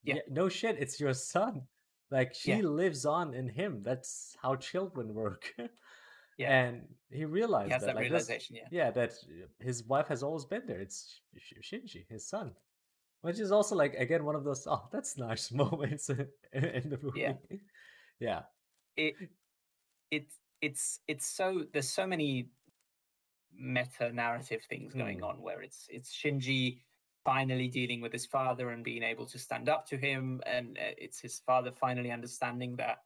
Mm-hmm. 0.07 0.17
Yeah. 0.17 0.23
no 0.29 0.49
shit, 0.49 0.77
it's 0.77 0.99
your 0.99 1.13
son. 1.13 1.67
Like, 2.11 2.35
she 2.35 2.51
Yeah. 2.51 2.61
lives 2.61 3.05
on 3.05 3.33
in 3.33 3.47
him. 3.49 3.81
That's 3.83 4.35
how 4.41 4.55
children 4.55 5.13
work. 5.13 5.53
Yeah. 6.37 6.65
And 6.65 6.81
he 7.09 7.25
realized 7.25 7.67
he 7.67 7.73
has 7.73 7.83
that 7.83 7.95
like, 7.95 8.05
this- 8.05 8.11
realization 8.11 8.55
yeah 8.57 8.67
yeah, 8.71 8.91
that 8.91 9.13
his 9.59 9.83
wife 9.83 10.07
has 10.07 10.21
always 10.23 10.45
been 10.45 10.63
there. 10.67 10.79
It's 10.81 11.21
Sh- 11.37 11.53
Sh- 11.61 11.73
Shinji, 11.73 12.05
his 12.09 12.27
son. 12.27 12.51
Which 13.21 13.39
is 13.39 13.51
also, 13.51 13.75
like, 13.75 13.95
again, 13.95 14.23
one 14.23 14.35
of 14.35 14.43
those, 14.43 14.67
oh, 14.69 14.87
that's 14.91 15.17
nice 15.17 15.51
moments 15.63 16.09
in, 16.09 16.27
in 16.53 16.89
the 16.89 16.99
movie. 17.01 17.21
Yeah. 17.21 17.33
yeah. 18.19 18.41
it 18.97 19.15
it's 20.11 20.39
it's 20.61 20.99
it's 21.07 21.25
so 21.25 21.65
there's 21.73 21.89
so 21.89 22.05
many 22.07 22.49
meta 23.57 24.11
narrative 24.11 24.61
things 24.69 24.93
going 24.93 25.19
Mm. 25.19 25.29
on 25.29 25.41
where 25.41 25.61
it's 25.61 25.87
it's 25.89 26.13
Shinji 26.13 26.81
finally 27.23 27.67
dealing 27.67 28.01
with 28.01 28.11
his 28.13 28.25
father 28.25 28.69
and 28.69 28.83
being 28.83 29.01
able 29.01 29.25
to 29.25 29.39
stand 29.39 29.67
up 29.69 29.87
to 29.87 29.97
him 29.97 30.41
and 30.45 30.77
uh, 30.77 30.93
it's 30.97 31.19
his 31.19 31.39
father 31.39 31.71
finally 31.71 32.11
understanding 32.11 32.75
that 32.75 33.04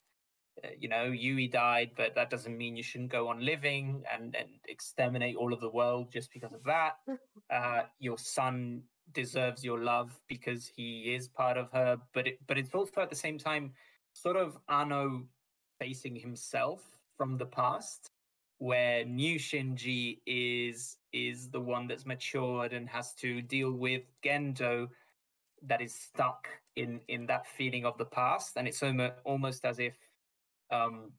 you 0.78 0.90
know 0.90 1.06
Yui 1.06 1.48
died 1.48 1.92
but 1.96 2.16
that 2.16 2.30
doesn't 2.30 2.58
mean 2.58 2.76
you 2.76 2.84
shouldn't 2.84 3.12
go 3.12 3.28
on 3.28 3.44
living 3.44 4.04
and 4.14 4.36
and 4.36 4.50
exterminate 4.68 5.36
all 5.36 5.54
of 5.54 5.62
the 5.62 5.70
world 5.70 6.12
just 6.12 6.32
because 6.34 6.54
of 6.54 6.64
that. 6.64 6.96
Uh 7.50 7.82
your 8.00 8.18
son 8.20 8.84
deserves 9.14 9.64
your 9.64 9.80
love 9.80 10.12
because 10.28 10.68
he 10.68 11.16
is 11.16 11.28
part 11.28 11.58
of 11.58 11.72
her 11.72 11.98
but 12.14 12.28
it 12.28 12.38
but 12.46 12.60
it's 12.60 12.76
also 12.76 13.02
at 13.02 13.10
the 13.10 13.16
same 13.16 13.40
time 13.40 13.74
sort 14.14 14.36
of 14.36 14.56
Anno 14.70 15.24
facing 15.80 16.16
himself 16.16 16.84
from 17.18 17.38
the 17.38 17.46
past 17.48 18.12
where 18.60 19.06
new 19.06 19.40
Shinji 19.40 20.20
is 20.28 20.98
is 21.12 21.50
the 21.50 21.60
one 21.60 21.88
that's 21.88 22.06
matured 22.06 22.74
and 22.74 22.88
has 22.90 23.14
to 23.16 23.42
deal 23.42 23.72
with 23.72 24.04
Gendo 24.24 24.90
that 25.64 25.82
is 25.82 25.96
stuck 25.96 26.48
in 26.76 27.00
in 27.08 27.26
that 27.28 27.48
feeling 27.48 27.86
of 27.86 27.98
the 27.98 28.06
past. 28.06 28.58
And 28.58 28.68
it's 28.68 28.84
almost 29.26 29.66
as 29.66 29.80
if 29.80 29.96
um 30.72 31.12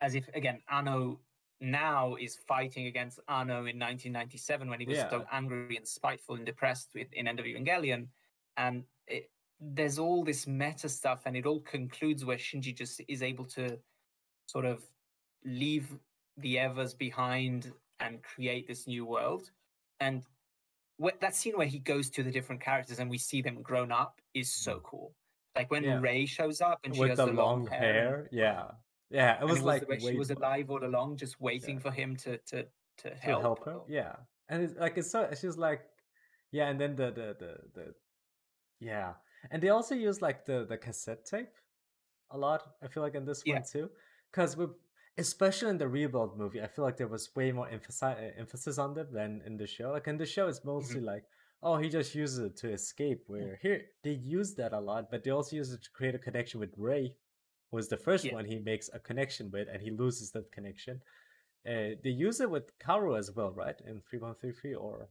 as 0.00 0.14
if 0.14 0.28
again 0.34 0.60
Anno 0.70 1.20
now 1.60 2.16
is 2.20 2.36
fighting 2.48 2.86
against 2.86 3.20
Anno 3.28 3.66
in 3.66 3.78
1997 3.78 4.68
when 4.68 4.80
he 4.80 4.86
was 4.86 4.98
so 5.10 5.24
angry 5.30 5.76
and 5.76 5.86
spiteful 5.86 6.34
and 6.34 6.44
depressed 6.44 6.90
with 6.94 7.12
in 7.12 7.28
End 7.28 7.38
of 7.38 7.46
Evangelion 7.46 8.08
and 8.56 8.82
it, 9.06 9.30
there's 9.60 9.98
all 9.98 10.24
this 10.24 10.46
meta 10.46 10.88
stuff 10.88 11.22
and 11.24 11.36
it 11.36 11.46
all 11.46 11.60
concludes 11.60 12.24
where 12.24 12.36
Shinji 12.36 12.76
just 12.76 13.00
is 13.06 13.22
able 13.22 13.44
to 13.44 13.78
sort 14.46 14.64
of 14.64 14.82
leave 15.44 15.88
the 16.36 16.56
Evas 16.56 16.96
behind 16.96 17.72
and 18.00 18.22
create 18.22 18.66
this 18.66 18.86
new 18.86 19.04
world. 19.04 19.50
And 20.00 20.24
that 21.20 21.34
scene 21.34 21.54
where 21.56 21.66
he 21.66 21.78
goes 21.78 22.10
to 22.10 22.22
the 22.22 22.30
different 22.30 22.60
characters 22.60 22.98
and 22.98 23.08
we 23.08 23.18
see 23.18 23.40
them 23.40 23.62
grown 23.62 23.92
up 23.92 24.20
is 24.34 24.50
so 24.50 24.80
cool. 24.80 25.14
Like 25.54 25.70
when 25.70 25.84
Yeah. 25.84 26.00
Rei 26.00 26.24
shows 26.26 26.60
up 26.60 26.78
and 26.84 26.94
she 26.96 27.02
has 27.02 27.18
the, 27.18 27.26
the, 27.26 27.32
long, 27.32 27.66
hair. 27.66 28.28
Yeah, 28.32 28.70
Yeah, 29.10 29.40
it 29.40 29.44
was 29.44 29.58
it 29.60 29.64
like 29.64 29.82
the 29.82 29.88
way 29.88 29.98
she 29.98 30.16
was 30.16 30.30
alive 30.30 30.70
all 30.70 30.84
along, 30.84 31.16
just 31.18 31.40
waiting 31.40 31.76
Yeah. 31.76 31.82
for 31.82 31.90
him 31.90 32.16
to 32.24 32.38
to 32.38 32.66
to 32.98 33.14
help, 33.14 33.38
to 33.40 33.42
help. 33.42 33.64
her. 33.66 33.80
Yeah, 33.88 34.16
and 34.48 34.62
it's 34.64 34.76
like 34.78 34.96
it's 34.96 35.10
so 35.10 35.28
she's 35.38 35.58
like, 35.58 35.82
yeah, 36.50 36.68
and 36.70 36.80
then 36.80 36.96
the 36.96 37.10
the 37.10 37.36
the 37.38 37.52
the 37.74 37.94
yeah, 38.80 39.14
and 39.50 39.62
they 39.62 39.68
also 39.68 39.94
use 39.94 40.22
like 40.22 40.44
the 40.46 40.64
the 40.68 40.78
cassette 40.78 41.24
tape 41.26 41.54
a 42.30 42.38
lot. 42.38 42.62
I 42.82 42.88
feel 42.88 43.02
like 43.02 43.14
in 43.14 43.24
this 43.26 43.42
Yeah. 43.44 43.54
one 43.56 43.64
too, 43.64 43.90
because 44.30 44.56
we 44.56 44.66
especially 45.18 45.68
in 45.70 45.76
the 45.78 45.88
rebuild 45.88 46.38
movie, 46.38 46.62
I 46.62 46.66
feel 46.66 46.84
like 46.86 46.96
there 46.96 47.08
was 47.08 47.28
way 47.36 47.52
more 47.52 47.68
emphasis 47.68 48.16
emphasis 48.38 48.78
on 48.78 48.94
them 48.94 49.08
than 49.12 49.42
in 49.44 49.58
the 49.58 49.66
show. 49.66 49.90
Like 49.92 50.08
in 50.08 50.16
the 50.16 50.24
show, 50.26 50.48
it's 50.48 50.64
mostly 50.64 50.96
Mm-hmm. 51.00 51.06
like. 51.14 51.24
Oh, 51.62 51.76
he 51.76 51.88
just 51.88 52.14
uses 52.14 52.38
it 52.40 52.56
to 52.58 52.72
escape. 52.72 53.22
Where 53.28 53.58
here 53.62 53.82
they 54.02 54.12
use 54.12 54.54
that 54.56 54.72
a 54.72 54.80
lot, 54.80 55.10
but 55.10 55.22
they 55.22 55.30
also 55.30 55.56
use 55.56 55.72
it 55.72 55.82
to 55.84 55.90
create 55.90 56.14
a 56.14 56.18
connection 56.18 56.58
with 56.58 56.74
Rei, 56.76 57.14
who 57.70 57.76
was 57.76 57.88
the 57.88 57.96
first 57.96 58.24
Yeah. 58.26 58.34
one 58.34 58.44
he 58.44 58.58
makes 58.58 58.90
a 58.92 58.98
connection 58.98 59.50
with, 59.50 59.68
and 59.68 59.80
he 59.80 59.90
loses 59.90 60.32
that 60.32 60.50
connection. 60.50 61.00
Uh, 61.64 61.94
they 62.02 62.10
use 62.10 62.40
it 62.40 62.50
with 62.50 62.76
Kaoru 62.80 63.16
as 63.16 63.30
well, 63.30 63.52
right? 63.52 63.80
In 63.86 64.00
3133 64.00 64.74
or 64.74 65.08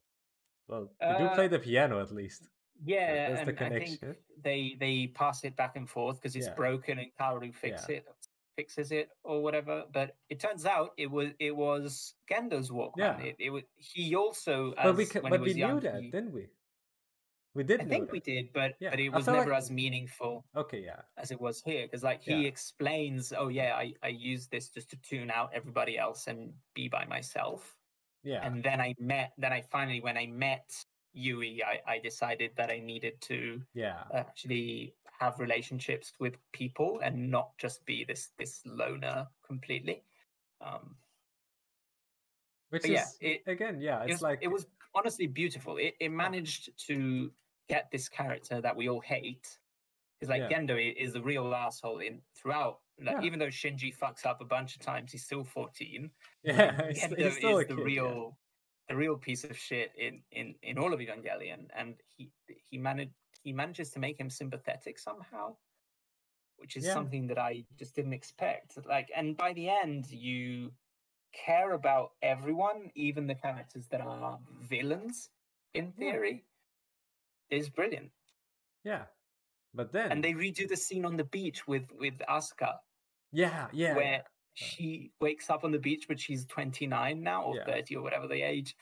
well, 0.67 0.89
they 1.07 1.17
do 1.17 1.25
Uh, 1.25 1.35
play 1.35 1.47
the 1.47 1.59
piano 1.59 1.99
at 2.01 2.11
least. 2.11 2.49
Yeah, 2.83 3.29
that's 3.29 3.45
the 3.45 3.63
and 3.63 3.73
I 3.73 3.79
think 3.79 4.01
they 4.43 4.75
they 4.79 5.07
pass 5.07 5.43
it 5.43 5.55
back 5.55 5.75
and 5.75 5.89
forth 5.89 6.17
because 6.17 6.35
it's 6.35 6.47
Yeah. 6.47 6.55
broken 6.55 6.99
and 6.99 7.11
Kaoru 7.19 7.53
fix 7.53 7.83
Yeah. 7.83 7.95
it 7.97 8.07
fixes 8.55 8.91
it 8.91 9.09
or 9.23 9.41
whatever. 9.41 9.83
But 9.93 10.15
it 10.29 10.39
turns 10.39 10.65
out 10.65 10.91
it 10.97 11.09
was 11.09 11.29
it 11.39 11.55
was 11.55 12.13
Gendo's 12.29 12.69
Walkman. 12.69 12.97
Yeah. 12.97 13.17
It, 13.19 13.35
it 13.39 13.49
was 13.49 13.63
he 13.77 14.15
also 14.15 14.73
as 14.77 14.85
But 14.85 14.95
we 14.97 15.05
ca- 15.05 15.21
when 15.21 15.29
but 15.31 15.41
we 15.41 15.47
was 15.47 15.55
knew 15.55 15.79
that, 15.79 16.01
he- 16.01 16.11
didn't 16.11 16.31
we? 16.33 16.47
We 17.53 17.63
did 17.65 17.81
I 17.81 17.83
think 17.83 18.05
that. 18.05 18.11
we 18.13 18.21
did, 18.21 18.53
but 18.53 18.75
Yeah, 18.79 18.91
but 18.91 18.99
it 19.01 19.09
was 19.09 19.27
never 19.27 19.49
like- 19.51 19.57
as 19.57 19.69
meaningful 19.69 20.45
Okay, 20.55 20.79
yeah. 20.85 21.01
as 21.17 21.31
it 21.31 21.41
was 21.41 21.61
here 21.61 21.83
because 21.85 22.01
like 22.01 22.21
he 22.23 22.31
Yeah. 22.43 22.47
explains, 22.47 23.33
oh 23.35 23.49
yeah, 23.49 23.75
I 23.75 23.93
I 24.01 24.07
use 24.07 24.47
this 24.47 24.69
just 24.69 24.89
to 24.91 24.97
tune 25.01 25.29
out 25.29 25.51
everybody 25.53 25.97
else 25.97 26.27
and 26.27 26.53
be 26.75 26.87
by 26.87 27.03
myself. 27.05 27.75
Yeah. 28.23 28.45
And 28.45 28.63
then 28.63 28.79
I 28.79 28.95
met, 28.99 29.33
then 29.37 29.51
I 29.51 29.61
finally 29.61 29.99
when 29.99 30.17
I 30.17 30.27
met 30.27 30.71
Yui, 31.13 31.61
I 31.61 31.81
I 31.85 31.99
decided 31.99 32.51
that 32.55 32.71
I 32.71 32.79
needed 32.79 33.19
to 33.27 33.61
yeah. 33.73 34.03
actually 34.13 34.95
have 35.21 35.39
relationships 35.39 36.13
with 36.19 36.35
people 36.51 36.99
and 37.03 37.29
not 37.29 37.51
just 37.59 37.85
be 37.85 38.03
this 38.03 38.29
this 38.39 38.61
loner 38.65 39.27
completely. 39.45 40.03
Um, 40.59 40.95
Which 42.69 42.85
is 42.85 42.89
yeah, 42.91 43.05
it- 43.21 43.43
again, 43.47 43.79
yeah, 43.79 44.01
it, 44.01 44.05
it's 44.05 44.13
was, 44.13 44.21
like 44.23 44.39
it 44.41 44.47
was 44.47 44.65
honestly 44.95 45.27
beautiful. 45.27 45.77
It 45.77 45.93
it 45.99 46.09
managed 46.09 46.71
to 46.87 47.31
get 47.69 47.89
this 47.91 48.09
character 48.09 48.59
that 48.61 48.75
we 48.75 48.89
all 48.89 49.01
hate. 49.01 49.47
Because 50.19 50.29
like 50.29 50.49
Yeah. 50.49 50.59
Gendo 50.59 50.77
is 50.97 51.13
the 51.13 51.21
real 51.21 51.53
asshole 51.53 51.99
in 51.99 52.21
throughout. 52.35 52.79
Like, 52.99 53.17
Yeah. 53.17 53.27
Even 53.27 53.39
though 53.39 53.47
Shinji 53.47 53.95
fucks 53.95 54.25
up 54.25 54.41
a 54.41 54.45
bunch 54.45 54.75
of 54.75 54.81
times, 54.81 55.11
he's 55.11 55.23
still 55.23 55.43
fourteen. 55.43 56.11
yeah, 56.43 56.87
he's, 56.87 57.03
Gendo 57.03 57.17
he's 57.17 57.37
still 57.37 57.59
is 57.59 57.65
a 57.65 57.67
the 57.67 57.75
kid, 57.75 57.79
yeah. 57.79 58.01
real, 58.01 58.37
the 58.89 58.95
real 58.95 59.17
piece 59.17 59.43
of 59.43 59.55
shit 59.57 59.91
in 59.97 60.21
in 60.31 60.55
in 60.63 60.77
all 60.79 60.93
of 60.93 60.99
Evangelion, 60.99 61.67
and 61.75 61.95
he 62.17 62.31
he 62.69 62.77
managed 62.77 63.13
he 63.43 63.51
manages 63.53 63.89
to 63.91 63.99
make 63.99 64.19
him 64.19 64.29
sympathetic 64.29 64.99
somehow, 64.99 65.55
which 66.57 66.75
is 66.77 66.85
Yeah. 66.85 66.93
something 66.93 67.27
that 67.27 67.37
I 67.39 67.65
just 67.77 67.95
didn't 67.95 68.13
expect. 68.13 68.77
Like, 68.85 69.11
and 69.15 69.35
by 69.35 69.53
the 69.53 69.69
end, 69.69 70.09
you 70.11 70.73
care 71.33 71.73
about 71.73 72.13
everyone, 72.21 72.91
even 72.95 73.25
the 73.27 73.35
characters 73.35 73.87
that 73.87 74.01
are 74.01 74.39
villains 74.61 75.29
in 75.73 75.91
theory. 75.93 76.45
Is 77.49 77.69
brilliant, 77.69 78.11
Yeah. 78.85 79.07
But 79.73 79.91
then 79.91 80.11
and 80.11 80.23
they 80.23 80.31
redo 80.33 80.67
the 80.69 80.77
scene 80.77 81.03
on 81.05 81.17
the 81.17 81.25
beach 81.25 81.67
with 81.67 81.91
with 81.93 82.17
Asuka, 82.29 82.79
Yeah, 83.33 83.67
yeah. 83.73 83.93
where 83.95 84.11
yeah. 84.13 84.21
she 84.53 85.11
wakes 85.19 85.49
up 85.49 85.65
on 85.65 85.71
the 85.71 85.79
beach, 85.79 86.07
but 86.07 86.17
she's 86.17 86.45
29 86.45 87.21
now 87.21 87.43
or 87.43 87.55
Yeah. 87.57 87.65
30 87.65 87.95
or 87.97 88.03
whatever 88.03 88.27
the 88.27 88.41
age, 88.41 88.75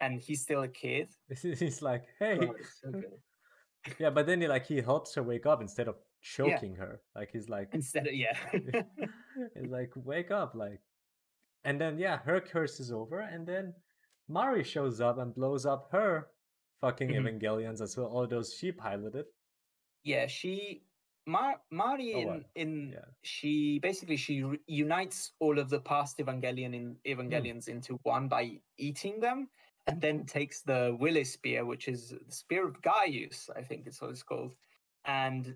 and 0.00 0.20
he's 0.20 0.42
still 0.42 0.62
a 0.64 0.68
kid. 0.68 1.08
He's 1.40 1.80
like, 1.80 2.04
oh, 2.20 2.24
hey. 2.26 2.38
God, 2.46 2.56
so. 2.82 3.02
Yeah, 3.98 4.10
but 4.10 4.26
then 4.26 4.40
he 4.40 4.48
like 4.48 4.66
he 4.66 4.80
helps 4.80 5.14
her 5.14 5.22
wake 5.22 5.46
up 5.46 5.60
instead 5.60 5.88
of 5.88 5.96
choking 6.20 6.76
her. 6.76 7.02
Like 7.14 7.30
he's 7.32 7.48
like 7.48 7.72
Instead 7.72 8.06
of 8.08 8.14
yeah, 8.14 8.36
he's 9.54 9.70
like, 9.70 9.92
wake 9.96 10.30
up, 10.30 10.54
like 10.54 10.80
and 11.64 11.80
then 11.80 11.98
yeah, 11.98 12.18
her 12.18 12.40
curse 12.40 12.80
is 12.80 12.92
over, 12.92 13.20
and 13.20 13.46
then 13.46 13.74
Mari 14.28 14.64
shows 14.64 15.00
up 15.00 15.18
and 15.18 15.34
blows 15.34 15.64
up 15.66 15.88
her 15.92 16.28
fucking 16.80 17.08
Mhm. 17.10 17.40
Evangelions 17.40 17.80
as 17.80 17.96
well, 17.96 18.06
all 18.08 18.26
those 18.26 18.54
she 18.54 18.72
piloted. 18.72 19.26
yeah. 20.04 20.26
She 20.26 20.86
Mar- 21.26 21.62
Mari 21.70 22.14
Oh, 22.14 22.18
in 22.20 22.44
in 22.54 22.90
Yeah. 22.92 23.04
she 23.22 23.78
basically 23.78 24.16
she 24.16 24.42
re- 24.42 24.60
unites 24.66 25.32
all 25.38 25.58
of 25.58 25.68
the 25.68 25.80
past 25.80 26.18
Evangelion 26.18 26.74
in 26.74 26.96
Hmm. 27.04 27.20
Evangelions 27.20 27.68
into 27.68 27.96
one 28.02 28.28
by 28.28 28.60
eating 28.78 29.20
them, 29.20 29.48
and 29.90 30.00
then 30.00 30.24
takes 30.26 30.62
the 30.62 30.96
Willis 30.98 31.32
spear, 31.32 31.64
which 31.64 31.88
is 31.88 32.10
the 32.26 32.32
spear 32.32 32.66
of 32.66 32.80
Gaius, 32.82 33.50
I 33.56 33.62
think 33.62 33.86
it's 33.86 34.00
what 34.00 34.10
it's 34.10 34.22
called, 34.22 34.54
and 35.04 35.54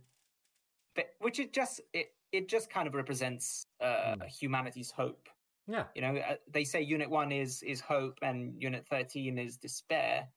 which 1.20 1.38
it 1.38 1.52
just 1.52 1.80
it 1.92 2.08
it 2.32 2.48
just 2.48 2.70
kind 2.70 2.86
of 2.88 2.94
represents 2.94 3.66
uh, 3.80 4.14
Hmm. 4.16 4.22
humanity's 4.40 4.90
hope. 4.90 5.28
Yeah. 5.66 5.84
you 5.94 6.02
know 6.02 6.16
uh, 6.16 6.36
they 6.52 6.64
say 6.64 6.82
unit 6.82 7.08
1 7.08 7.32
is 7.32 7.62
is 7.62 7.80
hope 7.80 8.18
and 8.20 8.60
unit 8.60 8.86
13 8.86 9.38
is 9.38 9.56
despair 9.56 10.28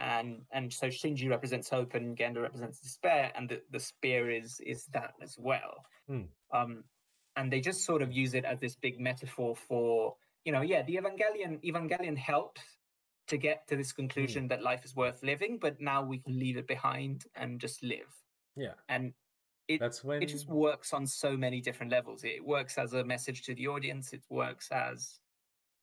and 0.00 0.42
and 0.50 0.72
so 0.72 0.88
shinji 0.88 1.30
represents 1.30 1.68
hope 1.68 1.94
and 1.94 2.16
gendo 2.18 2.42
represents 2.42 2.80
despair 2.80 3.30
and 3.36 3.48
the, 3.48 3.62
the 3.70 3.78
spear 3.78 4.28
is 4.30 4.58
is 4.66 4.86
that 4.86 5.12
as 5.22 5.36
well 5.38 5.84
Hmm. 6.08 6.22
um 6.52 6.82
and 7.36 7.52
they 7.52 7.60
just 7.60 7.84
sort 7.84 8.02
of 8.02 8.10
use 8.12 8.34
it 8.34 8.44
as 8.44 8.58
this 8.58 8.74
big 8.74 8.98
metaphor 8.98 9.54
for 9.54 10.16
you 10.44 10.50
know 10.50 10.62
yeah 10.62 10.82
the 10.82 10.96
evangelion 10.96 11.62
evangelion 11.62 12.16
helped 12.18 12.58
to 13.26 13.36
get 13.36 13.66
to 13.68 13.76
this 13.76 13.92
conclusion 13.92 14.44
mm. 14.44 14.48
that 14.48 14.62
life 14.62 14.84
is 14.84 14.94
worth 14.94 15.22
living 15.22 15.58
but 15.60 15.80
now 15.80 16.02
we 16.02 16.18
can 16.18 16.38
leave 16.38 16.56
it 16.56 16.66
behind 16.66 17.24
and 17.36 17.60
just 17.60 17.82
live 17.82 18.14
Yeah. 18.56 18.74
and 18.88 19.12
it 19.68 19.80
That's 19.80 20.04
when 20.04 20.22
it 20.22 20.26
just 20.26 20.48
works 20.48 20.92
on 20.92 21.06
so 21.06 21.36
many 21.36 21.60
different 21.60 21.90
levels. 21.90 22.24
It 22.24 22.44
works 22.44 22.76
as 22.76 22.92
a 22.92 23.04
message 23.04 23.42
to 23.44 23.54
the 23.54 23.68
audience. 23.68 24.12
It 24.12 24.22
works 24.28 24.68
as 24.70 25.20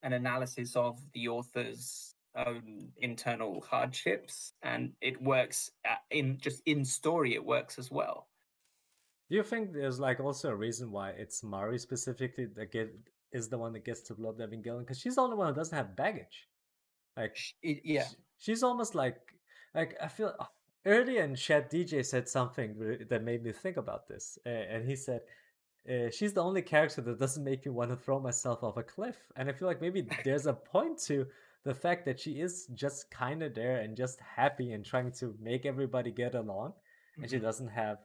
an 0.03 0.13
analysis 0.13 0.75
of 0.75 0.99
the 1.13 1.27
author's 1.27 2.15
own 2.35 2.89
internal 2.97 3.61
hardships, 3.61 4.53
and 4.61 4.93
it 5.01 5.21
works 5.21 5.71
uh, 5.89 5.95
in 6.11 6.37
just 6.39 6.61
in 6.65 6.85
story. 6.85 7.33
It 7.33 7.43
works 7.43 7.79
as 7.79 7.91
well. 7.91 8.27
Do 9.29 9.37
you 9.37 9.43
think 9.43 9.73
there's 9.73 9.99
like 9.99 10.19
also 10.19 10.49
a 10.49 10.55
reason 10.55 10.91
why 10.91 11.11
it's 11.11 11.43
Mari 11.43 11.79
specifically 11.79 12.45
that 12.55 12.71
get 12.71 12.93
is 13.31 13.49
the 13.49 13.57
one 13.57 13.73
that 13.73 13.85
gets 13.85 14.01
to 14.01 14.13
the 14.13 14.21
Evangelion? 14.21 14.79
Because 14.79 14.99
she's 14.99 15.15
the 15.15 15.21
only 15.21 15.37
one 15.37 15.47
who 15.47 15.55
doesn't 15.55 15.75
have 15.75 15.95
baggage. 15.95 16.47
Like 17.18 17.38
it- 17.62 17.82
yeah, 17.84 18.03
sh- 18.07 18.16
she's 18.38 18.64
almost 18.64 18.95
like 18.95 19.18
like 19.76 19.95
I 20.01 20.07
feel 20.07 20.34
uh, 20.39 20.45
earlier 20.86 21.24
in 21.24 21.36
chat 21.36 21.72
DJ 21.72 22.03
said 22.05 22.28
something 22.30 22.76
that 23.09 23.24
made 23.24 23.43
me 23.43 23.51
think 23.51 23.78
about 23.78 24.08
this, 24.08 24.38
and 24.46 24.86
he 24.88 24.96
said. 24.96 25.21
Uh, 25.89 26.12
she's 26.12 26.32
the 26.32 26.43
only 26.43 26.62
character 26.62 27.01
that 27.01 27.17
doesn't 27.17 27.43
make 27.43 27.66
me 27.66 27.71
want 27.71 27.89
to 27.89 27.96
throw 27.96 28.20
myself 28.20 28.63
off 28.63 28.78
a 28.78 28.83
cliff, 28.83 29.17
and 29.36 29.50
I 29.50 29.51
feel 29.51 29.67
like 29.67 29.82
maybe 29.82 30.05
there's 30.24 30.46
a 30.46 30.54
point 30.54 31.00
to 31.09 31.25
the 31.63 31.74
fact 31.74 32.05
that 32.05 32.20
she 32.20 32.39
is 32.39 32.67
just 32.75 33.09
kind 33.09 33.42
of 33.42 33.55
there 33.55 33.78
and 33.78 33.97
just 33.97 34.20
happy 34.20 34.74
and 34.74 34.86
trying 34.86 35.12
to 35.13 35.36
make 35.42 35.66
everybody 35.66 36.12
get 36.12 36.36
along, 36.36 36.74
and 37.17 37.28
she 37.28 37.38
Mhm. 37.38 37.42
doesn't 37.42 37.70
have, 37.70 37.97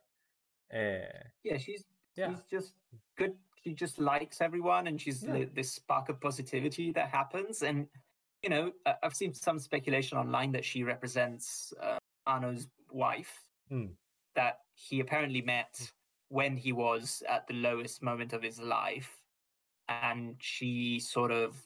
uh, 0.72 1.04
yeah. 1.44 1.58
She's 1.58 1.84
yeah, 2.16 2.30
she's 2.30 2.44
just 2.50 2.72
good. 3.18 3.36
She 3.62 3.74
just 3.74 3.98
likes 3.98 4.40
everyone, 4.40 4.86
and 4.86 4.98
she's 4.98 5.22
Yeah. 5.22 5.34
li- 5.34 5.50
this 5.52 5.70
spark 5.72 6.08
of 6.08 6.18
positivity 6.18 6.92
that 6.92 7.10
happens. 7.10 7.62
And 7.62 7.88
you 8.42 8.50
know, 8.50 8.72
I've 9.02 9.14
seen 9.14 9.34
some 9.34 9.58
speculation 9.58 10.18
online 10.18 10.52
that 10.52 10.64
she 10.64 10.82
represents 10.84 11.72
uh, 11.80 11.98
Anno's 12.26 12.68
wife, 12.90 13.32
Hmm. 13.68 13.86
that 14.34 14.60
he 14.74 15.00
apparently 15.00 15.42
met 15.42 15.90
when 16.28 16.56
he 16.56 16.72
was 16.72 17.22
at 17.28 17.46
the 17.46 17.54
lowest 17.54 18.02
moment 18.02 18.32
of 18.32 18.42
his 18.42 18.60
life, 18.60 19.24
and 19.88 20.36
she 20.40 21.00
sort 21.00 21.30
of. 21.32 21.56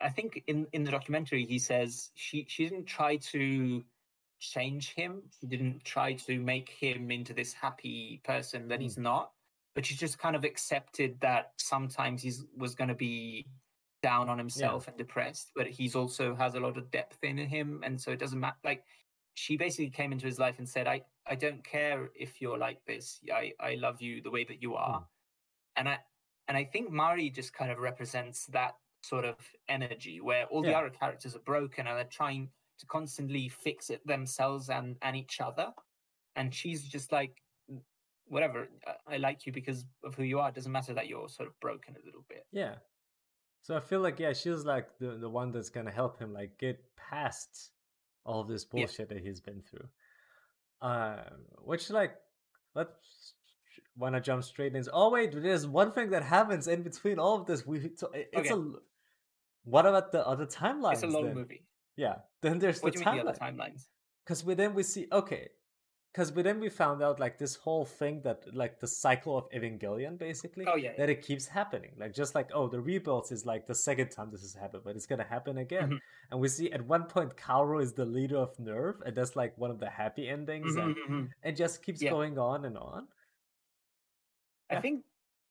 I 0.00 0.08
think 0.08 0.42
in 0.46 0.66
in 0.72 0.84
the 0.84 0.90
documentary 0.90 1.44
he 1.44 1.58
says 1.58 2.10
she 2.14 2.46
she 2.48 2.64
didn't 2.64 2.86
try 2.86 3.16
to 3.16 3.84
change 4.40 4.94
him. 4.94 5.22
She 5.40 5.46
didn't 5.46 5.84
try 5.84 6.14
to 6.14 6.38
make 6.40 6.70
him 6.70 7.10
into 7.10 7.34
this 7.34 7.52
happy 7.52 8.20
person 8.24 8.68
that 8.68 8.78
Hmm. 8.78 8.82
he's 8.82 8.98
not. 8.98 9.32
But 9.74 9.84
she 9.86 9.94
just 9.94 10.18
kind 10.18 10.36
of 10.36 10.44
accepted 10.44 11.20
that 11.20 11.52
sometimes 11.58 12.22
he 12.22 12.32
was 12.56 12.74
going 12.74 12.88
to 12.88 12.94
be 12.94 13.46
down 14.04 14.28
on 14.28 14.36
himself 14.36 14.86
and 14.86 14.98
depressed, 14.98 15.50
but 15.56 15.66
he's 15.66 15.94
also 15.94 16.34
has 16.34 16.54
a 16.54 16.60
lot 16.60 16.76
of 16.76 16.90
depth 16.90 17.24
in 17.24 17.38
him, 17.38 17.80
and 17.82 17.98
so 17.98 18.12
it 18.12 18.18
doesn't 18.18 18.38
matter. 18.38 18.58
Like 18.62 18.84
she 19.32 19.56
basically 19.56 19.88
came 19.88 20.12
into 20.12 20.26
his 20.26 20.38
life 20.38 20.58
and 20.58 20.68
said, 20.68 20.86
"I 20.86 21.02
I 21.26 21.36
don't 21.36 21.64
care 21.64 22.10
if 22.14 22.40
you're 22.40 22.58
like 22.58 22.84
this. 22.86 23.20
I 23.32 23.52
I 23.58 23.76
love 23.86 24.02
you 24.02 24.20
the 24.20 24.30
way 24.30 24.44
that 24.44 24.60
you 24.60 24.74
are," 24.74 24.98
hmm. 24.98 25.04
and 25.76 25.88
I 25.88 25.98
and 26.48 26.56
I 26.56 26.64
think 26.64 26.90
Mari 26.90 27.30
just 27.30 27.54
kind 27.54 27.70
of 27.72 27.78
represents 27.78 28.44
that 28.58 28.74
sort 29.02 29.24
of 29.24 29.36
energy 29.68 30.20
where 30.20 30.44
all 30.46 30.62
the 30.62 30.76
other 30.76 30.90
characters 30.90 31.34
are 31.34 31.46
broken 31.52 31.86
and 31.86 31.96
they're 31.96 32.18
trying 32.22 32.50
to 32.78 32.86
constantly 32.86 33.48
fix 33.48 33.88
it 33.90 34.06
themselves 34.06 34.68
and 34.68 34.96
and 35.02 35.16
each 35.16 35.40
other 35.40 35.72
and 36.36 36.54
she's 36.54 36.82
just 36.84 37.12
like 37.12 37.42
whatever. 38.26 38.68
I 39.06 39.18
like 39.18 39.46
you 39.46 39.52
because 39.52 39.84
of 40.02 40.14
who 40.14 40.22
you 40.22 40.40
are. 40.40 40.48
It 40.48 40.54
doesn't 40.54 40.72
matter 40.72 40.94
that 40.94 41.08
you're 41.08 41.28
sort 41.28 41.48
of 41.48 41.58
broken 41.60 41.94
a 41.96 42.04
little 42.06 42.24
bit. 42.28 42.46
Yeah. 42.52 42.74
So 43.64 43.74
I 43.74 43.80
feel 43.80 44.00
like 44.00 44.20
yeah, 44.20 44.34
she's 44.34 44.66
like 44.66 44.98
the 44.98 45.16
the 45.16 45.28
one 45.28 45.50
that's 45.50 45.70
gonna 45.70 45.90
help 45.90 46.18
him 46.18 46.34
like 46.34 46.58
get 46.58 46.84
past 46.96 47.70
all 48.26 48.40
of 48.42 48.46
this 48.48 48.64
Yeah. 48.64 48.82
bullshit 48.82 49.08
that 49.08 49.18
he's 49.18 49.40
been 49.40 49.62
through. 49.62 49.88
Uh, 50.82 51.22
which 51.62 51.88
like 51.88 52.14
let's 52.74 53.32
want 53.96 54.14
to 54.16 54.20
jump 54.20 54.44
straight 54.44 54.76
in. 54.76 54.84
Oh 54.92 55.10
wait, 55.10 55.32
there's 55.32 55.66
one 55.66 55.92
thing 55.92 56.10
that 56.10 56.22
happens 56.22 56.68
in 56.68 56.82
between 56.82 57.18
all 57.18 57.40
of 57.40 57.46
this. 57.46 57.66
We 57.66 57.90
so 57.96 58.10
it's 58.12 58.50
Okay. 58.50 58.50
a. 58.50 58.72
What 59.64 59.86
about 59.86 60.12
the 60.12 60.26
other 60.28 60.44
timelines? 60.44 60.92
It's 60.92 61.04
a 61.04 61.06
long 61.06 61.24
then? 61.24 61.34
movie. 61.34 61.64
Yeah. 61.96 62.16
Then 62.42 62.58
there's 62.58 62.82
What 62.82 62.92
the 62.92 62.98
mean 62.98 63.24
the 63.24 63.32
timelines? 63.32 63.86
Because 64.24 64.44
we 64.44 64.52
then 64.52 64.74
we 64.74 64.82
see 64.82 65.08
okay, 65.10 65.48
because 66.14 66.30
we 66.32 66.42
then 66.42 66.60
we 66.60 66.68
found 66.68 67.02
out 67.02 67.18
like 67.18 67.38
this 67.38 67.56
whole 67.56 67.84
thing 67.84 68.22
that 68.22 68.54
like 68.54 68.78
the 68.78 68.86
cycle 68.86 69.36
of 69.36 69.50
Evangelion 69.50 70.16
basically 70.16 70.64
Oh 70.64 70.76
yeah. 70.76 70.92
that 70.96 71.10
it 71.10 71.22
keeps 71.22 71.44
happening. 71.48 71.92
Like 71.98 72.14
just 72.14 72.36
like 72.36 72.50
oh 72.54 72.68
the 72.68 72.80
rebuilds 72.80 73.32
is 73.32 73.44
like 73.44 73.66
the 73.66 73.74
second 73.74 74.10
time 74.10 74.30
this 74.30 74.42
has 74.42 74.54
happened, 74.54 74.84
but 74.84 74.94
it's 74.94 75.06
gonna 75.06 75.24
happen 75.24 75.58
again. 75.58 75.90
Mhm. 75.90 75.98
And 76.30 76.40
we 76.40 76.48
see 76.48 76.70
at 76.72 76.86
one 76.86 77.06
point 77.06 77.36
Kaoru 77.36 77.82
is 77.82 77.94
the 77.94 78.04
leader 78.04 78.36
of 78.38 78.56
NERV, 78.58 79.02
and 79.04 79.16
that's 79.16 79.34
like 79.34 79.58
one 79.58 79.72
of 79.72 79.80
the 79.80 79.90
happy 79.90 80.28
endings, 80.28 80.76
and 80.76 80.94
Mhm, 80.96 81.08
mhm. 81.08 81.30
it 81.42 81.52
just 81.56 81.82
keeps 81.82 82.00
Yeah. 82.00 82.10
going 82.10 82.38
on 82.38 82.64
and 82.64 82.78
on. 82.78 83.08
I 84.70 84.74
Yeah. 84.74 84.80
think 84.80 85.04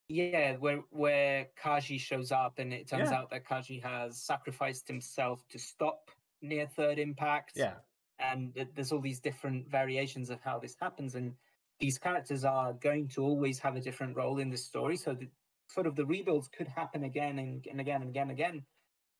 yeah, 0.08 0.56
where 0.56 0.78
where 0.90 1.50
Kaji 1.56 1.98
shows 2.00 2.32
up 2.32 2.58
and 2.58 2.72
it 2.72 2.88
turns 2.88 3.10
Yeah. 3.10 3.18
out 3.18 3.30
that 3.30 3.44
Kaji 3.44 3.82
has 3.82 4.22
sacrificed 4.22 4.88
himself 4.88 5.46
to 5.48 5.58
stop 5.58 6.10
near 6.42 6.66
third 6.66 6.98
impact. 6.98 7.52
Yeah, 7.56 7.80
And 8.18 8.52
there's 8.74 8.92
all 8.92 9.00
these 9.00 9.20
different 9.20 9.70
variations 9.70 10.30
of 10.30 10.40
how 10.40 10.58
this 10.58 10.76
happens 10.80 11.14
and 11.14 11.32
these 11.80 11.98
characters 11.98 12.44
are 12.44 12.72
going 12.74 13.08
to 13.08 13.22
always 13.22 13.58
have 13.58 13.76
a 13.76 13.80
different 13.80 14.16
role 14.16 14.38
in 14.38 14.50
this 14.50 14.64
story. 14.64 14.96
So 14.96 15.14
the 15.14 15.28
sort 15.68 15.86
of 15.86 15.96
the 15.96 16.06
rebuilds 16.06 16.48
could 16.48 16.68
happen 16.68 17.04
again 17.04 17.38
and, 17.38 17.66
and 17.68 17.80
again 17.80 18.02
and 18.02 18.10
again 18.10 18.22
and 18.22 18.30
again. 18.30 18.62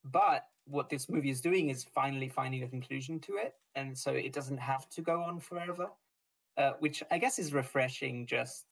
But 0.05 0.45
what 0.67 0.89
this 0.89 1.09
movie 1.09 1.31
is 1.31 1.41
doing 1.41 1.71
is 1.71 1.85
finally 1.85 2.29
finding 2.29 2.63
a 2.63 2.69
conclusion 2.69 3.19
to 3.21 3.37
it. 3.37 3.55
And 3.75 3.99
so 3.99 4.13
it 4.13 4.33
doesn't 4.33 4.59
have 4.59 4.89
to 4.91 5.03
go 5.03 5.23
on 5.23 5.41
forever. 5.41 5.89
Uh, 6.57 6.73
which 6.79 7.03
I 7.11 7.19
guess 7.19 7.41
is 7.41 7.53
refreshing 7.53 8.27
just 8.27 8.67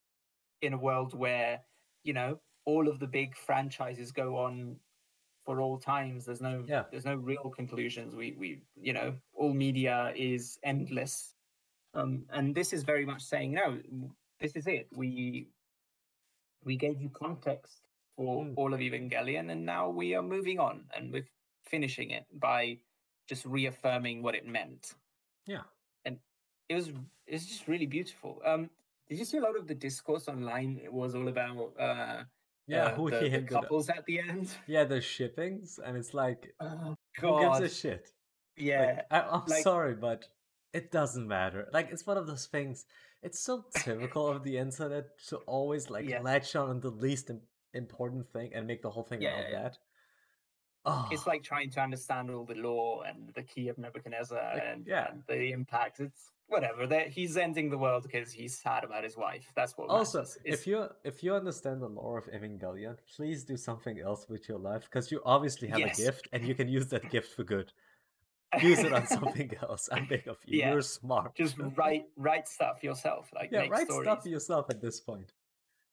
in 0.61 0.73
a 0.73 0.79
world 0.79 1.19
where 1.19 1.61
you 2.05 2.13
know 2.13 2.39
all 2.65 2.87
of 2.87 3.01
the 3.01 3.09
big 3.09 3.37
franchises 3.37 4.13
go 4.13 4.37
on 4.37 4.77
for 5.45 5.61
all 5.61 5.79
times 5.79 6.25
there's 6.25 6.41
no 6.41 6.65
Yeah. 6.69 6.85
there's 6.91 7.05
no 7.05 7.17
real 7.17 7.51
conclusions 7.51 8.15
we 8.15 8.33
we 8.39 8.63
you 8.81 8.93
know 8.93 9.15
all 9.35 9.53
media 9.53 10.13
is 10.17 10.59
endless 10.63 11.35
um 11.95 12.25
and 12.31 12.55
this 12.55 12.73
is 12.73 12.83
very 12.85 13.05
much 13.05 13.23
saying 13.23 13.53
no 13.53 13.79
this 14.41 14.57
is 14.57 14.67
it 14.67 14.89
we 14.95 15.49
we 16.65 16.77
gave 16.77 17.01
you 17.01 17.09
context 17.11 17.83
for 18.17 18.45
Mm. 18.45 18.55
all 18.57 18.75
of 18.75 18.81
evangelion 18.81 19.51
and 19.51 19.65
now 19.65 19.89
we 19.89 20.15
are 20.15 20.23
moving 20.23 20.59
on 20.61 20.85
and 20.97 21.13
we're 21.13 21.27
finishing 21.65 22.11
it 22.11 22.27
by 22.41 22.79
just 23.27 23.45
reaffirming 23.47 24.23
what 24.23 24.35
it 24.35 24.47
meant 24.47 24.95
yeah. 25.47 25.63
And 26.05 26.19
it 26.69 26.75
was 26.77 26.93
it's 27.27 27.47
just 27.47 27.67
really 27.67 27.87
beautiful. 27.87 28.41
Um, 28.45 28.71
did 29.09 29.19
you 29.19 29.25
see 29.25 29.39
a 29.39 29.41
lot 29.41 29.57
of 29.57 29.67
the 29.67 29.75
discourse 29.75 30.29
online? 30.29 30.81
It 30.85 30.93
was 30.93 31.17
all 31.17 31.27
about 31.27 31.73
uh, 31.81 32.23
Yeah, 32.67 32.85
uh, 32.87 32.95
who 32.95 33.11
the, 33.11 33.21
he 33.21 33.29
the 33.29 33.43
couples 33.43 33.89
at 33.89 34.05
the 34.07 34.21
end. 34.21 34.49
Yeah, 34.67 34.85
the 34.85 35.01
shippings, 35.01 35.79
and 35.85 35.97
it's 35.97 36.15
like 36.15 36.55
Oh 36.61 36.97
who 37.21 37.41
gives 37.41 37.61
a 37.61 37.69
shit? 37.69 38.09
yeah, 38.57 39.03
Like, 39.11 39.25
I, 39.25 39.29
I'm 39.29 39.47
like- 39.47 39.63
sorry, 39.63 39.95
but 39.95 40.25
it 40.73 40.91
doesn't 40.91 41.27
matter. 41.27 41.69
Like 41.73 41.91
it's 41.91 42.07
one 42.07 42.17
of 42.17 42.27
those 42.27 42.47
things. 42.47 42.87
It's 43.23 43.39
so 43.41 43.65
typical 43.77 44.29
of 44.29 44.43
the 44.43 44.59
internet 44.59 45.05
to 45.29 45.37
always 45.47 45.91
like 45.91 46.09
Yeah. 46.09 46.21
latch 46.23 46.57
on 46.57 46.81
to 46.81 46.91
the 46.91 46.97
least 46.97 47.31
important 47.75 48.29
thing 48.33 48.53
and 48.55 48.67
make 48.67 48.83
the 48.83 48.91
whole 48.91 49.05
thing 49.05 49.23
Yeah, 49.23 49.39
about 49.39 49.51
yeah. 49.51 49.63
that. 49.63 49.79
Oh, 50.85 51.09
it's 51.13 51.27
like 51.29 51.45
trying 51.45 51.71
to 51.71 51.81
understand 51.81 52.31
all 52.31 52.45
the 52.45 52.57
law 52.57 53.03
and 53.03 53.33
the 53.37 53.43
key 53.45 53.69
of 53.69 53.79
Nebuchadnezzar 53.79 54.55
Like, 54.55 54.63
and, 54.67 54.85
yeah. 54.87 55.11
and 55.13 55.23
the 55.29 55.53
impact. 55.53 56.01
It's 56.01 56.32
whatever. 56.49 56.87
That 56.87 57.09
he's 57.09 57.37
ending 57.37 57.71
the 57.71 57.79
world 57.79 58.03
because 58.05 58.33
he's 58.33 58.59
sad 58.59 58.85
about 58.85 59.05
his 59.05 59.17
wife. 59.17 59.51
That's 59.55 59.77
what. 59.77 59.89
also 59.89 60.19
matters. 60.19 60.39
It's- 60.45 60.61
if 60.61 60.67
you 60.67 60.87
if 61.05 61.23
you 61.23 61.35
understand 61.35 61.81
the 61.83 61.89
lore 61.89 62.19
of 62.19 62.27
Evangelion, 62.27 62.97
please 63.17 63.45
do 63.45 63.57
something 63.57 64.01
else 64.01 64.29
with 64.29 64.49
your 64.49 64.59
life 64.59 64.83
because 64.85 65.11
you 65.13 65.21
obviously 65.25 65.69
have 65.69 65.81
Yes. 65.81 65.99
a 65.99 66.03
gift 66.05 66.29
and 66.33 66.45
you 66.47 66.55
can 66.55 66.69
use 66.69 66.87
that 66.89 67.09
gift 67.11 67.33
for 67.35 67.45
good. 67.45 67.73
Use 68.61 68.81
it 68.81 68.93
on 68.93 69.07
something 69.07 69.51
else. 69.63 69.89
I 69.91 70.01
beg 70.01 70.29
of 70.29 70.37
you. 70.45 70.59
Yeah. 70.59 70.73
You're 70.73 70.83
smart. 70.83 71.35
just 71.35 71.57
write 71.75 72.05
write 72.17 72.47
stuff 72.47 72.85
yourself. 72.85 73.31
Like 73.35 73.51
yeah, 73.51 73.67
write 73.69 73.87
stories. 73.87 74.07
stuff 74.07 74.27
yourself 74.27 74.67
at 74.69 74.79
this 74.83 75.01
point. 75.01 75.33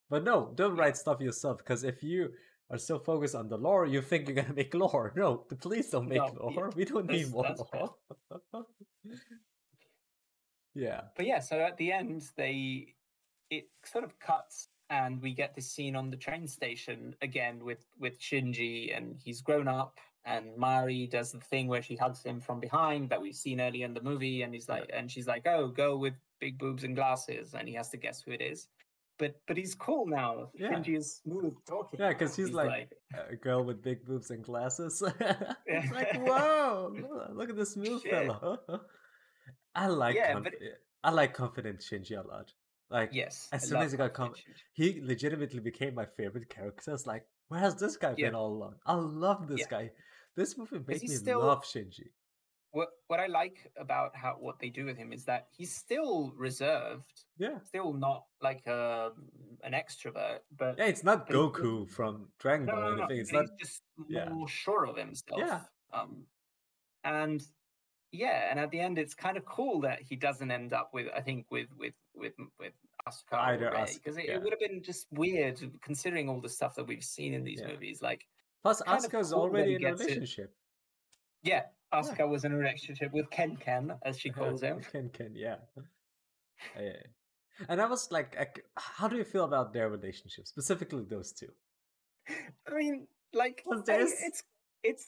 But 0.09 0.25
no, 0.25 0.51
don't 0.55 0.75
write 0.75 0.97
stuff 0.97 1.21
yourself 1.21 1.59
because 1.59 1.85
if 1.85 2.03
you 2.03 2.33
are 2.69 2.77
so 2.77 2.99
focused 2.99 3.33
on 3.33 3.47
the 3.47 3.57
lore, 3.57 3.85
you 3.85 4.01
think 4.01 4.27
you're 4.27 4.35
gonna 4.35 4.53
make 4.53 4.73
lore. 4.73 5.13
No, 5.15 5.45
the 5.47 5.55
please 5.55 5.89
don't 5.89 6.09
make 6.09 6.17
No, 6.17 6.51
yeah. 6.53 6.69
We 6.75 6.83
don't 6.83 7.07
need 7.07 7.31
more 7.31 7.47
lore. 7.57 7.95
yeah, 10.79 11.01
but 11.15 11.25
yeah, 11.25 11.39
so 11.39 11.59
at 11.59 11.77
the 11.77 11.91
end, 11.91 12.23
they 12.37 12.95
it 13.49 13.65
sort 13.83 14.03
of 14.03 14.19
cuts, 14.19 14.67
and 14.89 15.21
we 15.21 15.33
get 15.33 15.55
this 15.55 15.71
scene 15.71 15.95
on 15.95 16.09
the 16.09 16.17
train 16.17 16.47
station 16.47 17.15
again 17.21 17.63
with 17.63 17.85
with 17.99 18.19
Shinji, 18.19 18.95
and 18.95 19.17
he's 19.23 19.41
grown 19.41 19.67
up, 19.67 19.97
and 20.25 20.55
Mari 20.57 21.07
does 21.07 21.31
the 21.31 21.39
thing 21.39 21.67
where 21.67 21.81
she 21.81 21.95
hugs 21.95 22.23
him 22.23 22.39
from 22.41 22.59
behind 22.59 23.09
that 23.09 23.21
we've 23.21 23.35
seen 23.35 23.59
earlier 23.59 23.85
in 23.85 23.93
the 23.93 24.01
movie, 24.03 24.41
and 24.43 24.53
he's 24.53 24.69
like, 24.69 24.89
and 24.93 25.09
she's 25.11 25.27
like, 25.27 25.47
"Oh, 25.47 25.67
go 25.67 25.97
with 25.97 26.13
big 26.39 26.57
boobs 26.59 26.83
and 26.83 26.95
glasses," 26.95 27.53
and 27.53 27.67
he 27.67 27.73
has 27.75 27.89
to 27.89 27.97
guess 27.97 28.21
who 28.21 28.31
it 28.31 28.41
is. 28.41 28.67
But 29.17 29.35
but 29.47 29.57
he's 29.57 29.75
cool 29.75 30.05
now. 30.07 30.49
Yeah. 30.53 30.69
Shinji 30.71 30.95
is 30.97 31.17
smooth 31.23 31.53
talking. 31.67 31.99
Yeah, 31.99 32.13
'cause 32.13 32.37
now. 32.37 32.45
he's 32.45 32.53
like- 32.53 32.91
a 33.29 33.35
girl 33.35 33.63
with 33.65 33.81
big 33.81 34.05
boobs 34.05 34.29
and 34.31 34.41
glasses. 34.43 35.03
it's 35.65 35.91
like, 35.91 36.13
whoa, 36.25 36.93
look 37.33 37.49
at 37.49 37.57
this 37.57 37.71
smooth 37.73 38.01
Shit. 38.03 38.11
fellow. 38.11 38.59
I 39.75 39.87
like, 39.87 40.15
Yeah, 40.15 40.33
conf- 40.33 40.43
but 40.45 40.53
I 41.03 41.11
like 41.11 41.33
confident 41.33 41.79
Shinji 41.79 42.17
a 42.17 42.27
lot. 42.27 42.53
Like, 42.89 43.11
yes, 43.13 43.47
as 43.51 43.63
I 43.63 43.67
soon 43.67 43.77
as 43.81 43.91
he 43.91 43.97
got 43.97 44.13
confident 44.13 44.57
he 44.73 44.99
legitimately 45.03 45.59
became 45.59 45.93
my 45.93 46.05
favorite 46.05 46.49
character. 46.49 46.89
I 46.91 46.93
was 46.93 47.05
like, 47.05 47.25
where 47.49 47.59
has 47.59 47.75
this 47.75 47.97
guy 47.97 48.15
Yeah. 48.17 48.27
been 48.29 48.35
all 48.35 48.47
along? 48.53 48.75
I 48.85 48.93
love 48.95 49.47
this 49.47 49.59
Yeah. 49.61 49.67
guy. 49.69 49.91
This 50.35 50.57
movie 50.57 50.79
made 50.87 51.01
he 51.01 51.07
me 51.07 51.15
still- 51.15 51.39
love 51.41 51.63
Shinji. 51.63 52.09
what 52.71 52.89
what 53.07 53.19
I 53.19 53.25
like 53.25 53.71
about 53.77 54.15
how 54.15 54.33
what 54.39 54.59
they 54.59 54.69
do 54.69 54.85
with 54.85 54.95
him 54.95 55.11
is 55.11 55.25
that 55.25 55.47
he's 55.57 55.75
still 55.75 56.31
reserved, 56.35 57.25
Yeah. 57.37 57.59
still 57.61 57.93
not 57.93 58.25
like 58.41 58.65
a 58.67 59.11
an 59.63 59.73
extrovert, 59.73 60.39
but 60.55 60.77
Yeah, 60.77 60.85
it's 60.85 61.03
not 61.03 61.27
Goku 61.27 61.89
from 61.89 62.31
Dragon 62.39 62.65
no, 62.67 62.73
Ball 62.73 62.81
no, 62.81 62.87
or 62.89 62.95
no, 62.95 63.03
anything. 63.05 63.21
It's 63.21 63.31
not. 63.31 63.45
he's 63.57 63.67
just 63.67 63.83
yeah. 64.07 64.29
more 64.29 64.47
sure 64.47 64.85
of 64.85 64.97
himself. 64.97 65.39
Yeah. 65.39 65.61
Um, 65.91 66.27
and 67.03 67.41
yeah, 68.11 68.49
and 68.49 68.59
at 68.59 68.71
the 68.71 68.79
end, 68.79 68.97
it's 68.97 69.13
kind 69.13 69.37
of 69.37 69.45
cool 69.45 69.81
that 69.81 70.01
he 70.01 70.15
doesn't 70.15 70.49
end 70.51 70.73
up 70.73 70.91
with 70.93 71.07
I 71.15 71.21
think 71.21 71.45
with 71.51 71.67
with 71.77 71.93
with 72.15 72.33
with 72.59 72.73
Asuka 73.07 73.93
because 73.93 74.17
it, 74.17 74.25
yeah. 74.25 74.33
it 74.35 74.43
would 74.43 74.51
have 74.51 74.59
been 74.59 74.81
just 74.83 75.07
weird 75.11 75.59
considering 75.81 76.29
all 76.29 76.41
the 76.41 76.49
stuff 76.49 76.75
that 76.75 76.87
we've 76.87 77.03
seen 77.03 77.33
in 77.33 77.43
these 77.43 77.61
Yeah. 77.61 77.67
movies. 77.67 78.01
Like 78.01 78.27
Plus, 78.63 78.81
Asuka's 78.83 79.31
cool 79.31 79.41
already 79.41 79.75
in 79.75 79.85
a 79.85 79.89
gets 79.89 80.01
it. 80.01 80.05
relationship. 80.05 80.53
yeah, 81.43 81.63
Asuka 81.93 82.27
was 82.27 82.43
in 82.43 82.51
a 82.51 82.57
relationship 82.57 83.13
with 83.13 83.29
Ken 83.29 83.55
Ken, 83.55 83.93
as 84.03 84.19
she 84.19 84.29
uh-huh, 84.31 84.39
calls 84.49 84.61
him. 84.61 84.81
Ken 84.91 85.09
Ken, 85.09 85.31
yeah. 85.33 85.55
Yeah. 86.77 86.91
And 87.69 87.81
I 87.81 87.87
was 87.87 88.11
like, 88.11 88.35
how 88.75 89.07
do 89.07 89.15
you 89.17 89.23
feel 89.23 89.45
about 89.45 89.71
their 89.73 89.89
relationship, 89.89 90.47
specifically 90.47 91.03
those 91.03 91.31
two? 91.31 91.51
I 92.67 92.75
mean, 92.75 93.07
like 93.33 93.63
I- 93.71 93.81
it's 93.87 94.43
it's 94.83 95.07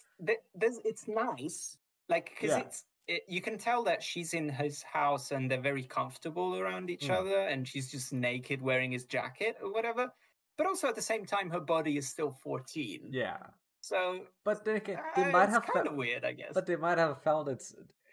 there's 0.56 0.80
it's 0.84 1.08
nice, 1.08 1.78
like 2.10 2.32
because 2.36 2.50
Yeah. 2.50 2.60
it's 2.60 2.84
it, 3.08 3.24
you 3.28 3.42
can 3.42 3.58
tell 3.58 3.84
that 3.84 4.04
she's 4.04 4.34
in 4.34 4.50
his 4.50 4.84
house 4.84 5.32
and 5.32 5.50
they're 5.50 5.62
very 5.62 5.84
comfortable 5.84 6.58
around 6.58 6.90
each 6.90 7.08
Mm. 7.08 7.20
other, 7.20 7.40
and 7.40 7.68
she's 7.68 7.92
just 7.92 8.14
naked 8.14 8.62
wearing 8.62 8.92
his 8.92 9.06
jacket 9.06 9.58
or 9.62 9.72
whatever. 9.72 10.12
But 10.58 10.68
also 10.68 10.88
at 10.88 10.96
the 10.96 11.02
same 11.02 11.26
time, 11.26 11.50
her 11.50 11.60
body 11.60 11.98
is 11.98 12.08
still 12.10 12.32
fourteen. 12.32 13.10
Yeah. 13.12 13.52
So 13.82 14.28
But 14.44 14.64
they, 14.64 14.80
ca- 14.80 14.94
uh, 15.18 15.32
might 15.32 15.46
it's 15.46 15.54
have 15.54 15.66
kind 15.66 15.88
of 15.88 15.96
weird, 15.96 16.24
I 16.24 16.34
guess. 16.34 16.54
But 16.54 16.66
they 16.68 16.76
might 16.76 17.00
have 17.00 17.24
found 17.24 17.48
it 17.50 17.64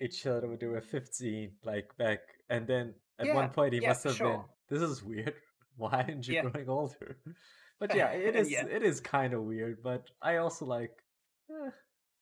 each 0.01 0.25
other 0.27 0.49
when 0.49 0.59
they 0.59 0.67
were 0.67 0.81
15, 0.81 1.59
like 1.63 1.95
back, 1.99 2.21
and 2.49 2.67
then 2.67 2.95
at 3.19 3.27
Yeah, 3.27 3.35
one 3.35 3.51
point 3.51 3.75
he 3.75 3.81
yeah, 3.81 3.89
must 3.89 4.05
have 4.05 4.19
been, 4.19 4.45
this 4.69 4.81
is 4.81 5.03
weird. 5.03 5.35
Why 5.77 6.03
aren't 6.03 6.27
you 6.27 6.35
Yeah. 6.35 6.43
growing 6.49 6.69
older? 6.69 7.21
But 7.79 7.95
yeah, 7.95 8.11
it 8.13 8.35
is 8.43 8.51
it 8.51 8.83
is 8.83 9.01
kind 9.01 9.35
of 9.35 9.45
weird, 9.45 9.83
but 9.83 10.11
I 10.21 10.37
also 10.39 10.65
like, 10.67 11.05
eh, 11.51 11.71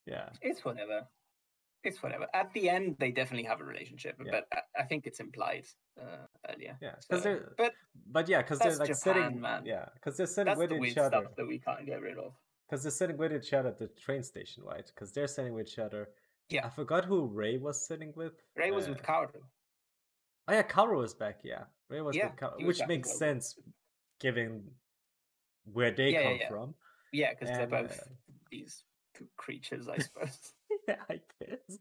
yeah, 0.07 0.33
it's 0.43 0.65
whatever. 0.65 1.09
It's 1.87 2.03
whatever. 2.03 2.27
At 2.35 2.53
the 2.53 2.69
end, 2.69 2.97
they 2.99 3.11
definitely 3.13 3.45
have 3.49 3.61
a 3.61 3.65
relationship, 3.65 4.17
Yeah. 4.25 4.31
but 4.33 4.49
I, 4.53 4.83
I 4.83 4.85
think 4.85 5.07
it's 5.07 5.21
implied 5.21 5.65
uh, 6.01 6.27
earlier. 6.51 6.77
yeah, 6.83 6.95
because 7.09 7.23
So- 7.23 7.29
they're, 7.29 7.55
but 7.57 7.73
but 8.17 8.29
yeah, 8.29 8.43
because 8.43 8.59
they're 8.59 8.77
like 8.77 8.89
Japan, 8.89 8.97
sitting, 9.15 9.41
man. 9.41 9.63
yeah, 9.65 9.87
because 9.95 10.17
they're 10.17 10.27
sitting 10.27 10.47
that's 10.47 10.59
with 10.59 10.71
the 10.71 10.79
weird 10.79 10.93
each 10.93 10.99
other, 10.99 11.21
stuff 11.23 11.37
that 11.37 11.47
we 11.47 11.59
can't 11.59 11.87
get 11.87 12.01
rid 12.03 12.19
of. 12.19 12.33
because 12.69 12.83
they're 12.83 12.91
sitting 13.03 13.17
with 13.17 13.33
each 13.33 13.53
other 13.53 13.69
at 13.71 13.79
the 13.79 13.89
train 13.89 14.23
station, 14.23 14.63
right? 14.65 14.87
Because 14.93 15.13
they're 15.13 15.29
sitting 15.29 15.55
with 15.55 15.69
each 15.69 15.79
other. 15.79 16.09
Yeah. 16.49 16.67
I 16.67 16.71
forgot 16.71 17.05
who 17.05 17.27
Rei 17.27 17.59
was 17.59 17.87
sitting 17.87 18.13
with. 18.15 18.33
Rei 18.57 18.71
was 18.71 18.87
Uh, 18.87 18.91
with 18.93 19.03
Kaoru. 19.03 19.41
Oh 20.49 20.53
yeah, 20.53 20.63
Kaoru 20.63 20.99
was 20.99 21.15
back. 21.15 21.41
Yeah, 21.43 21.65
Rei 21.89 22.01
was 22.01 22.15
Yeah, 22.17 22.31
he 22.59 22.65
was 22.65 22.79
which 22.79 22.89
makes 22.89 23.09
Global. 23.09 23.19
sense 23.19 23.59
given 24.21 24.71
where 25.73 25.91
they 25.91 26.11
Yeah, 26.13 26.21
yeah, 26.21 26.29
come 26.29 26.39
yeah. 26.41 26.49
from. 26.49 26.75
Yeah, 27.13 27.31
because 27.35 27.49
they're 27.57 27.67
both 27.67 27.99
uh, 27.99 28.05
these 28.51 28.85
creatures, 29.37 29.89
I 29.89 29.99
suppose. 29.99 30.53
Yeah, 30.89 30.97
I 31.11 31.21
guess. 31.41 31.79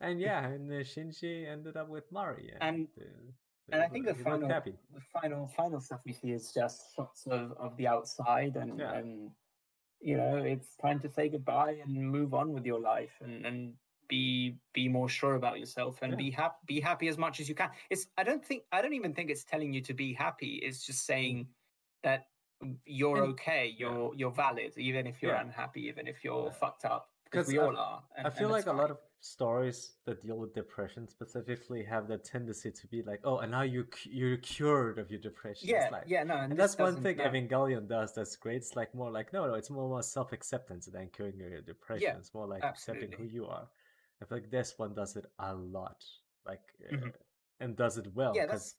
And 0.00 0.20
yeah, 0.20 0.46
and 0.46 0.70
uh, 0.70 0.76
Shinji 0.84 1.48
ended 1.48 1.76
up 1.76 1.88
with 1.88 2.10
Mari, 2.12 2.52
And- 2.60 2.88
uh, 3.00 3.04
and 3.70 3.82
I 3.82 3.88
think 3.88 4.06
the 4.06 4.14
final, 4.14 4.48
the 4.48 5.00
final, 5.12 5.46
final 5.46 5.78
stuff 5.78 6.00
we 6.06 6.14
see 6.14 6.30
is 6.30 6.54
just 6.54 6.96
shots 6.96 7.26
of, 7.26 7.52
of 7.58 7.76
the 7.76 7.86
outside, 7.86 8.56
and 8.56 8.78
Yeah. 8.78 8.94
and 8.94 9.30
you 10.00 10.16
know 10.16 10.36
it's 10.38 10.74
time 10.76 11.00
to 11.00 11.08
say 11.08 11.28
goodbye 11.28 11.76
and 11.84 11.92
move 12.10 12.32
on 12.32 12.54
with 12.54 12.64
your 12.64 12.80
life, 12.80 13.12
and 13.20 13.44
and 13.44 13.74
be 14.08 14.56
be 14.72 14.88
more 14.88 15.08
sure 15.10 15.34
about 15.34 15.58
yourself, 15.60 15.98
and 16.00 16.12
Yeah. 16.12 16.16
be 16.16 16.30
happy 16.30 16.56
be 16.66 16.80
happy 16.80 17.08
as 17.08 17.18
much 17.18 17.40
as 17.40 17.48
you 17.50 17.54
can. 17.54 17.68
It's 17.90 18.06
I 18.16 18.22
don't 18.22 18.42
think 18.42 18.62
I 18.72 18.80
don't 18.80 18.94
even 18.94 19.12
think 19.12 19.28
it's 19.28 19.44
telling 19.44 19.74
you 19.74 19.82
to 19.82 19.92
be 19.92 20.14
happy. 20.14 20.52
It's 20.66 20.86
just 20.86 21.04
saying 21.04 21.48
that 22.04 22.28
you're 22.86 23.22
And- 23.24 23.32
okay, 23.32 23.66
you're 23.76 24.14
you're 24.14 24.30
valid, 24.46 24.72
even 24.78 25.06
if 25.06 25.20
you're 25.20 25.34
Yeah. 25.34 25.42
unhappy, 25.42 25.82
even 25.88 26.06
if 26.06 26.24
you're 26.24 26.46
Yeah. 26.46 26.52
fucked 26.62 26.86
up, 26.86 27.10
because 27.30 27.48
we 27.48 27.58
I- 27.58 27.62
all 27.64 27.76
are. 27.76 28.02
and- 28.16 28.26
I 28.26 28.30
feel 28.30 28.48
like 28.48 28.66
a 28.66 28.72
lot 28.72 28.90
of 28.90 28.98
stories 29.20 29.96
that 30.04 30.22
deal 30.22 30.36
with 30.38 30.54
depression 30.54 31.08
specifically 31.08 31.82
have 31.84 32.06
that 32.08 32.24
tendency 32.24 32.70
to 32.70 32.86
be 32.86 33.02
like, 33.02 33.20
oh, 33.24 33.38
and 33.38 33.50
now 33.50 33.62
you 33.62 33.86
you're 34.04 34.36
cured 34.38 34.98
of 34.98 35.10
your 35.10 35.20
depression. 35.20 35.68
Yeah, 35.68 35.88
like- 35.90 36.04
yeah, 36.06 36.22
no, 36.24 36.36
and, 36.36 36.52
And 36.52 36.60
that's 36.60 36.78
one 36.78 36.96
thing 37.02 37.16
no. 37.18 37.24
Evangelion 37.24 37.88
does 37.88 38.14
that's 38.14 38.36
great. 38.36 38.56
It's 38.56 38.76
like 38.76 38.94
more 38.94 39.10
like 39.10 39.32
no, 39.32 39.46
no, 39.46 39.54
it's 39.54 39.70
more, 39.70 39.88
more 39.88 40.02
self 40.02 40.32
acceptance 40.32 40.86
than 40.86 41.08
curing 41.10 41.38
your 41.38 41.60
depression. 41.62 42.08
Yeah, 42.08 42.16
it's 42.18 42.32
more 42.34 42.46
like 42.46 42.62
accepting 42.64 43.12
who 43.12 43.24
you 43.24 43.46
are. 43.46 43.68
I 44.22 44.24
feel 44.24 44.38
like 44.38 44.50
this 44.50 44.74
one 44.78 44.94
does 44.94 45.14
it 45.16 45.26
a 45.38 45.54
lot, 45.54 46.04
like, 46.44 46.62
uh, 46.90 46.96
Mhm. 46.96 47.12
and 47.60 47.76
does 47.76 47.98
it 47.98 48.12
well. 48.14 48.32
Yeah, 48.34 48.46
that's 48.46 48.76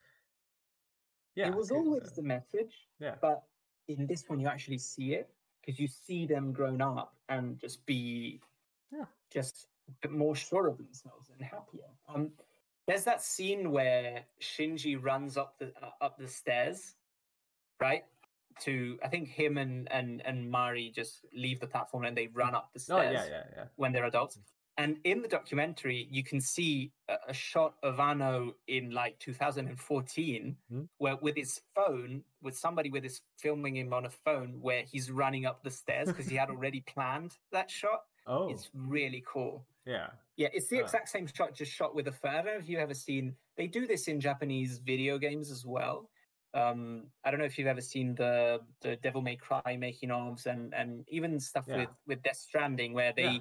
yeah, 1.36 1.48
it 1.48 1.56
was 1.56 1.72
always 1.72 2.04
uh, 2.04 2.16
the 2.16 2.24
message, 2.24 2.88
yeah, 3.00 3.16
but 3.22 3.44
in 3.88 4.08
this 4.08 4.28
one 4.28 4.40
you 4.40 4.48
actually 4.48 4.78
see 4.80 5.14
it 5.14 5.30
because 5.61 5.80
you 5.80 5.88
see 5.88 6.26
them 6.26 6.52
grown 6.52 6.81
up 6.81 7.15
and 7.30 7.60
just 7.60 7.86
be 7.86 8.41
Yeah. 8.91 9.06
just 9.31 9.68
a 9.88 9.91
bit 10.02 10.11
more 10.11 10.36
sure 10.36 10.68
of 10.68 10.77
themselves 10.77 11.30
and 11.30 11.41
happier. 11.41 11.90
Um, 12.07 12.31
there's 12.88 13.03
that 13.03 13.22
scene 13.22 13.72
where 13.72 14.26
Shinji 14.41 15.02
runs 15.02 15.38
up 15.38 15.57
the 15.60 15.72
uh, 15.81 15.91
up 16.02 16.18
the 16.18 16.27
stairs, 16.27 16.95
right? 17.80 18.06
To 18.61 18.98
I 19.03 19.07
think 19.07 19.30
him 19.30 19.57
and 19.57 19.91
and 19.91 20.22
and 20.26 20.49
Mari 20.49 20.90
just 20.90 21.23
leave 21.34 21.60
the 21.60 21.68
platform 21.68 22.06
and 22.06 22.18
they 22.18 22.27
run 22.27 22.56
up 22.56 22.72
the 22.73 22.80
stairs. 22.80 22.99
oh 23.07 23.11
yeah, 23.11 23.26
yeah, 23.30 23.44
yeah. 23.56 23.64
when 23.76 23.91
they're 23.91 24.06
adults. 24.06 24.40
And 24.80 24.98
in 25.04 25.22
the 25.22 25.28
documentary, 25.28 26.08
you 26.10 26.24
can 26.24 26.40
see 26.40 26.94
a, 27.28 27.34
shot 27.34 27.74
of 27.84 28.00
Anno 28.00 28.56
in 28.68 28.92
like 28.92 29.20
2014, 29.20 30.56
Hmm. 30.70 30.84
where 31.00 31.18
with 31.18 31.36
his 31.36 31.60
phone, 31.76 32.24
with 32.42 32.58
somebody 32.58 32.90
with 32.90 33.04
his 33.04 33.22
filming 33.38 33.76
him 33.76 33.92
on 33.94 34.06
a 34.06 34.10
phone, 34.10 34.62
where 34.62 34.84
he's 34.84 35.12
running 35.12 35.46
up 35.46 35.64
the 35.64 35.70
stairs 35.70 36.08
because 36.08 36.28
he 36.28 36.38
had 36.38 36.50
already 36.56 36.80
planned 36.82 37.38
that 37.52 37.70
shot. 37.70 38.04
Oh, 38.26 38.50
It's 38.50 38.70
really 38.74 39.22
cool. 39.28 39.66
yeah, 39.86 40.12
Yeah, 40.38 40.48
it's 40.54 40.70
the 40.70 40.80
Ah. 40.80 40.84
exact 40.86 41.10
same 41.10 41.28
shot, 41.28 41.54
just 41.54 41.74
shot 41.74 41.94
with 41.94 42.08
a 42.08 42.14
phone. 42.14 42.32
I 42.32 42.42
don't 42.44 42.46
know 42.54 42.60
if 42.60 42.70
you've 42.70 42.80
ever 42.80 42.94
seen. 42.94 43.36
They 43.58 43.68
do 43.68 43.86
this 43.86 44.08
in 44.08 44.22
Japanese 44.22 44.80
video 44.80 45.18
games 45.18 45.52
as 45.52 45.66
well. 45.66 46.10
Um, 46.54 47.12
I 47.26 47.32
don't 47.32 47.40
know 47.42 47.46
if 47.46 47.58
you've 47.58 47.68
ever 47.76 47.82
seen 47.82 48.16
the 48.16 48.62
the 48.82 48.96
Devil 48.98 49.22
May 49.22 49.36
Cry 49.36 49.76
making 49.78 50.10
ofs 50.10 50.46
and 50.46 50.74
and 50.74 51.04
even 51.10 51.38
stuff 51.40 51.66
Yeah. 51.68 51.78
with 51.80 51.90
with 52.08 52.24
Death 52.24 52.38
Stranding 52.38 52.94
where 52.94 53.12
they 53.14 53.24
Yeah. 53.34 53.40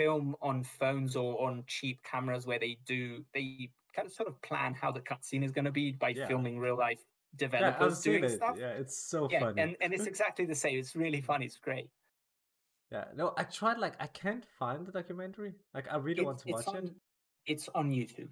Film 0.00 0.34
on 0.40 0.62
phones 0.62 1.14
or 1.16 1.30
on 1.46 1.62
cheap 1.66 2.02
cameras 2.02 2.46
where 2.46 2.58
they 2.58 2.78
do 2.86 3.24
they 3.34 3.70
kind 3.94 4.06
of 4.06 4.12
sort 4.12 4.28
of 4.28 4.40
plan 4.40 4.72
how 4.72 4.90
the 4.90 5.00
cutscene 5.00 5.44
is 5.44 5.52
going 5.52 5.64
to 5.64 5.70
be 5.82 5.92
by 5.92 6.10
Yeah. 6.10 6.26
filming 6.28 6.58
real 6.58 6.78
life 6.78 7.02
developers 7.36 7.98
seen 7.98 8.12
doing 8.20 8.24
it. 8.24 8.36
stuff. 8.36 8.56
Yeah, 8.58 8.80
it's 8.82 8.96
so 9.12 9.28
Yeah, 9.30 9.40
funny. 9.40 9.60
and 9.62 9.76
and 9.82 9.92
it's 9.92 10.06
exactly 10.12 10.46
the 10.46 10.54
same. 10.54 10.78
It's 10.78 10.94
really 10.96 11.20
funny. 11.20 11.44
It's 11.46 11.58
great. 11.58 11.90
yeah, 12.90 13.04
no, 13.14 13.34
I 13.36 13.44
tried 13.44 13.78
like 13.78 13.96
I 14.00 14.06
can't 14.22 14.44
find 14.60 14.86
the 14.86 14.92
documentary. 14.92 15.52
Like 15.74 15.86
I 15.94 15.96
really 16.08 16.24
want 16.24 16.38
to 16.40 16.52
watch 16.52 16.66
on 16.68 16.76
it. 16.86 16.94
it's 17.52 17.68
on 17.80 17.90
YouTube. 17.90 18.30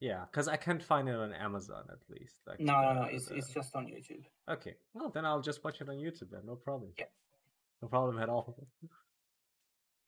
Yeah, 0.00 0.24
because 0.30 0.48
I 0.48 0.56
can't 0.56 0.82
find 0.82 1.08
it 1.10 1.14
on 1.26 1.32
Amazon 1.34 1.84
at 1.96 2.02
least. 2.08 2.36
Like 2.46 2.58
No, 2.60 2.76
no, 2.80 2.92
no. 2.94 3.02
uh, 3.02 3.08
It's 3.16 3.28
it's 3.38 3.50
just 3.58 3.76
on 3.76 3.84
YouTube. 3.94 4.24
Okay, 4.48 4.74
well 4.94 5.10
then 5.14 5.24
I'll 5.28 5.42
just 5.50 5.62
watch 5.64 5.80
it 5.82 5.88
on 5.92 5.96
YouTube 5.96 6.30
then. 6.30 6.44
No 6.46 6.56
problem. 6.56 6.90
Yeah. 6.98 7.10
No 7.82 7.88
problem 7.88 8.18
at 8.24 8.28
all. 8.30 8.46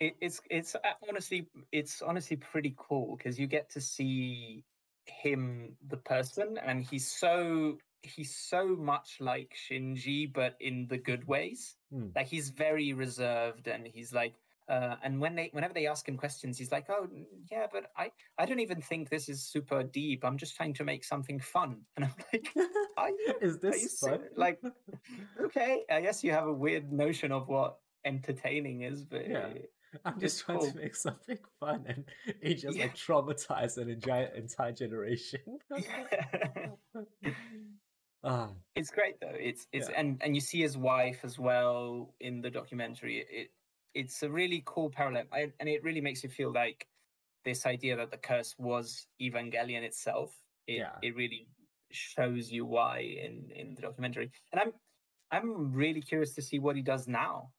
it, 0.03 0.17
it's 0.21 0.41
it's 0.51 0.75
uh, 0.75 0.79
honestly 1.09 1.47
it's 1.71 2.03
honestly 2.03 2.37
pretty 2.37 2.75
cool 2.77 3.17
because 3.17 3.39
you 3.39 3.47
get 3.47 3.71
to 3.71 3.81
see 3.81 4.65
him 5.07 5.77
the 5.89 5.97
person 5.97 6.59
and 6.59 6.85
he's 6.91 7.09
so 7.11 7.79
he's 8.03 8.35
so 8.35 8.63
much 8.93 9.19
like 9.21 9.55
Shinji 9.65 10.33
but 10.33 10.57
in 10.61 10.87
the 10.89 10.99
good 10.99 11.25
ways 11.27 11.77
Hmm. 11.93 12.09
like 12.17 12.27
he's 12.27 12.49
very 12.51 12.93
reserved 12.95 13.69
and 13.69 13.87
he's 13.87 14.13
like 14.13 14.35
uh, 14.69 14.97
and 15.05 15.21
when 15.21 15.35
they 15.35 15.51
whenever 15.53 15.75
they 15.75 15.87
ask 15.87 16.09
him 16.09 16.17
questions 16.17 16.57
he's 16.59 16.73
like 16.73 16.89
oh 16.89 17.07
yeah 17.51 17.67
but 17.71 17.85
i 17.97 18.11
i 18.39 18.47
don't 18.47 18.61
even 18.61 18.81
think 18.81 19.09
this 19.11 19.29
is 19.29 19.43
super 19.55 19.83
deep 19.83 20.25
i'm 20.25 20.39
just 20.39 20.57
trying 20.57 20.73
to 20.75 20.85
make 20.85 21.05
something 21.05 21.39
fun 21.39 21.81
and 21.97 22.05
i'm 22.07 22.15
like 22.33 22.49
you 22.57 23.35
Is 23.41 23.59
this 23.59 23.99
fun? 24.01 24.21
like- 24.37 24.63
okay 25.45 25.83
i 25.91 26.01
guess 26.01 26.25
you 26.25 26.33
have 26.33 26.47
a 26.47 26.53
weird 26.65 26.93
notion 26.93 27.31
of 27.33 27.49
what 27.49 27.79
entertaining 28.05 28.83
is 28.83 29.05
but 29.05 29.29
Yeah. 29.29 29.49
I'm 30.05 30.19
just 30.21 30.37
it's 30.37 30.41
trying 30.41 30.59
cool. 30.59 30.61
to 30.61 30.77
make 30.77 30.97
something 30.97 31.39
fun, 31.61 31.85
and 31.87 32.05
he 32.43 32.55
just 32.55 32.79
Yeah. 32.79 32.81
like 32.85 32.95
traumatized 32.95 33.79
an 33.79 33.91
entire 33.91 34.27
entire 34.35 34.73
generation. 34.73 35.59
ah, 38.25 38.51
it's 38.75 38.91
great 38.91 39.21
though 39.21 39.35
it's 39.39 39.67
it's 39.73 39.89
Yeah. 39.89 39.89
and 39.89 40.23
and 40.23 40.35
you 40.35 40.41
see 40.41 40.61
his 40.61 40.77
wife 40.77 41.25
as 41.25 41.39
well 41.39 42.15
in 42.21 42.41
the 42.41 42.51
documentary 42.51 43.21
it, 43.21 43.27
it 43.31 43.51
it's 43.95 44.23
a 44.23 44.31
really 44.31 44.63
cool 44.65 44.91
parallel 44.91 45.25
I, 45.33 45.53
and 45.61 45.69
it 45.69 45.83
really 45.83 46.01
makes 46.01 46.23
you 46.23 46.31
feel 46.31 46.53
like 46.53 46.89
this 47.45 47.67
idea 47.67 47.97
that 47.97 48.11
the 48.11 48.19
curse 48.19 48.57
was 48.59 49.07
evangelion 49.21 49.83
itself 49.83 50.39
it, 50.67 50.79
Yeah. 50.79 50.97
it 51.03 51.15
really 51.17 51.49
shows 51.91 52.51
you 52.51 52.65
why 52.65 53.01
in 53.01 53.51
in 53.51 53.75
the 53.75 53.83
documentary 53.83 54.31
and 54.53 54.61
i'm 54.61 54.73
i'm 55.31 55.73
really 55.73 56.01
curious 56.01 56.35
to 56.35 56.43
see 56.43 56.59
what 56.59 56.77
he 56.77 56.83
does 56.83 57.07
now 57.09 57.53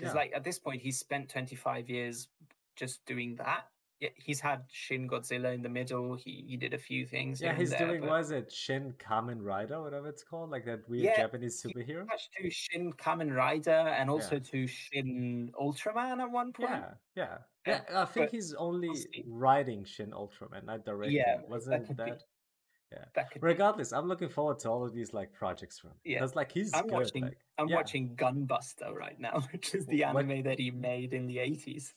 because 0.00 0.14
Yeah. 0.14 0.20
like 0.20 0.32
at 0.34 0.44
this 0.44 0.58
point 0.58 0.80
he's 0.82 0.98
spent 0.98 1.28
25 1.28 1.88
years 1.90 2.28
just 2.76 3.04
doing 3.06 3.36
that 3.36 3.64
Yeah, 4.00 4.08
he's 4.16 4.40
had 4.40 4.60
shin 4.72 5.06
godzilla 5.06 5.52
in 5.54 5.60
the 5.60 5.68
middle 5.68 6.16
he 6.16 6.34
he 6.48 6.56
did 6.56 6.72
a 6.72 6.78
few 6.78 7.04
things 7.06 7.40
yeah, 7.42 7.54
he's 7.54 7.68
there, 7.70 7.86
doing 7.86 8.00
but- 8.00 8.08
was 8.16 8.30
it 8.30 8.50
Shin 8.50 8.94
Kamen 8.94 9.40
Rider, 9.44 9.82
whatever 9.82 10.08
it's 10.08 10.24
called, 10.24 10.48
like 10.50 10.64
that 10.64 10.88
weird 10.88 11.04
Yeah, 11.04 11.16
Japanese 11.18 11.60
he- 11.62 11.68
superhero. 11.68 12.06
to 12.38 12.48
Shin 12.50 12.92
Kamen 12.94 13.30
Rider 13.36 13.80
and 13.98 14.08
also 14.08 14.38
to 14.38 14.66
Shin 14.66 15.52
Ultraman 15.60 16.18
at 16.26 16.30
one 16.30 16.50
point. 16.54 16.70
Yeah, 16.70 16.94
yeah, 17.14 17.38
Yeah, 17.66 17.80
yeah. 17.90 18.02
I 18.02 18.04
think 18.06 18.26
but 18.26 18.30
he's 18.36 18.54
only 18.54 18.90
writing 19.26 19.84
Shin 19.84 20.12
Ultraman, 20.12 20.64
not 20.64 20.86
directing. 20.86 21.16
Yeah, 21.16 21.42
wasn't 21.46 21.94
that? 21.98 22.22
That 23.14 23.30
could 23.30 23.40
be. 23.40 23.46
Regardless, 23.46 23.92
I'm 23.92 24.08
looking 24.08 24.28
forward 24.28 24.58
to 24.60 24.70
all 24.70 24.84
of 24.84 24.92
these 24.92 25.12
like 25.12 25.32
projects 25.32 25.78
from. 25.78 25.90
Yeah. 26.04 26.18
because 26.18 26.34
like 26.34 26.50
he's 26.52 26.72
I'm 26.74 26.84
good. 26.84 26.92
watching. 26.92 27.22
Like, 27.24 27.38
I'm 27.58 27.68
yeah. 27.68 27.76
watching 27.76 28.16
Gunbuster 28.16 28.92
right 28.94 29.18
now, 29.18 29.42
which 29.52 29.74
is 29.74 29.86
the 29.86 30.02
Wh- 30.02 30.14
what- 30.14 30.24
anime 30.24 30.42
that 30.44 30.58
he 30.58 30.70
made 30.70 31.12
in 31.14 31.26
the 31.26 31.36
80s. 31.38 31.92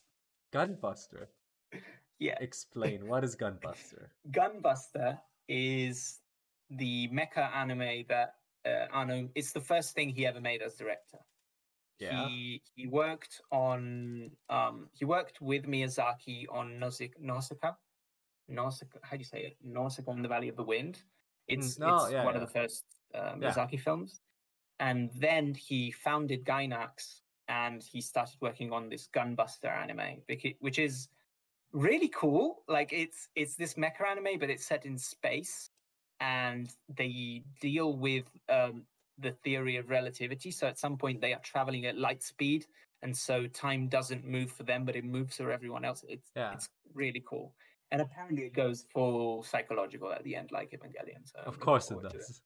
Gunbuster. 0.54 1.28
Yeah, 2.20 2.38
Explain 2.40 3.08
what 3.08 3.24
is 3.26 3.36
Gunbuster? 3.36 4.08
Gunbuster 4.32 5.20
is 5.50 6.20
the 6.70 7.10
mecha 7.10 7.54
anime 7.54 8.06
that 8.08 8.36
uh. 8.66 9.24
It's 9.36 9.52
the 9.52 9.60
first 9.60 9.94
thing 9.94 10.10
he 10.10 10.26
ever 10.26 10.40
made 10.40 10.62
as 10.62 10.76
director. 10.76 11.18
Yeah. 12.00 12.28
He 12.28 12.62
he 12.76 12.88
worked 12.88 13.42
on 13.52 14.32
um 14.50 14.88
he 14.94 15.04
worked 15.06 15.42
with 15.42 15.64
Miyazaki 15.66 16.46
on 16.50 16.80
Nausicaa. 16.80 17.74
Nausicaa. 18.48 19.00
How 19.02 19.18
do 19.18 19.20
you 19.20 19.26
say 19.26 19.42
it? 19.44 19.58
Nausicaa 19.64 20.12
in 20.12 20.22
the 20.22 20.28
Valley 20.28 20.50
of 20.50 20.56
the 20.56 20.64
Wind. 20.64 21.02
It's, 21.48 21.78
no, 21.80 22.04
it's 22.06 22.14
yeah, 22.14 22.24
one 22.24 22.36
yeah. 22.36 22.42
of 22.42 22.48
the 22.48 22.54
first 22.54 22.86
uh, 23.14 23.36
Yeah. 23.40 23.52
Miyazaki 23.52 23.80
films. 23.80 24.22
And 24.80 25.12
then 25.16 25.54
he 25.54 25.92
founded 25.92 26.46
Gainax 26.46 27.22
and 27.48 27.84
he 27.84 28.02
started 28.02 28.38
working 28.42 28.72
on 28.72 28.90
this 28.90 29.08
Gunbuster 29.14 29.70
anime, 29.70 30.22
which 30.60 30.80
is 30.80 31.10
really 31.74 32.08
cool. 32.10 32.64
Like 32.68 32.94
it's 32.94 33.30
it's 33.36 33.56
this 33.56 33.74
mecha 33.74 34.08
anime, 34.10 34.40
but 34.40 34.50
it's 34.50 34.66
set 34.66 34.86
in 34.86 34.98
space, 34.98 35.70
and 36.20 36.70
they 36.96 37.44
deal 37.60 37.98
with 37.98 38.26
um, 38.50 38.84
the 39.20 39.32
theory 39.44 39.78
of 39.78 39.90
relativity. 39.90 40.52
So 40.52 40.68
at 40.68 40.80
some 40.80 40.98
point 40.98 41.22
they 41.22 41.34
are 41.34 41.42
traveling 41.42 41.86
at 41.86 41.98
light 41.98 42.24
speed, 42.24 42.66
and 43.02 43.16
so 43.16 43.48
time 43.48 43.88
doesn't 43.88 44.26
move 44.26 44.52
for 44.52 44.64
them, 44.64 44.86
but 44.86 44.96
it 44.96 45.04
moves 45.04 45.38
for 45.38 45.52
everyone 45.52 45.84
else. 45.86 46.04
It's 46.08 46.32
Yeah. 46.36 46.54
it's 46.54 46.70
really 46.94 47.24
cool. 47.28 47.54
And 47.94 48.02
apparently 48.02 48.44
it 48.46 48.54
goes 48.56 48.86
full 48.92 49.44
psychological 49.44 50.12
at 50.12 50.24
the 50.24 50.36
end, 50.36 50.50
like 50.52 50.72
Evangelion. 50.72 51.22
So 51.26 51.40
Of 51.46 51.60
course 51.60 51.92
it 51.92 51.98
does. 52.02 52.42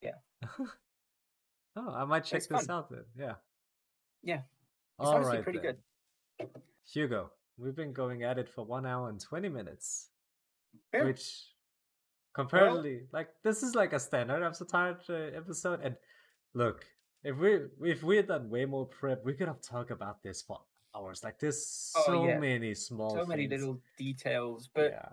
Yeah. 0.00 0.12
oh, 1.76 1.94
I 1.94 2.04
might 2.06 2.24
check 2.24 2.38
It's 2.38 2.46
this 2.46 2.66
fun. 2.66 2.76
out 2.76 2.90
then. 2.90 3.04
Yeah. 3.16 3.34
Yeah. 4.22 4.36
It's 4.36 4.44
All 4.98 5.16
honestly 5.16 5.34
right 5.36 5.44
pretty 5.44 5.58
then. 5.58 5.76
good. 6.40 6.48
Hugo, 6.90 7.30
we've 7.58 7.76
been 7.76 7.92
going 7.92 8.22
at 8.22 8.38
it 8.38 8.48
for 8.48 8.64
one 8.64 8.86
hour 8.86 9.10
and 9.10 9.20
twenty 9.20 9.50
minutes, 9.50 10.08
Yeah. 10.94 11.04
which 11.04 11.44
comparatively, 12.34 13.02
like 13.12 13.28
this 13.44 13.62
is 13.62 13.74
like 13.74 13.92
a 13.92 14.00
standard 14.00 14.42
I'm 14.42 14.54
so 14.54 14.64
tired 14.64 14.96
uh, 15.10 15.36
episode. 15.36 15.80
And 15.82 15.94
look, 16.54 16.86
if 17.22 17.36
we 17.36 17.58
if 17.82 18.02
we 18.02 18.16
had 18.16 18.28
done 18.28 18.48
way 18.48 18.64
more 18.64 18.86
prep, 18.86 19.22
we 19.26 19.34
could 19.34 19.48
have 19.48 19.60
talked 19.60 19.90
about 19.90 20.22
this 20.22 20.40
for 20.40 20.60
hours. 20.96 21.22
Like 21.24 21.38
there's 21.38 21.92
Oh, 21.96 22.02
so 22.06 22.26
yeah. 22.26 22.38
many 22.38 22.74
small, 22.74 23.10
so 23.10 23.26
many 23.26 23.48
little 23.48 23.80
details, 23.98 24.68
but 24.74 24.92
yeah, 24.92 25.08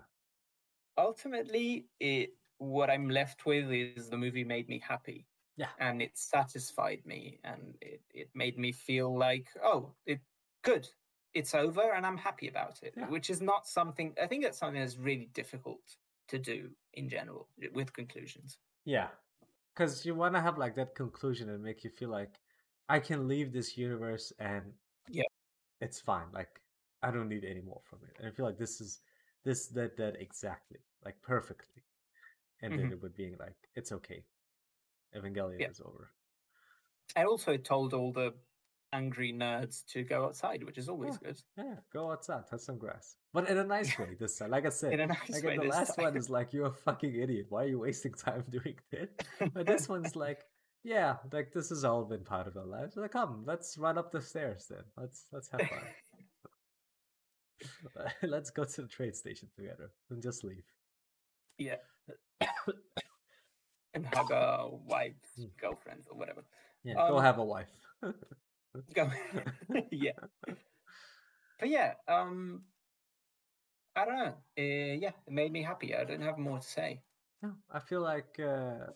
ultimately, 0.98 1.88
it 2.00 2.30
what 2.58 2.90
I'm 2.90 3.10
left 3.10 3.46
with 3.46 3.70
is 3.70 4.08
the 4.08 4.16
movie 4.16 4.44
made 4.44 4.68
me 4.68 4.78
happy. 4.80 5.26
Yeah. 5.56 5.68
and 5.78 6.02
it 6.02 6.18
satisfied 6.18 7.02
me, 7.06 7.38
and 7.44 7.76
it 7.80 8.02
it 8.12 8.28
made 8.34 8.58
me 8.58 8.72
feel 8.72 9.16
like 9.16 9.48
oh, 9.62 9.94
it 10.06 10.20
good. 10.62 10.88
It's 11.34 11.54
over, 11.54 11.92
and 11.94 12.06
I'm 12.06 12.16
happy 12.16 12.48
about 12.48 12.82
it. 12.82 12.94
Yeah. 12.96 13.08
Which 13.08 13.30
is 13.30 13.40
not 13.40 13.66
something 13.66 14.14
I 14.22 14.26
think 14.26 14.42
that's 14.44 14.58
something 14.58 14.80
that's 14.80 14.98
really 14.98 15.26
difficult 15.34 15.96
to 16.28 16.38
do 16.38 16.70
in 16.94 17.08
general 17.08 17.48
with 17.72 17.92
conclusions. 17.92 18.58
yeah, 18.84 19.08
because 19.74 20.06
you 20.06 20.14
want 20.14 20.34
to 20.34 20.40
have 20.40 20.58
like 20.58 20.74
that 20.76 20.94
conclusion 20.94 21.50
and 21.50 21.62
make 21.62 21.84
you 21.84 21.90
feel 21.90 22.10
like 22.10 22.40
I 22.88 23.00
can 23.00 23.28
leave 23.28 23.52
this 23.52 23.76
universe 23.78 24.32
and 24.38 24.72
Yeah. 25.08 25.24
It's 25.80 26.00
fine. 26.00 26.26
Like 26.32 26.60
I 27.02 27.10
don't 27.10 27.28
need 27.28 27.44
any 27.44 27.60
more 27.60 27.80
from 27.84 28.00
it. 28.08 28.16
And 28.18 28.26
I 28.28 28.30
feel 28.30 28.46
like 28.46 28.58
this 28.58 28.80
is 28.80 29.00
this 29.44 29.66
that 29.68 29.96
that 29.96 30.16
exactly 30.20 30.78
like 31.04 31.20
perfectly. 31.22 31.82
And 32.62 32.72
then 32.78 32.86
Mhm. 32.88 32.92
it 32.92 33.02
would 33.02 33.14
be 33.14 33.34
like 33.38 33.56
it's 33.74 33.92
okay. 33.92 34.24
Evangelion 35.14 35.60
Yeah. 35.60 35.70
is 35.70 35.80
over. 35.80 36.10
I 37.16 37.24
also 37.24 37.56
told 37.56 37.94
all 37.94 38.12
the 38.12 38.34
angry 38.92 39.32
nerds 39.32 39.84
to 39.86 40.02
go 40.04 40.24
outside, 40.24 40.62
which 40.64 40.78
is 40.78 40.88
always 40.88 41.18
good. 41.18 41.40
Yeah, 41.56 41.76
go 41.92 42.10
outside, 42.12 42.46
touch 42.46 42.60
some 42.60 42.78
grass, 42.78 43.16
but 43.32 43.48
in 43.48 43.58
a 43.58 43.64
nice 43.64 43.98
way 43.98 44.14
this 44.14 44.38
time. 44.38 44.50
Like 44.50 44.66
I 44.66 44.68
said, 44.80 44.92
In 44.94 45.00
a 45.00 45.06
nice 45.08 45.30
like 45.30 45.44
way 45.44 45.56
the 45.58 45.64
last 45.64 45.96
time. 45.96 46.04
one 46.06 46.16
is 46.16 46.30
like 46.30 46.52
you're 46.52 46.66
a 46.66 46.72
fucking 46.72 47.14
idiot. 47.14 47.46
Why 47.50 47.64
are 47.64 47.68
you 47.68 47.80
wasting 47.80 48.14
time 48.26 48.44
doing 48.48 48.78
this? 48.90 49.10
But 49.52 49.66
this 49.66 49.88
one's 49.94 50.16
like, 50.16 50.44
yeah, 50.84 51.16
like 51.32 51.52
this 51.52 51.70
has 51.70 51.84
all 51.84 52.04
been 52.04 52.24
part 52.24 52.46
of 52.46 52.56
our 52.56 52.66
lives. 52.66 52.96
Like, 52.96 53.12
come, 53.12 53.42
let's 53.46 53.76
run 53.78 53.98
up 53.98 54.12
the 54.12 54.20
stairs 54.20 54.66
then. 54.68 54.84
Let's 54.96 55.24
let's 55.32 55.48
have 55.48 55.60
fun. 55.62 55.80
let's 58.22 58.50
go 58.50 58.64
to 58.64 58.82
the 58.82 58.88
train 58.88 59.14
station 59.14 59.48
together 59.56 59.90
and 60.10 60.22
just 60.22 60.44
leave. 60.44 60.64
Yeah. 61.58 61.76
and 63.94 64.06
hug 64.06 64.30
a 64.30 64.68
wife, 64.70 65.14
Hmm. 65.36 65.44
girlfriend, 65.60 66.04
or 66.10 66.18
whatever. 66.18 66.44
Yeah, 66.82 66.94
go 66.94 67.16
Um, 67.18 67.24
have 67.24 67.38
a 67.38 67.44
wife. 67.44 67.70
Go. 68.94 69.08
yeah. 69.92 70.18
But 71.60 71.68
yeah, 71.68 71.94
um, 72.08 72.64
I 73.94 74.04
don't 74.04 74.18
know. 74.18 74.34
Uh, 74.58 74.98
yeah, 74.98 75.12
it 75.26 75.32
made 75.32 75.52
me 75.52 75.62
happy. 75.62 75.94
I 75.94 76.02
don't 76.04 76.20
have 76.22 76.38
more 76.38 76.58
to 76.58 76.66
say. 76.66 77.00
No, 77.40 77.52
I 77.70 77.78
feel 77.78 78.00
like 78.02 78.38
uh, 78.40 78.90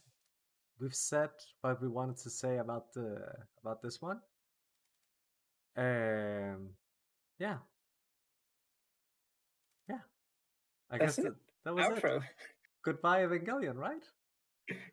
we've 0.80 0.94
said 0.94 1.30
what 1.60 1.80
we 1.82 1.88
wanted 1.88 2.18
to 2.18 2.30
say 2.30 2.59
about 2.59 2.92
the 2.92 3.20
about 3.62 3.82
this 3.82 4.00
one. 4.00 4.20
Um, 5.76 6.70
yeah, 7.38 7.59
yeah. 9.88 9.98
I 10.90 10.98
That's 10.98 11.16
guess 11.16 11.18
it. 11.18 11.24
that, 11.24 11.34
that 11.64 11.74
was 11.74 11.98
it. 11.98 12.22
Goodbye, 12.84 13.24
Evangelion. 13.24 13.76
Right? 13.76 14.02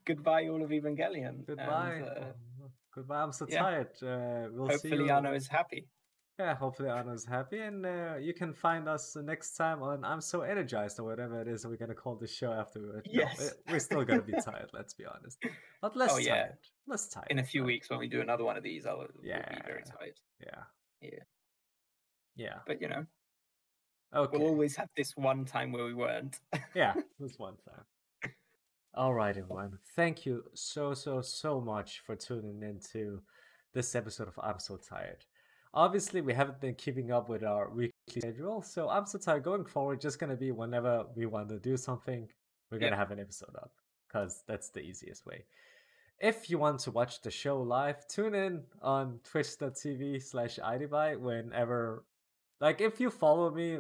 Goodbye, 0.05 0.47
all 0.47 0.63
of 0.63 0.69
Evangelion. 0.69 1.45
Goodbye. 1.45 1.93
And, 1.95 2.05
uh, 2.05 2.67
goodbye. 2.93 3.21
I'm 3.21 3.31
so 3.31 3.45
yeah. 3.49 3.59
tired. 3.59 3.87
Uh, 4.01 4.49
we'll 4.51 4.67
see 4.69 4.89
hopefully, 4.89 5.05
you. 5.05 5.11
Anno 5.11 5.33
is 5.33 5.47
happy. 5.47 5.87
Yeah, 6.37 6.53
hopefully 6.55 6.89
Anno's 6.89 7.23
happy, 7.23 7.59
and 7.59 7.85
uh, 7.85 8.15
you 8.19 8.33
can 8.33 8.53
find 8.53 8.89
us 8.89 9.15
next 9.15 9.53
time 9.55 9.81
on 9.81 10.03
"I'm 10.03 10.19
So 10.19 10.41
Energized" 10.41 10.99
or 10.99 11.03
whatever 11.03 11.39
it 11.41 11.47
is 11.47 11.65
we're 11.65 11.77
gonna 11.77 11.93
call 11.95 12.15
the 12.15 12.27
show 12.27 12.51
afterward. 12.51 13.07
Yes. 13.09 13.39
we- 13.65 13.73
we're 13.73 13.79
still 13.79 14.03
gonna 14.03 14.21
be 14.21 14.33
tired. 14.33 14.69
Let's 14.73 14.93
be 14.93 15.05
honest, 15.05 15.37
but 15.81 15.95
less 16.01 16.11
Oh, 16.13 16.17
yeah. 16.17 16.33
tired. 16.35 16.57
Less 16.87 17.07
tired. 17.07 17.27
In 17.29 17.39
a 17.39 17.43
few 17.43 17.63
weeks, 17.63 17.89
when 17.89 17.99
we 17.99 18.09
do 18.09 18.19
another 18.19 18.43
one 18.43 18.57
of 18.57 18.63
these, 18.63 18.85
I'll 18.85 18.97
we'll 18.97 19.07
be 19.23 19.61
very 19.65 19.83
tired. 19.83 20.19
Yeah. 20.41 20.63
Yeah. 21.01 21.23
Yeah. 22.35 22.55
But 22.67 22.81
you 22.81 22.89
know, 22.89 23.05
Okay. 24.13 24.37
we'll 24.37 24.47
always 24.47 24.75
have 24.75 24.89
this 24.97 25.15
one 25.15 25.45
time 25.45 25.71
where 25.71 25.85
we 25.85 25.93
weren't. 25.93 26.39
yeah, 26.73 26.95
this 27.19 27.39
one 27.39 27.55
time. 27.65 28.31
All 28.93 29.13
right, 29.13 29.35
everyone. 29.37 29.79
Thank 29.95 30.25
you 30.25 30.43
so, 30.53 30.93
so, 30.93 31.21
so 31.21 31.59
much 31.61 32.01
for 32.05 32.15
tuning 32.15 32.61
in 32.61 32.79
to 32.93 33.21
this 33.73 33.93
episode 33.95 34.27
of 34.29 34.39
I'm 34.41 34.59
So 34.59 34.77
Tired. 34.77 35.25
Obviously, 35.75 36.21
we 36.21 36.33
haven't 36.33 36.61
been 36.61 36.75
keeping 36.75 37.11
up 37.11 37.27
with 37.27 37.43
our 37.43 37.69
weekly 37.69 38.21
schedule, 38.21 38.61
so 38.61 38.87
I'm 38.87 39.05
So 39.05 39.17
Tired 39.19 39.43
going 39.43 39.65
forward, 39.65 39.99
just 39.99 40.19
going 40.19 40.29
to 40.29 40.37
be 40.37 40.51
whenever 40.51 41.05
we 41.15 41.25
want 41.25 41.49
to 41.49 41.59
do 41.59 41.75
something, 41.75 42.29
we're 42.71 42.79
going 42.79 42.93
to 42.93 42.97
have 42.97 43.11
an 43.11 43.19
episode 43.19 43.55
up 43.57 43.71
because 44.07 44.43
that's 44.47 44.69
the 44.69 44.79
easiest 44.79 45.25
way. 45.25 45.43
If 46.19 46.49
you 46.49 46.57
want 46.57 46.79
to 46.81 46.91
watch 46.91 47.21
the 47.21 47.29
show 47.29 47.61
live, 47.61 48.07
tune 48.07 48.35
in 48.35 48.63
on 48.81 49.19
twitch.tv 49.29 50.23
slash 50.23 50.59
iDivide 50.63 51.19
whenever. 51.19 52.05
Like, 52.61 52.79
if 52.79 53.01
you 53.01 53.09
follow 53.09 53.51
me, 53.51 53.79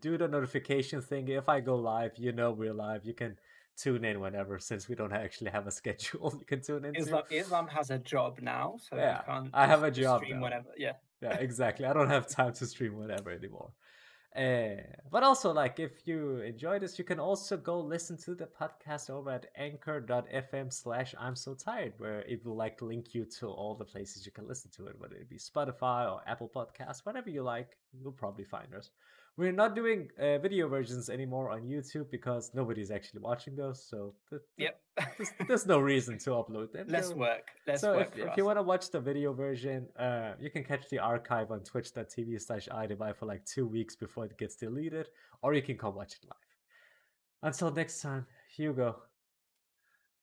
do 0.00 0.18
the 0.18 0.28
notification 0.28 1.00
thing. 1.00 1.28
If 1.28 1.48
I 1.48 1.60
go 1.60 1.76
live, 1.76 2.12
you 2.18 2.32
know 2.32 2.52
we're 2.52 2.74
live. 2.74 3.06
You 3.06 3.14
can 3.14 3.38
tune 3.78 4.04
in 4.04 4.20
whenever, 4.20 4.58
since 4.58 4.86
we 4.86 4.94
don't 4.94 5.12
actually 5.24 5.50
have 5.50 5.66
a 5.66 5.70
schedule. 5.70 6.34
You 6.38 6.44
can 6.44 6.60
tune 6.60 6.84
in. 6.84 6.94
Islam, 6.94 7.22
Islam 7.30 7.68
has 7.68 7.88
a 7.90 7.98
job 7.98 8.40
now, 8.42 8.76
so 8.78 8.96
Yeah, 8.96 9.22
can't. 9.22 9.48
I 9.54 9.66
have 9.66 9.82
a 9.82 9.90
job 9.90 10.20
Stream 10.20 10.36
now. 10.36 10.42
whenever. 10.42 10.68
Yeah. 10.76 10.92
Yeah, 11.22 11.34
exactly. 11.34 11.86
I 11.86 11.92
don't 11.92 12.10
have 12.10 12.26
time 12.28 12.52
to 12.54 12.66
stream 12.66 12.98
whatever 12.98 13.30
anymore. 13.30 13.70
Uh, 14.34 14.80
but 15.10 15.22
also, 15.22 15.52
like, 15.52 15.78
if 15.78 16.06
you 16.06 16.38
enjoy 16.38 16.78
this, 16.78 16.98
you 16.98 17.04
can 17.04 17.20
also 17.20 17.54
go 17.56 17.78
listen 17.78 18.16
to 18.16 18.34
the 18.34 18.46
podcast 18.46 19.10
over 19.10 19.30
at 19.30 19.46
anchor.fm 19.56 20.72
slash 20.72 21.14
I'm 21.20 21.36
so 21.36 21.54
tired, 21.54 21.92
where 21.98 22.20
it 22.20 22.44
will 22.44 22.56
like 22.56 22.80
link 22.80 23.14
you 23.14 23.26
to 23.38 23.48
all 23.48 23.74
the 23.74 23.84
places 23.84 24.24
you 24.24 24.32
can 24.32 24.48
listen 24.48 24.70
to 24.76 24.86
it, 24.86 24.98
whether 24.98 25.16
it 25.16 25.28
be 25.28 25.36
Spotify 25.36 26.10
or 26.10 26.22
Apple 26.26 26.50
Podcasts, 26.54 27.04
whatever 27.04 27.28
you 27.28 27.42
like, 27.42 27.76
you'll 27.92 28.12
probably 28.12 28.44
find 28.44 28.74
us. 28.74 28.90
We're 29.38 29.52
not 29.52 29.74
doing 29.74 30.08
uh, 30.20 30.36
video 30.38 30.68
versions 30.68 31.08
anymore 31.08 31.50
on 31.50 31.62
YouTube 31.62 32.10
because 32.10 32.50
nobody's 32.54 32.90
actually 32.90 33.20
watching 33.20 33.56
those, 33.56 33.82
so 33.88 34.14
th- 34.28 34.42
th- 34.58 34.70
Yep. 34.98 35.14
there's, 35.16 35.30
there's 35.48 35.66
no 35.66 35.78
reason 35.78 36.18
to 36.18 36.30
upload 36.30 36.70
them. 36.72 36.86
Less 36.88 37.08
So- 37.08 37.16
work. 37.16 37.48
Less 37.66 37.80
so 37.80 37.94
work 37.96 38.12
if, 38.14 38.26
if 38.28 38.36
you 38.36 38.44
want 38.44 38.58
to 38.58 38.62
watch 38.62 38.90
the 38.90 39.00
video 39.00 39.32
version, 39.32 39.88
uh, 39.98 40.34
you 40.38 40.50
can 40.50 40.62
catch 40.64 40.86
the 40.90 40.98
archive 40.98 41.50
on 41.50 41.60
twitch.tv 41.60 42.40
slash 42.42 42.68
iDivide 42.68 43.16
for 43.16 43.24
like 43.24 43.42
two 43.46 43.66
weeks 43.66 43.96
before 43.96 44.26
it 44.26 44.36
gets 44.36 44.54
deleted, 44.56 45.08
or 45.42 45.54
you 45.54 45.62
can 45.62 45.78
come 45.78 45.94
watch 45.94 46.12
it 46.12 46.24
live. 46.28 46.46
Until 47.42 47.70
next 47.72 48.02
time, 48.02 48.26
Hugo. 48.54 49.02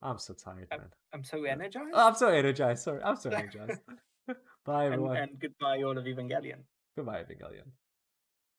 I'm 0.04 0.20
so 0.20 0.34
tired, 0.36 0.68
Uh, 0.72 0.78
man. 0.78 0.90
I'm 1.14 1.24
so 1.24 1.44
energized. 1.46 1.90
Oh, 1.96 2.08
I'm 2.08 2.16
so 2.16 2.28
energized. 2.30 2.84
Sorry, 2.84 3.02
I'm 3.04 3.16
so 3.16 3.30
energized. 3.42 3.82
Bye, 4.66 4.84
and, 4.86 4.94
everyone. 4.94 5.18
and 5.18 5.40
goodbye, 5.40 5.82
all 5.82 5.98
of 5.98 6.06
Evangelion. 6.06 6.62
Goodbye, 6.96 7.24
Evangelion. 7.24 7.68